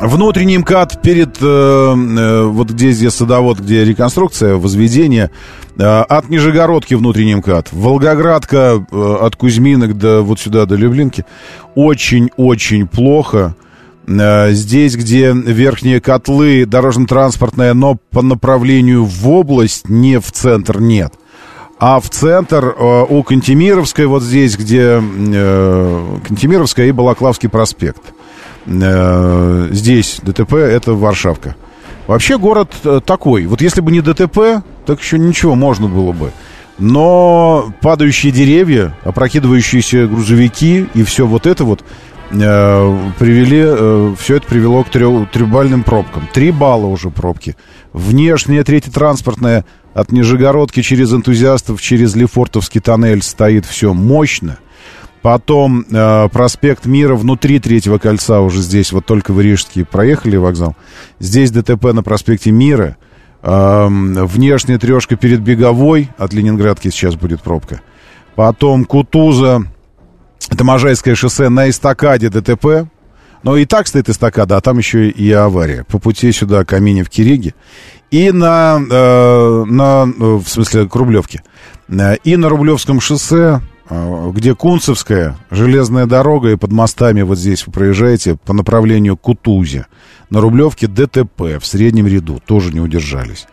Внутренний 0.00 0.58
МКАД 0.58 1.02
перед, 1.02 1.36
э, 1.40 1.44
э, 1.44 2.42
вот 2.44 2.70
где 2.70 2.90
здесь 2.90 3.14
садовод, 3.14 3.60
где 3.60 3.84
реконструкция, 3.84 4.56
возведение, 4.56 5.30
э, 5.78 5.84
от 5.84 6.28
Нижегородки 6.30 6.94
внутренний 6.94 7.36
МКАД, 7.36 7.68
Волгоградка 7.72 8.84
э, 8.90 9.16
от 9.20 9.36
Кузьминок 9.36 9.96
до 9.96 10.22
вот 10.22 10.40
сюда, 10.40 10.66
до 10.66 10.74
Люблинки, 10.74 11.24
очень-очень 11.74 12.88
плохо. 12.88 13.54
Э, 14.06 14.52
Здесь, 14.52 14.96
где 14.96 15.32
верхние 15.32 16.00
котлы 16.00 16.66
дорожно-транспортные, 16.66 17.72
но 17.72 17.96
по 18.10 18.22
направлению 18.22 19.04
в 19.04 19.28
область, 19.28 19.88
не 19.88 20.20
в 20.20 20.30
центр, 20.32 20.80
нет. 20.80 21.14
А 21.78 22.00
в 22.00 22.08
центр 22.08 22.74
э, 22.76 23.04
у 23.08 23.22
Кантемировской, 23.22 24.06
вот 24.06 24.22
здесь, 24.22 24.56
где 24.56 25.00
э, 25.00 26.18
Кантемировская 26.26 26.86
и 26.86 26.92
Балаклавский 26.92 27.48
проспект. 27.48 28.02
Здесь 28.66 30.20
ДТП, 30.22 30.54
это 30.54 30.94
Варшавка. 30.94 31.54
Вообще 32.06 32.38
город 32.38 32.72
такой. 33.04 33.44
Вот 33.44 33.60
если 33.60 33.82
бы 33.82 33.92
не 33.92 34.00
ДТП, 34.00 34.64
так 34.86 35.00
еще 35.00 35.18
ничего 35.18 35.54
можно 35.54 35.86
было 35.86 36.12
бы. 36.12 36.32
Но 36.78 37.72
падающие 37.82 38.32
деревья, 38.32 38.96
опрокидывающиеся 39.04 40.06
грузовики 40.06 40.86
и 40.94 41.02
все 41.02 41.26
вот 41.26 41.46
это 41.46 41.64
вот 41.64 41.84
привели, 42.38 43.62
э, 43.64 44.14
все 44.18 44.36
это 44.36 44.46
привело 44.46 44.84
к 44.84 44.88
трё- 44.88 45.26
трехбальным 45.30 45.82
пробкам. 45.82 46.28
Три 46.32 46.50
балла 46.50 46.86
уже 46.86 47.10
пробки. 47.10 47.56
Внешняя 47.92 48.64
третья 48.64 48.90
транспортная 48.90 49.64
от 49.94 50.12
Нижегородки 50.12 50.82
через 50.82 51.12
энтузиастов, 51.12 51.80
через 51.80 52.14
Лефортовский 52.16 52.80
тоннель 52.80 53.22
стоит 53.22 53.64
все 53.66 53.94
мощно. 53.94 54.58
Потом 55.22 55.86
э, 55.90 56.28
проспект 56.30 56.84
Мира 56.84 57.14
внутри 57.14 57.58
третьего 57.58 57.98
кольца 57.98 58.40
уже 58.40 58.60
здесь, 58.60 58.92
вот 58.92 59.06
только 59.06 59.32
в 59.32 59.40
Рижске 59.40 59.84
проехали 59.84 60.36
вокзал. 60.36 60.76
Здесь 61.18 61.50
ДТП 61.50 61.92
на 61.94 62.02
проспекте 62.02 62.50
Мира. 62.50 62.96
Эм, 63.42 64.14
внешняя 64.26 64.78
трешка 64.78 65.16
перед 65.16 65.40
Беговой, 65.40 66.10
от 66.18 66.32
Ленинградки 66.32 66.88
сейчас 66.88 67.14
будет 67.14 67.42
пробка. 67.42 67.80
Потом 68.34 68.84
Кутуза, 68.84 69.64
это 70.50 70.64
Можайское 70.64 71.14
шоссе 71.14 71.48
на 71.48 71.68
эстакаде 71.68 72.28
ДТП. 72.28 72.88
Но 73.42 73.58
и 73.58 73.66
так 73.66 73.86
стоит 73.86 74.08
эстакада, 74.08 74.56
а 74.56 74.60
там 74.62 74.78
еще 74.78 75.10
и 75.10 75.30
авария. 75.30 75.84
По 75.84 75.98
пути 75.98 76.32
сюда 76.32 76.64
Каменев 76.64 77.10
Кириги. 77.10 77.54
И 78.10 78.32
на, 78.32 78.78
э, 78.78 79.64
на, 79.66 80.04
э, 80.06 80.40
в 80.42 80.46
смысле, 80.46 80.88
к 80.88 80.94
Рублевке. 80.94 81.42
Э, 81.88 82.16
И 82.24 82.36
на 82.36 82.48
Рублевском 82.48 83.00
шоссе, 83.00 83.60
где 83.90 84.54
Кунцевская, 84.54 85.36
железная 85.50 86.06
дорога, 86.06 86.50
и 86.50 86.56
под 86.56 86.72
мостами 86.72 87.22
вот 87.22 87.38
здесь 87.38 87.66
вы 87.66 87.72
проезжаете 87.72 88.36
по 88.36 88.52
направлению 88.52 89.16
к 89.16 89.20
Кутузе. 89.22 89.86
На 90.30 90.40
Рублевке 90.40 90.86
ДТП 90.86 91.60
в 91.60 91.64
среднем 91.64 92.06
ряду, 92.06 92.40
тоже 92.44 92.72
не 92.72 92.80
удержались. 92.80 93.46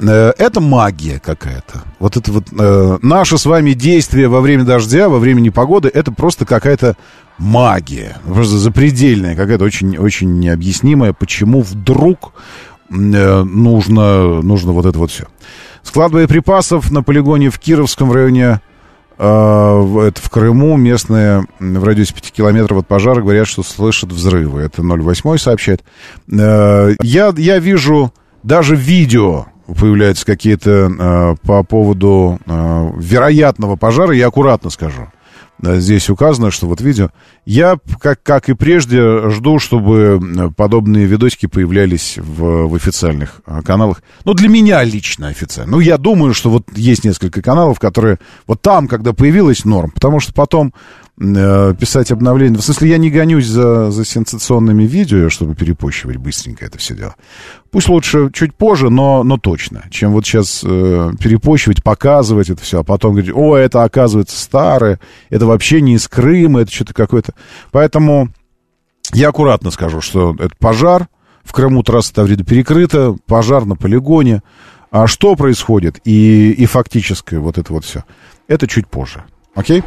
Э, 0.00 0.32
Это 0.38 0.60
магия 0.60 1.18
какая-то. 1.18 1.82
Вот 1.98 2.16
это 2.16 2.30
вот 2.32 2.44
э, 2.56 2.98
наше 3.02 3.38
с 3.38 3.46
вами 3.46 3.72
действие 3.72 4.28
во 4.28 4.40
время 4.40 4.64
дождя, 4.64 5.08
во 5.08 5.18
время 5.18 5.40
непогоды, 5.40 5.90
это 5.92 6.12
просто 6.12 6.44
какая-то 6.44 6.96
магия. 7.38 8.18
Просто 8.24 8.58
запредельная, 8.58 9.34
какая-то 9.34 9.64
очень, 9.64 9.96
очень 9.96 10.38
необъяснимая, 10.38 11.12
почему 11.12 11.62
вдруг 11.62 12.34
э, 12.90 13.42
нужно, 13.42 14.42
нужно 14.42 14.72
вот 14.72 14.86
это 14.86 14.98
вот 14.98 15.10
все. 15.10 15.26
Склад 15.82 16.12
боеприпасов 16.12 16.90
на 16.90 17.02
полигоне 17.02 17.48
в 17.50 17.58
Кировском 17.58 18.12
районе 18.12 18.60
это 19.20 20.20
в 20.22 20.30
Крыму 20.30 20.76
местные 20.76 21.44
в 21.58 21.84
радиусе 21.84 22.14
5 22.14 22.32
километров 22.32 22.78
от 22.78 22.86
пожара 22.86 23.20
говорят, 23.20 23.46
что 23.46 23.62
слышат 23.62 24.10
взрывы. 24.10 24.62
Это 24.62 24.82
08 24.82 25.36
сообщает. 25.36 25.82
Э, 26.32 26.94
я, 27.02 27.32
я 27.36 27.58
вижу 27.58 28.12
даже 28.42 28.76
видео 28.76 29.46
появляются 29.66 30.26
какие-то 30.26 30.70
э, 30.70 31.46
по 31.46 31.62
поводу 31.62 32.40
э, 32.44 32.90
вероятного 32.96 33.76
пожара, 33.76 34.14
я 34.14 34.28
аккуратно 34.28 34.70
скажу. 34.70 35.08
Э, 35.62 35.80
Здесь 35.80 36.10
указано, 36.10 36.50
что 36.50 36.66
вот 36.66 36.80
видео. 36.80 37.10
Я, 37.44 37.78
как, 38.00 38.22
как 38.22 38.48
и 38.48 38.54
прежде, 38.54 39.30
жду, 39.30 39.58
чтобы 39.58 40.20
э, 40.20 40.50
подобные 40.56 41.06
видосики 41.06 41.46
появлялись 41.46 42.18
в, 42.18 42.68
в 42.68 42.74
официальных 42.74 43.42
э, 43.46 43.60
каналах. 43.62 44.02
Ну, 44.24 44.34
для 44.34 44.48
меня 44.48 44.82
лично 44.84 45.28
официально. 45.28 45.72
Ну, 45.72 45.80
я 45.80 45.98
думаю, 45.98 46.34
что 46.34 46.50
вот 46.50 46.66
есть 46.76 47.04
несколько 47.04 47.42
каналов, 47.42 47.78
которые... 47.78 48.18
Вот 48.46 48.62
там, 48.62 48.88
когда 48.88 49.12
появилась 49.12 49.64
норм, 49.64 49.90
потому 49.90 50.20
что 50.20 50.32
потом 50.32 50.72
писать 51.18 52.10
обновления... 52.12 52.58
В 52.58 52.62
смысле, 52.62 52.90
я 52.90 52.98
не 52.98 53.10
гонюсь 53.10 53.46
за, 53.46 53.90
за 53.90 54.04
сенсационными 54.04 54.84
видео, 54.84 55.28
чтобы 55.28 55.54
перепощивать 55.54 56.16
быстренько 56.16 56.64
это 56.64 56.78
все 56.78 56.94
дело. 56.94 57.14
Пусть 57.70 57.88
лучше 57.88 58.30
чуть 58.32 58.54
позже, 58.54 58.88
но, 58.90 59.22
но 59.22 59.36
точно, 59.36 59.84
чем 59.90 60.12
вот 60.12 60.24
сейчас 60.24 60.62
э, 60.64 61.12
перепощивать, 61.20 61.82
показывать 61.82 62.50
это 62.50 62.62
все, 62.62 62.80
а 62.80 62.84
потом 62.84 63.12
говорить, 63.12 63.32
о, 63.34 63.56
это 63.56 63.84
оказывается 63.84 64.40
старое, 64.40 64.98
это 65.28 65.46
вообще 65.46 65.80
не 65.80 65.94
из 65.94 66.08
Крыма, 66.08 66.62
это 66.62 66.72
что-то 66.72 66.94
какое-то. 66.94 67.34
Поэтому 67.70 68.30
я 69.12 69.28
аккуратно 69.28 69.70
скажу, 69.70 70.00
что 70.00 70.34
это 70.38 70.54
пожар, 70.58 71.08
в 71.44 71.52
Крыму 71.52 71.82
трасса 71.82 72.14
Таврида 72.14 72.44
перекрыта, 72.44 73.16
пожар 73.26 73.64
на 73.64 73.76
полигоне. 73.76 74.42
А 74.90 75.06
что 75.06 75.36
происходит 75.36 76.00
и, 76.04 76.50
и 76.52 76.66
фактическое 76.66 77.40
вот 77.40 77.58
это 77.58 77.72
вот 77.72 77.84
все, 77.84 78.04
это 78.48 78.66
чуть 78.66 78.88
позже. 78.88 79.24
Окей? 79.54 79.84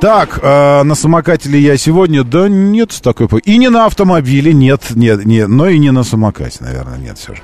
Так, 0.00 0.38
э, 0.42 0.82
на 0.82 0.94
самокате 0.94 1.48
ли 1.48 1.60
я 1.60 1.76
сегодня? 1.76 2.24
Да 2.24 2.48
нет, 2.48 2.90
такой... 3.02 3.26
И 3.40 3.56
не 3.56 3.70
на 3.70 3.86
автомобиле, 3.86 4.52
нет, 4.52 4.90
нет, 4.90 5.24
нет, 5.24 5.48
но 5.48 5.68
и 5.68 5.78
не 5.78 5.90
на 5.92 6.04
самокате, 6.04 6.58
наверное, 6.60 6.98
нет 6.98 7.18
все 7.18 7.34
же. 7.34 7.42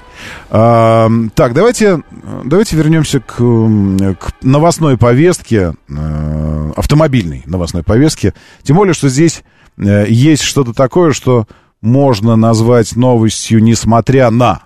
А, 0.51 1.09
так, 1.35 1.55
давайте, 1.55 2.03
давайте 2.45 2.77
вернемся 2.77 3.21
к, 3.21 3.35
к 3.35 4.33
новостной 4.43 4.99
повестке, 4.99 5.75
э, 5.89 6.73
автомобильной 6.77 7.43
новостной 7.47 7.83
повестке. 7.83 8.35
Тем 8.63 8.77
более, 8.77 8.95
что 8.95 9.09
здесь 9.09 9.43
э, 9.79 10.07
есть 10.09 10.43
что-то 10.43 10.75
такое, 10.75 11.13
что 11.13 11.47
можно 11.81 12.37
назвать 12.37 12.95
новостью, 12.97 13.63
несмотря 13.63 14.31
на. 14.31 14.63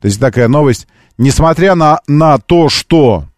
То 0.00 0.06
есть 0.06 0.20
такая 0.20 0.48
новость, 0.48 0.86
несмотря 1.18 1.74
на, 1.74 2.00
на 2.06 2.38
то, 2.38 2.68
что 2.68 3.24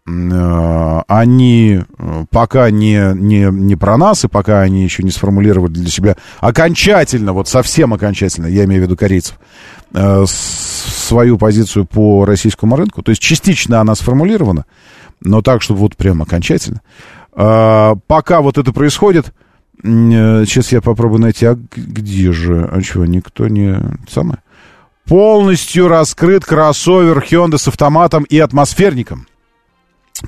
они 1.07 1.81
э, 1.97 2.25
пока 2.29 2.69
не, 2.69 3.13
не, 3.15 3.45
не 3.51 3.75
про 3.75 3.97
нас, 3.97 4.25
и 4.25 4.27
пока 4.27 4.61
они 4.61 4.83
еще 4.83 5.03
не 5.03 5.11
сформулировали 5.11 5.71
для 5.71 5.89
себя 5.89 6.17
окончательно, 6.39 7.33
вот 7.33 7.47
совсем 7.47 7.93
окончательно, 7.93 8.47
я 8.47 8.65
имею 8.65 8.81
в 8.81 8.85
виду 8.85 8.97
корейцев, 8.97 9.39
э, 9.93 10.25
свою 10.27 11.37
позицию 11.37 11.85
по 11.85 12.25
российскому 12.25 12.75
рынку. 12.75 13.01
То 13.01 13.11
есть 13.11 13.21
частично 13.21 13.79
она 13.79 13.95
сформулирована, 13.95 14.65
но 15.21 15.41
так, 15.41 15.61
чтобы 15.61 15.81
вот 15.81 15.95
прям 15.95 16.21
окончательно. 16.21 16.81
Пока 17.33 18.41
вот 18.41 18.57
это 18.57 18.73
происходит, 18.73 19.33
э, 19.83 20.43
сейчас 20.45 20.71
я 20.73 20.81
попробую 20.81 21.21
найти, 21.21 21.45
а 21.45 21.57
где 21.75 22.31
же, 22.33 22.69
а 22.71 22.81
что, 22.81 23.05
никто 23.05 23.47
не... 23.47 23.77
Самое? 24.09 24.39
Полностью 25.05 25.87
раскрыт 25.87 26.45
кроссовер 26.45 27.19
Hyundai 27.19 27.57
с 27.57 27.67
автоматом 27.67 28.23
и 28.23 28.37
атмосферником. 28.39 29.27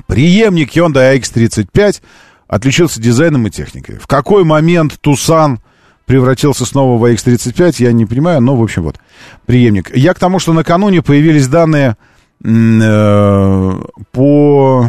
Преемник 0.07 0.75
Hyundai 0.75 1.17
AX35 1.17 2.01
отличился 2.47 3.01
дизайном 3.01 3.47
и 3.47 3.49
техникой. 3.49 3.97
В 3.97 4.07
какой 4.07 4.43
момент 4.43 4.99
Тусан 5.01 5.59
превратился 6.05 6.65
снова 6.65 6.97
в 6.99 7.05
AX35, 7.05 7.75
я 7.79 7.91
не 7.93 8.05
понимаю, 8.05 8.41
но, 8.41 8.55
в 8.55 8.63
общем, 8.63 8.83
вот, 8.83 8.99
преемник. 9.45 9.95
Я 9.95 10.13
к 10.13 10.19
тому, 10.19 10.39
что 10.39 10.53
накануне 10.53 11.01
появились 11.01 11.47
данные 11.47 11.97
э, 12.43 13.81
по 14.11 14.87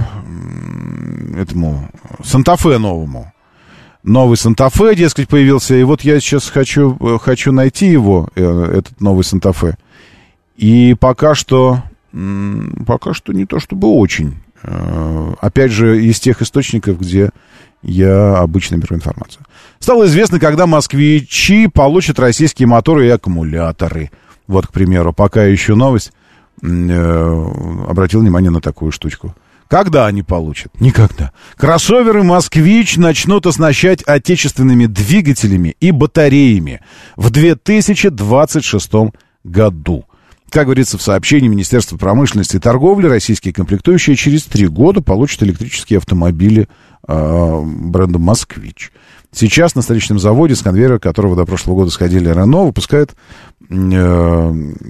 этому 1.37 1.89
Санта-Фе 2.23 2.79
новому. 2.79 3.33
Новый 4.03 4.37
Санта-Фе, 4.37 4.95
дескать, 4.95 5.29
появился. 5.29 5.75
И 5.75 5.83
вот 5.83 6.03
я 6.03 6.21
сейчас 6.21 6.51
хочу, 6.51 6.97
э, 7.01 7.19
хочу 7.21 7.53
найти 7.53 7.87
его, 7.87 8.29
э, 8.35 8.75
этот 8.79 9.01
новый 9.01 9.25
Санта-Фе. 9.25 9.77
И 10.57 10.95
пока 10.99 11.35
что, 11.35 11.83
пока 12.87 13.15
что 13.15 13.33
не 13.33 13.47
то 13.47 13.59
чтобы 13.59 13.89
очень. 13.89 14.37
Э, 14.65 15.35
Опять 15.41 15.73
же, 15.73 16.03
из 16.03 16.21
тех 16.21 16.41
источников, 16.43 16.99
где 16.99 17.31
я 17.83 18.39
обычно 18.39 18.77
беру 18.77 18.97
информацию. 18.97 19.45
Стало 19.79 20.07
известно, 20.07 20.41
когда 20.41 20.67
москвичи 20.67 21.67
получат 21.67 22.19
российские 22.19 22.67
моторы 22.67 23.07
и 23.07 23.11
аккумуляторы. 23.11 24.11
Вот, 24.47 24.67
к 24.67 24.73
примеру, 24.73 25.13
пока 25.13 25.53
ищу 25.53 25.77
новость, 25.77 26.13
э, 26.63 26.67
обратил 27.89 28.21
внимание 28.21 28.51
на 28.51 28.61
такую 28.61 28.91
штучку. 28.91 29.35
Когда 29.69 30.07
они 30.07 30.23
получат? 30.23 30.73
Никогда. 30.81 31.33
Кроссоверы 31.57 32.23
«Москвич» 32.23 32.97
начнут 32.97 33.47
оснащать 33.47 34.03
отечественными 34.03 34.87
двигателями 34.87 35.77
и 35.81 35.91
батареями 35.91 36.81
в 37.17 37.31
2026 37.31 39.13
году. 39.43 40.05
Как 40.55 40.67
говорится 40.67 40.99
в 40.99 41.03
сообщении 41.03 41.49
Министерства 41.49 41.97
промышленности 41.97 42.55
и 42.55 42.61
торговли, 42.61 43.09
российские 43.09 43.53
комплектующие 43.53 44.15
через 44.15 44.45
три 44.45 44.69
года 44.69 45.03
получат 45.03 45.43
электрические 45.43 45.97
автомобили 45.97 46.69
э, 47.09 47.63
бренда 47.65 48.21
«Москвич». 48.21 48.93
Сейчас 49.33 49.75
на 49.75 49.83
столичном 49.83 50.21
заводе, 50.21 50.55
с 50.55 50.63
конвейера 50.63 51.01
которого 51.01 51.35
до 51.35 51.45
прошлого 51.45 51.79
года 51.79 51.91
сходили 51.91 52.29
Рено, 52.29 52.67
выпускают 52.67 53.17
э, 53.69 53.75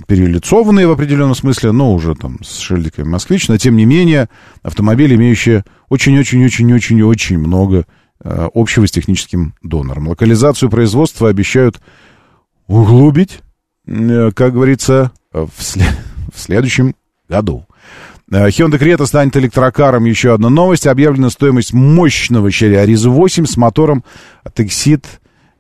перелицованные 0.06 0.86
в 0.86 0.90
определенном 0.90 1.34
смысле, 1.34 1.72
но 1.72 1.94
уже 1.94 2.14
там 2.14 2.44
с 2.44 2.58
шильдиками 2.58 3.08
«Москвич», 3.08 3.48
но 3.48 3.56
тем 3.56 3.76
не 3.76 3.86
менее 3.86 4.28
автомобили, 4.62 5.14
имеющие 5.14 5.64
очень-очень-очень-очень-очень 5.88 7.38
много 7.38 7.86
э, 8.22 8.48
общего 8.52 8.86
с 8.86 8.90
техническим 8.90 9.54
донором. 9.62 10.08
Локализацию 10.08 10.68
производства 10.68 11.30
обещают 11.30 11.80
углубить, 12.66 13.38
э, 13.86 14.30
как 14.34 14.52
говорится, 14.52 15.10
в, 15.34 15.60
сле- 15.60 15.94
в 16.34 16.38
следующем 16.38 16.94
году. 17.28 17.66
Э, 18.30 18.48
Hyundai 18.48 18.78
Creta 18.78 19.06
станет 19.06 19.36
электрокаром. 19.36 20.04
Еще 20.04 20.32
одна 20.32 20.48
новость. 20.48 20.86
Объявлена 20.86 21.30
стоимость 21.30 21.72
мощного 21.72 22.48
Cherry 22.48 22.84
Ariza 22.84 23.08
8 23.08 23.46
с 23.46 23.56
мотором 23.56 24.04
от 24.42 24.54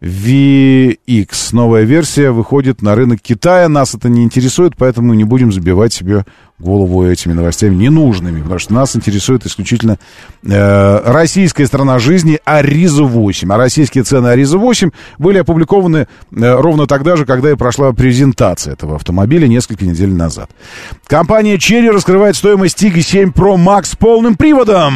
VX. 0.04 1.28
Новая 1.52 1.84
версия 1.84 2.30
выходит 2.30 2.82
на 2.82 2.94
рынок 2.94 3.20
Китая. 3.22 3.68
Нас 3.70 3.94
это 3.94 4.10
не 4.10 4.22
интересует, 4.22 4.74
поэтому 4.76 5.14
не 5.14 5.24
будем 5.24 5.50
забивать 5.50 5.94
себе 5.94 6.24
голову 6.58 7.04
этими 7.04 7.32
новостями 7.32 7.74
ненужными, 7.74 8.42
потому 8.42 8.58
что 8.58 8.74
нас 8.74 8.94
интересует 8.94 9.44
исключительно 9.46 9.98
э, 10.44 11.02
российская 11.04 11.66
страна 11.66 11.98
жизни 11.98 12.38
Ариза 12.44 13.04
8. 13.04 13.52
А 13.52 13.56
российские 13.56 14.04
цены 14.04 14.28
Ариза 14.28 14.58
8 14.58 14.90
были 15.18 15.38
опубликованы 15.38 16.06
э, 16.06 16.06
ровно 16.54 16.86
тогда 16.86 17.16
же, 17.16 17.24
когда 17.24 17.50
и 17.50 17.56
прошла 17.56 17.92
презентация 17.92 18.74
этого 18.74 18.96
автомобиля 18.96 19.48
несколько 19.48 19.84
недель 19.84 20.12
назад. 20.12 20.50
Компания 21.06 21.56
Cherry 21.56 21.90
раскрывает 21.90 22.36
стоимость 22.36 22.82
Tiggo 22.82 23.00
7 23.00 23.30
Pro 23.30 23.56
Max 23.56 23.86
с 23.86 23.96
полным 23.96 24.36
приводом. 24.36 24.94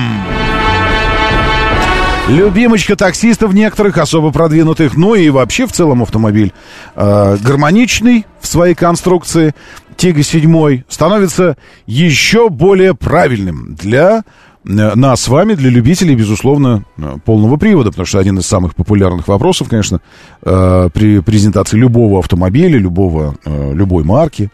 Любимочка 2.28 2.94
таксистов 2.94 3.54
некоторых, 3.54 3.96
особо 3.96 4.30
продвинутых, 4.32 4.98
ну 4.98 5.14
и 5.14 5.30
вообще 5.30 5.66
в 5.66 5.72
целом 5.72 6.02
автомобиль 6.02 6.52
э, 6.94 7.36
гармоничный 7.40 8.26
в 8.38 8.46
своей 8.46 8.74
конструкции. 8.74 9.54
Тига 9.96 10.22
7 10.22 10.82
становится 10.88 11.56
еще 11.86 12.50
более 12.50 12.94
правильным 12.94 13.74
для 13.74 14.18
э, 14.18 14.22
нас 14.62 15.22
с 15.22 15.28
вами, 15.28 15.54
для 15.54 15.70
любителей, 15.70 16.14
безусловно, 16.16 16.84
э, 16.98 17.16
полного 17.24 17.56
привода, 17.56 17.90
потому 17.90 18.04
что 18.04 18.18
один 18.18 18.38
из 18.38 18.46
самых 18.46 18.74
популярных 18.76 19.26
вопросов, 19.26 19.70
конечно, 19.70 20.02
э, 20.42 20.90
при 20.92 21.20
презентации 21.20 21.78
любого 21.78 22.18
автомобиля, 22.18 22.78
любого, 22.78 23.36
э, 23.46 23.72
любой 23.72 24.04
марки 24.04 24.50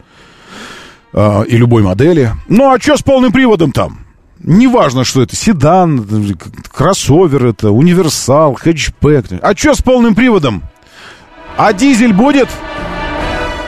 э, 1.11 1.43
и 1.49 1.57
любой 1.57 1.83
модели. 1.83 2.31
Ну 2.47 2.73
а 2.73 2.79
что 2.79 2.95
с 2.95 3.03
полным 3.03 3.33
приводом 3.33 3.73
там? 3.73 4.04
Неважно, 4.39 5.03
что 5.03 5.21
это 5.21 5.35
седан, 5.35 6.05
кроссовер 6.71 7.45
это, 7.47 7.71
универсал, 7.71 8.55
хэтчбэк. 8.55 9.39
А 9.41 9.55
что 9.55 9.73
с 9.73 9.81
полным 9.81 10.13
приводом? 10.13 10.63
А 11.57 11.73
дизель 11.73 12.13
будет? 12.13 12.49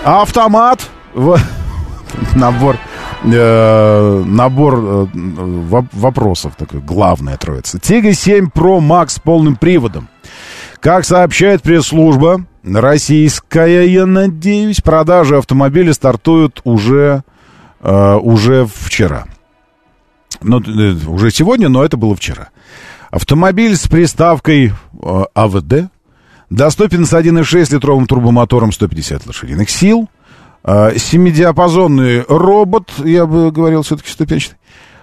А 0.04 0.22
автомат? 0.24 0.88
Набор, 2.36 2.78
э, 3.24 4.24
набор 4.26 4.74
э, 4.76 4.78
воп- 5.14 5.90
вопросов 5.94 6.54
такой, 6.58 6.80
главная 6.82 7.38
троица. 7.38 7.80
Тига 7.80 8.14
7 8.14 8.48
Pro 8.48 8.80
Max 8.80 9.10
с 9.10 9.20
полным 9.20 9.56
приводом. 9.56 10.08
Как 10.80 11.06
сообщает 11.06 11.64
пресс-служба, 11.64 12.46
российская, 12.64 13.88
я 13.88 14.06
надеюсь, 14.06 14.82
продажи 14.82 15.38
автомобиля 15.38 15.94
стартуют 15.94 16.62
уже, 16.64 17.24
э, 17.82 18.16
уже 18.16 18.68
вчера. 18.74 19.26
Ну, 20.42 20.62
э, 20.62 20.96
уже 21.08 21.32
сегодня, 21.32 21.70
но 21.70 21.84
это 21.84 21.98
было 21.98 22.16
вчера. 22.16 22.50
Автомобиль 23.12 23.76
с 23.76 23.88
приставкой 23.88 24.68
э, 24.68 25.24
АВД 25.34 25.90
доступен 26.50 27.06
с 27.06 27.14
1.6 27.14 27.74
литровым 27.74 28.08
турбомотором 28.08 28.72
150 28.72 29.26
лошадиных 29.28 29.70
сил. 29.70 30.10
Э, 30.64 30.98
Семидиапазонный 30.98 32.24
робот, 32.28 32.92
я 33.04 33.26
бы 33.26 33.52
говорил, 33.52 33.84
все-таки 33.84 34.10
ступенчатый. 34.10 34.58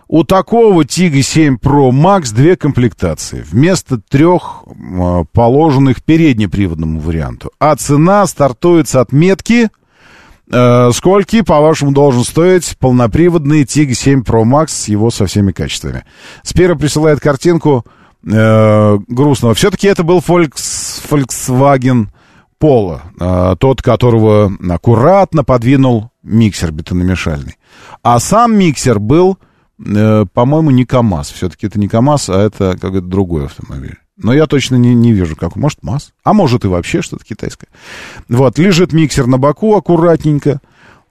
У 0.06 0.22
такого 0.22 0.84
Тига 0.84 1.22
7 1.22 1.56
Pro 1.56 1.90
Max 1.90 2.34
две 2.34 2.56
комплектации. 2.56 3.44
Вместо 3.50 3.98
трех 3.98 4.64
э, 4.66 5.24
положенных 5.32 6.02
переднеприводному 6.02 7.00
варианту. 7.00 7.50
А 7.58 7.74
цена 7.76 8.26
стартует 8.26 8.88
с 8.88 8.94
отметки... 8.96 9.70
Э, 10.50 10.90
скольки, 10.92 11.42
по-вашему, 11.42 11.92
должен 11.92 12.24
стоить 12.24 12.76
полноприводный 12.78 13.64
Tig 13.64 13.94
7 13.94 14.22
Pro 14.22 14.44
Max 14.44 14.68
с 14.68 14.88
его 14.88 15.10
со 15.10 15.26
всеми 15.26 15.52
качествами? 15.52 16.04
Спира 16.42 16.74
присылает 16.74 17.20
картинку 17.20 17.84
э, 18.26 18.98
грустного. 19.08 19.54
Все-таки 19.54 19.86
это 19.86 20.02
был 20.02 20.18
Volks, 20.18 21.02
Volkswagen 21.08 22.08
Polo, 22.60 23.00
э, 23.18 23.56
тот, 23.58 23.82
которого 23.82 24.52
аккуратно 24.70 25.44
подвинул 25.44 26.10
миксер 26.22 26.72
бетономешальный. 26.72 27.56
А 28.02 28.20
сам 28.20 28.56
миксер 28.56 28.98
был, 28.98 29.38
э, 29.78 30.26
по-моему, 30.32 30.70
не 30.70 30.84
КАМАЗ. 30.84 31.30
Все-таки 31.30 31.66
это 31.66 31.78
не 31.78 31.88
КАМАЗ, 31.88 32.30
а 32.30 32.40
это 32.40 32.76
какой-то 32.78 33.06
другой 33.06 33.46
автомобиль. 33.46 33.98
Но 34.16 34.32
я 34.32 34.46
точно 34.46 34.76
не, 34.76 34.94
не 34.94 35.12
вижу, 35.12 35.34
как. 35.36 35.56
Может, 35.56 35.82
МАЗ? 35.82 36.12
А 36.22 36.32
может, 36.32 36.64
и 36.64 36.68
вообще 36.68 37.02
что-то 37.02 37.24
китайское. 37.24 37.68
Вот, 38.28 38.58
лежит 38.58 38.92
миксер 38.92 39.26
на 39.26 39.38
боку 39.38 39.74
аккуратненько. 39.74 40.60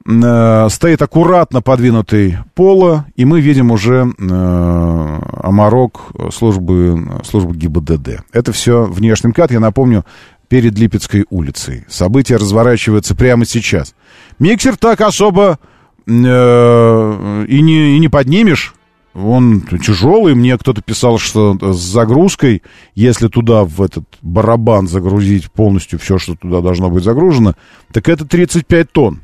э, 0.05 0.67
стоит 0.69 1.01
аккуратно 1.01 1.61
подвинутый 1.61 2.37
поло, 2.55 3.05
и 3.15 3.25
мы 3.25 3.41
видим 3.41 3.71
уже 3.71 4.13
э, 4.17 5.19
оморок 5.43 6.01
службы, 6.33 7.21
службы 7.25 7.55
ГИБДД. 7.55 8.23
Это 8.31 8.53
все 8.53 8.83
внешний 8.83 9.29
МКАД, 9.29 9.51
я 9.51 9.59
напомню, 9.59 10.05
перед 10.47 10.77
Липецкой 10.77 11.25
улицей. 11.29 11.83
События 11.89 12.37
разворачиваются 12.37 13.15
прямо 13.15 13.45
сейчас. 13.45 13.95
Миксер 14.39 14.77
так 14.77 15.01
особо 15.01 15.59
э, 16.07 17.45
и, 17.49 17.61
не, 17.61 17.97
и 17.97 17.99
не 17.99 18.07
поднимешь. 18.07 18.75
Он 19.13 19.61
тяжелый. 19.61 20.33
Мне 20.33 20.57
кто-то 20.57 20.81
писал, 20.81 21.19
что 21.19 21.57
с 21.73 21.77
загрузкой, 21.77 22.63
если 22.95 23.27
туда 23.27 23.63
в 23.63 23.81
этот 23.81 24.05
барабан 24.21 24.87
загрузить 24.87 25.51
полностью 25.51 25.99
все, 25.99 26.17
что 26.17 26.35
туда 26.35 26.61
должно 26.61 26.89
быть 26.89 27.03
загружено, 27.03 27.53
так 27.91 28.09
это 28.09 28.25
35 28.25 28.91
тонн. 28.91 29.21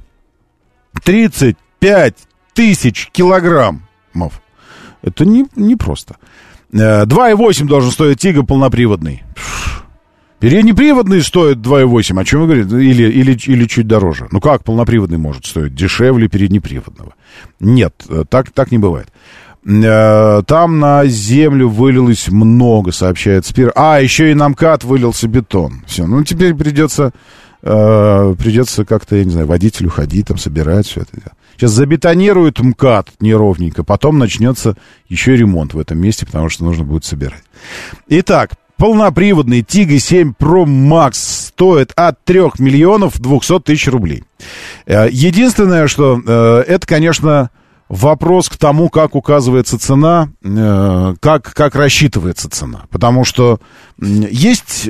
35 1.03 2.15
тысяч 2.53 3.09
килограммов. 3.11 4.41
Это 5.01 5.25
не, 5.25 5.45
не 5.55 5.75
просто. 5.75 6.17
2,8 6.71 7.65
должен 7.65 7.91
стоить 7.91 8.19
Тига 8.19 8.43
полноприводный. 8.43 9.23
Переднеприводный 10.39 11.21
стоит 11.21 11.57
2,8. 11.57 12.19
О 12.19 12.23
чем 12.23 12.41
вы 12.41 12.47
говорите? 12.47 12.75
Или, 12.75 13.11
или, 13.11 13.37
или 13.45 13.65
чуть 13.65 13.87
дороже. 13.87 14.27
Ну 14.31 14.39
как 14.39 14.63
полноприводный 14.63 15.17
может 15.17 15.45
стоить? 15.45 15.75
Дешевле 15.75 16.29
переднеприводного. 16.29 17.13
Нет, 17.59 18.05
так, 18.29 18.51
так 18.51 18.71
не 18.71 18.77
бывает. 18.77 19.09
Э, 19.65 20.41
там 20.47 20.79
на 20.79 21.05
землю 21.05 21.69
вылилось 21.69 22.29
много, 22.29 22.91
сообщает 22.91 23.45
Спир. 23.45 23.71
А, 23.75 23.99
еще 23.99 24.31
и 24.31 24.33
на 24.33 24.49
МКАД 24.49 24.83
вылился 24.85 25.27
бетон. 25.27 25.81
Все, 25.85 26.07
ну 26.07 26.23
теперь 26.23 26.53
придется, 26.53 27.11
э, 27.61 28.35
придется 28.37 28.85
как-то, 28.85 29.17
я 29.17 29.25
не 29.25 29.31
знаю, 29.31 29.47
водителю 29.47 29.89
ходить, 29.89 30.27
там, 30.27 30.37
собирать 30.37 30.87
все 30.87 31.01
это. 31.01 31.33
Сейчас 31.55 31.71
забетонируют 31.71 32.59
МКАД 32.59 33.09
неровненько, 33.19 33.83
потом 33.83 34.17
начнется 34.17 34.77
еще 35.09 35.35
ремонт 35.35 35.73
в 35.73 35.79
этом 35.79 35.99
месте, 35.99 36.25
потому 36.25 36.47
что 36.47 36.63
нужно 36.63 36.85
будет 36.85 37.03
собирать. 37.03 37.43
Итак, 38.07 38.51
полноприводный 38.77 39.61
Тига 39.61 39.99
7 39.99 40.35
Pro 40.39 40.63
Max 40.63 41.15
стоит 41.15 41.91
от 41.97 42.23
3 42.23 42.43
миллионов 42.59 43.19
200 43.19 43.59
тысяч 43.59 43.89
рублей. 43.89 44.23
Э, 44.85 45.09
единственное, 45.11 45.87
что 45.87 46.21
э, 46.25 46.63
это, 46.65 46.87
конечно, 46.87 47.49
вопрос 47.89 48.49
к 48.49 48.57
тому, 48.57 48.89
как 48.89 49.15
указывается 49.15 49.77
цена, 49.79 50.29
э, 50.43 51.15
как, 51.19 51.53
как 51.53 51.75
рассчитывается 51.75 52.49
цена. 52.49 52.85
Потому 52.91 53.25
что 53.25 53.59
есть, 53.99 54.87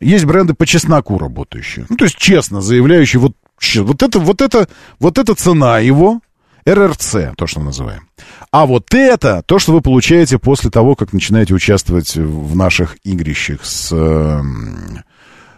есть 0.00 0.24
бренды 0.24 0.54
по 0.54 0.66
чесноку 0.66 1.18
работающие. 1.18 1.86
Ну, 1.88 1.96
то 1.96 2.04
есть 2.04 2.18
честно 2.18 2.60
заявляющие, 2.60 3.20
вот, 3.20 3.32
вот, 3.76 4.02
это, 4.02 4.18
вот, 4.18 4.42
это, 4.42 4.68
вот 4.98 5.18
эта 5.18 5.34
цена 5.34 5.78
его, 5.78 6.20
РРЦ, 6.66 7.34
то, 7.36 7.46
что 7.46 7.60
мы 7.60 7.66
называем. 7.66 8.08
А 8.50 8.66
вот 8.66 8.94
это, 8.94 9.42
то, 9.46 9.58
что 9.58 9.72
вы 9.72 9.80
получаете 9.80 10.38
после 10.38 10.70
того, 10.70 10.94
как 10.94 11.12
начинаете 11.12 11.54
участвовать 11.54 12.14
в 12.16 12.54
наших 12.54 12.98
игрищах 13.04 13.64
с 13.64 13.92
э, 13.92 14.42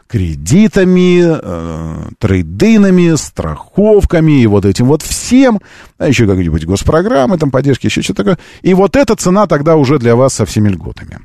кредитами, 0.09 1.23
э, 1.25 2.09
трейдинами, 2.19 3.17
страховками 3.17 4.43
и 4.43 4.47
вот 4.47 4.65
этим 4.65 4.87
вот 4.87 5.03
всем, 5.03 5.61
а 5.99 6.09
еще 6.09 6.27
как-нибудь 6.27 6.65
госпрограммы, 6.65 7.39
там 7.39 7.51
поддержки, 7.51 7.87
еще 7.87 8.03
что-то 8.03 8.25
такое. 8.25 8.39
И 8.63 8.75
вот 8.75 8.97
эта 8.97 9.17
цена 9.17 9.47
тогда 9.47 9.77
уже 9.77 9.99
для 9.99 10.17
вас 10.17 10.35
со 10.35 10.47
всеми 10.47 10.69
льготами. 10.69 11.19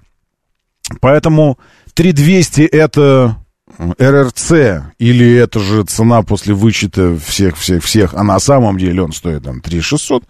Поэтому 1.02 1.60
3200 1.94 2.62
это 2.62 3.38
РРЦ, 3.80 4.52
или 5.00 5.36
это 5.36 5.60
же 5.60 5.84
цена 5.84 6.22
после 6.22 6.54
вычета 6.54 7.18
всех-всех-всех, 7.18 8.14
а 8.14 8.24
на 8.24 8.40
самом 8.40 8.78
деле 8.78 9.02
он 9.02 9.14
стоит 9.14 9.44
там 9.44 9.62
3600, 9.62 10.24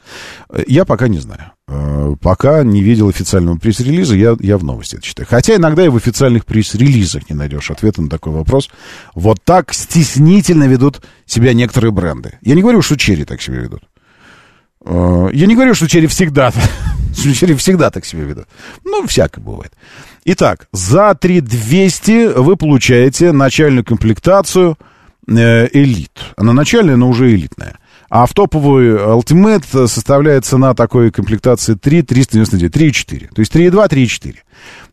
я 0.68 0.86
пока 0.86 1.08
не 1.08 1.20
знаю. 1.20 1.52
Э, 1.72 2.16
пока 2.20 2.64
не 2.64 2.82
видел 2.82 3.10
официального 3.10 3.58
пресс-релиза, 3.58 4.16
я, 4.16 4.36
я 4.40 4.58
в 4.58 4.64
новости 4.64 4.96
это 4.96 5.04
читаю. 5.04 5.28
Хотя 5.30 5.56
иногда 5.56 5.86
и 5.86 5.90
в 5.90 5.96
официальных 5.96 6.46
пресс-релизах 6.46 7.30
не 7.30 7.36
найдешь 7.36 7.70
ответа 7.70 8.02
на 8.02 8.10
такой 8.10 8.34
вопрос. 8.34 8.70
Вот 9.14 9.40
так 9.44 9.74
стеснительно 9.74 10.64
ведут 10.66 11.02
себя 11.26 11.54
некоторые 11.54 11.92
бренды. 11.92 12.40
Я 12.42 12.56
не 12.56 12.62
говорю, 12.62 12.82
что 12.82 12.98
Черри 12.98 13.24
так 13.24 13.42
себя 13.42 13.58
ведут. 13.58 13.84
Э, 14.84 15.30
я 15.32 15.46
не 15.46 15.56
говорю, 15.56 15.76
что 15.76 15.88
Черри 15.88 16.08
всегда, 16.08 16.52
Черри 17.16 17.54
всегда 17.54 17.92
так 17.92 18.04
себя 18.06 18.24
ведут. 18.24 18.48
Ну, 18.84 19.06
всякое 19.06 19.42
бывает. 19.42 19.74
Итак, 20.26 20.68
за 20.72 21.16
3200 21.16 22.40
вы 22.40 22.58
получаете 22.58 23.32
начальную 23.32 23.86
комплектацию 23.86 24.78
э, 25.28 25.68
элит. 25.74 26.12
Она 26.36 26.54
начальная, 26.54 26.96
но 26.98 27.10
уже 27.10 27.34
элитная. 27.34 27.78
А 28.10 28.26
в 28.26 28.34
топовый 28.34 28.96
Ultimate 28.96 29.88
составляет 29.88 30.44
цена 30.44 30.74
такой 30.74 31.12
комплектации 31.12 31.76
3 31.76 32.02
399, 32.02 32.76
3,4. 32.76 33.34
То 33.34 33.40
есть 33.40 33.56
3,2, 33.56 33.88
3,4. 33.88 34.36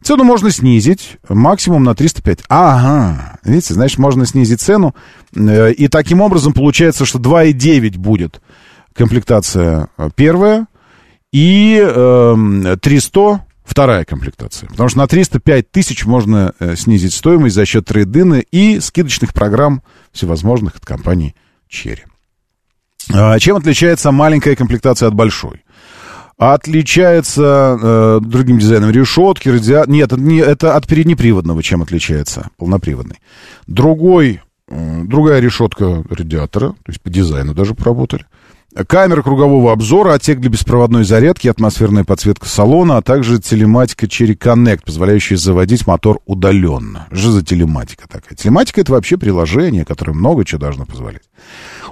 Цену 0.02 0.24
можно 0.24 0.50
снизить 0.50 1.16
максимум 1.28 1.82
на 1.84 1.94
305. 1.94 2.40
Ага, 2.48 3.38
видите, 3.42 3.74
значит, 3.74 3.98
можно 3.98 4.26
снизить 4.26 4.60
цену. 4.60 4.94
Э, 5.34 5.72
и 5.72 5.88
таким 5.88 6.20
образом 6.20 6.52
получается, 6.52 7.04
что 7.04 7.18
2,9 7.18 7.98
будет 7.98 8.40
комплектация 8.94 9.88
первая. 10.14 10.66
И 11.32 11.82
э, 11.82 12.76
300 12.80 13.45
вторая 13.66 14.04
комплектация. 14.04 14.68
Потому 14.68 14.88
что 14.88 14.98
на 14.98 15.06
305 15.06 15.70
тысяч 15.70 16.06
можно 16.06 16.54
э, 16.58 16.76
снизить 16.76 17.12
стоимость 17.12 17.54
за 17.54 17.66
счет 17.66 17.84
трейдина 17.84 18.36
и 18.36 18.80
скидочных 18.80 19.34
программ 19.34 19.82
всевозможных 20.12 20.76
от 20.76 20.86
компании 20.86 21.34
Cherry. 21.70 22.04
А, 23.12 23.38
чем 23.38 23.56
отличается 23.56 24.12
маленькая 24.12 24.56
комплектация 24.56 25.08
от 25.08 25.14
большой? 25.14 25.62
Отличается 26.38 27.78
э, 27.80 28.20
другим 28.22 28.58
дизайном 28.58 28.90
решетки, 28.90 29.48
радиатор. 29.48 29.88
Нет, 29.88 30.12
это, 30.12 30.20
не, 30.20 30.38
это 30.38 30.76
от 30.76 30.86
переднеприводного, 30.86 31.62
чем 31.62 31.82
отличается 31.82 32.50
полноприводный. 32.58 33.20
Другой, 33.66 34.42
э, 34.68 35.02
другая 35.04 35.40
решетка 35.40 36.04
радиатора, 36.10 36.70
то 36.70 36.88
есть 36.88 37.00
по 37.00 37.08
дизайну 37.08 37.54
даже 37.54 37.74
поработали. 37.74 38.26
Камера 38.84 39.22
кругового 39.22 39.72
обзора, 39.72 40.12
отсек 40.12 40.38
для 40.38 40.50
беспроводной 40.50 41.04
зарядки, 41.04 41.48
атмосферная 41.48 42.04
подсветка 42.04 42.46
салона, 42.46 42.98
а 42.98 43.02
также 43.02 43.40
телематика 43.40 44.04
Cherry 44.04 44.36
Connect, 44.36 44.82
позволяющая 44.84 45.38
заводить 45.38 45.86
мотор 45.86 46.20
удаленно. 46.26 47.06
Что 47.10 47.30
за 47.30 47.42
телематика 47.42 48.06
такая? 48.06 48.36
Телематика— 48.36 48.80
это 48.82 48.92
вообще 48.92 49.16
приложение, 49.16 49.86
которое 49.86 50.12
много 50.12 50.44
чего 50.44 50.60
должно 50.60 50.84
позволять. 50.84 51.22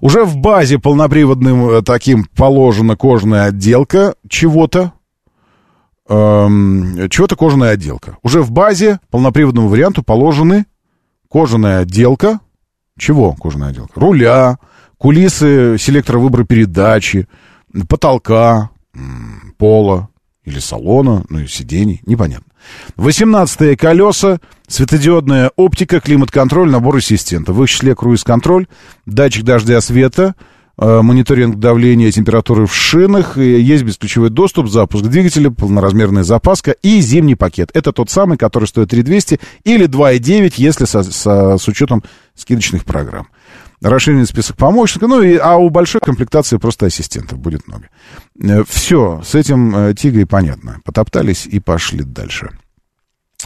Уже 0.02 0.24
в 0.24 0.36
базе 0.36 0.78
полноприводным 0.78 1.70
э, 1.70 1.82
таким 1.82 2.26
положена 2.36 2.96
кожаная 2.96 3.44
отделка 3.46 4.14
чего-то. 4.28 4.92
Эм, 6.06 7.08
чего-то 7.08 7.34
кожаная 7.34 7.70
отделка. 7.70 8.18
Уже 8.22 8.42
в 8.42 8.50
базе 8.50 9.00
полноприводному 9.10 9.68
варианту 9.68 10.02
положены 10.02 10.66
кожаная 11.30 11.80
отделка. 11.80 12.40
Чего 12.98 13.32
кожаная 13.32 13.70
отделка? 13.70 13.98
Руля, 13.98 14.58
кулисы 14.98 15.76
селектора 15.78 16.18
выбора 16.18 16.44
передачи, 16.44 17.28
потолка, 17.88 18.70
пола 19.58 20.08
или 20.44 20.58
салона, 20.58 21.24
ну 21.28 21.40
и 21.40 21.46
сидений, 21.46 22.00
непонятно. 22.06 22.46
18 22.96 23.78
колеса, 23.78 24.38
светодиодная 24.68 25.50
оптика, 25.56 26.00
климат-контроль, 26.00 26.70
набор 26.70 26.96
ассистентов. 26.96 27.56
В 27.56 27.62
их 27.62 27.70
числе 27.70 27.94
круиз-контроль, 27.94 28.66
датчик 29.06 29.44
дождя 29.44 29.80
света, 29.80 30.34
э, 30.78 31.00
мониторинг 31.02 31.56
давления 31.56 32.08
и 32.08 32.12
температуры 32.12 32.66
в 32.66 32.74
шинах, 32.74 33.36
есть 33.38 33.84
бесключевой 33.84 34.30
доступ, 34.30 34.68
запуск 34.68 35.04
двигателя, 35.04 35.50
полноразмерная 35.50 36.24
запаска 36.24 36.72
и 36.82 37.00
зимний 37.00 37.36
пакет. 37.36 37.70
Это 37.74 37.92
тот 37.92 38.10
самый, 38.10 38.38
который 38.38 38.66
стоит 38.66 38.90
3200 38.90 39.40
или 39.64 39.86
2,9, 39.86 40.54
если 40.56 40.84
со, 40.84 41.02
со, 41.02 41.58
с 41.58 41.68
учетом 41.68 42.02
скидочных 42.34 42.84
программ 42.84 43.28
расширенный 43.80 44.26
список 44.26 44.56
помощников, 44.56 45.08
ну, 45.08 45.22
и, 45.22 45.36
а 45.36 45.56
у 45.56 45.70
большой 45.70 46.00
комплектации 46.00 46.56
просто 46.56 46.86
ассистентов 46.86 47.38
будет 47.38 47.66
много. 47.68 47.88
Э, 48.40 48.64
Все, 48.68 49.22
с 49.24 49.34
этим 49.34 49.76
э, 49.76 49.94
Тигой 49.94 50.26
понятно. 50.26 50.80
Потоптались 50.84 51.46
и 51.46 51.60
пошли 51.60 52.02
дальше. 52.02 52.50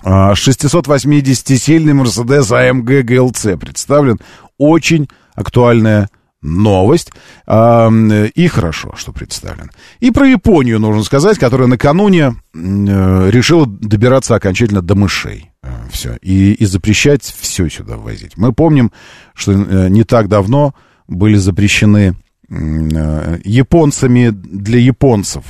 680-сильный 0.05 1.92
Mercedes 1.92 2.50
AMG 2.52 3.02
GLC 3.02 3.56
представлен. 3.56 4.18
Очень 4.59 5.09
актуальная 5.34 6.09
новость. 6.40 7.10
И 7.48 8.48
хорошо, 8.48 8.94
что 8.96 9.12
представлен. 9.12 9.70
И 10.00 10.10
про 10.10 10.26
Японию 10.28 10.78
нужно 10.78 11.02
сказать, 11.02 11.38
которая 11.38 11.66
накануне 11.66 12.34
э, 12.55 13.30
решила 13.30 13.66
добираться 13.66 14.34
окончательно 14.36 14.82
до 14.82 14.94
мышей. 14.94 15.50
Э, 15.78 15.88
все. 15.90 16.16
И, 16.22 16.52
и 16.52 16.64
запрещать 16.66 17.22
все 17.22 17.68
сюда 17.68 17.96
ввозить. 17.96 18.36
Мы 18.36 18.52
помним, 18.52 18.92
что 19.34 19.52
э, 19.52 19.88
не 19.88 20.05
так 20.05 20.28
давно 20.28 20.74
были 21.06 21.36
запрещены 21.36 22.16
японцами 22.50 24.30
для 24.30 24.78
японцев 24.78 25.44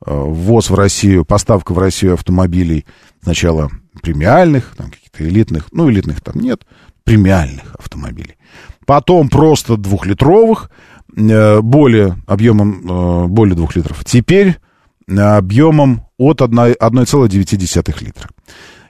ввоз 0.00 0.70
в 0.70 0.74
Россию, 0.74 1.26
поставка 1.26 1.74
в 1.74 1.78
Россию 1.78 2.14
автомобилей 2.14 2.86
сначала 3.22 3.70
премиальных, 4.00 4.74
там 4.76 4.90
каких-то 4.90 5.28
элитных, 5.28 5.68
ну, 5.72 5.90
элитных 5.90 6.22
там 6.22 6.36
нет, 6.40 6.66
премиальных 7.04 7.74
автомобилей. 7.78 8.36
Потом 8.86 9.28
просто 9.28 9.76
двухлитровых, 9.76 10.70
э, 11.16 11.60
более 11.60 12.16
объемом 12.26 13.24
э, 13.24 13.26
более 13.28 13.54
2 13.54 13.68
литров. 13.74 14.04
Теперь 14.04 14.56
объемом 15.06 16.06
от 16.16 16.40
1,9 16.40 18.04
литра. 18.04 18.30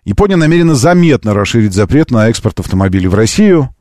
Япония 0.04 0.36
намерена 0.36 0.74
заметно 0.74 1.32
расширить 1.32 1.72
запрет 1.72 2.10
на 2.10 2.28
экспорт 2.28 2.58
автомобилей 2.60 3.06
в 3.06 3.14
Россию. 3.14 3.74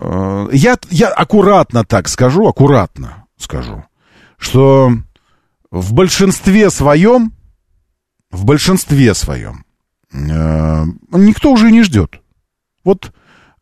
Я, 0.00 0.76
я 0.90 1.08
аккуратно 1.08 1.84
так 1.84 2.08
скажу, 2.08 2.46
аккуратно 2.46 3.24
скажу, 3.36 3.84
что 4.36 4.92
в 5.70 5.92
большинстве 5.92 6.70
своем, 6.70 7.32
в 8.30 8.44
большинстве 8.44 9.14
своем, 9.14 9.64
э, 10.12 10.84
никто 11.12 11.52
уже 11.52 11.70
не 11.70 11.82
ждет. 11.82 12.20
Вот, 12.84 13.12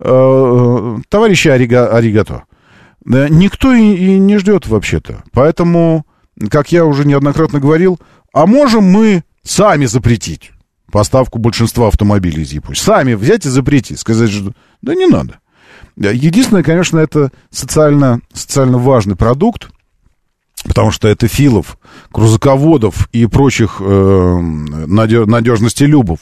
э, 0.00 0.98
товарищи 1.08 1.48
Арига, 1.48 1.94
Аригато, 1.94 2.44
э, 3.06 3.28
никто 3.28 3.72
и, 3.72 3.94
и 3.94 4.18
не 4.18 4.38
ждет 4.38 4.66
вообще-то. 4.66 5.24
Поэтому, 5.32 6.06
как 6.50 6.72
я 6.72 6.84
уже 6.84 7.06
неоднократно 7.06 7.60
говорил, 7.60 7.98
а 8.32 8.46
можем 8.46 8.84
мы 8.84 9.24
сами 9.42 9.86
запретить 9.86 10.52
поставку 10.90 11.38
большинства 11.38 11.88
автомобилей 11.88 12.42
из 12.42 12.52
Японии. 12.52 12.78
Сами 12.78 13.14
взять 13.14 13.46
и 13.46 13.48
запретить, 13.48 13.98
сказать, 13.98 14.30
что 14.30 14.52
да 14.82 14.94
не 14.94 15.06
надо. 15.06 15.38
Единственное, 15.96 16.62
конечно, 16.62 16.98
это 16.98 17.30
социально, 17.50 18.20
социально 18.32 18.78
важный 18.78 19.16
продукт, 19.16 19.70
потому 20.64 20.90
что 20.90 21.08
это 21.08 21.26
филов, 21.26 21.78
крузаководов 22.12 23.08
и 23.12 23.26
прочих 23.26 23.80
э, 23.80 24.36
надежности 24.86 25.84
любов 25.84 26.20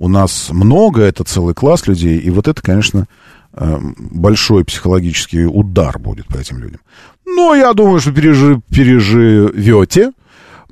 у 0.00 0.08
нас 0.08 0.48
много, 0.50 1.02
это 1.02 1.24
целый 1.24 1.54
класс 1.54 1.86
людей, 1.86 2.18
и 2.18 2.30
вот 2.30 2.48
это, 2.48 2.62
конечно, 2.62 3.06
э, 3.52 3.78
большой 3.98 4.64
психологический 4.64 5.44
удар 5.44 5.98
будет 5.98 6.26
по 6.26 6.38
этим 6.38 6.58
людям. 6.58 6.80
Но 7.26 7.54
я 7.54 7.74
думаю, 7.74 8.00
что 8.00 8.10
пережи, 8.10 8.62
переживете. 8.70 10.12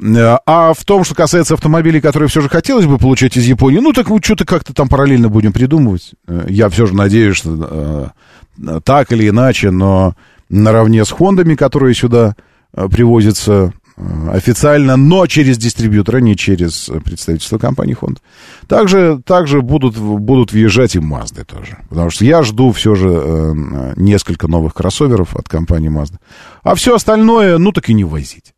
Э, 0.01 0.39
а 0.47 0.73
в 0.75 0.85
том, 0.85 1.05
что 1.05 1.15
касается 1.15 1.55
автомобилей, 1.55 2.01
которые 2.01 2.29
все 2.29 2.41
же 2.41 2.49
хотелось 2.49 2.87
бы 2.87 2.99
получать 2.99 3.37
из 3.37 3.45
Японии, 3.45 3.79
ну 3.79 3.93
так 3.93 4.09
мы 4.11 4.21
что-то 4.23 4.45
как-то 4.45 4.73
там 4.73 4.89
параллельно 4.89 5.29
будем 5.29 5.53
придумывать. 5.53 6.15
Э, 6.27 6.47
я 6.49 6.69
все 6.69 6.87
же 6.87 6.95
надеюсь, 6.95 7.37
что 7.37 8.13
э, 8.59 8.81
так 8.85 9.13
или 9.13 9.29
иначе, 9.29 9.71
но 9.71 10.15
наравне 10.49 11.05
с 11.05 11.11
Хондами, 11.11 11.55
которые 11.55 11.95
сюда 11.95 12.35
привозится 12.73 13.73
э, 13.97 14.31
официально, 14.31 14.97
но 14.97 15.27
через 15.27 15.59
дистрибьютора, 15.59 16.19
не 16.19 16.37
через 16.37 16.91
представительство 17.05 17.59
компании 17.59 17.97
Honda. 18.01 18.19
Также, 18.67 19.21
также 19.25 19.63
будут, 19.63 19.97
будут 19.97 20.53
въезжать 20.53 20.95
и 20.95 20.99
Mazda 20.99 21.45
тоже. 21.45 21.79
Потому 21.89 22.11
что 22.11 22.25
я 22.25 22.43
жду 22.43 22.73
все 22.73 22.95
же 22.95 23.09
э, 23.11 23.95
несколько 23.97 24.49
новых 24.49 24.75
кроссоверов 24.75 25.35
от 25.35 25.49
компании 25.49 25.91
Mazda. 25.91 26.19
А 26.63 26.75
все 26.75 26.95
остальное, 26.95 27.59
ну 27.59 27.73
так 27.73 27.89
и 27.89 27.95
не 27.95 28.05
возить. 28.05 28.55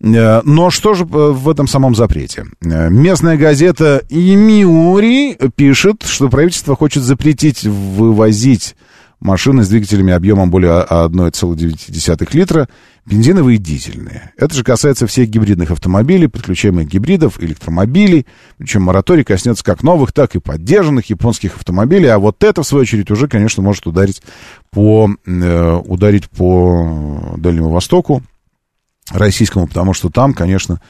Э, 0.00 0.40
но 0.44 0.70
что 0.70 0.94
же 0.94 1.04
в 1.04 1.48
этом 1.48 1.66
самом 1.66 1.94
запрете? 1.94 2.46
Местная 2.60 3.36
газета 3.36 4.02
Имиури 4.08 5.36
пишет, 5.56 6.02
что 6.04 6.28
правительство 6.28 6.76
хочет 6.76 7.02
запретить 7.02 7.64
вывозить 7.64 8.74
машины 9.20 9.64
с 9.64 9.68
двигателями 9.68 10.12
объемом 10.12 10.50
более 10.50 10.84
1,9 10.88 12.28
литра, 12.32 12.68
бензиновые 13.04 13.56
и 13.56 13.58
дизельные. 13.58 14.32
Это 14.36 14.54
же 14.54 14.62
касается 14.62 15.06
всех 15.06 15.28
гибридных 15.28 15.70
автомобилей, 15.70 16.28
подключаемых 16.28 16.86
гибридов, 16.86 17.40
электромобилей. 17.42 18.26
Причем 18.58 18.82
мораторий 18.82 19.24
коснется 19.24 19.64
как 19.64 19.82
новых, 19.82 20.12
так 20.12 20.34
и 20.36 20.40
поддержанных 20.40 21.06
японских 21.06 21.56
автомобилей. 21.56 22.08
А 22.08 22.18
вот 22.18 22.44
это, 22.44 22.62
в 22.62 22.66
свою 22.66 22.82
очередь, 22.82 23.10
уже, 23.10 23.28
конечно, 23.28 23.62
может 23.62 23.86
ударить 23.86 24.22
по, 24.70 25.10
э, 25.26 25.80
ударить 25.84 26.28
по 26.30 27.34
Дальнему 27.36 27.70
Востоку 27.70 28.22
российскому, 29.10 29.66
потому 29.66 29.94
что 29.94 30.10
там, 30.10 30.34
конечно, 30.34 30.80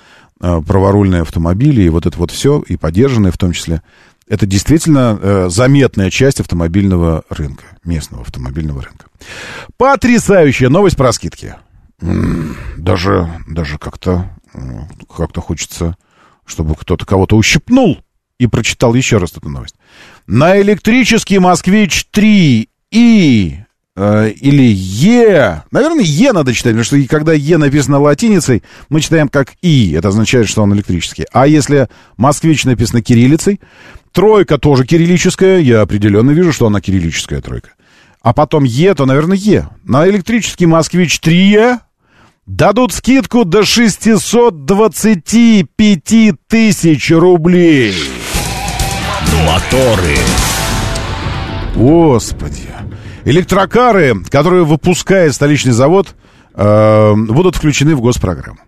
э, 0.40 0.60
праворульные 0.66 1.22
автомобили 1.22 1.82
и 1.82 1.88
вот 1.88 2.06
это 2.06 2.18
вот 2.18 2.30
все, 2.30 2.60
и 2.60 2.76
поддержанные 2.76 3.32
в 3.32 3.38
том 3.38 3.52
числе, 3.52 3.82
это 4.28 4.46
действительно 4.46 5.18
э, 5.20 5.48
заметная 5.50 6.10
часть 6.10 6.40
автомобильного 6.40 7.24
рынка, 7.30 7.64
местного 7.84 8.22
автомобильного 8.22 8.82
рынка. 8.82 9.06
Потрясающая 9.76 10.68
новость 10.68 10.96
про 10.96 11.12
скидки. 11.12 11.54
Даже, 12.76 13.28
даже 13.48 13.78
как-то, 13.78 14.30
как-то 15.14 15.40
хочется, 15.40 15.96
чтобы 16.44 16.76
кто-то 16.76 17.04
кого-то 17.04 17.36
ущипнул 17.36 17.98
и 18.38 18.46
прочитал 18.46 18.94
еще 18.94 19.18
раз 19.18 19.32
эту 19.36 19.48
новость. 19.48 19.74
На 20.26 20.60
электрический 20.60 21.38
«Москвич 21.38 22.06
3» 22.12 22.68
и 22.90 23.58
э, 23.58 23.64
или 23.98 24.62
Е. 24.62 25.62
Наверное, 25.70 26.04
Е 26.04 26.32
надо 26.32 26.54
читать, 26.54 26.72
потому 26.72 26.84
что 26.84 26.96
когда 27.08 27.32
Е 27.32 27.58
написано 27.58 27.98
латиницей, 27.98 28.62
мы 28.88 29.00
читаем 29.00 29.28
как 29.28 29.54
И. 29.62 29.92
Это 29.92 30.08
означает, 30.08 30.48
что 30.48 30.62
он 30.62 30.74
электрический. 30.74 31.26
А 31.32 31.46
если 31.46 31.88
москвич 32.16 32.64
написано 32.64 33.02
кириллицей, 33.02 33.60
Тройка 34.12 34.58
тоже 34.58 34.84
кириллическая. 34.84 35.60
Я 35.60 35.82
определенно 35.82 36.32
вижу, 36.32 36.52
что 36.52 36.66
она 36.66 36.80
кириллическая 36.80 37.40
тройка. 37.40 37.68
А 38.20 38.32
потом 38.32 38.64
Е, 38.64 38.92
то, 38.94 39.06
наверное, 39.06 39.36
Е. 39.36 39.68
На 39.84 40.08
электрический 40.08 40.66
«Москвич 40.66 41.20
3» 41.20 41.78
дадут 42.46 42.92
скидку 42.92 43.44
до 43.44 43.64
625 43.64 46.32
тысяч 46.48 47.10
рублей. 47.10 47.94
Моторы. 49.46 50.16
Господи. 51.76 52.77
Электрокары, 53.28 54.14
которые 54.30 54.64
выпускает 54.64 55.34
столичный 55.34 55.72
завод, 55.72 56.14
э, 56.55 57.14
будут 57.14 57.56
включены 57.56 57.94
в 57.94 58.00
госпрограмму. 58.00 58.60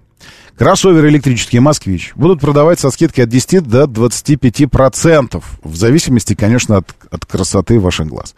Кроссоверы 0.58 1.08
электрические 1.08 1.62
«Москвич» 1.62 2.12
будут 2.14 2.42
продавать 2.42 2.78
со 2.78 2.90
скидкой 2.90 3.24
от 3.24 3.30
10 3.30 3.66
до 3.66 3.84
25%, 3.84 5.42
в 5.64 5.76
зависимости, 5.76 6.34
конечно, 6.34 6.76
от, 6.76 6.94
от 7.10 7.24
красоты 7.24 7.80
ваших 7.80 8.08
глаз. 8.08 8.34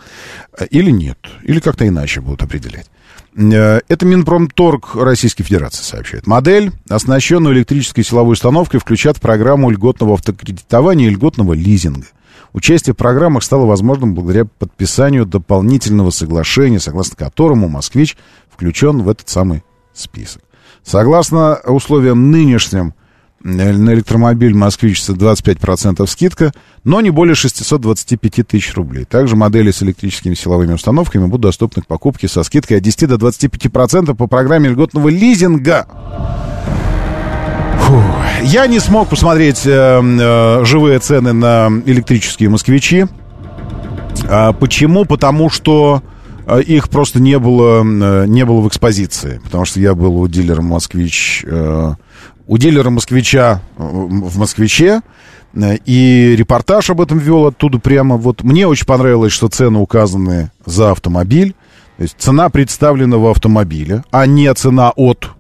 Или 0.70 0.93
нет, 0.93 1.19
или 1.43 1.59
как-то 1.59 1.89
иначе 1.89 2.20
будут 2.20 2.44
определять. 2.44 2.86
Э, 3.36 3.81
это 3.89 4.07
Минпромторг 4.07 4.94
Российской 4.94 5.43
Федерации 5.43 5.82
сообщает. 5.82 6.28
Модель, 6.28 6.70
оснащенную 6.89 7.53
электрической 7.53 8.05
силовой 8.05 8.35
установкой, 8.35 8.78
включат 8.78 9.16
в 9.16 9.20
программу 9.20 9.70
льготного 9.70 10.15
автокредитования 10.15 11.09
и 11.09 11.11
льготного 11.11 11.55
лизинга. 11.55 12.07
Участие 12.53 12.93
в 12.93 12.97
программах 12.97 13.43
стало 13.43 13.65
возможным 13.65 14.15
благодаря 14.15 14.45
подписанию 14.45 15.24
дополнительного 15.24 16.11
соглашения, 16.11 16.81
согласно 16.81 17.16
которому 17.16 17.69
«Москвич» 17.69 18.16
включен 18.51 19.03
в 19.03 19.09
этот 19.09 19.29
самый 19.29 19.62
список. 19.95 20.43
Согласно 20.83 21.61
условиям 21.66 22.31
нынешним, 22.31 22.95
э, 23.43 23.73
на 23.73 23.95
электромобиль 23.95 24.55
«Москвич» 24.55 25.01
25% 25.03 26.07
скидка, 26.07 26.53
но 26.85 27.01
не 27.01 27.11
более 27.11 27.35
625 27.35 28.47
тысяч 28.47 28.74
рублей. 28.74 29.05
Также 29.05 29.35
модели 29.35 29.70
с 29.70 29.83
электрическими 29.83 30.35
силовыми 30.35 30.74
установками 30.74 31.27
будут 31.27 31.43
доступны 31.43 31.83
к 31.83 31.87
покупке 31.87 32.29
со 32.29 32.43
скидкой 32.43 32.79
от 32.79 32.83
10 32.83 33.09
до 33.09 33.15
25% 33.15 34.15
по 34.15 34.27
программе 34.27 34.69
льготного 34.69 35.09
лизинга. 35.09 35.87
Фу. 37.83 38.03
Я 38.43 38.67
не 38.67 38.79
смог 38.79 39.09
посмотреть 39.09 39.67
э, 39.67 39.71
э, 39.71 40.65
живые 40.65 40.99
цены 40.99 41.33
на 41.33 41.69
электрические 41.87 42.49
москвичи. 42.49 43.07
А 44.29 44.53
почему? 44.53 45.05
Потому 45.05 45.51
что 45.51 46.03
а 46.47 46.59
их 46.59 46.89
просто 46.89 47.21
не 47.21 47.39
было, 47.39 47.83
э, 47.83 48.27
не 48.27 48.45
было 48.45 48.61
в 48.61 48.69
экспозиции, 48.69 49.41
потому 49.45 49.65
что 49.65 49.81
я 49.81 49.95
был 49.95 50.17
у 50.19 50.29
дилера 50.29 50.61
«Москвич», 50.61 51.45
э, 51.47 51.93
у 52.47 52.59
дилера 52.59 52.91
«Москвича» 52.91 53.63
в 53.77 54.39
«Москвиче», 54.39 55.03
э, 55.55 55.77
и 55.87 56.35
репортаж 56.37 56.91
об 56.91 57.01
этом 57.01 57.19
вел 57.19 57.47
оттуда 57.47 57.79
прямо. 57.79 58.17
Вот 58.17 58.43
мне 58.43 58.67
очень 58.67 58.87
понравилось, 58.87 59.33
что 59.33 59.49
цены 59.49 59.79
указаны 59.79 60.51
за 60.67 60.91
автомобиль, 60.91 61.55
то 61.97 62.03
есть 62.03 62.17
цена 62.19 62.49
представленного 62.49 63.31
автомобиля, 63.31 64.05
а 64.11 64.27
не 64.27 64.53
цена 64.55 64.91
от 64.97 65.31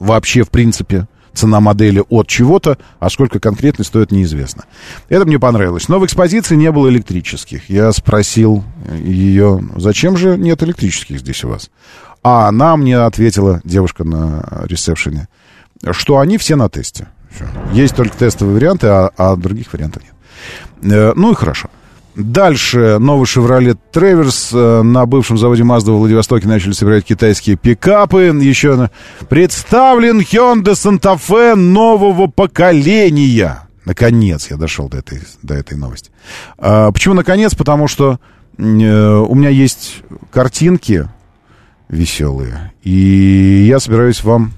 вообще 0.00 0.42
в 0.42 0.50
принципе 0.50 1.06
цена 1.32 1.60
модели 1.60 2.02
от 2.08 2.26
чего-то, 2.26 2.78
а 2.98 3.10
сколько 3.10 3.40
конкретно 3.40 3.84
стоит, 3.84 4.12
неизвестно. 4.12 4.64
Это 5.08 5.24
мне 5.24 5.38
понравилось. 5.38 5.88
Но 5.88 5.98
в 5.98 6.06
экспозиции 6.06 6.56
не 6.56 6.70
было 6.72 6.88
электрических. 6.88 7.68
Я 7.68 7.92
спросил 7.92 8.64
ее, 8.92 9.62
зачем 9.76 10.16
же 10.16 10.36
нет 10.36 10.62
электрических 10.62 11.20
здесь 11.20 11.44
у 11.44 11.48
вас? 11.48 11.70
А 12.22 12.48
она 12.48 12.76
мне 12.76 12.98
ответила, 12.98 13.60
девушка 13.64 14.04
на 14.04 14.64
ресепшене, 14.66 15.28
что 15.92 16.18
они 16.18 16.38
все 16.38 16.56
на 16.56 16.68
тесте. 16.68 17.08
Есть 17.72 17.94
только 17.94 18.16
тестовые 18.16 18.54
варианты, 18.56 18.88
а, 18.88 19.10
а 19.16 19.36
других 19.36 19.72
вариантов 19.72 20.02
нет. 20.02 20.14
Э, 20.92 21.12
ну 21.14 21.32
и 21.32 21.34
хорошо. 21.34 21.70
Дальше 22.14 22.98
новый 22.98 23.26
Chevrolet 23.26 23.78
Traverse. 23.92 24.50
Э, 24.52 24.82
на 24.82 25.06
бывшем 25.06 25.38
заводе 25.38 25.62
Mazda 25.62 25.92
в 25.92 25.98
Владивостоке 25.98 26.48
начали 26.48 26.72
собирать 26.72 27.04
китайские 27.04 27.56
пикапы. 27.56 28.24
Еще 28.40 28.90
представлен 29.28 30.20
Hyundai 30.20 30.72
Santa 30.72 31.16
Fe 31.16 31.54
нового 31.54 32.26
поколения. 32.26 33.68
Наконец 33.84 34.50
я 34.50 34.56
дошел 34.56 34.88
до 34.88 34.98
этой, 34.98 35.22
до 35.42 35.54
этой 35.54 35.78
новости. 35.78 36.10
А, 36.58 36.92
почему 36.92 37.14
наконец? 37.14 37.54
Потому 37.54 37.88
что 37.88 38.18
э, 38.58 38.62
у 38.62 39.34
меня 39.34 39.48
есть 39.48 40.02
картинки 40.30 41.08
веселые. 41.88 42.72
И 42.82 43.64
я 43.66 43.80
собираюсь 43.80 44.22
вам 44.22 44.52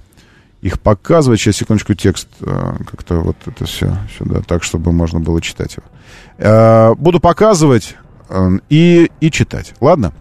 их 0.62 0.78
показывать. 0.80 1.40
Сейчас, 1.40 1.56
секундочку, 1.56 1.94
текст 1.94 2.28
э, 2.40 2.74
как-то 2.90 3.20
вот 3.20 3.36
это 3.46 3.64
все 3.64 3.96
сюда, 4.18 4.42
так, 4.42 4.62
чтобы 4.62 4.92
можно 4.92 5.20
было 5.20 5.40
читать 5.40 5.76
его. 5.76 5.86
Э, 6.38 6.94
буду 6.94 7.20
показывать 7.20 7.96
э, 8.28 8.58
и, 8.68 9.10
и 9.20 9.30
читать. 9.30 9.74
Ладно? 9.80 10.12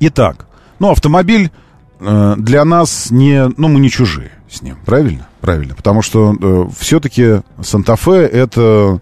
Итак, 0.00 0.46
ну, 0.78 0.90
автомобиль 0.90 1.50
для 1.98 2.62
нас 2.66 3.10
не... 3.10 3.48
Ну, 3.56 3.68
мы 3.68 3.80
не 3.80 3.88
чужие 3.88 4.30
с 4.50 4.60
ним, 4.60 4.76
правильно? 4.84 5.28
Правильно, 5.40 5.74
потому 5.74 6.02
что 6.02 6.68
все-таки 6.78 7.40
Санта-Фе 7.62 8.26
это... 8.26 9.00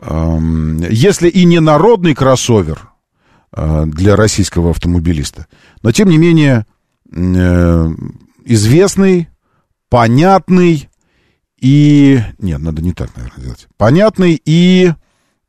Э, 0.00 0.38
если 0.90 1.28
и 1.28 1.44
не 1.44 1.60
народный 1.60 2.14
кроссовер 2.14 2.90
для 3.50 4.14
российского 4.14 4.70
автомобилиста, 4.70 5.46
но, 5.82 5.90
тем 5.90 6.10
не 6.10 6.18
менее, 6.18 6.66
известный, 8.44 9.28
понятный 9.88 10.88
и... 11.60 12.20
Нет, 12.38 12.60
надо 12.60 12.82
не 12.82 12.92
так, 12.92 13.10
наверное, 13.16 13.44
делать. 13.44 13.68
Понятный 13.76 14.40
и... 14.44 14.92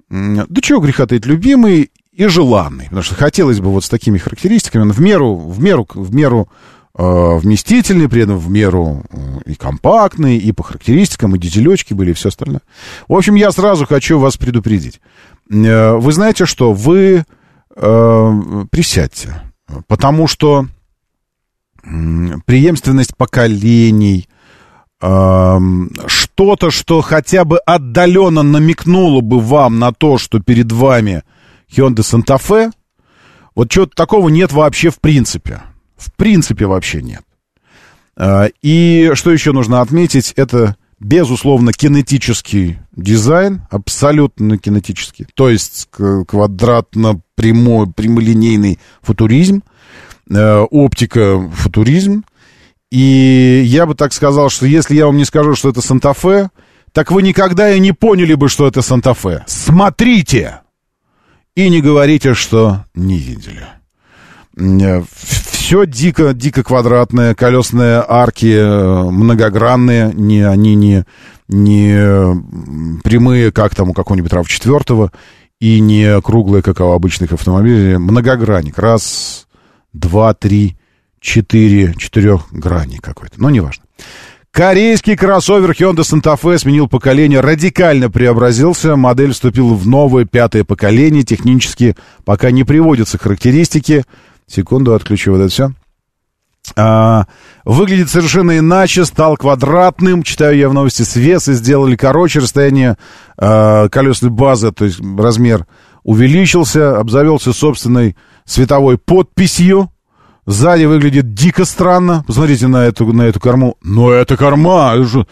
Да 0.10 0.62
чего 0.62 0.80
греха 0.80 1.06
таить, 1.06 1.26
любимый 1.26 1.92
и 2.12 2.26
желанный. 2.26 2.86
Потому 2.86 3.04
что 3.04 3.16
хотелось 3.16 3.60
бы 3.60 3.70
вот 3.70 3.84
с 3.84 3.90
такими 3.90 4.18
характеристиками, 4.18 4.84
он 4.84 4.92
в 4.92 5.00
меру, 5.00 5.36
в 5.36 5.62
меру, 5.62 5.88
в 5.94 6.14
меру 6.14 6.50
э, 6.98 7.38
вместительный, 7.38 8.10
при 8.10 8.24
этом 8.24 8.40
в 8.40 8.50
меру 8.50 9.06
э, 9.12 9.40
и 9.46 9.56
компактный, 9.56 10.38
и 10.38 10.52
по 10.52 10.64
характеристикам, 10.64 11.36
и 11.36 11.40
дизелечки 11.40 11.94
были, 11.94 12.12
и 12.12 12.14
все 12.14 12.30
остальное. 12.30 12.62
В 13.08 13.14
общем, 13.14 13.36
я 13.36 13.52
сразу 13.52 13.86
хочу 13.86 14.18
вас 14.18 14.36
предупредить. 14.38 15.00
Э, 15.52 15.94
вы 15.94 16.12
знаете 16.12 16.46
что? 16.46 16.74
Вы 16.74 17.24
э, 17.76 18.66
присядьте. 18.72 19.42
Потому 19.88 20.26
что 20.28 20.66
преемственность 22.46 23.16
поколений, 23.16 24.28
что-то, 25.00 26.72
что 26.72 27.02
хотя 27.02 27.46
бы 27.46 27.60
отдаленно 27.60 28.44
намекнуло 28.44 29.22
бы 29.22 29.40
вам 29.40 29.80
на 29.80 29.94
то, 29.94 30.18
что 30.18 30.40
перед 30.40 30.72
вами 30.72 31.24
Hyundai 31.72 32.00
Santa 32.00 32.38
Fe, 32.38 32.72
вот 33.56 33.70
чего-то 33.70 33.96
такого 33.96 34.30
нет 34.30 34.52
вообще 34.52 34.90
в 34.90 35.00
принципе. 35.00 35.62
В 35.98 36.12
принципе 36.14 36.66
вообще 36.66 37.02
нет. 37.02 37.24
А, 38.16 38.48
и 38.62 39.12
что 39.14 39.32
еще 39.32 39.54
нужно 39.54 39.82
отметить, 39.82 40.34
это, 40.36 40.76
безусловно, 41.00 41.74
кинетический 41.74 42.80
дизайн, 42.96 43.62
абсолютно 43.70 44.58
кинетический. 44.58 45.28
То 45.34 45.50
есть 45.50 45.90
квадратно-прямой, 45.92 47.92
прямолинейный 47.92 48.80
футуризм, 49.02 49.64
оптика 50.32 51.40
футуризм. 51.54 52.24
И 52.92 53.62
я 53.66 53.86
бы 53.86 53.96
так 53.96 54.14
сказал, 54.14 54.50
что 54.50 54.66
если 54.66 54.96
я 54.96 55.06
вам 55.06 55.18
не 55.18 55.26
скажу, 55.26 55.56
что 55.56 55.70
это 55.70 55.82
Санта-Фе, 55.82 56.50
так 56.92 57.12
вы 57.12 57.22
никогда 57.22 57.72
и 57.72 57.80
не 57.80 57.92
поняли 57.92 58.34
бы, 58.34 58.50
что 58.50 58.68
это 58.68 58.82
Санта-Фе. 58.82 59.44
Смотрите! 59.48 60.62
И 61.56 61.70
не 61.70 61.82
говорите, 61.82 62.34
что 62.34 62.86
не 62.96 63.18
видели. 63.18 63.66
Э, 64.58 65.04
Все 65.12 65.86
дико, 65.86 66.34
дико 66.34 66.64
квадратное, 66.64 67.36
колесные 67.36 68.04
арки 68.08 68.56
э, 68.56 69.04
многогранные, 69.10 70.12
не, 70.14 70.42
они 70.42 70.76
не, 70.76 71.06
не 71.48 73.02
прямые, 73.04 73.52
как 73.52 73.76
там 73.76 73.90
у 73.90 73.94
какого-нибудь 73.94 74.32
RAV4, 74.32 75.12
и 75.60 75.80
не 75.80 76.22
круглые, 76.22 76.64
как 76.64 76.80
у 76.80 76.92
обычных 76.92 77.34
автомобилей. 77.34 77.98
Многогранник. 77.98 78.78
Раз, 78.78 79.48
два, 79.94 80.34
три, 80.34 80.78
четыре, 81.20 81.94
четырехгранник 81.98 83.02
какой-то. 83.02 83.42
Но 83.42 83.50
неважно. 83.50 83.84
Корейский 84.52 85.16
кроссовер 85.16 85.72
Hyundai 85.72 86.02
Santa 86.02 86.38
Fe 86.40 86.58
сменил 86.58 86.88
поколение, 86.88 87.40
радикально 87.40 88.10
преобразился. 88.10 88.96
Модель 88.96 89.34
вступила 89.34 89.74
в 89.74 89.88
новое 89.88 90.26
пятое 90.26 90.64
поколение. 90.64 91.24
Технически 91.24 91.96
пока 92.26 92.52
не 92.52 92.64
приводятся 92.64 93.18
характеристики. 93.18 94.04
Секунду, 94.48 94.96
отключу 94.96 95.34
вот 95.34 95.42
это 95.42 95.50
все. 95.50 95.72
А, 96.76 97.28
выглядит 97.64 98.10
совершенно 98.10 98.58
иначе, 98.58 99.06
стал 99.06 99.38
квадратным. 99.38 100.24
Читаю 100.24 100.58
я 100.58 100.70
в 100.70 100.74
новости, 100.74 101.04
свесы 101.04 101.54
сделали 101.54 101.96
короче, 101.96 102.40
расстояние 102.40 102.98
а, 103.38 103.88
колесной 103.90 104.32
базы, 104.32 104.72
то 104.72 104.86
есть 104.86 105.00
размер 105.18 105.66
увеличился, 106.04 106.98
обзавелся 106.98 107.54
собственной 107.54 108.16
световой 108.50 108.98
подписью. 108.98 109.92
Сзади 110.46 110.86
выглядит 110.86 111.34
дико 111.34 111.66
странно. 111.66 112.24
Посмотрите 112.26 112.68
на 112.68 112.86
эту, 112.86 113.06
на 113.14 113.24
эту 113.24 113.40
корму. 113.40 113.78
Но 113.84 114.12
это 114.12 114.36
корма! 114.36 114.96
Же 115.04 115.28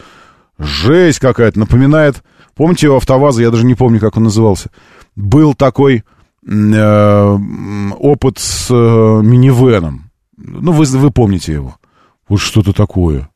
жесть 0.58 1.18
какая-то. 1.18 1.58
Напоминает... 1.58 2.22
Помните 2.54 2.88
у 2.88 2.96
АвтоВАЗа, 2.96 3.42
я 3.42 3.50
даже 3.52 3.64
не 3.64 3.76
помню, 3.76 4.00
как 4.00 4.16
он 4.16 4.24
назывался. 4.24 4.70
Был 5.14 5.54
такой 5.54 6.02
э, 6.44 7.38
опыт 7.98 8.38
с 8.40 8.68
э, 8.68 8.74
минивеном. 8.74 10.10
Ну, 10.36 10.72
вы, 10.72 10.84
вы 10.84 11.12
помните 11.12 11.52
его. 11.52 11.76
Вот 12.28 12.40
что-то 12.40 12.72
такое. 12.72 13.28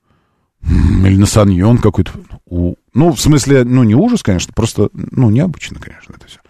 Или 0.65 1.17
на 1.17 1.27
Саньон 1.27 1.79
какой-то. 1.79 2.11
Ну, 2.51 3.13
в 3.13 3.21
смысле, 3.21 3.63
ну, 3.63 3.85
не 3.85 3.95
ужас, 3.95 4.25
конечно, 4.25 4.53
просто, 4.55 4.89
ну, 4.93 5.31
необычно, 5.31 5.79
конечно, 5.79 6.15
это 6.17 6.27
все. 6.27 6.41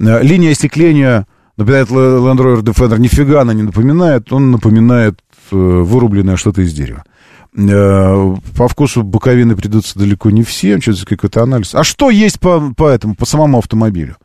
Э, 0.00 0.24
линия 0.24 0.50
остекления 0.50 1.28
напоминает 1.56 1.90
Land 1.90 2.38
Rover 2.38 2.62
Defender, 2.62 2.98
нифига 2.98 3.42
она 3.42 3.52
не 3.52 3.62
напоминает, 3.62 4.32
он 4.32 4.50
напоминает 4.50 5.20
э, 5.50 5.56
вырубленное 5.56 6.36
что-то 6.36 6.62
из 6.62 6.72
дерева. 6.72 7.04
Э, 7.54 8.34
по 8.56 8.68
вкусу 8.68 9.02
боковины 9.02 9.54
придутся 9.54 9.98
далеко 9.98 10.30
не 10.30 10.42
всем, 10.42 10.80
что-то 10.80 11.04
какой-то 11.04 11.42
анализ. 11.42 11.74
А 11.74 11.84
что 11.84 12.10
есть 12.10 12.40
по, 12.40 12.72
по 12.74 12.88
этому, 12.88 13.14
по 13.14 13.26
самому 13.26 13.58
автомобилю? 13.58 14.16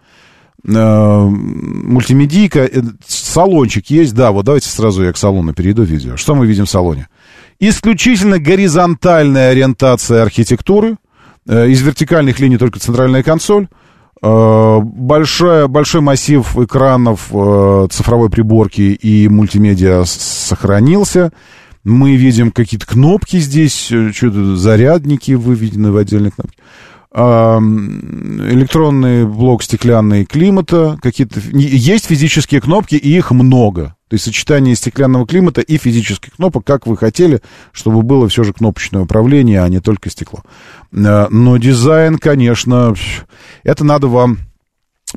Э, 0.66 1.26
мультимедийка, 1.26 2.70
салончик 3.06 3.90
есть, 3.90 4.16
да, 4.16 4.32
вот 4.32 4.46
давайте 4.46 4.70
сразу 4.70 5.04
я 5.04 5.12
к 5.12 5.18
салону 5.18 5.54
перейду 5.54 5.84
видео. 5.84 6.16
Что 6.16 6.34
мы 6.34 6.48
видим 6.48 6.66
в 6.66 6.70
салоне? 6.70 7.10
Исключительно 7.60 8.40
горизонтальная 8.40 9.52
ориентация 9.52 10.22
архитектуры, 10.22 10.98
из 11.48 11.82
вертикальных 11.82 12.42
линий 12.42 12.58
только 12.58 12.78
центральная 12.78 13.24
консоль, 13.24 13.70
большой, 14.22 15.68
большой 15.68 16.02
массив 16.02 16.58
экранов 16.58 17.28
э, 17.32 17.88
цифровой 17.92 18.30
приборки 18.30 18.82
и 18.82 19.28
мультимедиа 19.28 20.04
сохранился. 20.06 21.32
Мы 21.84 22.16
видим 22.16 22.52
какие-то 22.52 22.88
кнопки 22.88 23.38
здесь, 23.38 23.92
э, 23.92 24.12
что-то 24.14 24.56
зарядники 24.56 25.34
выведены 25.34 25.92
в 25.92 25.98
отдельные 25.98 26.32
кнопки 26.32 26.58
электронный 27.18 29.26
блок 29.26 29.64
стеклянный 29.64 30.26
климата, 30.26 31.00
какие-то... 31.02 31.40
Есть 31.40 32.06
физические 32.06 32.62
кнопки, 32.62 32.94
и 32.96 33.18
их 33.18 33.32
много. 33.32 33.97
То 34.10 34.14
есть 34.14 34.26
сочетание 34.26 34.76
стеклянного 34.76 35.28
климата 35.28 35.62
и 35.62 35.78
физических 35.78 36.34
кнопок, 36.36 36.66
как 36.66 36.88
вы 36.88 36.96
хотели, 36.96 37.42
чтобы 37.74 38.04
было 38.04 38.30
все 38.30 38.44
же 38.44 38.54
кнопочное 38.54 39.02
управление, 39.02 39.62
а 39.62 39.70
не 39.70 39.82
только 39.82 40.10
стекло. 40.10 40.44
Э, 40.94 41.28
но 41.30 41.58
дизайн, 41.58 42.18
конечно, 42.18 42.94
это 43.64 43.84
надо 43.84 44.08
вам 44.08 44.40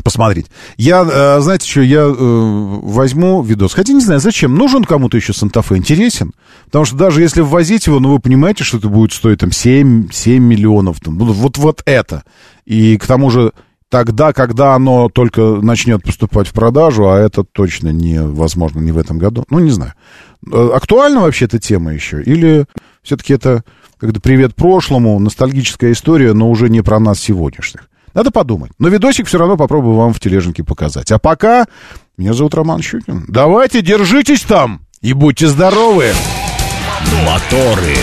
посмотреть. 0.05 0.47
Я, 0.77 1.03
э, 1.03 1.41
знаете 1.41 1.69
что, 1.69 1.83
я 1.83 2.01
э, 2.01 2.15
возьму 2.15 3.43
видос. 3.43 3.75
Хотя 3.75 3.93
не 3.93 4.01
знаю, 4.01 4.21
зачем. 4.21 4.55
Нужен 4.55 4.85
кому-то 4.85 5.17
еще 5.17 5.33
Санта-Фе? 5.33 5.77
Интересен? 5.77 6.33
Потому 6.67 6.85
что 6.85 6.97
даже 6.97 7.23
если 7.23 7.41
ввозить 7.41 7.87
его, 7.87 7.99
ну, 7.99 8.13
вы 8.13 8.21
понимаете, 8.21 8.65
что 8.65 8.79
это 8.79 8.89
будет 8.89 9.13
стоить 9.13 9.41
там 9.41 9.51
7, 9.51 10.11
7 10.13 10.43
миллионов. 10.43 11.01
Там, 11.01 11.19
вот, 11.19 11.59
вот 11.59 11.83
это. 11.87 12.25
И 12.67 12.97
к 12.99 13.07
тому 13.07 13.31
же 13.31 13.53
тогда, 13.91 14.33
когда 14.33 14.75
оно 14.75 15.09
только 15.11 15.43
начнет 15.43 16.03
поступать 16.03 16.49
в 16.49 16.53
продажу, 16.53 17.11
а 17.11 17.19
это 17.19 17.45
точно 17.45 17.89
невозможно 17.89 18.81
не 18.81 18.93
в 18.93 18.99
этом 18.99 19.19
году. 19.19 19.45
Ну, 19.51 19.59
не 19.59 19.71
знаю. 19.71 19.93
Э, 20.51 20.71
актуальна 20.75 21.21
вообще 21.21 21.45
эта 21.45 21.59
тема 21.59 21.93
еще? 21.93 22.23
Или 22.23 22.65
все-таки 23.03 23.35
это 23.35 23.65
как-то 23.99 24.21
привет 24.21 24.55
прошлому, 24.55 25.19
ностальгическая 25.19 25.93
история, 25.93 26.33
но 26.33 26.49
уже 26.49 26.71
не 26.71 26.83
про 26.83 26.99
нас 26.99 27.21
сегодняшних? 27.21 27.91
Надо 28.15 28.31
подумать. 28.31 28.73
Но 28.79 28.89
видосик 28.89 29.27
все 29.27 29.39
равно 29.39 29.57
попробую 29.57 29.95
вам 29.97 30.15
в 30.15 30.21
тележенке 30.21 30.65
показать. 30.65 31.13
А 31.13 31.19
пока... 31.19 31.67
Меня 32.17 32.35
зовут 32.35 32.55
Роман 32.55 32.83
Щукин. 32.83 33.25
Давайте, 33.29 33.83
держитесь 33.83 34.43
там 34.43 34.83
и 35.01 35.15
будьте 35.15 35.47
здоровы. 35.47 36.13
Моторы. 37.25 37.97